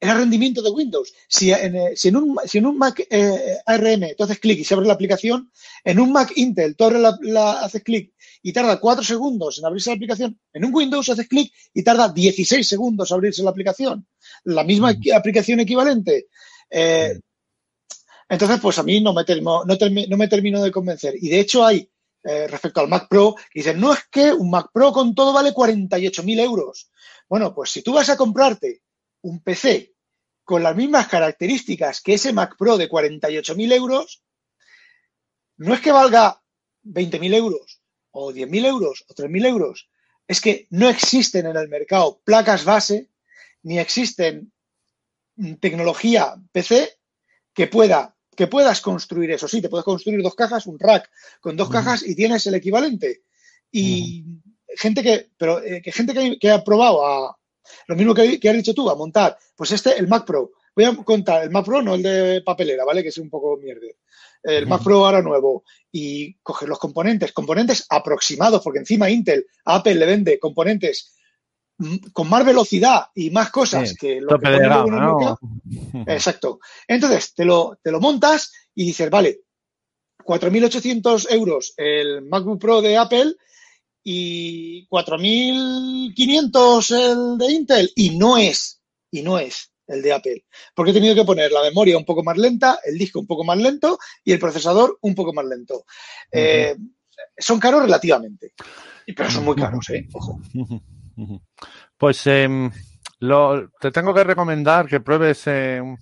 era 0.00 0.14
rendimiento 0.14 0.62
de 0.62 0.70
Windows. 0.70 1.12
Si 1.28 1.50
en, 1.50 1.96
si 1.96 2.08
en, 2.08 2.16
un, 2.16 2.38
si 2.44 2.58
en 2.58 2.66
un, 2.66 2.78
Mac 2.78 3.04
eh, 3.10 3.58
ARM 3.66 4.14
tú 4.16 4.24
haces 4.24 4.38
clic 4.38 4.58
y 4.60 4.64
se 4.64 4.74
abre 4.74 4.86
la 4.86 4.94
aplicación, 4.94 5.50
en 5.84 5.98
un 5.98 6.12
Mac 6.12 6.32
Intel 6.36 6.76
tú 6.76 6.84
abres 6.84 7.02
la, 7.22 7.60
haces 7.60 7.82
clic 7.82 8.12
y 8.42 8.52
tarda 8.52 8.78
4 8.78 9.02
segundos 9.02 9.58
en 9.58 9.66
abrirse 9.66 9.90
la 9.90 9.96
aplicación, 9.96 10.38
en 10.52 10.64
un 10.64 10.74
Windows 10.74 11.08
haces 11.08 11.28
clic 11.28 11.52
y 11.74 11.82
tarda 11.82 12.08
16 12.08 12.66
segundos 12.66 13.10
en 13.10 13.14
abrirse 13.14 13.42
la 13.42 13.50
aplicación. 13.50 14.06
La 14.44 14.62
misma 14.62 14.94
aplicación 15.14 15.60
equivalente. 15.60 16.26
Eh, 16.70 17.18
entonces, 18.28 18.60
pues 18.60 18.78
a 18.78 18.82
mí 18.82 19.00
no 19.00 19.14
me, 19.14 19.24
termino, 19.24 19.64
no, 19.64 19.76
no 20.08 20.16
me 20.16 20.28
termino 20.28 20.62
de 20.62 20.70
convencer. 20.70 21.14
Y 21.18 21.28
de 21.28 21.40
hecho 21.40 21.64
hay, 21.64 21.90
eh, 22.24 22.46
respecto 22.46 22.80
al 22.80 22.88
Mac 22.88 23.08
Pro, 23.08 23.34
que 23.50 23.60
dicen, 23.60 23.80
no 23.80 23.92
es 23.92 24.00
que 24.10 24.32
un 24.32 24.50
Mac 24.50 24.70
Pro 24.72 24.92
con 24.92 25.14
todo 25.14 25.32
vale 25.32 25.52
48.000 25.52 26.40
euros. 26.40 26.90
Bueno, 27.28 27.54
pues 27.54 27.70
si 27.70 27.82
tú 27.82 27.94
vas 27.94 28.10
a 28.10 28.16
comprarte 28.16 28.82
un 29.22 29.40
PC 29.40 29.94
con 30.44 30.62
las 30.62 30.76
mismas 30.76 31.08
características 31.08 32.00
que 32.00 32.14
ese 32.14 32.32
Mac 32.32 32.56
Pro 32.58 32.76
de 32.76 32.88
48.000 32.88 33.72
euros, 33.72 34.22
no 35.56 35.74
es 35.74 35.80
que 35.80 35.92
valga 35.92 36.42
20.000 36.84 37.34
euros 37.34 37.80
o 38.10 38.32
10.000 38.32 38.66
euros 38.66 39.04
o 39.08 39.14
3.000 39.14 39.46
euros, 39.46 39.88
es 40.26 40.40
que 40.40 40.66
no 40.70 40.88
existen 40.88 41.46
en 41.46 41.56
el 41.56 41.68
mercado 41.68 42.20
placas 42.24 42.64
base 42.64 43.08
ni 43.62 43.78
existen 43.78 44.52
tecnología 45.60 46.36
PC 46.52 46.98
que 47.54 47.66
pueda 47.66 48.17
que 48.38 48.46
puedas 48.46 48.80
construir 48.80 49.32
eso. 49.32 49.48
Sí, 49.48 49.60
te 49.60 49.68
puedes 49.68 49.84
construir 49.84 50.22
dos 50.22 50.36
cajas, 50.36 50.68
un 50.68 50.78
rack 50.78 51.10
con 51.40 51.56
dos 51.56 51.68
cajas 51.68 52.06
y 52.06 52.14
tienes 52.14 52.46
el 52.46 52.54
equivalente. 52.54 53.22
Y 53.72 54.24
gente 54.76 55.02
que, 55.02 55.30
pero 55.36 55.60
eh, 55.60 55.82
que 55.82 55.90
gente 55.90 56.38
que, 56.38 56.50
ha 56.52 56.62
probado 56.62 57.04
a, 57.04 57.36
lo 57.88 57.96
mismo 57.96 58.14
que, 58.14 58.38
has 58.48 58.56
dicho 58.56 58.74
tú, 58.74 58.88
a 58.88 58.94
montar, 58.94 59.36
pues 59.56 59.72
este, 59.72 59.98
el 59.98 60.06
Mac 60.06 60.24
Pro. 60.24 60.52
Voy 60.76 60.84
a 60.84 60.94
contar, 60.94 61.42
el 61.42 61.50
Mac 61.50 61.64
Pro 61.64 61.82
no 61.82 61.96
el 61.96 62.02
de 62.04 62.42
papelera, 62.42 62.84
¿vale? 62.84 63.02
Que 63.02 63.08
es 63.08 63.18
un 63.18 63.28
poco 63.28 63.56
mierda. 63.56 63.88
El 64.44 64.68
Mac 64.68 64.84
Pro 64.84 65.04
ahora 65.04 65.20
nuevo 65.20 65.64
y 65.90 66.34
coger 66.34 66.68
los 66.68 66.78
componentes, 66.78 67.32
componentes 67.32 67.86
aproximados, 67.90 68.62
porque 68.62 68.78
encima 68.78 69.10
Intel, 69.10 69.46
Apple 69.64 69.96
le 69.96 70.06
vende 70.06 70.38
componentes 70.38 71.17
con 72.12 72.28
más 72.28 72.44
velocidad 72.44 73.06
y 73.14 73.30
más 73.30 73.50
cosas 73.50 73.94
que 73.94 74.20
lo 74.20 74.38
que 74.38 74.50
¿no? 74.50 75.38
Exacto. 76.06 76.60
Entonces, 76.86 77.32
te 77.34 77.44
lo, 77.44 77.78
te 77.82 77.90
lo 77.92 78.00
montas 78.00 78.52
y 78.74 78.86
dices, 78.86 79.10
vale, 79.10 79.40
4.800 80.24 81.26
euros 81.30 81.74
el 81.76 82.22
MacBook 82.22 82.60
Pro 82.60 82.80
de 82.82 82.96
Apple 82.96 83.34
y 84.02 84.88
4.500 84.88 86.96
el 86.96 87.38
de 87.38 87.52
Intel 87.52 87.92
y 87.94 88.18
no 88.18 88.36
es, 88.36 88.82
y 89.10 89.22
no 89.22 89.38
es 89.38 89.70
el 89.86 90.02
de 90.02 90.12
Apple. 90.12 90.44
Porque 90.74 90.90
he 90.90 90.94
tenido 90.94 91.14
que 91.14 91.24
poner 91.24 91.52
la 91.52 91.62
memoria 91.62 91.96
un 91.96 92.04
poco 92.04 92.24
más 92.24 92.36
lenta, 92.36 92.78
el 92.84 92.98
disco 92.98 93.20
un 93.20 93.26
poco 93.26 93.44
más 93.44 93.56
lento 93.58 93.98
y 94.24 94.32
el 94.32 94.38
procesador 94.38 94.98
un 95.02 95.14
poco 95.14 95.32
más 95.32 95.46
lento. 95.46 95.84
Eh, 96.32 96.76
son 97.36 97.60
caros 97.60 97.82
relativamente, 97.82 98.54
pero 99.06 99.30
son 99.30 99.44
muy 99.44 99.56
caros, 99.56 99.88
¿eh? 99.90 100.08
Ojo. 100.12 100.40
Pues 101.96 102.26
em, 102.26 102.70
te 103.80 103.90
tengo 103.90 104.14
que 104.14 104.24
recomendar 104.24 104.86
que 104.86 105.00
pruebes 105.00 105.46
em, 105.46 105.96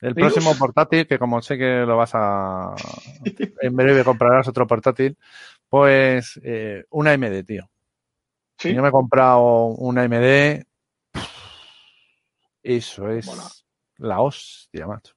el 0.00 0.14
próximo 0.16 0.56
portátil, 0.58 1.06
que 1.06 1.18
como 1.18 1.40
sé 1.40 1.56
que 1.56 1.84
lo 1.86 1.96
vas 1.96 2.10
a... 2.14 2.74
En 3.62 3.76
breve 3.76 4.02
comprarás 4.02 4.48
otro 4.48 4.66
portátil, 4.66 5.16
pues 5.68 6.40
eh, 6.42 6.84
una 6.90 7.12
AMD, 7.12 7.44
tío. 7.44 7.70
Yo 8.58 8.82
me 8.82 8.88
he 8.88 8.92
comprado 8.92 9.66
una 9.66 10.02
AMD. 10.02 10.64
Eso 12.62 13.08
es 13.10 13.64
la 13.98 14.20
hostia, 14.20 14.86
macho. 14.86 15.14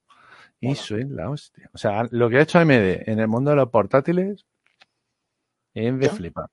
Eso 0.61 0.97
es 0.97 1.09
la 1.09 1.29
hostia. 1.29 1.69
O 1.73 1.77
sea, 1.77 2.07
lo 2.11 2.29
que 2.29 2.37
ha 2.37 2.41
hecho 2.41 2.59
AMD 2.59 3.09
en 3.09 3.19
el 3.19 3.27
mundo 3.27 3.51
de 3.51 3.57
los 3.57 3.69
portátiles 3.69 4.45
es 5.73 5.99
de 5.99 6.09
flipar. 6.09 6.49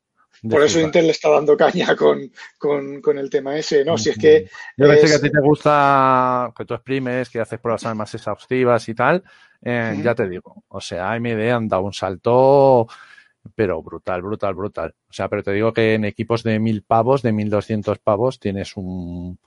Por 0.48 0.62
eso 0.62 0.80
Intel 0.80 1.06
le 1.06 1.12
está 1.12 1.30
dando 1.30 1.56
caña 1.56 1.94
con, 1.94 3.18
el 3.18 3.30
tema 3.30 3.56
ese, 3.56 3.84
¿no? 3.84 3.96
Si 3.96 4.10
es 4.10 4.18
que. 4.18 4.48
Yo 4.76 4.86
sé 4.86 5.06
que 5.06 5.14
a 5.14 5.20
ti 5.20 5.30
te 5.30 5.40
gusta, 5.40 6.52
que 6.56 6.64
tú 6.64 6.74
exprimes, 6.74 7.30
que 7.30 7.40
haces 7.40 7.60
pruebas 7.60 7.94
más 7.94 8.14
exhaustivas 8.14 8.88
y 8.88 8.94
tal. 8.94 9.22
Eh, 9.62 10.00
ya 10.02 10.14
te 10.14 10.28
digo. 10.28 10.64
O 10.68 10.80
sea, 10.80 11.12
AMD 11.12 11.48
han 11.48 11.68
dado 11.68 11.82
un 11.84 11.92
salto, 11.92 12.88
pero 13.54 13.82
brutal, 13.82 14.22
brutal, 14.22 14.54
brutal. 14.54 14.94
O 15.08 15.12
sea, 15.12 15.28
pero 15.28 15.44
te 15.44 15.52
digo 15.52 15.72
que 15.72 15.94
en 15.94 16.04
equipos 16.04 16.42
de 16.42 16.58
mil 16.58 16.82
pavos, 16.82 17.22
de 17.22 17.32
mil 17.32 17.48
doscientos 17.48 18.00
pavos, 18.00 18.40
tienes 18.40 18.76
un, 18.76 19.38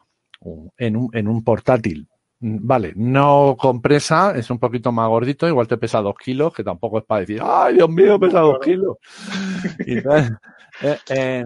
en, 0.78 0.96
un 0.96 1.10
en 1.14 1.28
un 1.28 1.44
portátil 1.44 2.08
Vale, 2.40 2.94
no 2.96 3.56
compresa, 3.58 4.36
es 4.36 4.50
un 4.50 4.60
poquito 4.60 4.92
más 4.92 5.08
gordito, 5.08 5.48
igual 5.48 5.68
te 5.68 5.78
pesa 5.78 6.02
dos 6.02 6.16
kilos, 6.16 6.54
que 6.54 6.64
tampoco 6.64 7.00
es 7.00 7.06
para 7.06 7.22
decir, 7.22 7.42
¡ay, 7.42 7.76
Dios 7.76 7.90
mío, 7.90 8.20
pesa 8.20 8.40
dos 8.42 8.60
kilos! 8.60 8.98
Eh, 10.82 11.46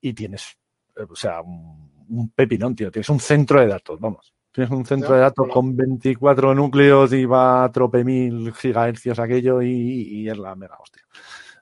y, 0.00 0.14
tienes, 0.14 0.56
eh, 0.96 1.04
o 1.06 1.14
sea, 1.14 1.42
un, 1.42 2.30
pepinón, 2.34 2.74
tío, 2.74 2.90
tienes 2.90 3.10
un 3.10 3.20
centro 3.20 3.60
de 3.60 3.66
datos, 3.66 4.00
vamos. 4.00 4.32
Tienes 4.50 4.70
un 4.70 4.86
centro 4.86 5.14
de 5.14 5.20
datos 5.20 5.48
con 5.52 5.76
24 5.76 6.54
núcleos 6.54 7.12
y 7.12 7.26
va 7.26 7.64
a 7.64 7.70
trope 7.70 8.02
mil 8.02 8.54
gigahercios 8.54 9.18
aquello 9.18 9.60
y, 9.60 10.26
es 10.26 10.38
la 10.38 10.56
mega 10.56 10.78
hostia. 10.80 11.02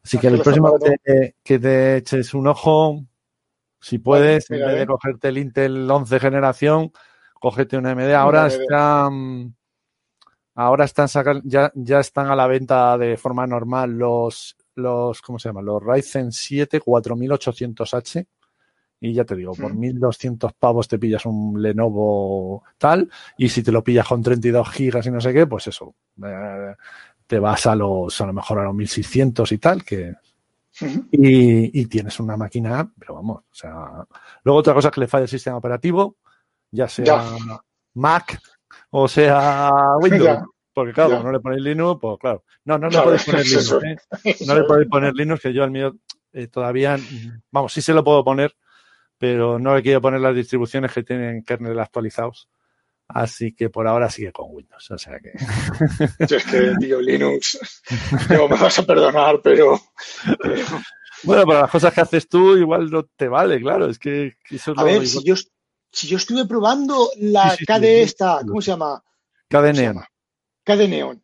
Así 0.05 0.19
que 0.19 0.28
el 0.28 0.40
próximo 0.40 0.78
que 1.43 1.59
te, 1.59 1.97
eches 1.97 2.35
un 2.35 2.47
ojo, 2.47 3.05
si 3.81 3.98
puedes, 3.98 4.48
en 4.52 4.65
vez 4.65 4.78
de 4.78 4.86
cogerte 4.86 5.28
el 5.28 5.39
Intel 5.39 5.90
11 5.90 6.20
generación, 6.20 6.93
cógete 7.41 7.77
una 7.77 7.91
AMD. 7.91 8.12
Ahora 8.12 8.47
están, 8.47 9.57
ahora 10.55 10.85
están 10.85 11.09
ya, 11.45 11.73
ya 11.75 11.99
están 11.99 12.29
a 12.29 12.37
la 12.37 12.47
venta 12.47 12.97
de 12.97 13.17
forma 13.17 13.47
normal 13.47 13.99
los, 13.99 14.57
los, 14.77 15.21
¿cómo 15.23 15.41
se 15.41 15.49
llama? 15.49 15.62
Los 15.62 15.83
Ryzen 15.83 16.31
7 16.31 16.81
4800H. 16.81 18.27
Y 19.03 19.15
ya 19.15 19.25
te 19.25 19.35
digo, 19.35 19.55
por 19.55 19.75
1200 19.75 20.53
pavos 20.53 20.87
te 20.87 20.99
pillas 20.99 21.25
un 21.25 21.61
Lenovo 21.61 22.62
tal. 22.77 23.11
Y 23.39 23.49
si 23.49 23.62
te 23.62 23.73
lo 23.73 23.83
pillas 23.83 24.07
con 24.07 24.23
32 24.23 24.69
gigas 24.69 25.07
y 25.07 25.11
no 25.11 25.23
sé 25.23 25.33
qué, 25.33 25.47
pues 25.47 25.67
eso. 25.69 25.95
Eh, 26.23 26.75
te 27.27 27.39
vas 27.39 27.65
a 27.65 27.75
los, 27.75 28.21
a 28.21 28.27
lo 28.27 28.35
mejor 28.35 28.59
a 28.59 28.65
los 28.65 28.75
1600 28.75 29.53
y 29.53 29.59
tal, 29.59 29.85
que, 29.85 30.15
y, 31.12 31.81
y, 31.81 31.87
tienes 31.87 32.21
una 32.21 32.37
máquina, 32.37 32.93
pero 32.99 33.15
vamos, 33.15 33.39
o 33.39 33.55
sea. 33.55 34.07
Luego 34.43 34.59
otra 34.59 34.75
cosa 34.75 34.89
es 34.89 34.95
que 34.95 35.01
le 35.01 35.07
falla 35.07 35.23
el 35.23 35.29
sistema 35.29 35.57
operativo, 35.57 36.17
ya 36.71 36.89
sea 36.89 37.25
Mac 37.95 38.41
o 38.91 39.09
sea 39.09 39.71
Windows. 40.01 40.41
Porque 40.73 40.93
claro, 40.93 41.23
no 41.23 41.33
le 41.33 41.41
ponéis 41.41 41.63
Linux, 41.63 41.99
pues 42.01 42.19
claro. 42.21 42.45
No, 42.65 42.79
no 42.79 42.89
le 42.89 43.03
podéis 43.03 43.25
poner 43.25 43.45
Linux. 43.47 43.73
¿eh? 43.83 44.37
No 44.47 44.55
le 44.55 44.65
podéis 44.65 44.89
poner 44.89 45.15
Linux, 45.15 45.43
que 45.43 45.53
yo 45.53 45.65
al 45.65 45.71
mío 45.71 45.97
eh, 46.33 46.47
todavía, 46.47 46.97
vamos, 47.51 47.73
sí 47.73 47.83
se 47.83 47.93
lo 47.93 48.05
puedo 48.05 48.25
poner, 48.25 48.55
pero 49.19 49.59
no 49.59 49.75
le 49.75 49.83
quiero 49.83 50.01
poner 50.01 50.21
las 50.21 50.35
distribuciones 50.35 50.93
que 50.93 51.03
tienen 51.03 51.43
kernel 51.43 51.79
actualizados. 51.79 52.49
Así 53.09 53.53
que 53.53 53.71
por 53.71 53.89
ahora 53.89 54.09
sigue 54.09 54.31
con 54.31 54.47
Windows. 54.51 54.89
O 54.93 54.99
sea 54.99 55.19
que. 55.19 55.33
es 56.37 56.45
que, 56.47 56.75
tío, 56.79 57.01
Linux. 57.01 57.83
No 58.31 58.49
me 58.49 58.57
vas 58.57 58.79
a 58.79 58.85
perdonar, 58.85 59.41
pero. 59.43 59.81
Bueno, 61.25 61.45
para 61.45 61.63
las 61.63 61.71
cosas 61.71 61.93
que 61.93 62.01
haces 62.01 62.29
tú, 62.29 62.57
igual 62.57 62.89
no 62.89 63.05
te 63.05 63.27
vale, 63.27 63.61
claro. 63.61 63.91
Es 63.91 63.99
que 63.99 64.37
eso 64.49 64.75
A 64.77 64.85
ver, 64.85 65.07
si 65.09 65.25
yo, 65.25 65.35
si 65.93 66.07
yo 66.07 66.17
estuve 66.17 66.47
probando 66.47 67.11
la 67.17 67.57
KDE 67.57 68.03
esta, 68.03 68.41
¿cómo 68.47 68.62
se 68.62 68.71
llama? 68.71 69.03
KDE 69.49 69.73
Neon. 69.73 70.05
KDE 70.65 70.89
Neon. 70.89 71.23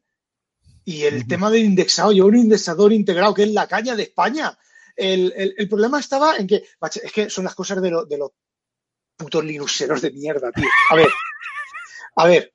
Y 0.84 1.02
el 1.02 1.26
tema 1.26 1.50
del 1.50 1.64
indexado, 1.64 2.12
yo 2.12 2.26
un 2.26 2.36
indexador 2.36 2.92
integrado, 2.92 3.34
que 3.34 3.44
es 3.44 3.50
la 3.50 3.66
caña 3.66 3.96
de 3.96 4.04
España. 4.04 4.56
El, 4.94 5.68
problema 5.68 6.00
estaba 6.00 6.36
en 6.36 6.46
que, 6.46 6.64
es 7.02 7.12
que 7.12 7.28
son 7.28 7.44
las 7.44 7.54
cosas 7.54 7.82
de, 7.82 7.90
de 8.08 8.18
los 8.18 8.30
putos 9.16 9.44
linuxeros 9.44 10.00
de 10.00 10.10
mierda, 10.12 10.52
tío. 10.52 10.68
A 10.90 10.94
ver, 10.96 11.08
a 12.16 12.26
ver, 12.26 12.54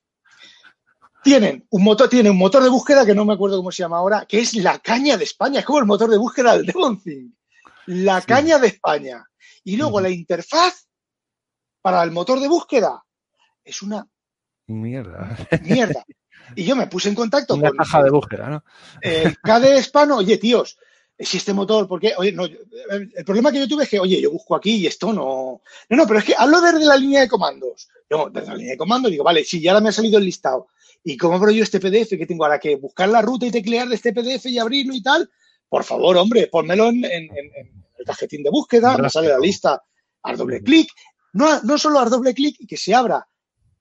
tienen 1.23 1.65
un 1.69 1.83
motor, 1.83 2.09
tienen 2.09 2.31
un 2.31 2.37
motor 2.37 2.63
de 2.63 2.69
búsqueda 2.69 3.05
que 3.05 3.13
no 3.13 3.25
me 3.25 3.33
acuerdo 3.33 3.57
cómo 3.57 3.71
se 3.71 3.83
llama 3.83 3.97
ahora, 3.97 4.25
que 4.25 4.39
es 4.39 4.53
la 4.55 4.79
caña 4.79 5.17
de 5.17 5.23
España, 5.23 5.59
es 5.59 5.65
como 5.65 5.79
el 5.79 5.85
motor 5.85 6.09
de 6.09 6.17
búsqueda 6.17 6.57
del 6.57 6.65
Devonthing. 6.65 7.35
La 7.87 8.21
caña 8.21 8.57
de 8.59 8.67
España. 8.67 9.25
Y 9.63 9.77
luego 9.77 10.01
la 10.01 10.09
interfaz 10.09 10.87
para 11.81 12.03
el 12.03 12.11
motor 12.11 12.39
de 12.39 12.47
búsqueda 12.47 13.03
es 13.63 13.81
una 13.81 14.07
mierda. 14.67 15.37
Mierda. 15.61 16.05
Y 16.55 16.65
yo 16.65 16.75
me 16.75 16.87
puse 16.87 17.07
en 17.07 17.15
contacto 17.15 17.55
una 17.55 17.69
con 17.69 17.77
caja 17.77 18.03
de 18.03 18.09
búsqueda, 18.09 18.49
¿no? 18.49 18.63
El 18.99 19.37
KDE 19.39 19.79
Hispano, 19.79 20.17
oye, 20.17 20.37
tíos, 20.37 20.77
si 21.17 21.37
este 21.37 21.53
motor, 21.53 21.87
porque, 21.87 22.13
oye, 22.17 22.31
no, 22.31 22.45
el 22.45 23.25
problema 23.25 23.51
que 23.51 23.59
yo 23.59 23.67
tuve 23.67 23.83
es 23.83 23.89
que, 23.89 23.99
oye, 23.99 24.19
yo 24.19 24.31
busco 24.31 24.55
aquí 24.55 24.77
y 24.77 24.87
esto 24.87 25.13
no. 25.13 25.61
No, 25.89 25.97
no, 25.97 26.07
pero 26.07 26.19
es 26.19 26.25
que 26.25 26.35
hablo 26.37 26.59
desde 26.59 26.83
la 26.83 26.97
línea 26.97 27.21
de 27.21 27.27
comandos. 27.27 27.87
Yo, 28.09 28.29
desde 28.29 28.47
la 28.47 28.55
línea 28.55 28.71
de 28.71 28.77
comandos, 28.77 29.11
digo, 29.11 29.23
vale, 29.23 29.43
si 29.43 29.61
ya 29.61 29.71
ahora 29.71 29.81
me 29.81 29.89
ha 29.89 29.93
salido 29.93 30.17
el 30.17 30.25
listado. 30.25 30.67
¿Y 31.03 31.17
cómo 31.17 31.35
abro 31.35 31.51
yo 31.51 31.63
este 31.63 31.79
PDF 31.79 32.09
que 32.09 32.25
tengo 32.25 32.43
ahora 32.43 32.59
que 32.59 32.75
buscar 32.75 33.09
la 33.09 33.21
ruta 33.21 33.45
y 33.45 33.51
teclear 33.51 33.87
de 33.87 33.95
este 33.95 34.13
PDF 34.13 34.45
y 34.47 34.59
abrirlo 34.59 34.93
y 34.93 35.01
tal? 35.01 35.29
Por 35.69 35.83
favor, 35.83 36.17
hombre, 36.17 36.47
ponmelo 36.47 36.89
en, 36.89 37.05
el 37.05 38.05
cajetín 38.05 38.43
de 38.43 38.49
búsqueda, 38.49 38.97
me 38.97 39.09
sale 39.09 39.29
la 39.29 39.39
lista 39.39 39.81
al 40.23 40.37
doble 40.37 40.61
clic 40.61 40.91
no, 41.33 41.61
no 41.61 41.77
solo 41.77 41.99
dar 41.99 42.09
doble 42.09 42.33
clic 42.33 42.55
y 42.59 42.67
que 42.67 42.77
se 42.77 42.93
abra, 42.93 43.27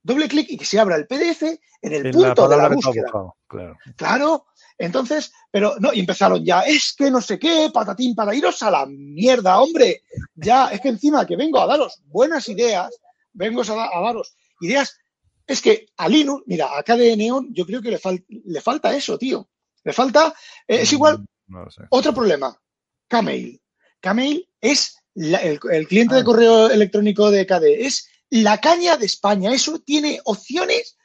doble 0.01 0.27
clic 0.27 0.49
y 0.49 0.57
que 0.57 0.65
se 0.65 0.79
abra 0.79 0.95
el 0.95 1.07
PDF 1.07 1.43
en 1.81 1.93
el 1.93 2.11
punto 2.11 2.47
de 2.47 2.57
la 2.57 2.69
búsqueda. 2.69 3.09
claro. 3.47 3.77
claro. 3.95 4.45
Entonces, 4.81 5.31
pero 5.51 5.75
no, 5.79 5.93
y 5.93 5.99
empezaron 5.99 6.43
ya, 6.43 6.61
es 6.61 6.95
que 6.97 7.11
no 7.11 7.21
sé 7.21 7.37
qué, 7.37 7.69
patatín, 7.71 8.15
para 8.15 8.33
iros 8.33 8.63
a 8.63 8.71
la 8.71 8.87
mierda, 8.87 9.61
hombre. 9.61 10.01
Ya, 10.33 10.69
es 10.69 10.81
que 10.81 10.89
encima 10.89 11.25
que 11.25 11.35
vengo 11.35 11.59
a 11.59 11.67
daros 11.67 12.01
buenas 12.05 12.49
ideas, 12.49 12.89
vengo 13.31 13.61
a, 13.61 14.01
daros 14.01 14.35
ideas. 14.59 14.97
Es 15.45 15.61
que 15.61 15.85
a 15.97 16.07
Linux, 16.09 16.43
mira, 16.47 16.75
a 16.75 16.81
KDE 16.81 17.15
Neon, 17.15 17.53
yo 17.53 17.63
creo 17.67 17.79
que 17.79 17.91
le, 17.91 17.99
le 18.27 18.61
falta 18.61 18.95
eso, 18.95 19.19
tío. 19.19 19.47
Le 19.83 19.93
falta, 19.93 20.33
eh, 20.67 20.81
es 20.81 20.93
igual, 20.93 21.23
mm, 21.45 21.57
otro 21.91 22.11
problema, 22.11 22.59
Kmail. 23.07 23.61
Kmail 23.99 24.49
es 24.59 24.97
el, 25.15 25.59
cliente 25.87 26.15
de 26.15 26.21
ah. 26.21 26.23
correo 26.23 26.69
electrónico 26.69 27.31
de 27.31 27.45
KDE 27.45 27.85
es 27.85 28.07
la 28.29 28.59
caña 28.59 28.97
de 28.97 29.05
España. 29.05 29.53
Eso 29.53 29.79
tiene 29.79 30.19
opciones 30.25 30.97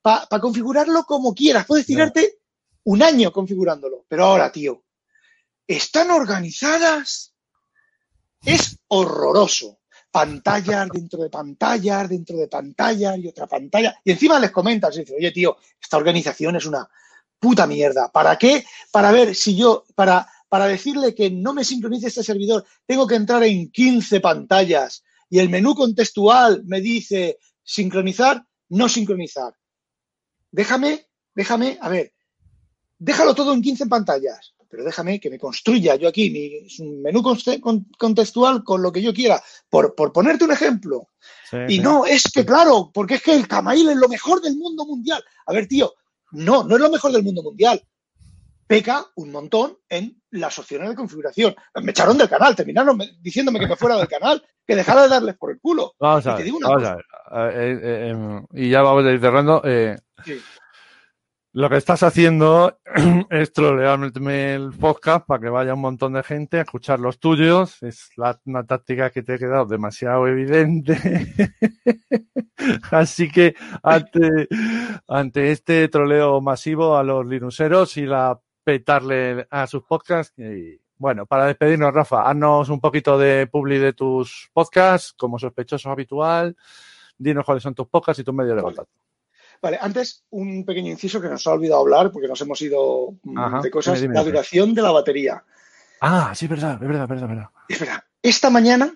para 0.00 0.26
configurarlo 0.40 1.04
como 1.04 1.34
quieras. 1.34 1.66
Puedes 1.66 1.86
tirarte 1.86 2.38
un 2.84 3.02
año 3.02 3.32
configurándolo. 3.32 4.04
Pero 4.08 4.24
ahora, 4.24 4.50
tío, 4.50 4.84
están 5.66 6.10
organizadas. 6.10 7.34
Es 8.44 8.78
horroroso. 8.88 9.78
Pantallas 10.10 10.88
dentro 10.92 11.22
de 11.22 11.30
pantallas, 11.30 12.08
dentro 12.08 12.36
de 12.36 12.48
pantallas 12.48 13.18
y 13.18 13.28
otra 13.28 13.46
pantalla. 13.46 13.96
Y 14.04 14.12
encima 14.12 14.38
les 14.38 14.50
comentas, 14.50 14.96
dices, 14.96 15.14
oye, 15.16 15.30
tío, 15.30 15.56
esta 15.80 15.96
organización 15.96 16.56
es 16.56 16.66
una 16.66 16.88
puta 17.38 17.66
mierda. 17.66 18.10
¿Para 18.10 18.36
qué? 18.36 18.64
Para 18.90 19.12
ver 19.12 19.34
si 19.34 19.56
yo, 19.56 19.84
para 19.94 20.28
para 20.52 20.66
decirle 20.66 21.14
que 21.14 21.30
no 21.30 21.54
me 21.54 21.64
sincronice 21.64 22.08
este 22.08 22.22
servidor, 22.22 22.66
tengo 22.84 23.06
que 23.06 23.14
entrar 23.14 23.42
en 23.42 23.70
15 23.70 24.20
pantallas 24.20 25.02
y 25.30 25.38
el 25.38 25.48
menú 25.48 25.74
contextual 25.74 26.62
me 26.66 26.82
dice 26.82 27.38
sincronizar, 27.62 28.44
no 28.68 28.86
sincronizar. 28.86 29.54
Déjame, 30.50 31.06
déjame, 31.34 31.78
a 31.80 31.88
ver, 31.88 32.12
déjalo 32.98 33.34
todo 33.34 33.54
en 33.54 33.62
15 33.62 33.86
pantallas, 33.86 34.54
pero 34.68 34.84
déjame 34.84 35.18
que 35.18 35.30
me 35.30 35.38
construya 35.38 35.96
yo 35.96 36.06
aquí 36.06 36.28
mi 36.28 36.68
menú 37.00 37.22
contextual 37.96 38.62
con 38.62 38.82
lo 38.82 38.92
que 38.92 39.00
yo 39.00 39.14
quiera, 39.14 39.42
por, 39.70 39.94
ponerte 39.94 40.44
un 40.44 40.52
ejemplo. 40.52 41.08
y 41.66 41.78
no, 41.78 42.04
es 42.04 42.24
que 42.24 42.44
claro, 42.44 42.90
porque 42.92 43.14
es 43.14 43.22
que 43.22 43.32
el 43.32 43.48
Camail 43.48 43.88
es 43.88 43.96
lo 43.96 44.08
mejor 44.10 44.42
del 44.42 44.58
mundo 44.58 44.84
mundial. 44.84 45.24
A 45.46 45.52
ver, 45.54 45.66
tío, 45.66 45.94
no, 46.32 46.62
no 46.62 46.74
es 46.74 46.82
lo 46.82 46.90
mejor 46.90 47.10
del 47.10 47.22
mundo 47.22 47.42
mundial 47.42 47.82
peca 48.72 49.04
un 49.16 49.30
montón 49.30 49.76
en 49.86 50.22
las 50.30 50.58
opciones 50.58 50.88
de 50.88 50.94
configuración. 50.94 51.54
Me 51.82 51.90
echaron 51.90 52.16
del 52.16 52.28
canal, 52.28 52.56
terminaron 52.56 52.98
diciéndome 53.20 53.60
que 53.60 53.66
me 53.66 53.76
fuera 53.76 53.98
del 53.98 54.08
canal, 54.08 54.42
que 54.66 54.74
dejara 54.74 55.02
de 55.02 55.08
darles 55.10 55.36
por 55.36 55.50
el 55.50 55.60
culo. 55.60 55.92
Vamos 56.00 56.26
a 56.26 56.36
ver, 56.36 56.50
vamos 56.50 56.84
a 56.84 56.94
ver. 56.94 57.04
Eh, 57.52 57.80
eh, 57.82 58.08
em, 58.08 58.46
y 58.54 58.70
ya 58.70 58.80
vamos 58.80 59.04
a 59.04 59.12
ir 59.12 59.20
cerrando. 59.20 59.60
Eh, 59.62 59.98
lo 61.52 61.68
que 61.68 61.76
estás 61.76 62.02
haciendo 62.02 62.78
es 63.30 63.52
trolearme 63.52 64.54
el 64.54 64.70
podcast 64.70 65.26
para 65.26 65.42
que 65.42 65.50
vaya 65.50 65.74
un 65.74 65.82
montón 65.82 66.14
de 66.14 66.22
gente 66.22 66.56
a 66.56 66.62
escuchar 66.62 66.98
los 66.98 67.18
tuyos. 67.18 67.82
Es 67.82 68.08
una 68.46 68.64
táctica 68.64 69.10
que 69.10 69.22
te 69.22 69.34
ha 69.34 69.38
quedado 69.38 69.66
demasiado 69.66 70.26
evidente. 70.28 70.96
Así 72.90 73.30
que 73.30 73.54
ante, 73.82 74.48
ante 75.06 75.50
este 75.50 75.88
troleo 75.88 76.40
masivo 76.40 76.96
a 76.96 77.02
los 77.02 77.26
linuseros 77.26 77.98
y 77.98 78.06
la 78.06 78.40
petarle 78.64 79.46
a 79.50 79.66
sus 79.66 79.82
podcasts 79.84 80.32
y 80.38 80.80
Bueno, 80.96 81.26
para 81.26 81.46
despedirnos, 81.46 81.92
Rafa, 81.92 82.22
haznos 82.28 82.68
un 82.68 82.80
poquito 82.80 83.18
de 83.18 83.46
publi 83.48 83.78
de 83.78 83.92
tus 83.92 84.48
podcasts, 84.52 85.12
como 85.14 85.38
sospechoso 85.38 85.90
habitual. 85.90 86.56
Dinos 87.18 87.44
cuáles 87.44 87.62
son 87.62 87.74
tus 87.74 87.88
podcasts 87.88 88.20
y 88.20 88.24
tus 88.24 88.34
medios 88.34 88.56
de 88.56 88.62
contacto. 88.62 88.92
Vale, 89.60 89.78
antes 89.80 90.24
un 90.30 90.64
pequeño 90.64 90.90
inciso 90.90 91.20
que 91.20 91.28
nos 91.28 91.46
ha 91.46 91.52
olvidado 91.52 91.80
hablar 91.82 92.10
porque 92.10 92.26
nos 92.28 92.40
hemos 92.40 92.60
ido 92.62 93.14
mm, 93.22 93.38
Ajá, 93.38 93.60
de 93.60 93.70
cosas. 93.70 93.94
dime, 94.00 94.02
dime, 94.08 94.14
la 94.14 94.20
dime. 94.20 94.32
duración 94.32 94.74
de 94.74 94.82
la 94.82 94.90
batería. 94.92 95.44
Ah, 96.00 96.32
sí, 96.34 96.46
es 96.46 96.50
verdad, 96.50 96.74
es 96.82 96.88
verdad, 96.88 97.02
es 97.04 97.08
verdad, 97.08 97.24
es 97.24 97.28
verdad. 97.36 97.50
Espera, 97.68 98.06
esta 98.22 98.50
mañana 98.50 98.94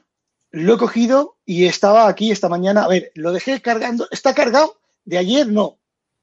lo 0.50 0.74
he 0.74 0.78
cogido 0.78 1.36
y 1.44 1.66
estaba 1.66 2.08
aquí 2.08 2.30
esta 2.32 2.48
mañana. 2.48 2.84
A 2.84 2.88
ver, 2.88 3.12
lo 3.14 3.32
dejé 3.32 3.60
cargando. 3.62 4.08
¿Está 4.10 4.34
cargado? 4.34 4.80
De 5.04 5.18
ayer 5.18 5.46
no, 5.46 5.78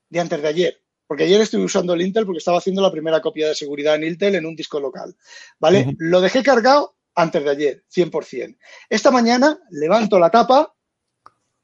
de 0.10 0.20
antes 0.20 0.42
de 0.42 0.48
ayer. 0.48 0.83
Porque 1.14 1.26
ayer 1.26 1.42
estuve 1.42 1.66
usando 1.66 1.94
el 1.94 2.02
Intel 2.02 2.26
porque 2.26 2.40
estaba 2.40 2.58
haciendo 2.58 2.82
la 2.82 2.92
primera 2.92 3.22
copia 3.22 3.48
de 3.48 3.54
seguridad 3.54 3.94
en 3.94 4.04
Intel 4.06 4.34
en 4.34 4.48
un 4.48 4.56
disco 4.56 4.80
local. 4.80 5.16
¿Vale? 5.60 5.94
Lo 6.00 6.20
dejé 6.22 6.42
cargado 6.42 6.96
antes 7.14 7.44
de 7.44 7.52
ayer, 7.52 7.84
100%. 7.96 8.58
Esta 8.90 9.12
mañana 9.12 9.60
levanto 9.70 10.18
la 10.18 10.32
tapa, 10.32 10.74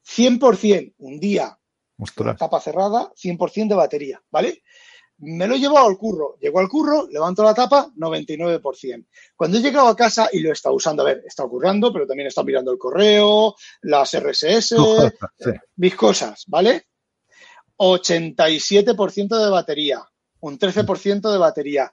100%, 0.05 0.93
un 0.99 1.19
día 1.19 1.57
Ostras. 1.97 2.37
tapa 2.37 2.61
cerrada, 2.61 3.11
100% 3.15 3.69
de 3.69 3.73
batería, 3.73 4.21
¿vale? 4.29 4.61
Me 5.17 5.47
lo 5.47 5.55
he 5.55 5.59
llevado 5.59 5.87
al 5.87 5.97
curro. 5.97 6.37
Llego 6.39 6.59
al 6.59 6.69
curro, 6.69 7.07
levanto 7.09 7.41
la 7.43 7.55
tapa, 7.55 7.89
99%. 7.97 9.07
Cuando 9.35 9.57
he 9.57 9.61
llegado 9.61 9.87
a 9.87 9.95
casa 9.95 10.29
y 10.31 10.41
lo 10.41 10.49
he 10.49 10.53
estado 10.53 10.75
usando, 10.75 11.01
a 11.01 11.07
ver, 11.07 11.23
está 11.25 11.43
ocurriendo, 11.43 11.91
pero 11.91 12.05
también 12.05 12.27
he 12.27 12.29
estado 12.29 12.45
mirando 12.45 12.71
el 12.71 12.77
correo, 12.77 13.55
las 13.81 14.15
RSS, 14.15 14.75
Sí. 15.39 15.49
mis 15.77 15.95
cosas, 15.95 16.43
¿vale? 16.45 16.88
87% 17.79 19.43
de 19.43 19.49
batería, 19.49 20.01
un 20.41 20.59
13% 20.59 21.31
de 21.31 21.37
batería. 21.37 21.91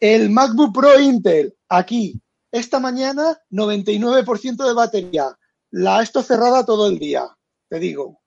El 0.00 0.30
MacBook 0.30 0.74
Pro 0.74 0.98
Intel, 0.98 1.54
aquí, 1.68 2.20
esta 2.50 2.80
mañana, 2.80 3.38
99% 3.50 4.66
de 4.66 4.72
batería. 4.72 5.36
La 5.70 6.02
esto 6.02 6.22
cerrada 6.22 6.64
todo 6.64 6.88
el 6.88 6.98
día, 6.98 7.24
te 7.68 7.78
digo. 7.78 8.20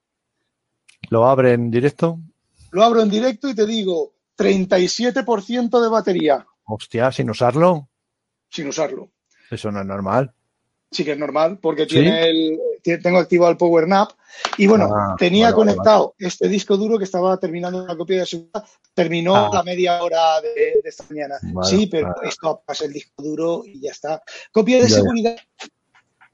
¿Lo 1.09 1.25
abre 1.25 1.53
en 1.53 1.71
directo? 1.71 2.19
Lo 2.71 2.83
abro 2.83 3.01
en 3.01 3.09
directo 3.09 3.49
y 3.49 3.55
te 3.55 3.65
digo 3.65 4.13
37% 4.37 5.81
de 5.81 5.89
batería 5.89 6.45
Hostia, 6.65 7.11
sin 7.11 7.29
usarlo. 7.31 7.89
sin 8.49 8.67
usarlo. 8.67 9.09
Eso 9.49 9.71
no 9.71 9.79
es 9.81 9.85
normal. 9.87 10.31
Sí 10.91 11.03
que 11.03 11.13
es 11.13 11.17
normal 11.17 11.57
porque 11.59 11.83
¿Sí? 11.83 11.89
tiene 11.89 12.29
el, 12.29 12.59
tengo 12.81 13.17
activado 13.19 13.51
el 13.51 13.57
Power 13.57 13.87
Nap 13.87 14.11
y 14.57 14.67
bueno, 14.67 14.89
Ah, 14.93 15.15
tenía 15.17 15.45
vale, 15.51 15.55
vale, 15.57 15.71
conectado 15.75 16.15
este 16.17 16.47
disco 16.47 16.77
duro 16.77 16.97
que 16.97 17.03
estaba 17.03 17.37
terminando 17.37 17.83
una 17.83 17.95
copia 17.97 18.19
de 18.19 18.25
seguridad, 18.25 18.63
terminó 18.93 19.35
Ah. 19.35 19.49
la 19.53 19.63
media 19.63 20.01
hora 20.03 20.39
de, 20.41 20.79
de 20.81 20.89
esta 20.89 21.03
mañana. 21.09 21.35
Vale, 21.41 21.69
sí, 21.69 21.87
pero 21.87 22.15
esto 22.23 22.49
apagas 22.49 22.81
el 22.81 22.93
disco 22.93 23.21
duro 23.23 23.63
y 23.65 23.79
ya 23.81 23.91
está. 23.91 24.21
Copia 24.51 24.77
de 24.77 24.83
Ya, 24.83 24.89
ya. 24.89 24.95
seguridad 24.95 25.35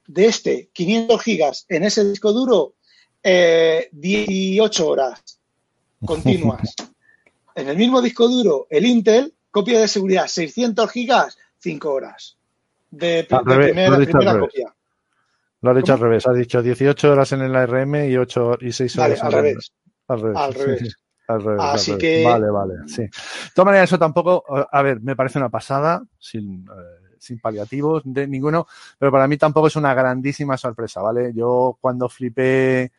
de 0.08 0.26
este, 0.26 0.70
500 0.74 1.22
gigas 1.22 1.66
en 1.70 1.84
ese 1.84 2.04
disco 2.04 2.32
duro, 2.32 2.76
eh, 3.24 3.90
18 3.92 4.88
horas 4.88 5.40
continuas. 6.06 6.76
en 7.56 7.70
el 7.70 7.78
mismo 7.78 8.02
disco 8.02 8.28
duro, 8.28 8.68
el 8.70 8.86
Intel, 8.86 9.34
copia 9.50 9.80
de 9.80 9.88
seguridad, 9.88 10.28
600 10.28 10.92
gigas, 10.92 11.38
5 11.60 11.90
horas. 11.92 12.38
De, 12.92 13.24
de 13.24 13.26
primera, 13.26 13.98
primera 13.98 14.40
copia. 14.40 14.76
Lo 15.66 15.72
has 15.72 15.78
dicho 15.78 15.94
¿Cómo? 15.94 16.04
al 16.06 16.10
revés. 16.10 16.28
Has 16.28 16.36
dicho 16.38 16.62
18 16.62 17.12
horas 17.12 17.32
en 17.32 17.42
el 17.42 17.56
ARM 17.56 17.96
y 18.10 18.16
8 18.18 18.58
y 18.62 18.72
6 18.72 18.96
Vale, 18.98 19.14
horas 19.16 19.24
al 19.26 19.34
en 19.34 19.38
el- 19.40 19.44
revés. 19.46 19.74
Al 20.08 20.22
revés. 20.22 20.38
Al 20.38 20.54
revés. 20.54 20.80
sí, 20.80 20.90
al 21.28 21.42
revés, 21.44 21.62
al 21.64 21.76
Así 21.76 21.92
revés. 21.92 22.02
que- 22.04 22.24
Vale, 22.24 22.50
vale, 22.52 22.74
sí. 22.88 23.02
De 23.02 23.10
todas 23.56 23.66
maneras, 23.66 23.90
eso 23.90 23.98
tampoco, 24.00 24.44
a 24.72 24.82
ver, 24.84 25.02
me 25.02 25.16
parece 25.16 25.40
una 25.40 25.50
pasada, 25.50 26.04
sin, 26.20 26.66
eh, 26.70 27.16
sin 27.18 27.40
paliativos 27.40 28.04
de 28.06 28.28
ninguno, 28.28 28.68
pero 29.00 29.12
para 29.12 29.28
mí 29.28 29.36
tampoco 29.38 29.66
es 29.68 29.76
una 29.76 29.94
grandísima 29.96 30.56
sorpresa, 30.58 31.02
¿vale? 31.02 31.34
Yo 31.34 31.78
cuando 31.82 32.08
flipé 32.10 32.92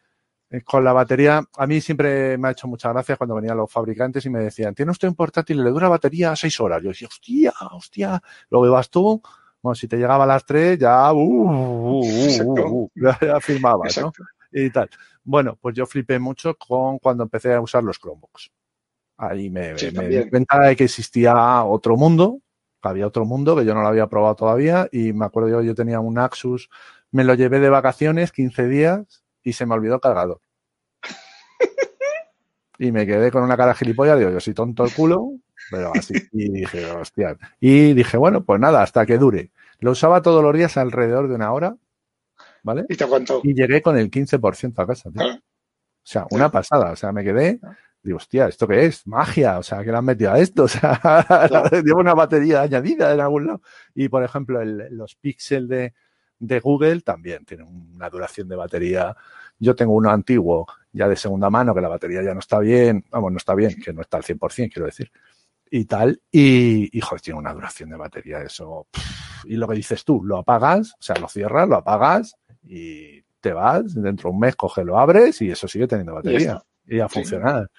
eh, 0.50 0.62
con 0.64 0.82
la 0.84 0.92
batería, 0.92 1.42
a 1.56 1.66
mí 1.66 1.80
siempre 1.80 2.36
me 2.38 2.48
ha 2.48 2.50
hecho 2.52 2.66
mucha 2.68 2.92
gracia 2.92 3.16
cuando 3.16 3.34
venían 3.36 3.56
los 3.56 3.70
fabricantes 3.70 4.24
y 4.26 4.30
me 4.30 4.40
decían, 4.40 4.74
tiene 4.74 4.90
usted 4.92 5.08
un 5.08 5.14
portátil 5.14 5.58
y 5.60 5.62
le 5.62 5.70
dura 5.70 5.88
batería 5.88 6.34
6 6.36 6.58
horas. 6.60 6.82
Yo 6.82 6.88
decía, 6.90 7.08
hostia, 7.08 7.52
hostia, 7.72 8.22
luego 8.50 8.66
ibas 8.66 8.88
tú, 8.90 9.20
bueno, 9.66 9.74
si 9.74 9.88
te 9.88 9.96
llegaba 9.96 10.24
a 10.24 10.26
las 10.28 10.46
3 10.46 10.78
ya, 10.78 11.12
uh, 11.12 11.18
uh, 11.18 12.00
uh, 12.00 12.84
uh, 12.84 12.90
ya, 12.94 13.40
firmabas, 13.40 13.98
¿no? 13.98 14.12
Y 14.52 14.70
tal. 14.70 14.88
Bueno, 15.24 15.58
pues 15.60 15.74
yo 15.74 15.86
flipé 15.86 16.20
mucho 16.20 16.56
con 16.56 16.98
cuando 16.98 17.24
empecé 17.24 17.52
a 17.52 17.60
usar 17.60 17.82
los 17.82 17.98
Chromebooks. 17.98 18.52
Ahí 19.16 19.50
me, 19.50 19.76
Sí, 19.76 19.90
me 19.90 20.06
di 20.08 20.30
cuenta 20.30 20.60
de 20.60 20.76
que 20.76 20.84
existía 20.84 21.64
otro 21.64 21.96
mundo, 21.96 22.38
que 22.80 22.88
había 22.88 23.08
otro 23.08 23.24
mundo 23.24 23.56
que 23.56 23.64
yo 23.64 23.74
no 23.74 23.82
lo 23.82 23.88
había 23.88 24.06
probado 24.06 24.36
todavía 24.36 24.88
y 24.92 25.12
me 25.12 25.24
acuerdo 25.24 25.48
yo, 25.48 25.62
yo 25.62 25.74
tenía 25.74 25.98
un 25.98 26.18
Axus, 26.18 26.70
me 27.10 27.24
lo 27.24 27.34
llevé 27.34 27.58
de 27.58 27.68
vacaciones 27.68 28.30
15 28.30 28.68
días 28.68 29.24
y 29.42 29.54
se 29.54 29.66
me 29.66 29.74
olvidó 29.74 29.96
el 29.96 30.00
cargador. 30.00 30.40
Y 32.78 32.92
me 32.92 33.06
quedé 33.06 33.30
con 33.30 33.42
una 33.42 33.56
cara 33.56 33.72
gilipollas, 33.72 34.18
digo, 34.18 34.30
yo 34.30 34.38
soy 34.38 34.52
tonto 34.52 34.84
el 34.84 34.92
culo, 34.92 35.30
pero 35.70 35.92
así. 35.94 36.12
Y 36.32 36.50
dije, 36.50 36.84
hostia. 36.90 37.38
Y 37.58 37.94
dije, 37.94 38.18
bueno, 38.18 38.44
pues 38.44 38.60
nada, 38.60 38.82
hasta 38.82 39.06
que 39.06 39.16
dure. 39.16 39.50
Lo 39.80 39.92
usaba 39.92 40.22
todos 40.22 40.42
los 40.42 40.54
días 40.54 40.76
alrededor 40.76 41.28
de 41.28 41.34
una 41.34 41.52
hora, 41.52 41.76
¿vale? 42.62 42.86
Y 42.88 42.96
te. 42.96 43.04
Y 43.44 43.54
llegué 43.54 43.82
con 43.82 43.96
el 43.98 44.10
15% 44.10 44.82
a 44.82 44.86
casa, 44.86 45.10
tío. 45.10 45.22
Ah. 45.22 45.38
O 45.40 46.08
sea, 46.08 46.26
una 46.30 46.50
pasada. 46.50 46.92
O 46.92 46.96
sea, 46.96 47.12
me 47.12 47.24
quedé. 47.24 47.60
Digo, 48.02 48.18
hostia, 48.18 48.46
¿esto 48.48 48.68
qué 48.68 48.86
es? 48.86 49.06
Magia. 49.06 49.58
O 49.58 49.62
sea, 49.62 49.82
¿qué 49.84 49.90
le 49.90 49.96
han 49.98 50.04
metido 50.04 50.32
a 50.32 50.38
esto? 50.38 50.64
O 50.64 50.68
sea, 50.68 51.00
lleva 51.84 52.00
una 52.00 52.14
batería 52.14 52.62
añadida 52.62 53.12
en 53.12 53.20
algún 53.20 53.46
lado. 53.46 53.62
Y, 53.94 54.08
por 54.08 54.22
ejemplo, 54.22 54.60
el- 54.62 54.88
los 54.96 55.16
Pixel 55.16 55.68
de, 55.68 55.94
de 56.38 56.60
Google 56.60 57.00
también 57.02 57.44
tienen 57.44 57.66
una 57.96 58.08
duración 58.10 58.48
de 58.48 58.56
batería. 58.56 59.16
Yo 59.58 59.74
tengo 59.74 59.94
uno 59.94 60.10
antiguo, 60.10 60.66
ya 60.92 61.08
de 61.08 61.16
segunda 61.16 61.50
mano, 61.50 61.74
que 61.74 61.80
la 61.80 61.88
batería 61.88 62.22
ya 62.22 62.34
no 62.34 62.40
está 62.40 62.60
bien. 62.60 63.04
Vamos, 63.10 63.32
no 63.32 63.38
está 63.38 63.54
bien, 63.54 63.74
que 63.82 63.92
no 63.92 64.02
está 64.02 64.18
al 64.18 64.22
100%, 64.24 64.72
quiero 64.72 64.86
decir. 64.86 65.10
Y 65.70 65.84
tal. 65.86 66.20
Y, 66.30 66.96
y 66.96 67.00
joder, 67.00 67.20
tiene 67.20 67.38
una 67.40 67.52
duración 67.52 67.90
de 67.90 67.96
batería 67.96 68.40
eso. 68.42 68.86
pff, 68.90 69.44
Y 69.46 69.56
lo 69.56 69.66
que 69.68 69.74
dices 69.76 70.04
tú, 70.04 70.22
lo 70.24 70.38
apagas, 70.38 70.92
o 70.94 71.02
sea, 71.02 71.16
lo 71.16 71.28
cierras, 71.28 71.68
lo 71.68 71.76
apagas 71.76 72.36
y 72.62 73.22
te 73.40 73.52
vas, 73.52 73.94
dentro 73.94 74.30
de 74.30 74.34
un 74.34 74.40
mes 74.40 74.56
coges, 74.56 74.84
lo 74.84 74.98
abres 74.98 75.40
y 75.42 75.50
eso 75.50 75.68
sigue 75.68 75.86
teniendo 75.86 76.12
Y 76.12 76.16
batería 76.16 76.38
está. 76.54 76.64
y 76.86 77.00
a 77.00 77.08
Sí. 77.08 77.14
funcionar. 77.14 77.70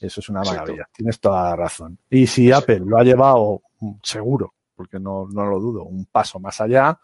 Eso 0.00 0.20
es 0.20 0.28
una 0.28 0.40
Exacto. 0.40 0.60
maravilla. 0.62 0.88
Tienes 0.92 1.20
toda 1.20 1.50
la 1.50 1.56
razón. 1.56 1.98
Y 2.10 2.26
si. 2.26 2.50
Apple 2.52 2.80
lo 2.84 2.98
ha 2.98 3.04
llevado, 3.04 3.62
mm, 3.80 3.92
seguro, 4.02 4.54
porque 4.74 4.98
no, 4.98 5.26
no 5.32 5.46
lo 5.46 5.58
dudo, 5.60 5.84
un 5.84 6.04
paso 6.06 6.38
más 6.40 6.60
allá, 6.60 6.98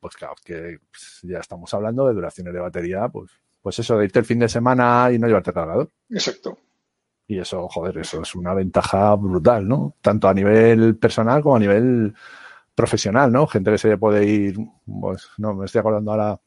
pues 0.00 0.14
claro, 0.16 0.34
que 0.44 0.78
pues, 0.90 1.20
ya 1.22 1.38
estamos 1.40 1.72
hablando 1.74 2.06
de 2.06 2.14
duraciones 2.14 2.54
de 2.54 2.60
batería, 2.60 3.08
pues, 3.08 3.30
pues 3.60 3.78
eso, 3.80 3.98
de 3.98 4.04
irte 4.04 4.20
el 4.20 4.24
fin 4.24 4.38
de 4.38 4.48
semana 4.48 5.10
y 5.12 5.18
no 5.18 5.26
llevarte 5.26 5.52
cargador. 5.52 5.90
Exacto. 6.08 6.56
Y 7.28 7.38
eso, 7.38 7.68
joder, 7.68 7.98
eso 7.98 8.22
es 8.22 8.34
una 8.34 8.54
ventaja 8.54 9.14
brutal, 9.16 9.66
¿no? 9.66 9.94
Tanto 10.00 10.28
a 10.28 10.34
nivel 10.34 10.96
personal 10.96 11.42
como 11.42 11.56
a 11.56 11.60
nivel 11.60 12.14
profesional, 12.74 13.32
¿no? 13.32 13.46
Gente 13.46 13.72
que 13.72 13.78
se 13.78 13.98
puede 13.98 14.26
ir, 14.26 14.56
pues, 14.86 15.30
no, 15.38 15.54
me 15.54 15.64
estoy 15.64 15.80
acordando 15.80 16.12
ahora 16.12 16.40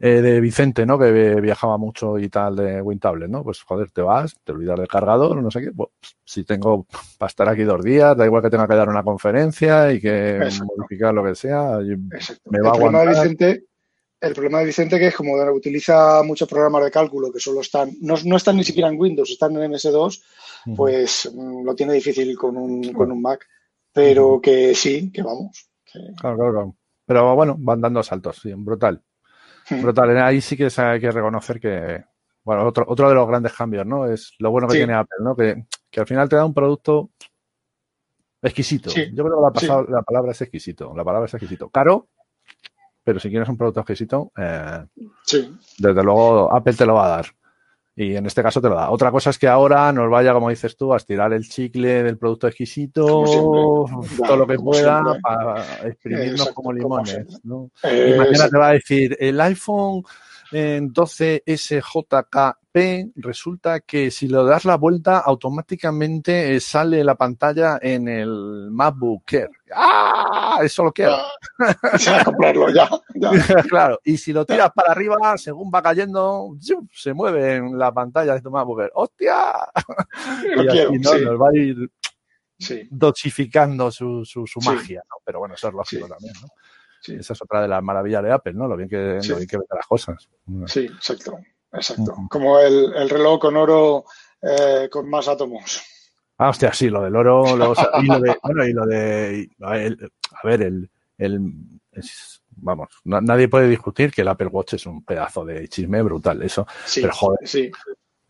eh, 0.00 0.20
de 0.20 0.40
Vicente, 0.40 0.86
¿no? 0.86 0.98
Que 0.98 1.40
viajaba 1.40 1.78
mucho 1.78 2.18
y 2.18 2.28
tal 2.28 2.54
de 2.56 2.82
Wintable, 2.82 3.28
¿no? 3.28 3.42
Pues, 3.42 3.62
joder, 3.62 3.90
te 3.90 4.02
vas, 4.02 4.36
te 4.44 4.52
olvidas 4.52 4.78
del 4.78 4.88
cargador, 4.88 5.42
no 5.42 5.50
sé 5.50 5.60
qué. 5.60 5.72
Pues, 5.72 5.88
si 6.24 6.44
tengo 6.44 6.86
para 7.18 7.28
estar 7.28 7.48
aquí 7.48 7.62
dos 7.62 7.82
días, 7.82 8.16
da 8.16 8.26
igual 8.26 8.42
que 8.42 8.50
tenga 8.50 8.68
que 8.68 8.74
dar 8.74 8.88
una 8.88 9.02
conferencia 9.02 9.90
y 9.92 10.00
que 10.00 10.36
Exacto. 10.36 10.74
modificar 10.76 11.14
lo 11.14 11.24
que 11.24 11.34
sea. 11.34 11.78
Me 11.78 12.60
va 12.60 12.70
a 12.70 12.72
aguantar. 12.74 13.08
Vicente, 13.08 13.64
el 14.20 14.32
problema 14.34 14.58
de 14.60 14.66
Vicente 14.66 14.98
que 14.98 15.06
es 15.08 15.14
como 15.16 15.34
utiliza 15.52 16.22
muchos 16.24 16.48
programas 16.48 16.84
de 16.84 16.90
cálculo 16.90 17.32
que 17.32 17.38
solo 17.40 17.60
están, 17.60 17.90
no, 18.00 18.14
no 18.24 18.36
están 18.36 18.56
ni 18.56 18.64
siquiera 18.64 18.88
en 18.88 18.98
Windows, 19.00 19.30
están 19.30 19.56
en 19.56 19.70
MS2, 19.72 20.22
pues 20.76 21.30
mm, 21.32 21.64
lo 21.64 21.74
tiene 21.74 21.92
difícil 21.94 22.36
con 22.36 22.56
un, 22.56 22.92
con 22.92 23.12
un 23.12 23.22
Mac. 23.22 23.46
Pero 23.92 24.40
que 24.40 24.74
sí, 24.74 25.10
que 25.10 25.22
vamos. 25.22 25.68
que- 25.84 25.98
Claro, 26.20 26.36
claro, 26.36 26.52
claro. 26.52 26.76
Pero 27.06 27.34
bueno, 27.34 27.56
van 27.58 27.80
dando 27.80 28.02
saltos, 28.02 28.36
sí, 28.42 28.52
brutal. 28.54 29.02
Hmm. 29.70 29.82
Brutal. 29.82 30.16
Ahí 30.18 30.40
sí 30.40 30.56
que 30.56 30.68
hay 30.76 31.00
que 31.00 31.10
reconocer 31.10 31.58
que, 31.58 32.04
bueno, 32.44 32.66
otro, 32.66 32.84
otro 32.86 33.08
de 33.08 33.14
los 33.14 33.26
grandes 33.26 33.52
cambios, 33.54 33.86
¿no? 33.86 34.06
Es 34.06 34.34
lo 34.38 34.50
bueno 34.50 34.68
que 34.68 34.74
Sí. 34.74 34.78
tiene 34.80 34.94
Apple, 34.94 35.16
¿no? 35.22 35.34
Que, 35.34 35.64
que 35.90 36.00
al 36.00 36.06
final 36.06 36.28
te 36.28 36.36
da 36.36 36.44
un 36.44 36.54
producto 36.54 37.10
exquisito. 38.42 38.90
Sí. 38.90 39.06
Yo 39.14 39.24
creo 39.24 39.36
que 39.36 39.42
la, 39.42 39.52
pasado- 39.52 39.86
la 39.88 40.02
palabra 40.02 40.32
es 40.32 40.40
exquisito. 40.42 40.92
La 40.96 41.04
palabra 41.04 41.26
es 41.26 41.34
exquisito. 41.34 41.68
Caro, 41.70 42.08
pero 43.08 43.18
si 43.20 43.30
quieres 43.30 43.48
un 43.48 43.56
producto 43.56 43.80
exquisito, 43.80 44.30
eh, 44.36 44.84
Sí, 45.24 45.50
desde 45.78 46.02
luego 46.04 46.54
Apple 46.54 46.74
te 46.74 46.84
lo 46.84 46.92
va 46.96 47.06
a 47.06 47.08
dar. 47.08 47.26
Y 47.96 48.14
en 48.14 48.26
este 48.26 48.42
caso 48.42 48.60
te 48.60 48.68
lo 48.68 48.74
da. 48.74 48.90
Otra 48.90 49.10
cosa 49.10 49.30
es 49.30 49.38
que 49.38 49.48
ahora 49.48 49.90
nos 49.94 50.10
vaya, 50.10 50.34
como 50.34 50.50
dices 50.50 50.76
tú, 50.76 50.92
a 50.92 50.98
estirar 50.98 51.32
el 51.32 51.48
chicle 51.48 52.02
del 52.02 52.18
producto 52.18 52.46
exquisito, 52.46 53.06
Como 53.24 54.04
todo 54.26 54.36
lo 54.36 54.46
que 54.46 54.56
Como 54.56 54.72
pueda 54.72 55.00
siempre. 55.02 55.20
para 55.22 55.62
exprimirnos 55.88 56.32
Exacto, 56.32 56.54
como 56.54 56.68
como 56.68 57.02
limones. 57.02 57.40
Eh, 57.84 58.12
Y 58.14 58.18
mañana 58.18 58.48
te 58.50 58.58
va 58.58 58.68
a 58.68 58.72
decir 58.72 59.16
el 59.18 59.40
iPhone 59.40 60.02
en 60.52 60.92
12SJKP 60.92 62.67
Resulta 63.16 63.80
que 63.80 64.10
si 64.10 64.28
lo 64.28 64.44
das 64.44 64.64
la 64.64 64.76
vuelta 64.76 65.18
automáticamente 65.18 66.54
eh, 66.56 66.60
sale 66.60 67.02
la 67.04 67.14
pantalla 67.14 67.78
en 67.80 68.08
el 68.08 68.68
MacBook 68.70 69.32
Air. 69.32 69.50
¡Ah! 69.74 70.58
Eso 70.62 70.84
lo 70.84 70.92
quiero. 70.92 71.16
a 71.58 72.24
comprarlo 72.24 72.68
ya. 72.70 72.88
ya. 73.14 73.30
claro. 73.68 73.98
Y 74.04 74.16
si 74.16 74.32
lo 74.32 74.44
tiras 74.44 74.70
para 74.74 74.92
arriba, 74.92 75.36
según 75.36 75.70
va 75.74 75.82
cayendo, 75.82 76.56
se 76.92 77.12
mueve 77.14 77.56
en 77.56 77.78
la 77.78 77.92
pantalla 77.92 78.34
de 78.34 78.40
tu 78.40 78.50
MacBook 78.50 78.80
Air. 78.80 78.90
¡Hostia! 78.94 79.36
Lo 80.56 80.62
y 80.64 80.66
quiero, 80.68 80.90
¿no? 80.92 81.10
sí. 81.10 81.24
nos 81.24 81.40
va 81.40 81.48
a 81.48 81.56
ir 81.56 81.90
Sí, 82.60 82.88
dosificando 82.90 83.88
su, 83.92 84.24
su, 84.24 84.44
su 84.44 84.60
Sí. 84.60 84.68
magia, 84.68 85.00
¿no? 85.08 85.16
Pero 85.24 85.38
bueno, 85.38 85.54
eso 85.54 85.68
es 85.68 85.74
lógico 85.74 86.08
también, 86.08 86.34
¿no? 86.42 86.48
sí, 87.00 87.14
Esa 87.14 87.32
es 87.34 87.40
otra 87.42 87.62
de 87.62 87.68
las 87.68 87.80
maravillas 87.84 88.20
de 88.24 88.32
Apple, 88.32 88.54
¿no? 88.54 88.66
Lo 88.66 88.76
bien 88.76 88.88
que, 88.88 89.18
Sí. 89.22 89.28
lo 89.28 89.36
bien 89.36 89.46
que 89.48 89.58
vende 89.58 89.76
las 89.76 89.86
cosas. 89.86 90.28
sí, 90.66 90.86
exacto. 90.86 91.38
Exacto. 91.72 92.14
Como 92.30 92.58
el, 92.60 92.92
el 92.94 93.08
reloj 93.10 93.40
con 93.40 93.56
oro 93.56 94.04
eh, 94.42 94.88
con 94.90 95.08
más 95.08 95.28
átomos. 95.28 95.82
Ah, 96.38 96.50
hostia, 96.50 96.72
sí, 96.72 96.88
lo 96.88 97.02
del 97.02 97.16
oro, 97.16 97.56
lo- 97.56 97.74
y 98.02 98.06
lo 98.06 98.20
de, 98.20 98.36
bueno, 98.42 98.64
y 98.66 98.72
lo 98.72 98.86
de, 98.86 99.50
a 99.60 99.70
ver, 99.72 99.82
el- 99.82 100.12
a 100.42 100.46
ver, 100.46 100.62
el, 100.62 100.90
el- 101.18 101.52
es- 101.92 102.42
vamos, 102.50 102.88
na- 103.04 103.20
nadie 103.20 103.48
puede 103.48 103.68
discutir 103.68 104.12
que 104.12 104.22
el 104.22 104.28
Apple 104.28 104.46
Watch 104.48 104.74
es 104.74 104.86
un 104.86 105.04
pedazo 105.04 105.44
de 105.44 105.68
chisme 105.68 106.00
brutal, 106.02 106.40
eso. 106.42 106.66
Sí, 106.86 107.00
Pero, 107.02 107.12
joder. 107.14 107.48
sí, 107.48 107.70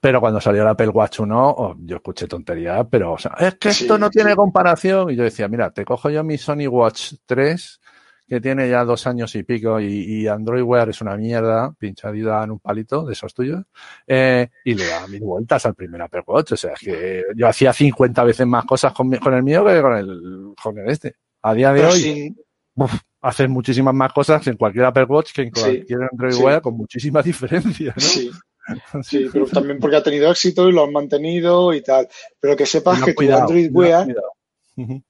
Pero 0.01 0.21
cuando 0.21 0.41
salió 0.41 0.63
el 0.63 0.69
Apple 0.69 0.89
Watch 0.89 1.21
1, 1.21 1.51
oh, 1.51 1.75
yo 1.81 1.97
escuché 1.97 2.27
tonterías, 2.27 2.87
pero, 2.91 3.13
o 3.13 3.19
sea, 3.19 3.35
es 3.39 3.57
que 3.57 3.69
esto 3.71 3.95
Sí, 3.97 4.01
no 4.01 4.09
tiene 4.11 4.35
comparación. 4.37 5.11
Y 5.11 5.17
yo 5.17 5.25
decía, 5.25 5.49
mira, 5.49 5.71
te 5.73 5.85
cojo 5.85 6.09
yo 6.09 6.23
mi 6.25 6.39
Sony 6.39 6.67
Watch 6.69 7.15
3, 7.27 7.81
que 8.29 8.41
tiene 8.41 8.69
ya 8.69 8.85
dos 8.85 9.07
años 9.07 9.35
y 9.35 9.43
pico, 9.43 9.81
y, 9.81 9.87
y 9.87 10.27
Android 10.27 10.63
Wear 10.63 10.91
es 10.91 11.01
una 11.01 11.17
mierda, 11.17 11.73
pinchadita 11.79 12.45
en 12.45 12.51
un 12.51 12.59
palito 12.59 13.05
de 13.05 13.15
esos 13.15 13.33
tuyos, 13.33 13.65
eh, 14.07 14.49
y 14.65 14.75
le 14.75 14.87
daba 14.87 15.07
mil 15.07 15.21
vueltas 15.21 15.65
al 15.65 15.75
primer 15.75 16.03
Apple 16.03 16.23
Watch. 16.27 16.53
O 16.53 16.57
sea, 16.57 16.75
es 16.75 16.81
que 16.81 17.25
yo 17.35 17.49
hacía 17.49 17.73
50 17.73 18.23
veces 18.25 18.47
más 18.47 18.67
cosas 18.67 18.93
con, 18.93 19.13
el 19.13 19.43
mío 19.43 19.65
que 19.65 19.81
con 19.81 19.97
el, 19.97 20.55
con 20.63 20.79
el 20.79 20.91
este. 20.91 21.15
A 21.43 21.55
día 21.55 21.73
de 21.73 21.81
pero 21.81 21.93
hoy, 21.93 22.37
uf, 22.75 22.95
haces 23.23 23.49
muchísimas 23.49 23.95
más 23.95 24.13
cosas 24.13 24.47
en 24.47 24.57
cualquier 24.57 24.85
Apple 24.85 25.05
Watch 25.05 25.33
que 25.33 25.43
en 25.43 25.55
Sí, 25.55 25.61
cualquier 25.61 26.01
Android 26.11 26.33
sí. 26.33 26.43
Wear 26.43 26.61
con 26.61 26.77
muchísimas 26.77 27.25
diferencias, 27.25 27.97
¿no? 27.97 28.03
sí, 28.03 28.31
sí, 29.03 29.27
pero 29.33 29.47
también 29.47 29.79
porque 29.79 29.97
ha 29.97 30.03
tenido 30.03 30.31
éxito 30.31 30.69
y 30.69 30.73
lo 30.73 30.85
han 30.85 30.93
mantenido 30.93 31.73
y 31.73 31.83
tal. 31.83 32.07
Pero 32.39 32.57
que 32.57 32.67
sepas 32.67 33.01
No, 33.01 33.07
que 33.07 33.13
tu 33.13 33.17
cuidado, 33.17 33.43
Android 33.43 33.71
no, 33.71 33.79
Wear, 33.79 34.05
cuidado. 34.05 35.03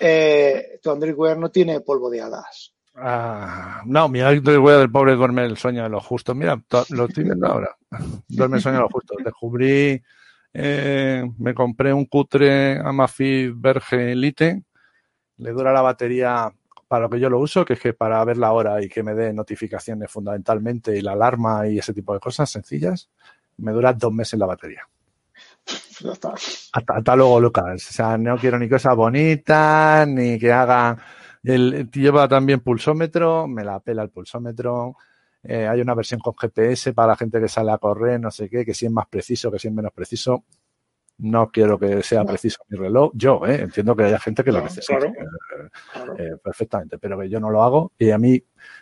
Eh, 0.00 0.78
tu 0.82 0.90
Android 0.90 1.14
Wear 1.14 1.38
no 1.38 1.50
tiene 1.50 1.80
polvo 1.80 2.10
de 2.10 2.20
hadas. 2.20 2.74
Ah, 2.94 3.82
no, 3.86 4.08
mi 4.08 4.20
Android 4.20 4.58
Wear 4.58 4.78
del 4.78 4.90
pobre 4.90 5.14
duerme 5.14 5.44
el 5.44 5.56
sueño 5.56 5.84
de 5.84 5.88
los 5.88 6.04
justos. 6.04 6.34
Mira, 6.34 6.60
lo 6.90 7.04
estoy 7.04 7.28
ahora. 7.42 7.76
Duerme 8.28 8.56
el 8.56 8.62
sueño 8.62 8.78
de 8.78 8.82
los 8.82 8.92
justos. 8.92 9.16
Descubrí, 9.24 10.02
eh, 10.52 11.24
me 11.38 11.54
compré 11.54 11.92
un 11.92 12.06
cutre 12.06 12.78
Amafit 12.78 13.52
Verge 13.54 14.12
Elite. 14.12 14.62
Le 15.36 15.52
dura 15.52 15.72
la 15.72 15.82
batería 15.82 16.52
para 16.88 17.02
lo 17.02 17.10
que 17.10 17.20
yo 17.20 17.30
lo 17.30 17.38
uso, 17.38 17.64
que 17.64 17.74
es 17.74 17.80
que 17.80 17.92
para 17.92 18.24
ver 18.24 18.38
la 18.38 18.52
hora 18.52 18.82
y 18.82 18.88
que 18.88 19.02
me 19.02 19.14
dé 19.14 19.32
notificaciones 19.32 20.10
fundamentalmente 20.10 20.96
y 20.96 21.02
la 21.02 21.12
alarma 21.12 21.68
y 21.68 21.78
ese 21.78 21.92
tipo 21.92 22.14
de 22.14 22.20
cosas 22.20 22.50
sencillas, 22.50 23.10
me 23.58 23.72
dura 23.72 23.92
dos 23.92 24.12
meses 24.12 24.38
la 24.38 24.46
batería. 24.46 24.88
Ya 26.00 26.12
está. 26.12 26.32
Hasta, 26.72 26.94
hasta 26.94 27.16
luego, 27.16 27.40
Lucas. 27.40 27.88
O 27.90 27.92
sea, 27.92 28.16
no 28.18 28.36
quiero 28.36 28.58
ni 28.58 28.68
cosas 28.68 28.94
bonitas, 28.96 30.06
ni 30.06 30.38
que 30.38 30.52
hagan. 30.52 30.98
El, 31.42 31.90
lleva 31.90 32.28
también 32.28 32.60
pulsómetro, 32.60 33.46
me 33.48 33.64
la 33.64 33.80
pela 33.80 34.02
el 34.02 34.10
pulsómetro. 34.10 34.96
Eh, 35.42 35.66
hay 35.66 35.80
una 35.80 35.94
versión 35.94 36.20
con 36.20 36.34
GPS 36.34 36.92
para 36.92 37.08
la 37.08 37.16
gente 37.16 37.40
que 37.40 37.48
sale 37.48 37.70
a 37.72 37.78
correr, 37.78 38.20
no 38.20 38.30
sé 38.30 38.48
qué, 38.48 38.64
que 38.64 38.74
si 38.74 38.86
es 38.86 38.92
más 38.92 39.06
preciso, 39.06 39.50
que 39.50 39.58
si 39.58 39.68
es 39.68 39.74
menos 39.74 39.92
preciso. 39.92 40.44
No 41.20 41.48
quiero 41.50 41.78
que 41.78 42.02
sea 42.02 42.20
No. 42.22 42.26
preciso 42.26 42.58
mi 42.68 42.78
reloj. 42.78 43.10
Yo, 43.14 43.44
eh, 43.46 43.62
entiendo 43.62 43.96
que 43.96 44.04
haya 44.04 44.20
gente 44.20 44.44
que 44.44 44.52
lo 44.52 44.58
No, 44.58 44.64
necesite 44.64 44.98
claro. 44.98 45.12
eh, 45.14 45.68
Claro. 45.92 46.14
eh, 46.18 46.36
perfectamente, 46.42 46.98
pero 46.98 47.18
que 47.18 47.28
yo 47.28 47.40
no 47.40 47.50
lo 47.50 47.62
hago. 47.62 47.92
Y 47.98 48.10
a 48.10 48.18
mí, 48.18 48.40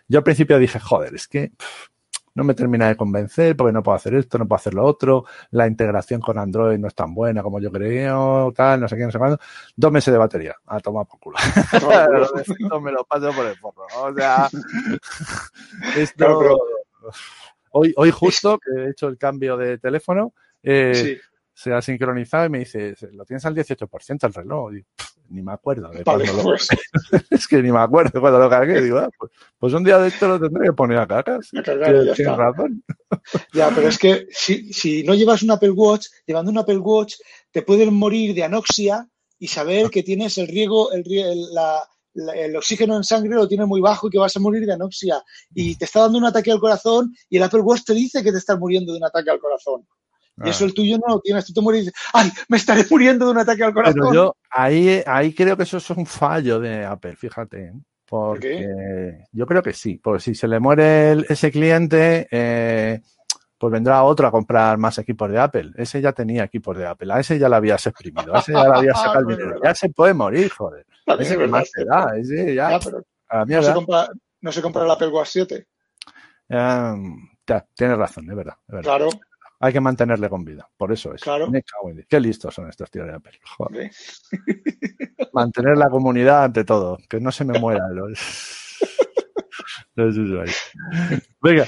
yo 0.09 0.19
al 0.19 0.25
principio 0.25 0.59
dije, 0.59 0.79
joder, 0.79 1.15
es 1.15 1.29
que 1.29 1.53
pff, 1.57 1.89
no 2.37 2.45
me 2.45 2.55
termina 2.55 2.87
de 2.87 2.97
convencer 2.97 3.57
porque 3.57 3.73
no 3.73 3.83
puedo 3.83 3.97
hacer 3.97 4.15
esto, 4.15 4.39
no 4.39 4.47
puedo 4.47 4.59
hacer 4.59 4.75
lo 4.75 4.85
otro, 4.85 5.25
la 5.51 5.67
integración 5.67 6.21
con 6.21 6.39
Android 6.39 6.79
no 6.79 6.87
es 6.87 6.95
tan 6.95 7.15
buena 7.15 7.43
como 7.43 7.59
yo 7.61 7.73
creo, 7.73 8.53
tal, 8.55 8.81
no 8.81 8.89
sé 8.89 8.97
qué, 8.97 9.05
no 9.05 9.11
sé 9.11 9.19
cuándo. 9.19 9.39
Dos 9.75 9.91
meses 9.91 10.13
de 10.13 10.19
batería, 10.19 10.55
a 10.67 10.79
tomar 10.79 11.07
por 11.07 11.19
culo. 11.19 11.39
Defectos 12.37 12.83
me 12.83 12.93
lo 12.93 13.05
paso 13.05 13.33
por 13.33 13.47
el 13.47 13.57
forro. 13.57 13.87
O 14.03 14.15
sea, 14.15 14.49
esto... 15.97 16.59
Hoy, 17.71 17.93
hoy 17.97 18.11
justo 18.11 18.59
que 18.59 18.83
he 18.83 18.91
hecho 18.91 19.09
el 19.09 19.19
cambio 19.19 19.57
de 19.57 19.79
teléfono, 19.79 20.33
eh, 20.63 20.95
Sí, 20.95 21.19
se 21.55 21.73
ha 21.73 21.81
sincronizado 21.81 22.45
y 22.47 22.51
me 22.51 22.59
dice, 22.59 22.95
lo 23.13 23.25
tienes 23.25 23.45
al 23.47 23.55
18% 23.55 24.27
el 24.27 24.35
reloj. 24.35 24.75
Y, 24.75 24.83
pff, 24.83 25.16
ni 25.31 25.43
me 25.43 25.53
acuerdo 25.53 25.89
de 25.91 26.03
vale, 26.05 26.27
lo- 26.27 26.43
pues 26.43 26.69
es 27.31 27.47
que 27.49 27.63
ni 27.63 27.73
me 27.73 27.79
acuerdo 27.81 28.21
cuando 28.21 28.39
lo 28.39 28.49
cargué. 28.51 28.81
Digo, 28.81 28.99
ah, 28.99 29.11
pues, 29.19 29.31
pues 29.59 29.73
un 29.75 29.85
día 29.85 29.99
de 29.99 30.09
esto 30.09 30.29
lo 30.29 30.41
tendré 30.41 30.67
que 30.67 30.73
poner 30.73 30.99
a 30.99 31.07
cargar. 31.07 31.41
a 31.57 31.63
cargar 31.63 32.05
ya 32.05 32.13
está. 32.13 32.37
razón. 32.37 32.83
Ya, 33.53 33.71
pero 33.75 33.89
es 33.89 33.99
que 33.99 34.27
si, 34.31 34.73
si 34.73 35.03
no 35.05 35.15
llevas 35.15 35.43
un 35.43 35.51
Apple 35.51 35.71
Watch, 35.71 36.07
llevando 36.27 36.51
un 36.51 36.59
Apple 36.59 36.79
Watch, 36.79 37.15
te 37.51 37.63
pueden 37.63 37.95
morir 37.95 38.35
de 38.35 38.45
anoxia 38.45 39.07
y 39.39 39.49
saber 39.49 39.91
que 39.91 40.03
tienes 40.03 40.39
el 40.39 40.49
riego, 40.49 40.93
el, 40.93 41.05
el- 41.13 41.53
la- 41.55 41.83
la- 42.15 42.33
el 42.35 42.57
oxígeno 42.57 42.97
en 42.97 43.05
sangre 43.05 43.35
lo 43.35 43.47
tienes 43.47 43.67
muy 43.67 43.81
bajo 43.83 44.07
y 44.09 44.11
que 44.11 44.19
vas 44.19 44.35
a 44.37 44.41
morir 44.41 44.65
de 44.65 44.73
anoxia. 44.73 45.23
Y 45.55 45.75
te 45.77 45.85
está 45.85 46.01
dando 46.01 46.17
un 46.19 46.25
ataque 46.25 46.51
al 46.51 46.61
corazón 46.61 47.15
y 47.29 47.37
el 47.37 47.43
Apple 47.43 47.61
Watch 47.61 47.83
te 47.85 47.93
dice 47.95 48.23
que 48.23 48.33
te 48.33 48.39
estás 48.39 48.59
muriendo 48.59 48.93
de 48.93 48.99
un 48.99 49.05
ataque 49.05 49.31
al 49.31 49.39
corazón. 49.39 49.87
Y 50.39 50.49
Ah. 50.49 50.51
eso 50.51 50.65
el 50.67 50.75
tuyo 50.75 50.99
no 50.99 51.15
lo 51.15 51.21
tienes. 51.21 51.47
Tú 51.47 51.53
te 51.55 51.61
mueres 51.63 51.83
y 51.83 51.85
dices, 51.87 52.01
¡ay, 52.13 52.31
me 52.49 52.57
estaré 52.59 52.85
muriendo 52.91 53.25
de 53.27 53.31
un 53.33 53.39
ataque 53.39 53.65
al 53.65 53.73
corazón! 53.73 53.95
Pero 54.01 54.13
yo 54.15 54.37
ahí, 54.51 55.03
ahí 55.07 55.33
creo 55.35 55.57
que 55.57 55.63
eso 55.63 55.79
es 55.79 55.91
un 55.91 56.05
fallo 56.07 56.61
de 56.61 56.85
Apple, 56.85 57.17
fíjate. 57.17 57.65
¿eh? 57.67 57.73
Porque 58.09 59.19
yo 59.33 59.47
creo 59.47 59.63
que 59.63 59.73
sí, 59.73 59.99
porque 60.03 60.21
si 60.21 60.35
se 60.35 60.47
le 60.47 60.61
muere 60.61 61.11
el- 61.13 61.27
ese 61.29 61.51
cliente, 61.51 62.29
eh, 62.31 63.01
pues 63.59 63.73
vendrá 63.73 64.03
otro 64.05 64.27
a 64.29 64.31
comprar 64.31 64.77
más 64.79 64.99
equipos 64.99 65.31
de 65.31 65.39
Apple. 65.41 65.71
Ese 65.77 66.01
ya 66.01 66.13
tenía 66.13 66.45
equipos 66.45 66.77
de 66.77 66.87
Apple, 66.87 67.13
a 67.13 67.19
ese 67.21 67.39
ya 67.39 67.49
lo 67.49 67.57
habías 67.57 67.85
exprimido, 67.87 68.37
a 68.37 68.41
ese 68.41 68.53
ya 68.53 68.63
le 68.69 68.75
habías 68.91 69.01
sacado 69.03 69.29
el 69.31 69.37
dinero. 69.37 69.61
Ya 69.65 69.75
se 69.75 69.89
puede 69.89 70.13
morir, 70.15 70.51
joder. 70.51 70.87
También 71.05 71.23
Ese 71.27 71.33
es 71.33 71.39
que 71.39 71.45
verdad. 71.47 71.59
más 71.59 71.71
te 71.73 71.85
da, 71.85 72.19
ese 72.19 72.55
ya, 72.55 72.71
Ya, 72.73 72.79
pero 72.79 72.99
a 73.29 73.37
la 73.39 73.45
no 73.47 73.63
se, 73.63 73.73
compra, 73.73 74.09
no 74.43 74.53
se 74.53 74.63
compra 74.63 74.85
el 74.85 74.91
Apple 74.91 75.09
Watch 75.09 75.29
7. 75.31 75.67
Um, 76.49 77.29
ya, 77.47 77.65
tienes 77.75 77.97
razón, 77.99 78.27
verdad, 78.27 78.55
es 78.69 78.73
verdad. 78.75 78.83
Claro, 78.83 79.09
Hay 79.59 79.73
que 79.73 79.81
mantenerle 79.81 80.29
con 80.29 80.45
vida, 80.45 80.69
por 80.77 80.93
eso 80.93 81.15
es. 81.15 81.23
Claro. 81.23 81.51
Qué 82.09 82.21
listos 82.21 82.55
son 82.55 82.69
estos 82.69 82.91
tíos 82.91 83.07
de 83.07 83.15
Apple. 83.15 83.39
Joder. 83.57 83.91
Mantener 85.33 85.79
la 85.79 85.89
comunidad 85.89 86.45
ante 86.45 86.65
todo, 86.65 86.99
que 87.09 87.21
no 87.21 87.33
se 87.33 87.45
me 87.45 87.59
mueran 87.59 87.95
los, 87.95 88.66
Venga, 91.43 91.67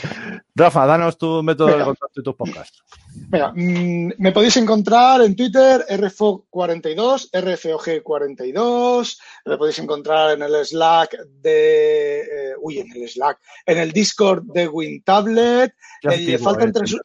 Rafa, 0.54 0.86
danos 0.86 1.16
tu 1.16 1.42
método 1.42 1.76
de 1.78 1.84
contacto 1.84 2.20
y 2.20 2.22
tus 2.22 2.34
podcasts. 2.34 2.82
Venga, 3.28 3.52
mm, 3.54 4.12
me 4.18 4.32
podéis 4.32 4.56
encontrar 4.58 5.22
en 5.22 5.34
Twitter, 5.34 5.84
RFO42, 5.88 7.30
RFOG42. 7.32 9.18
Me 9.46 9.56
podéis 9.56 9.78
encontrar 9.78 10.32
en 10.32 10.42
el 10.42 10.64
Slack 10.64 11.16
de. 11.40 12.20
eh, 12.20 12.54
uy, 12.60 12.80
en 12.80 12.92
el 12.92 13.08
Slack. 13.08 13.38
En 13.66 13.78
el 13.78 13.92
Discord 13.92 14.44
de 14.52 14.68
WinTablet. 14.68 15.72
Eh, 16.02 16.08
antiguo 16.08 16.38
faltan 16.38 16.72
tres-. 16.72 16.96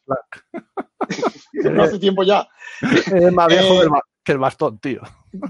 No 1.53 1.83
hace 1.83 1.99
tiempo 1.99 2.23
ya. 2.23 2.47
Eres 3.11 3.31
más 3.31 3.47
viejo 3.47 3.83
Eh, 3.83 3.87
que 4.23 4.31
el 4.31 4.37
bastón, 4.39 4.79
tío. 4.79 5.01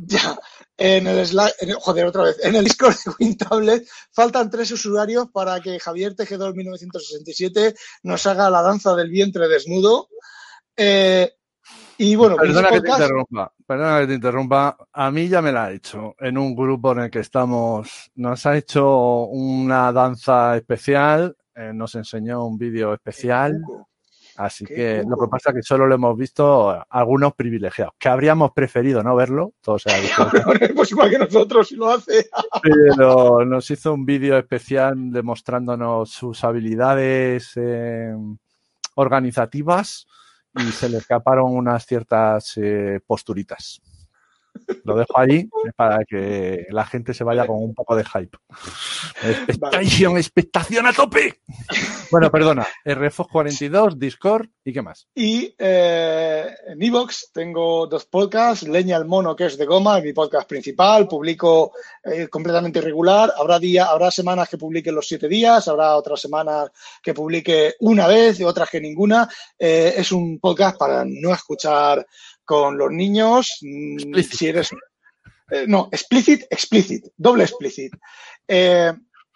Ya. 0.05 0.35
En 0.83 1.07
el 1.07 1.25
Slack. 1.25 1.53
en 1.61 1.69
el- 1.69 1.75
joder, 1.75 2.05
otra 2.05 2.23
vez. 2.23 2.37
En 2.43 2.55
el 2.55 2.63
Discord 2.63 2.95
de 3.05 3.11
WinTablet 3.19 3.87
faltan 4.11 4.49
tres 4.49 4.69
usuarios 4.71 5.29
para 5.31 5.59
que 5.61 5.79
Javier 5.79 6.15
Tejedor 6.15 6.55
1967 6.55 7.73
nos 8.03 8.25
haga 8.25 8.49
la 8.49 8.61
danza 8.61 8.95
del 8.95 9.09
vientre 9.09 9.47
desnudo. 9.47 10.09
Eh, 10.75 11.31
y 11.97 12.15
bueno, 12.15 12.35
Perdona 12.35 12.69
que 12.69 12.81
te 12.81 12.89
interrumpa, 12.89 13.53
perdona 13.65 13.99
que 14.01 14.07
te 14.07 14.13
interrumpa. 14.15 14.77
A 14.91 15.11
mí 15.11 15.29
ya 15.29 15.41
me 15.41 15.51
la 15.51 15.65
ha 15.65 15.71
hecho 15.71 16.15
en 16.19 16.37
un 16.37 16.55
grupo 16.55 16.91
en 16.91 16.99
el 16.99 17.11
que 17.11 17.19
estamos. 17.19 18.11
Nos 18.15 18.45
ha 18.45 18.57
hecho 18.57 19.25
una 19.25 19.91
danza 19.93 20.57
especial, 20.57 21.37
eh, 21.55 21.71
nos 21.73 21.95
enseñó 21.95 22.45
un 22.45 22.57
vídeo 22.57 22.93
especial. 22.93 23.61
Así 24.37 24.65
Qué 24.65 24.73
que 24.73 25.03
lo 25.07 25.17
que 25.17 25.27
pasa 25.27 25.49
es 25.49 25.55
que 25.57 25.61
solo 25.61 25.85
lo 25.85 25.95
hemos 25.95 26.17
visto 26.17 26.83
algunos 26.89 27.33
privilegiados, 27.33 27.93
que 27.99 28.09
habríamos 28.09 28.51
preferido 28.51 29.03
no 29.03 29.15
verlo, 29.15 29.53
todo 29.61 29.77
sea 29.77 29.99
dicho, 29.99 30.27
pues 30.75 30.91
igual 30.91 31.09
que 31.09 31.19
nosotros, 31.19 31.67
si 31.67 31.75
lo 31.75 31.89
hace. 31.89 32.29
pero 32.63 33.45
nos 33.45 33.69
hizo 33.69 33.93
un 33.93 34.05
vídeo 34.05 34.37
especial 34.37 35.11
demostrándonos 35.11 36.09
sus 36.09 36.43
habilidades 36.43 37.51
eh, 37.55 38.15
organizativas 38.95 40.07
y 40.55 40.71
se 40.71 40.89
le 40.89 40.97
escaparon 40.97 41.55
unas 41.55 41.85
ciertas 41.85 42.53
eh, 42.57 42.99
posturitas. 43.05 43.81
Lo 44.83 44.95
dejo 44.95 45.17
ahí 45.17 45.47
para 45.75 46.03
que 46.05 46.67
la 46.69 46.85
gente 46.85 47.13
se 47.13 47.23
vaya 47.23 47.45
con 47.47 47.57
un 47.57 47.73
poco 47.73 47.95
de 47.95 48.03
hype. 48.03 48.37
Expectación, 49.23 50.17
expectación 50.17 50.87
a 50.87 50.93
tope. 50.93 51.41
Bueno, 52.11 52.29
perdona. 52.29 52.67
RFOS 52.85 53.27
42, 53.27 53.99
Discord 53.99 54.47
y 54.63 54.73
qué 54.73 54.81
más. 54.81 55.07
Y 55.15 55.53
eh, 55.57 56.47
en 56.67 56.81
Evox 56.81 57.31
tengo 57.33 57.87
dos 57.87 58.05
podcasts. 58.05 58.67
Leña 58.67 58.97
al 58.97 59.05
mono, 59.05 59.35
que 59.35 59.45
es 59.45 59.57
de 59.57 59.65
goma, 59.65 59.97
es 59.97 60.03
mi 60.03 60.13
podcast 60.13 60.47
principal. 60.47 61.07
Publico 61.07 61.73
eh, 62.03 62.27
completamente 62.27 62.79
irregular. 62.79 63.33
Habrá 63.37 63.59
día, 63.59 63.85
habrá 63.85 64.11
semanas 64.11 64.49
que 64.49 64.57
publique 64.57 64.91
los 64.91 65.07
siete 65.07 65.27
días, 65.27 65.67
habrá 65.67 65.95
otras 65.95 66.21
semanas 66.21 66.71
que 67.01 67.13
publique 67.13 67.75
una 67.79 68.07
vez 68.07 68.39
y 68.39 68.43
otras 68.43 68.69
que 68.69 68.81
ninguna. 68.81 69.27
Eh, 69.57 69.93
es 69.97 70.11
un 70.11 70.39
podcast 70.39 70.77
para 70.77 71.03
no 71.05 71.33
escuchar 71.33 72.05
con 72.45 72.77
los 72.77 72.91
niños. 72.91 73.57
mm, 73.61 73.97
Explicit. 73.99 74.33
Si 74.39 74.47
eres. 74.47 74.69
eh, 75.51 75.65
no, 75.67 75.89
explicit, 75.91 76.43
explicit, 76.49 77.05
doble 77.17 77.43
explicit. 77.43 77.93
Eh, 78.47 78.91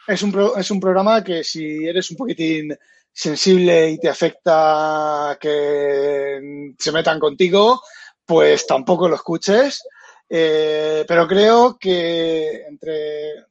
es, 0.08 0.24
un 0.24 0.32
pro- 0.32 0.58
es 0.58 0.70
un 0.72 0.80
programa 0.80 1.24
que 1.24 1.44
si 1.44 1.86
eres 1.86 2.10
un 2.12 2.18
poquitín 2.18 2.76
sensible 3.12 3.90
y 3.92 4.00
te 4.00 4.10
afecta 4.10 5.38
que 5.42 6.74
se 6.78 6.92
metan 6.92 7.20
contigo, 7.20 7.82
pues 8.26 8.66
tampoco 8.68 9.08
lo 9.10 9.16
escuches. 9.16 9.82
Eh, 10.30 11.06
pero 11.08 11.26
creo 11.28 11.78
que 11.80 12.64
entre, 12.68 13.46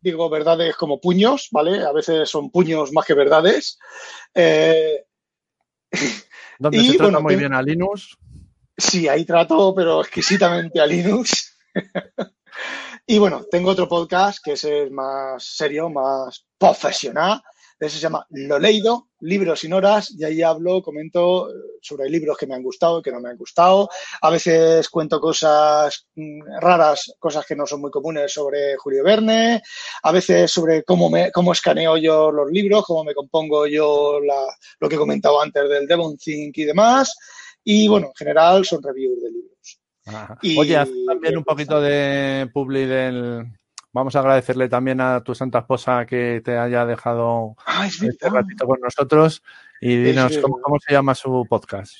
digo, 0.00 0.30
verdades 0.30 0.76
como 0.76 1.00
puños, 1.00 1.48
¿vale? 1.50 1.84
A 1.84 1.92
veces 1.92 2.28
son 2.30 2.50
puños 2.50 2.92
más 2.92 3.04
que 3.04 3.14
verdades. 3.14 3.78
Eh, 4.34 5.04
Donde 6.58 6.78
se 6.84 6.84
trata 6.92 7.02
bueno, 7.04 7.20
muy 7.22 7.36
bien 7.36 7.52
a 7.52 7.62
Linux. 7.62 8.16
Sí, 8.82 9.06
ahí 9.06 9.24
trato, 9.24 9.72
pero 9.74 10.00
exquisitamente 10.00 10.80
a 10.80 10.86
Linux. 10.86 11.56
y 13.06 13.16
bueno, 13.16 13.44
tengo 13.48 13.70
otro 13.70 13.88
podcast 13.88 14.40
que 14.44 14.52
es 14.52 14.90
más 14.90 15.44
serio, 15.44 15.88
más 15.88 16.44
profesional. 16.58 17.40
Ese 17.78 17.96
se 17.96 18.02
llama 18.02 18.26
Lo 18.30 18.58
Leído, 18.58 19.08
Libros 19.20 19.60
sin 19.60 19.72
Horas, 19.72 20.12
y 20.16 20.24
ahí 20.24 20.42
hablo, 20.42 20.82
comento 20.82 21.48
sobre 21.80 22.08
libros 22.10 22.36
que 22.36 22.46
me 22.46 22.54
han 22.54 22.62
gustado 22.62 22.98
y 22.98 23.02
que 23.02 23.12
no 23.12 23.20
me 23.20 23.30
han 23.30 23.36
gustado. 23.36 23.88
A 24.20 24.30
veces 24.30 24.88
cuento 24.88 25.20
cosas 25.20 26.06
mm, 26.16 26.42
raras, 26.60 27.14
cosas 27.20 27.46
que 27.46 27.56
no 27.56 27.66
son 27.66 27.80
muy 27.80 27.90
comunes 27.90 28.32
sobre 28.32 28.76
Julio 28.76 29.04
Verne. 29.04 29.62
A 30.02 30.12
veces 30.12 30.50
sobre 30.50 30.82
cómo, 30.82 31.08
me, 31.08 31.30
cómo 31.30 31.52
escaneo 31.52 31.96
yo 31.96 32.32
los 32.32 32.50
libros, 32.50 32.84
cómo 32.84 33.04
me 33.04 33.14
compongo 33.14 33.66
yo 33.66 34.18
lo 34.80 34.88
que 34.88 34.96
he 34.96 34.98
comentado 34.98 35.40
antes 35.40 35.68
del 35.68 35.86
Devon 35.86 36.16
Think 36.16 36.58
y 36.58 36.64
demás. 36.64 37.16
Y 37.64 37.88
bueno, 37.88 38.08
en 38.08 38.14
general 38.14 38.64
son 38.64 38.82
reviews 38.82 39.22
de 39.22 39.30
libros. 39.30 39.80
Ajá. 40.06 40.38
Y- 40.42 40.58
Oye, 40.58 40.76
haz 40.76 40.88
también 41.06 41.36
un 41.36 41.44
poquito 41.44 41.80
de 41.80 42.50
publi 42.52 42.86
del. 42.86 43.46
Vamos 43.94 44.16
a 44.16 44.20
agradecerle 44.20 44.68
también 44.68 45.00
a 45.02 45.22
tu 45.22 45.34
santa 45.34 45.58
esposa 45.60 46.06
que 46.06 46.40
te 46.42 46.56
haya 46.56 46.86
dejado 46.86 47.54
Ah, 47.66 47.86
es 47.86 48.02
este 48.02 48.24
verdad. 48.26 48.40
ratito 48.40 48.66
con 48.66 48.80
nosotros 48.80 49.42
y 49.82 49.96
dinos 49.96 50.38
cómo 50.38 50.78
se 50.80 50.94
llama 50.94 51.14
su 51.14 51.46
podcast. 51.48 51.92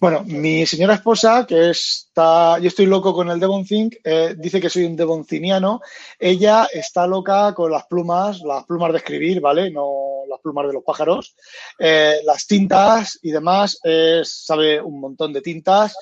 Bueno, 0.00 0.22
mi 0.26 0.66
señora 0.66 0.94
esposa, 0.94 1.46
que 1.46 1.70
está, 1.70 2.58
yo 2.58 2.68
estoy 2.68 2.86
loco 2.86 3.14
con 3.14 3.30
el 3.30 3.40
Devon 3.40 3.64
Think, 3.64 3.96
eh, 4.04 4.34
dice 4.36 4.60
que 4.60 4.68
soy 4.68 4.84
un 4.84 4.96
devonciniano. 4.96 5.80
Ella 6.18 6.68
está 6.72 7.06
loca 7.06 7.54
con 7.54 7.70
las 7.70 7.86
plumas, 7.86 8.40
las 8.40 8.64
plumas 8.64 8.92
de 8.92 8.98
escribir, 8.98 9.40
¿vale? 9.40 9.70
No 9.70 10.24
las 10.28 10.40
plumas 10.40 10.66
de 10.66 10.72
los 10.74 10.84
pájaros. 10.84 11.34
Eh, 11.78 12.16
las 12.24 12.46
tintas 12.46 13.18
y 13.22 13.30
demás, 13.30 13.78
es- 13.82 14.44
sabe 14.44 14.80
un 14.80 15.00
montón 15.00 15.32
de 15.32 15.40
tintas. 15.42 15.96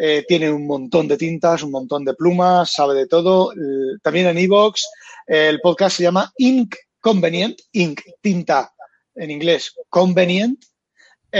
eh, 0.00 0.24
tiene 0.28 0.48
un 0.48 0.64
montón 0.64 1.08
de 1.08 1.16
tintas, 1.16 1.64
un 1.64 1.72
montón 1.72 2.04
de 2.04 2.14
plumas, 2.14 2.70
sabe 2.72 2.94
de 2.94 3.08
todo. 3.08 3.50
Eh, 3.52 3.98
también 4.00 4.28
en 4.28 4.38
Evox, 4.38 4.88
el 5.26 5.58
podcast 5.60 5.96
se 5.96 6.04
llama 6.04 6.32
Ink 6.36 6.76
Convenient, 7.00 7.58
Ink, 7.72 8.02
tinta 8.20 8.72
en 9.16 9.32
inglés, 9.32 9.74
Convenient. 9.88 10.62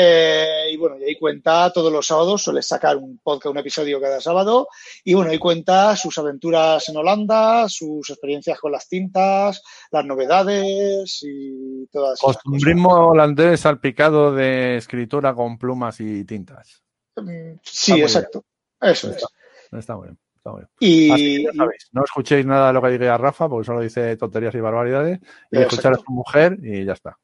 Eh, 0.01 0.71
y 0.73 0.77
bueno, 0.77 0.97
y 0.97 1.03
ahí 1.03 1.19
cuenta 1.19 1.73
todos 1.73 1.93
los 1.93 2.07
sábados, 2.07 2.41
suele 2.41 2.63
sacar 2.63 2.97
un 2.97 3.19
podcast, 3.19 3.51
un 3.51 3.59
episodio 3.59 4.01
cada 4.01 4.21
sábado. 4.21 4.69
Y 5.03 5.15
bueno, 5.15 5.33
ahí 5.33 5.41
cuenta 5.41 5.97
sus 5.97 6.17
aventuras 6.19 6.89
en 6.89 6.99
Holanda, 6.99 7.69
sus 7.69 8.09
experiencias 8.09 8.61
con 8.61 8.71
las 8.71 8.89
tintas, 8.89 9.61
las 9.91 10.05
novedades 10.05 11.19
y 11.23 11.89
todas 11.89 12.13
esas 12.13 12.21
cosas. 12.21 12.43
Costumbrismo 12.45 13.09
holandés 13.09 13.59
salpicado 13.59 14.33
de 14.33 14.77
escritura 14.77 15.35
con 15.35 15.59
plumas 15.59 15.99
y 16.01 16.25
tintas. 16.25 16.85
Mm, 17.17 17.55
Sí, 17.63 18.01
exacto. 18.01 18.45
Eso 18.81 19.11
es. 19.11 19.25
Está, 19.73 19.97
muy 19.97 20.07
bien. 20.07 20.19
Está 20.37 20.53
muy 20.53 20.61
bien. 20.61 21.13
Así 21.13 21.23
que 21.25 21.41
Y, 21.41 21.45
ya 21.45 21.53
sabéis, 21.55 21.89
no 21.91 22.05
escuchéis 22.05 22.47
nada 22.47 22.69
de 22.69 22.73
lo 22.75 22.83
que 22.83 22.91
diga 22.91 23.19
Rafa, 23.19 23.49
porque 23.49 23.67
solo 23.67 23.81
dice 23.81 24.17
tonterías 24.17 24.55
y 24.55 24.61
barbaridades, 24.61 25.19
y 25.51 25.59
escuchar 25.59 25.95
a 25.95 25.97
su 25.97 26.13
mujer 26.13 26.57
y 26.63 26.85
ya 26.85 26.93
está. 26.93 27.19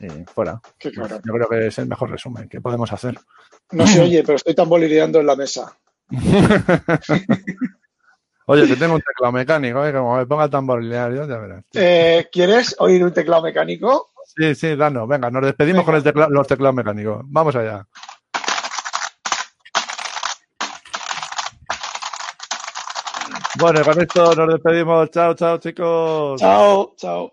Y 0.00 0.08
fuera. 0.32 0.60
qué. 0.78 0.90
Yo 0.92 1.02
creo 1.04 1.48
que 1.48 1.66
es 1.68 1.78
el 1.78 1.86
mejor 1.86 2.10
resumen 2.10 2.48
que 2.48 2.60
podemos 2.60 2.92
hacer. 2.92 3.18
No 3.72 3.86
se 3.86 4.00
oye, 4.00 4.22
pero 4.22 4.36
estoy 4.36 4.54
tamborileando 4.54 5.20
en 5.20 5.26
la 5.26 5.36
mesa. 5.36 5.76
Oye, 8.46 8.66
que 8.66 8.74
tengo 8.76 8.94
un 8.96 9.00
teclado 9.00 9.32
mecánico, 9.32 9.86
¿eh? 9.86 9.92
como 9.92 10.16
me 10.16 10.26
ponga 10.26 10.44
a 10.44 10.50
tamborilear, 10.50 11.12
yo 11.14 11.28
ya 11.28 11.38
verás. 11.38 11.64
Eh, 11.74 12.28
¿Quieres 12.30 12.74
oír 12.80 13.02
un 13.04 13.12
teclado 13.12 13.40
mecánico? 13.42 14.10
Sí, 14.36 14.54
sí, 14.56 14.74
danos, 14.74 15.06
venga, 15.08 15.30
nos 15.30 15.44
despedimos 15.44 15.86
Venga. 15.86 15.86
con 15.86 15.94
el 15.94 16.02
tecla- 16.02 16.28
los 16.28 16.46
teclados 16.48 16.74
mecánicos. 16.74 17.22
Vamos 17.26 17.54
allá. 17.54 17.86
Bueno, 23.58 23.82
con 23.84 24.00
esto 24.00 24.34
nos 24.34 24.48
despedimos. 24.54 25.10
Chao, 25.10 25.34
chao, 25.34 25.58
chicos. 25.58 26.40
Chao, 26.40 26.94
chao. 26.96 27.32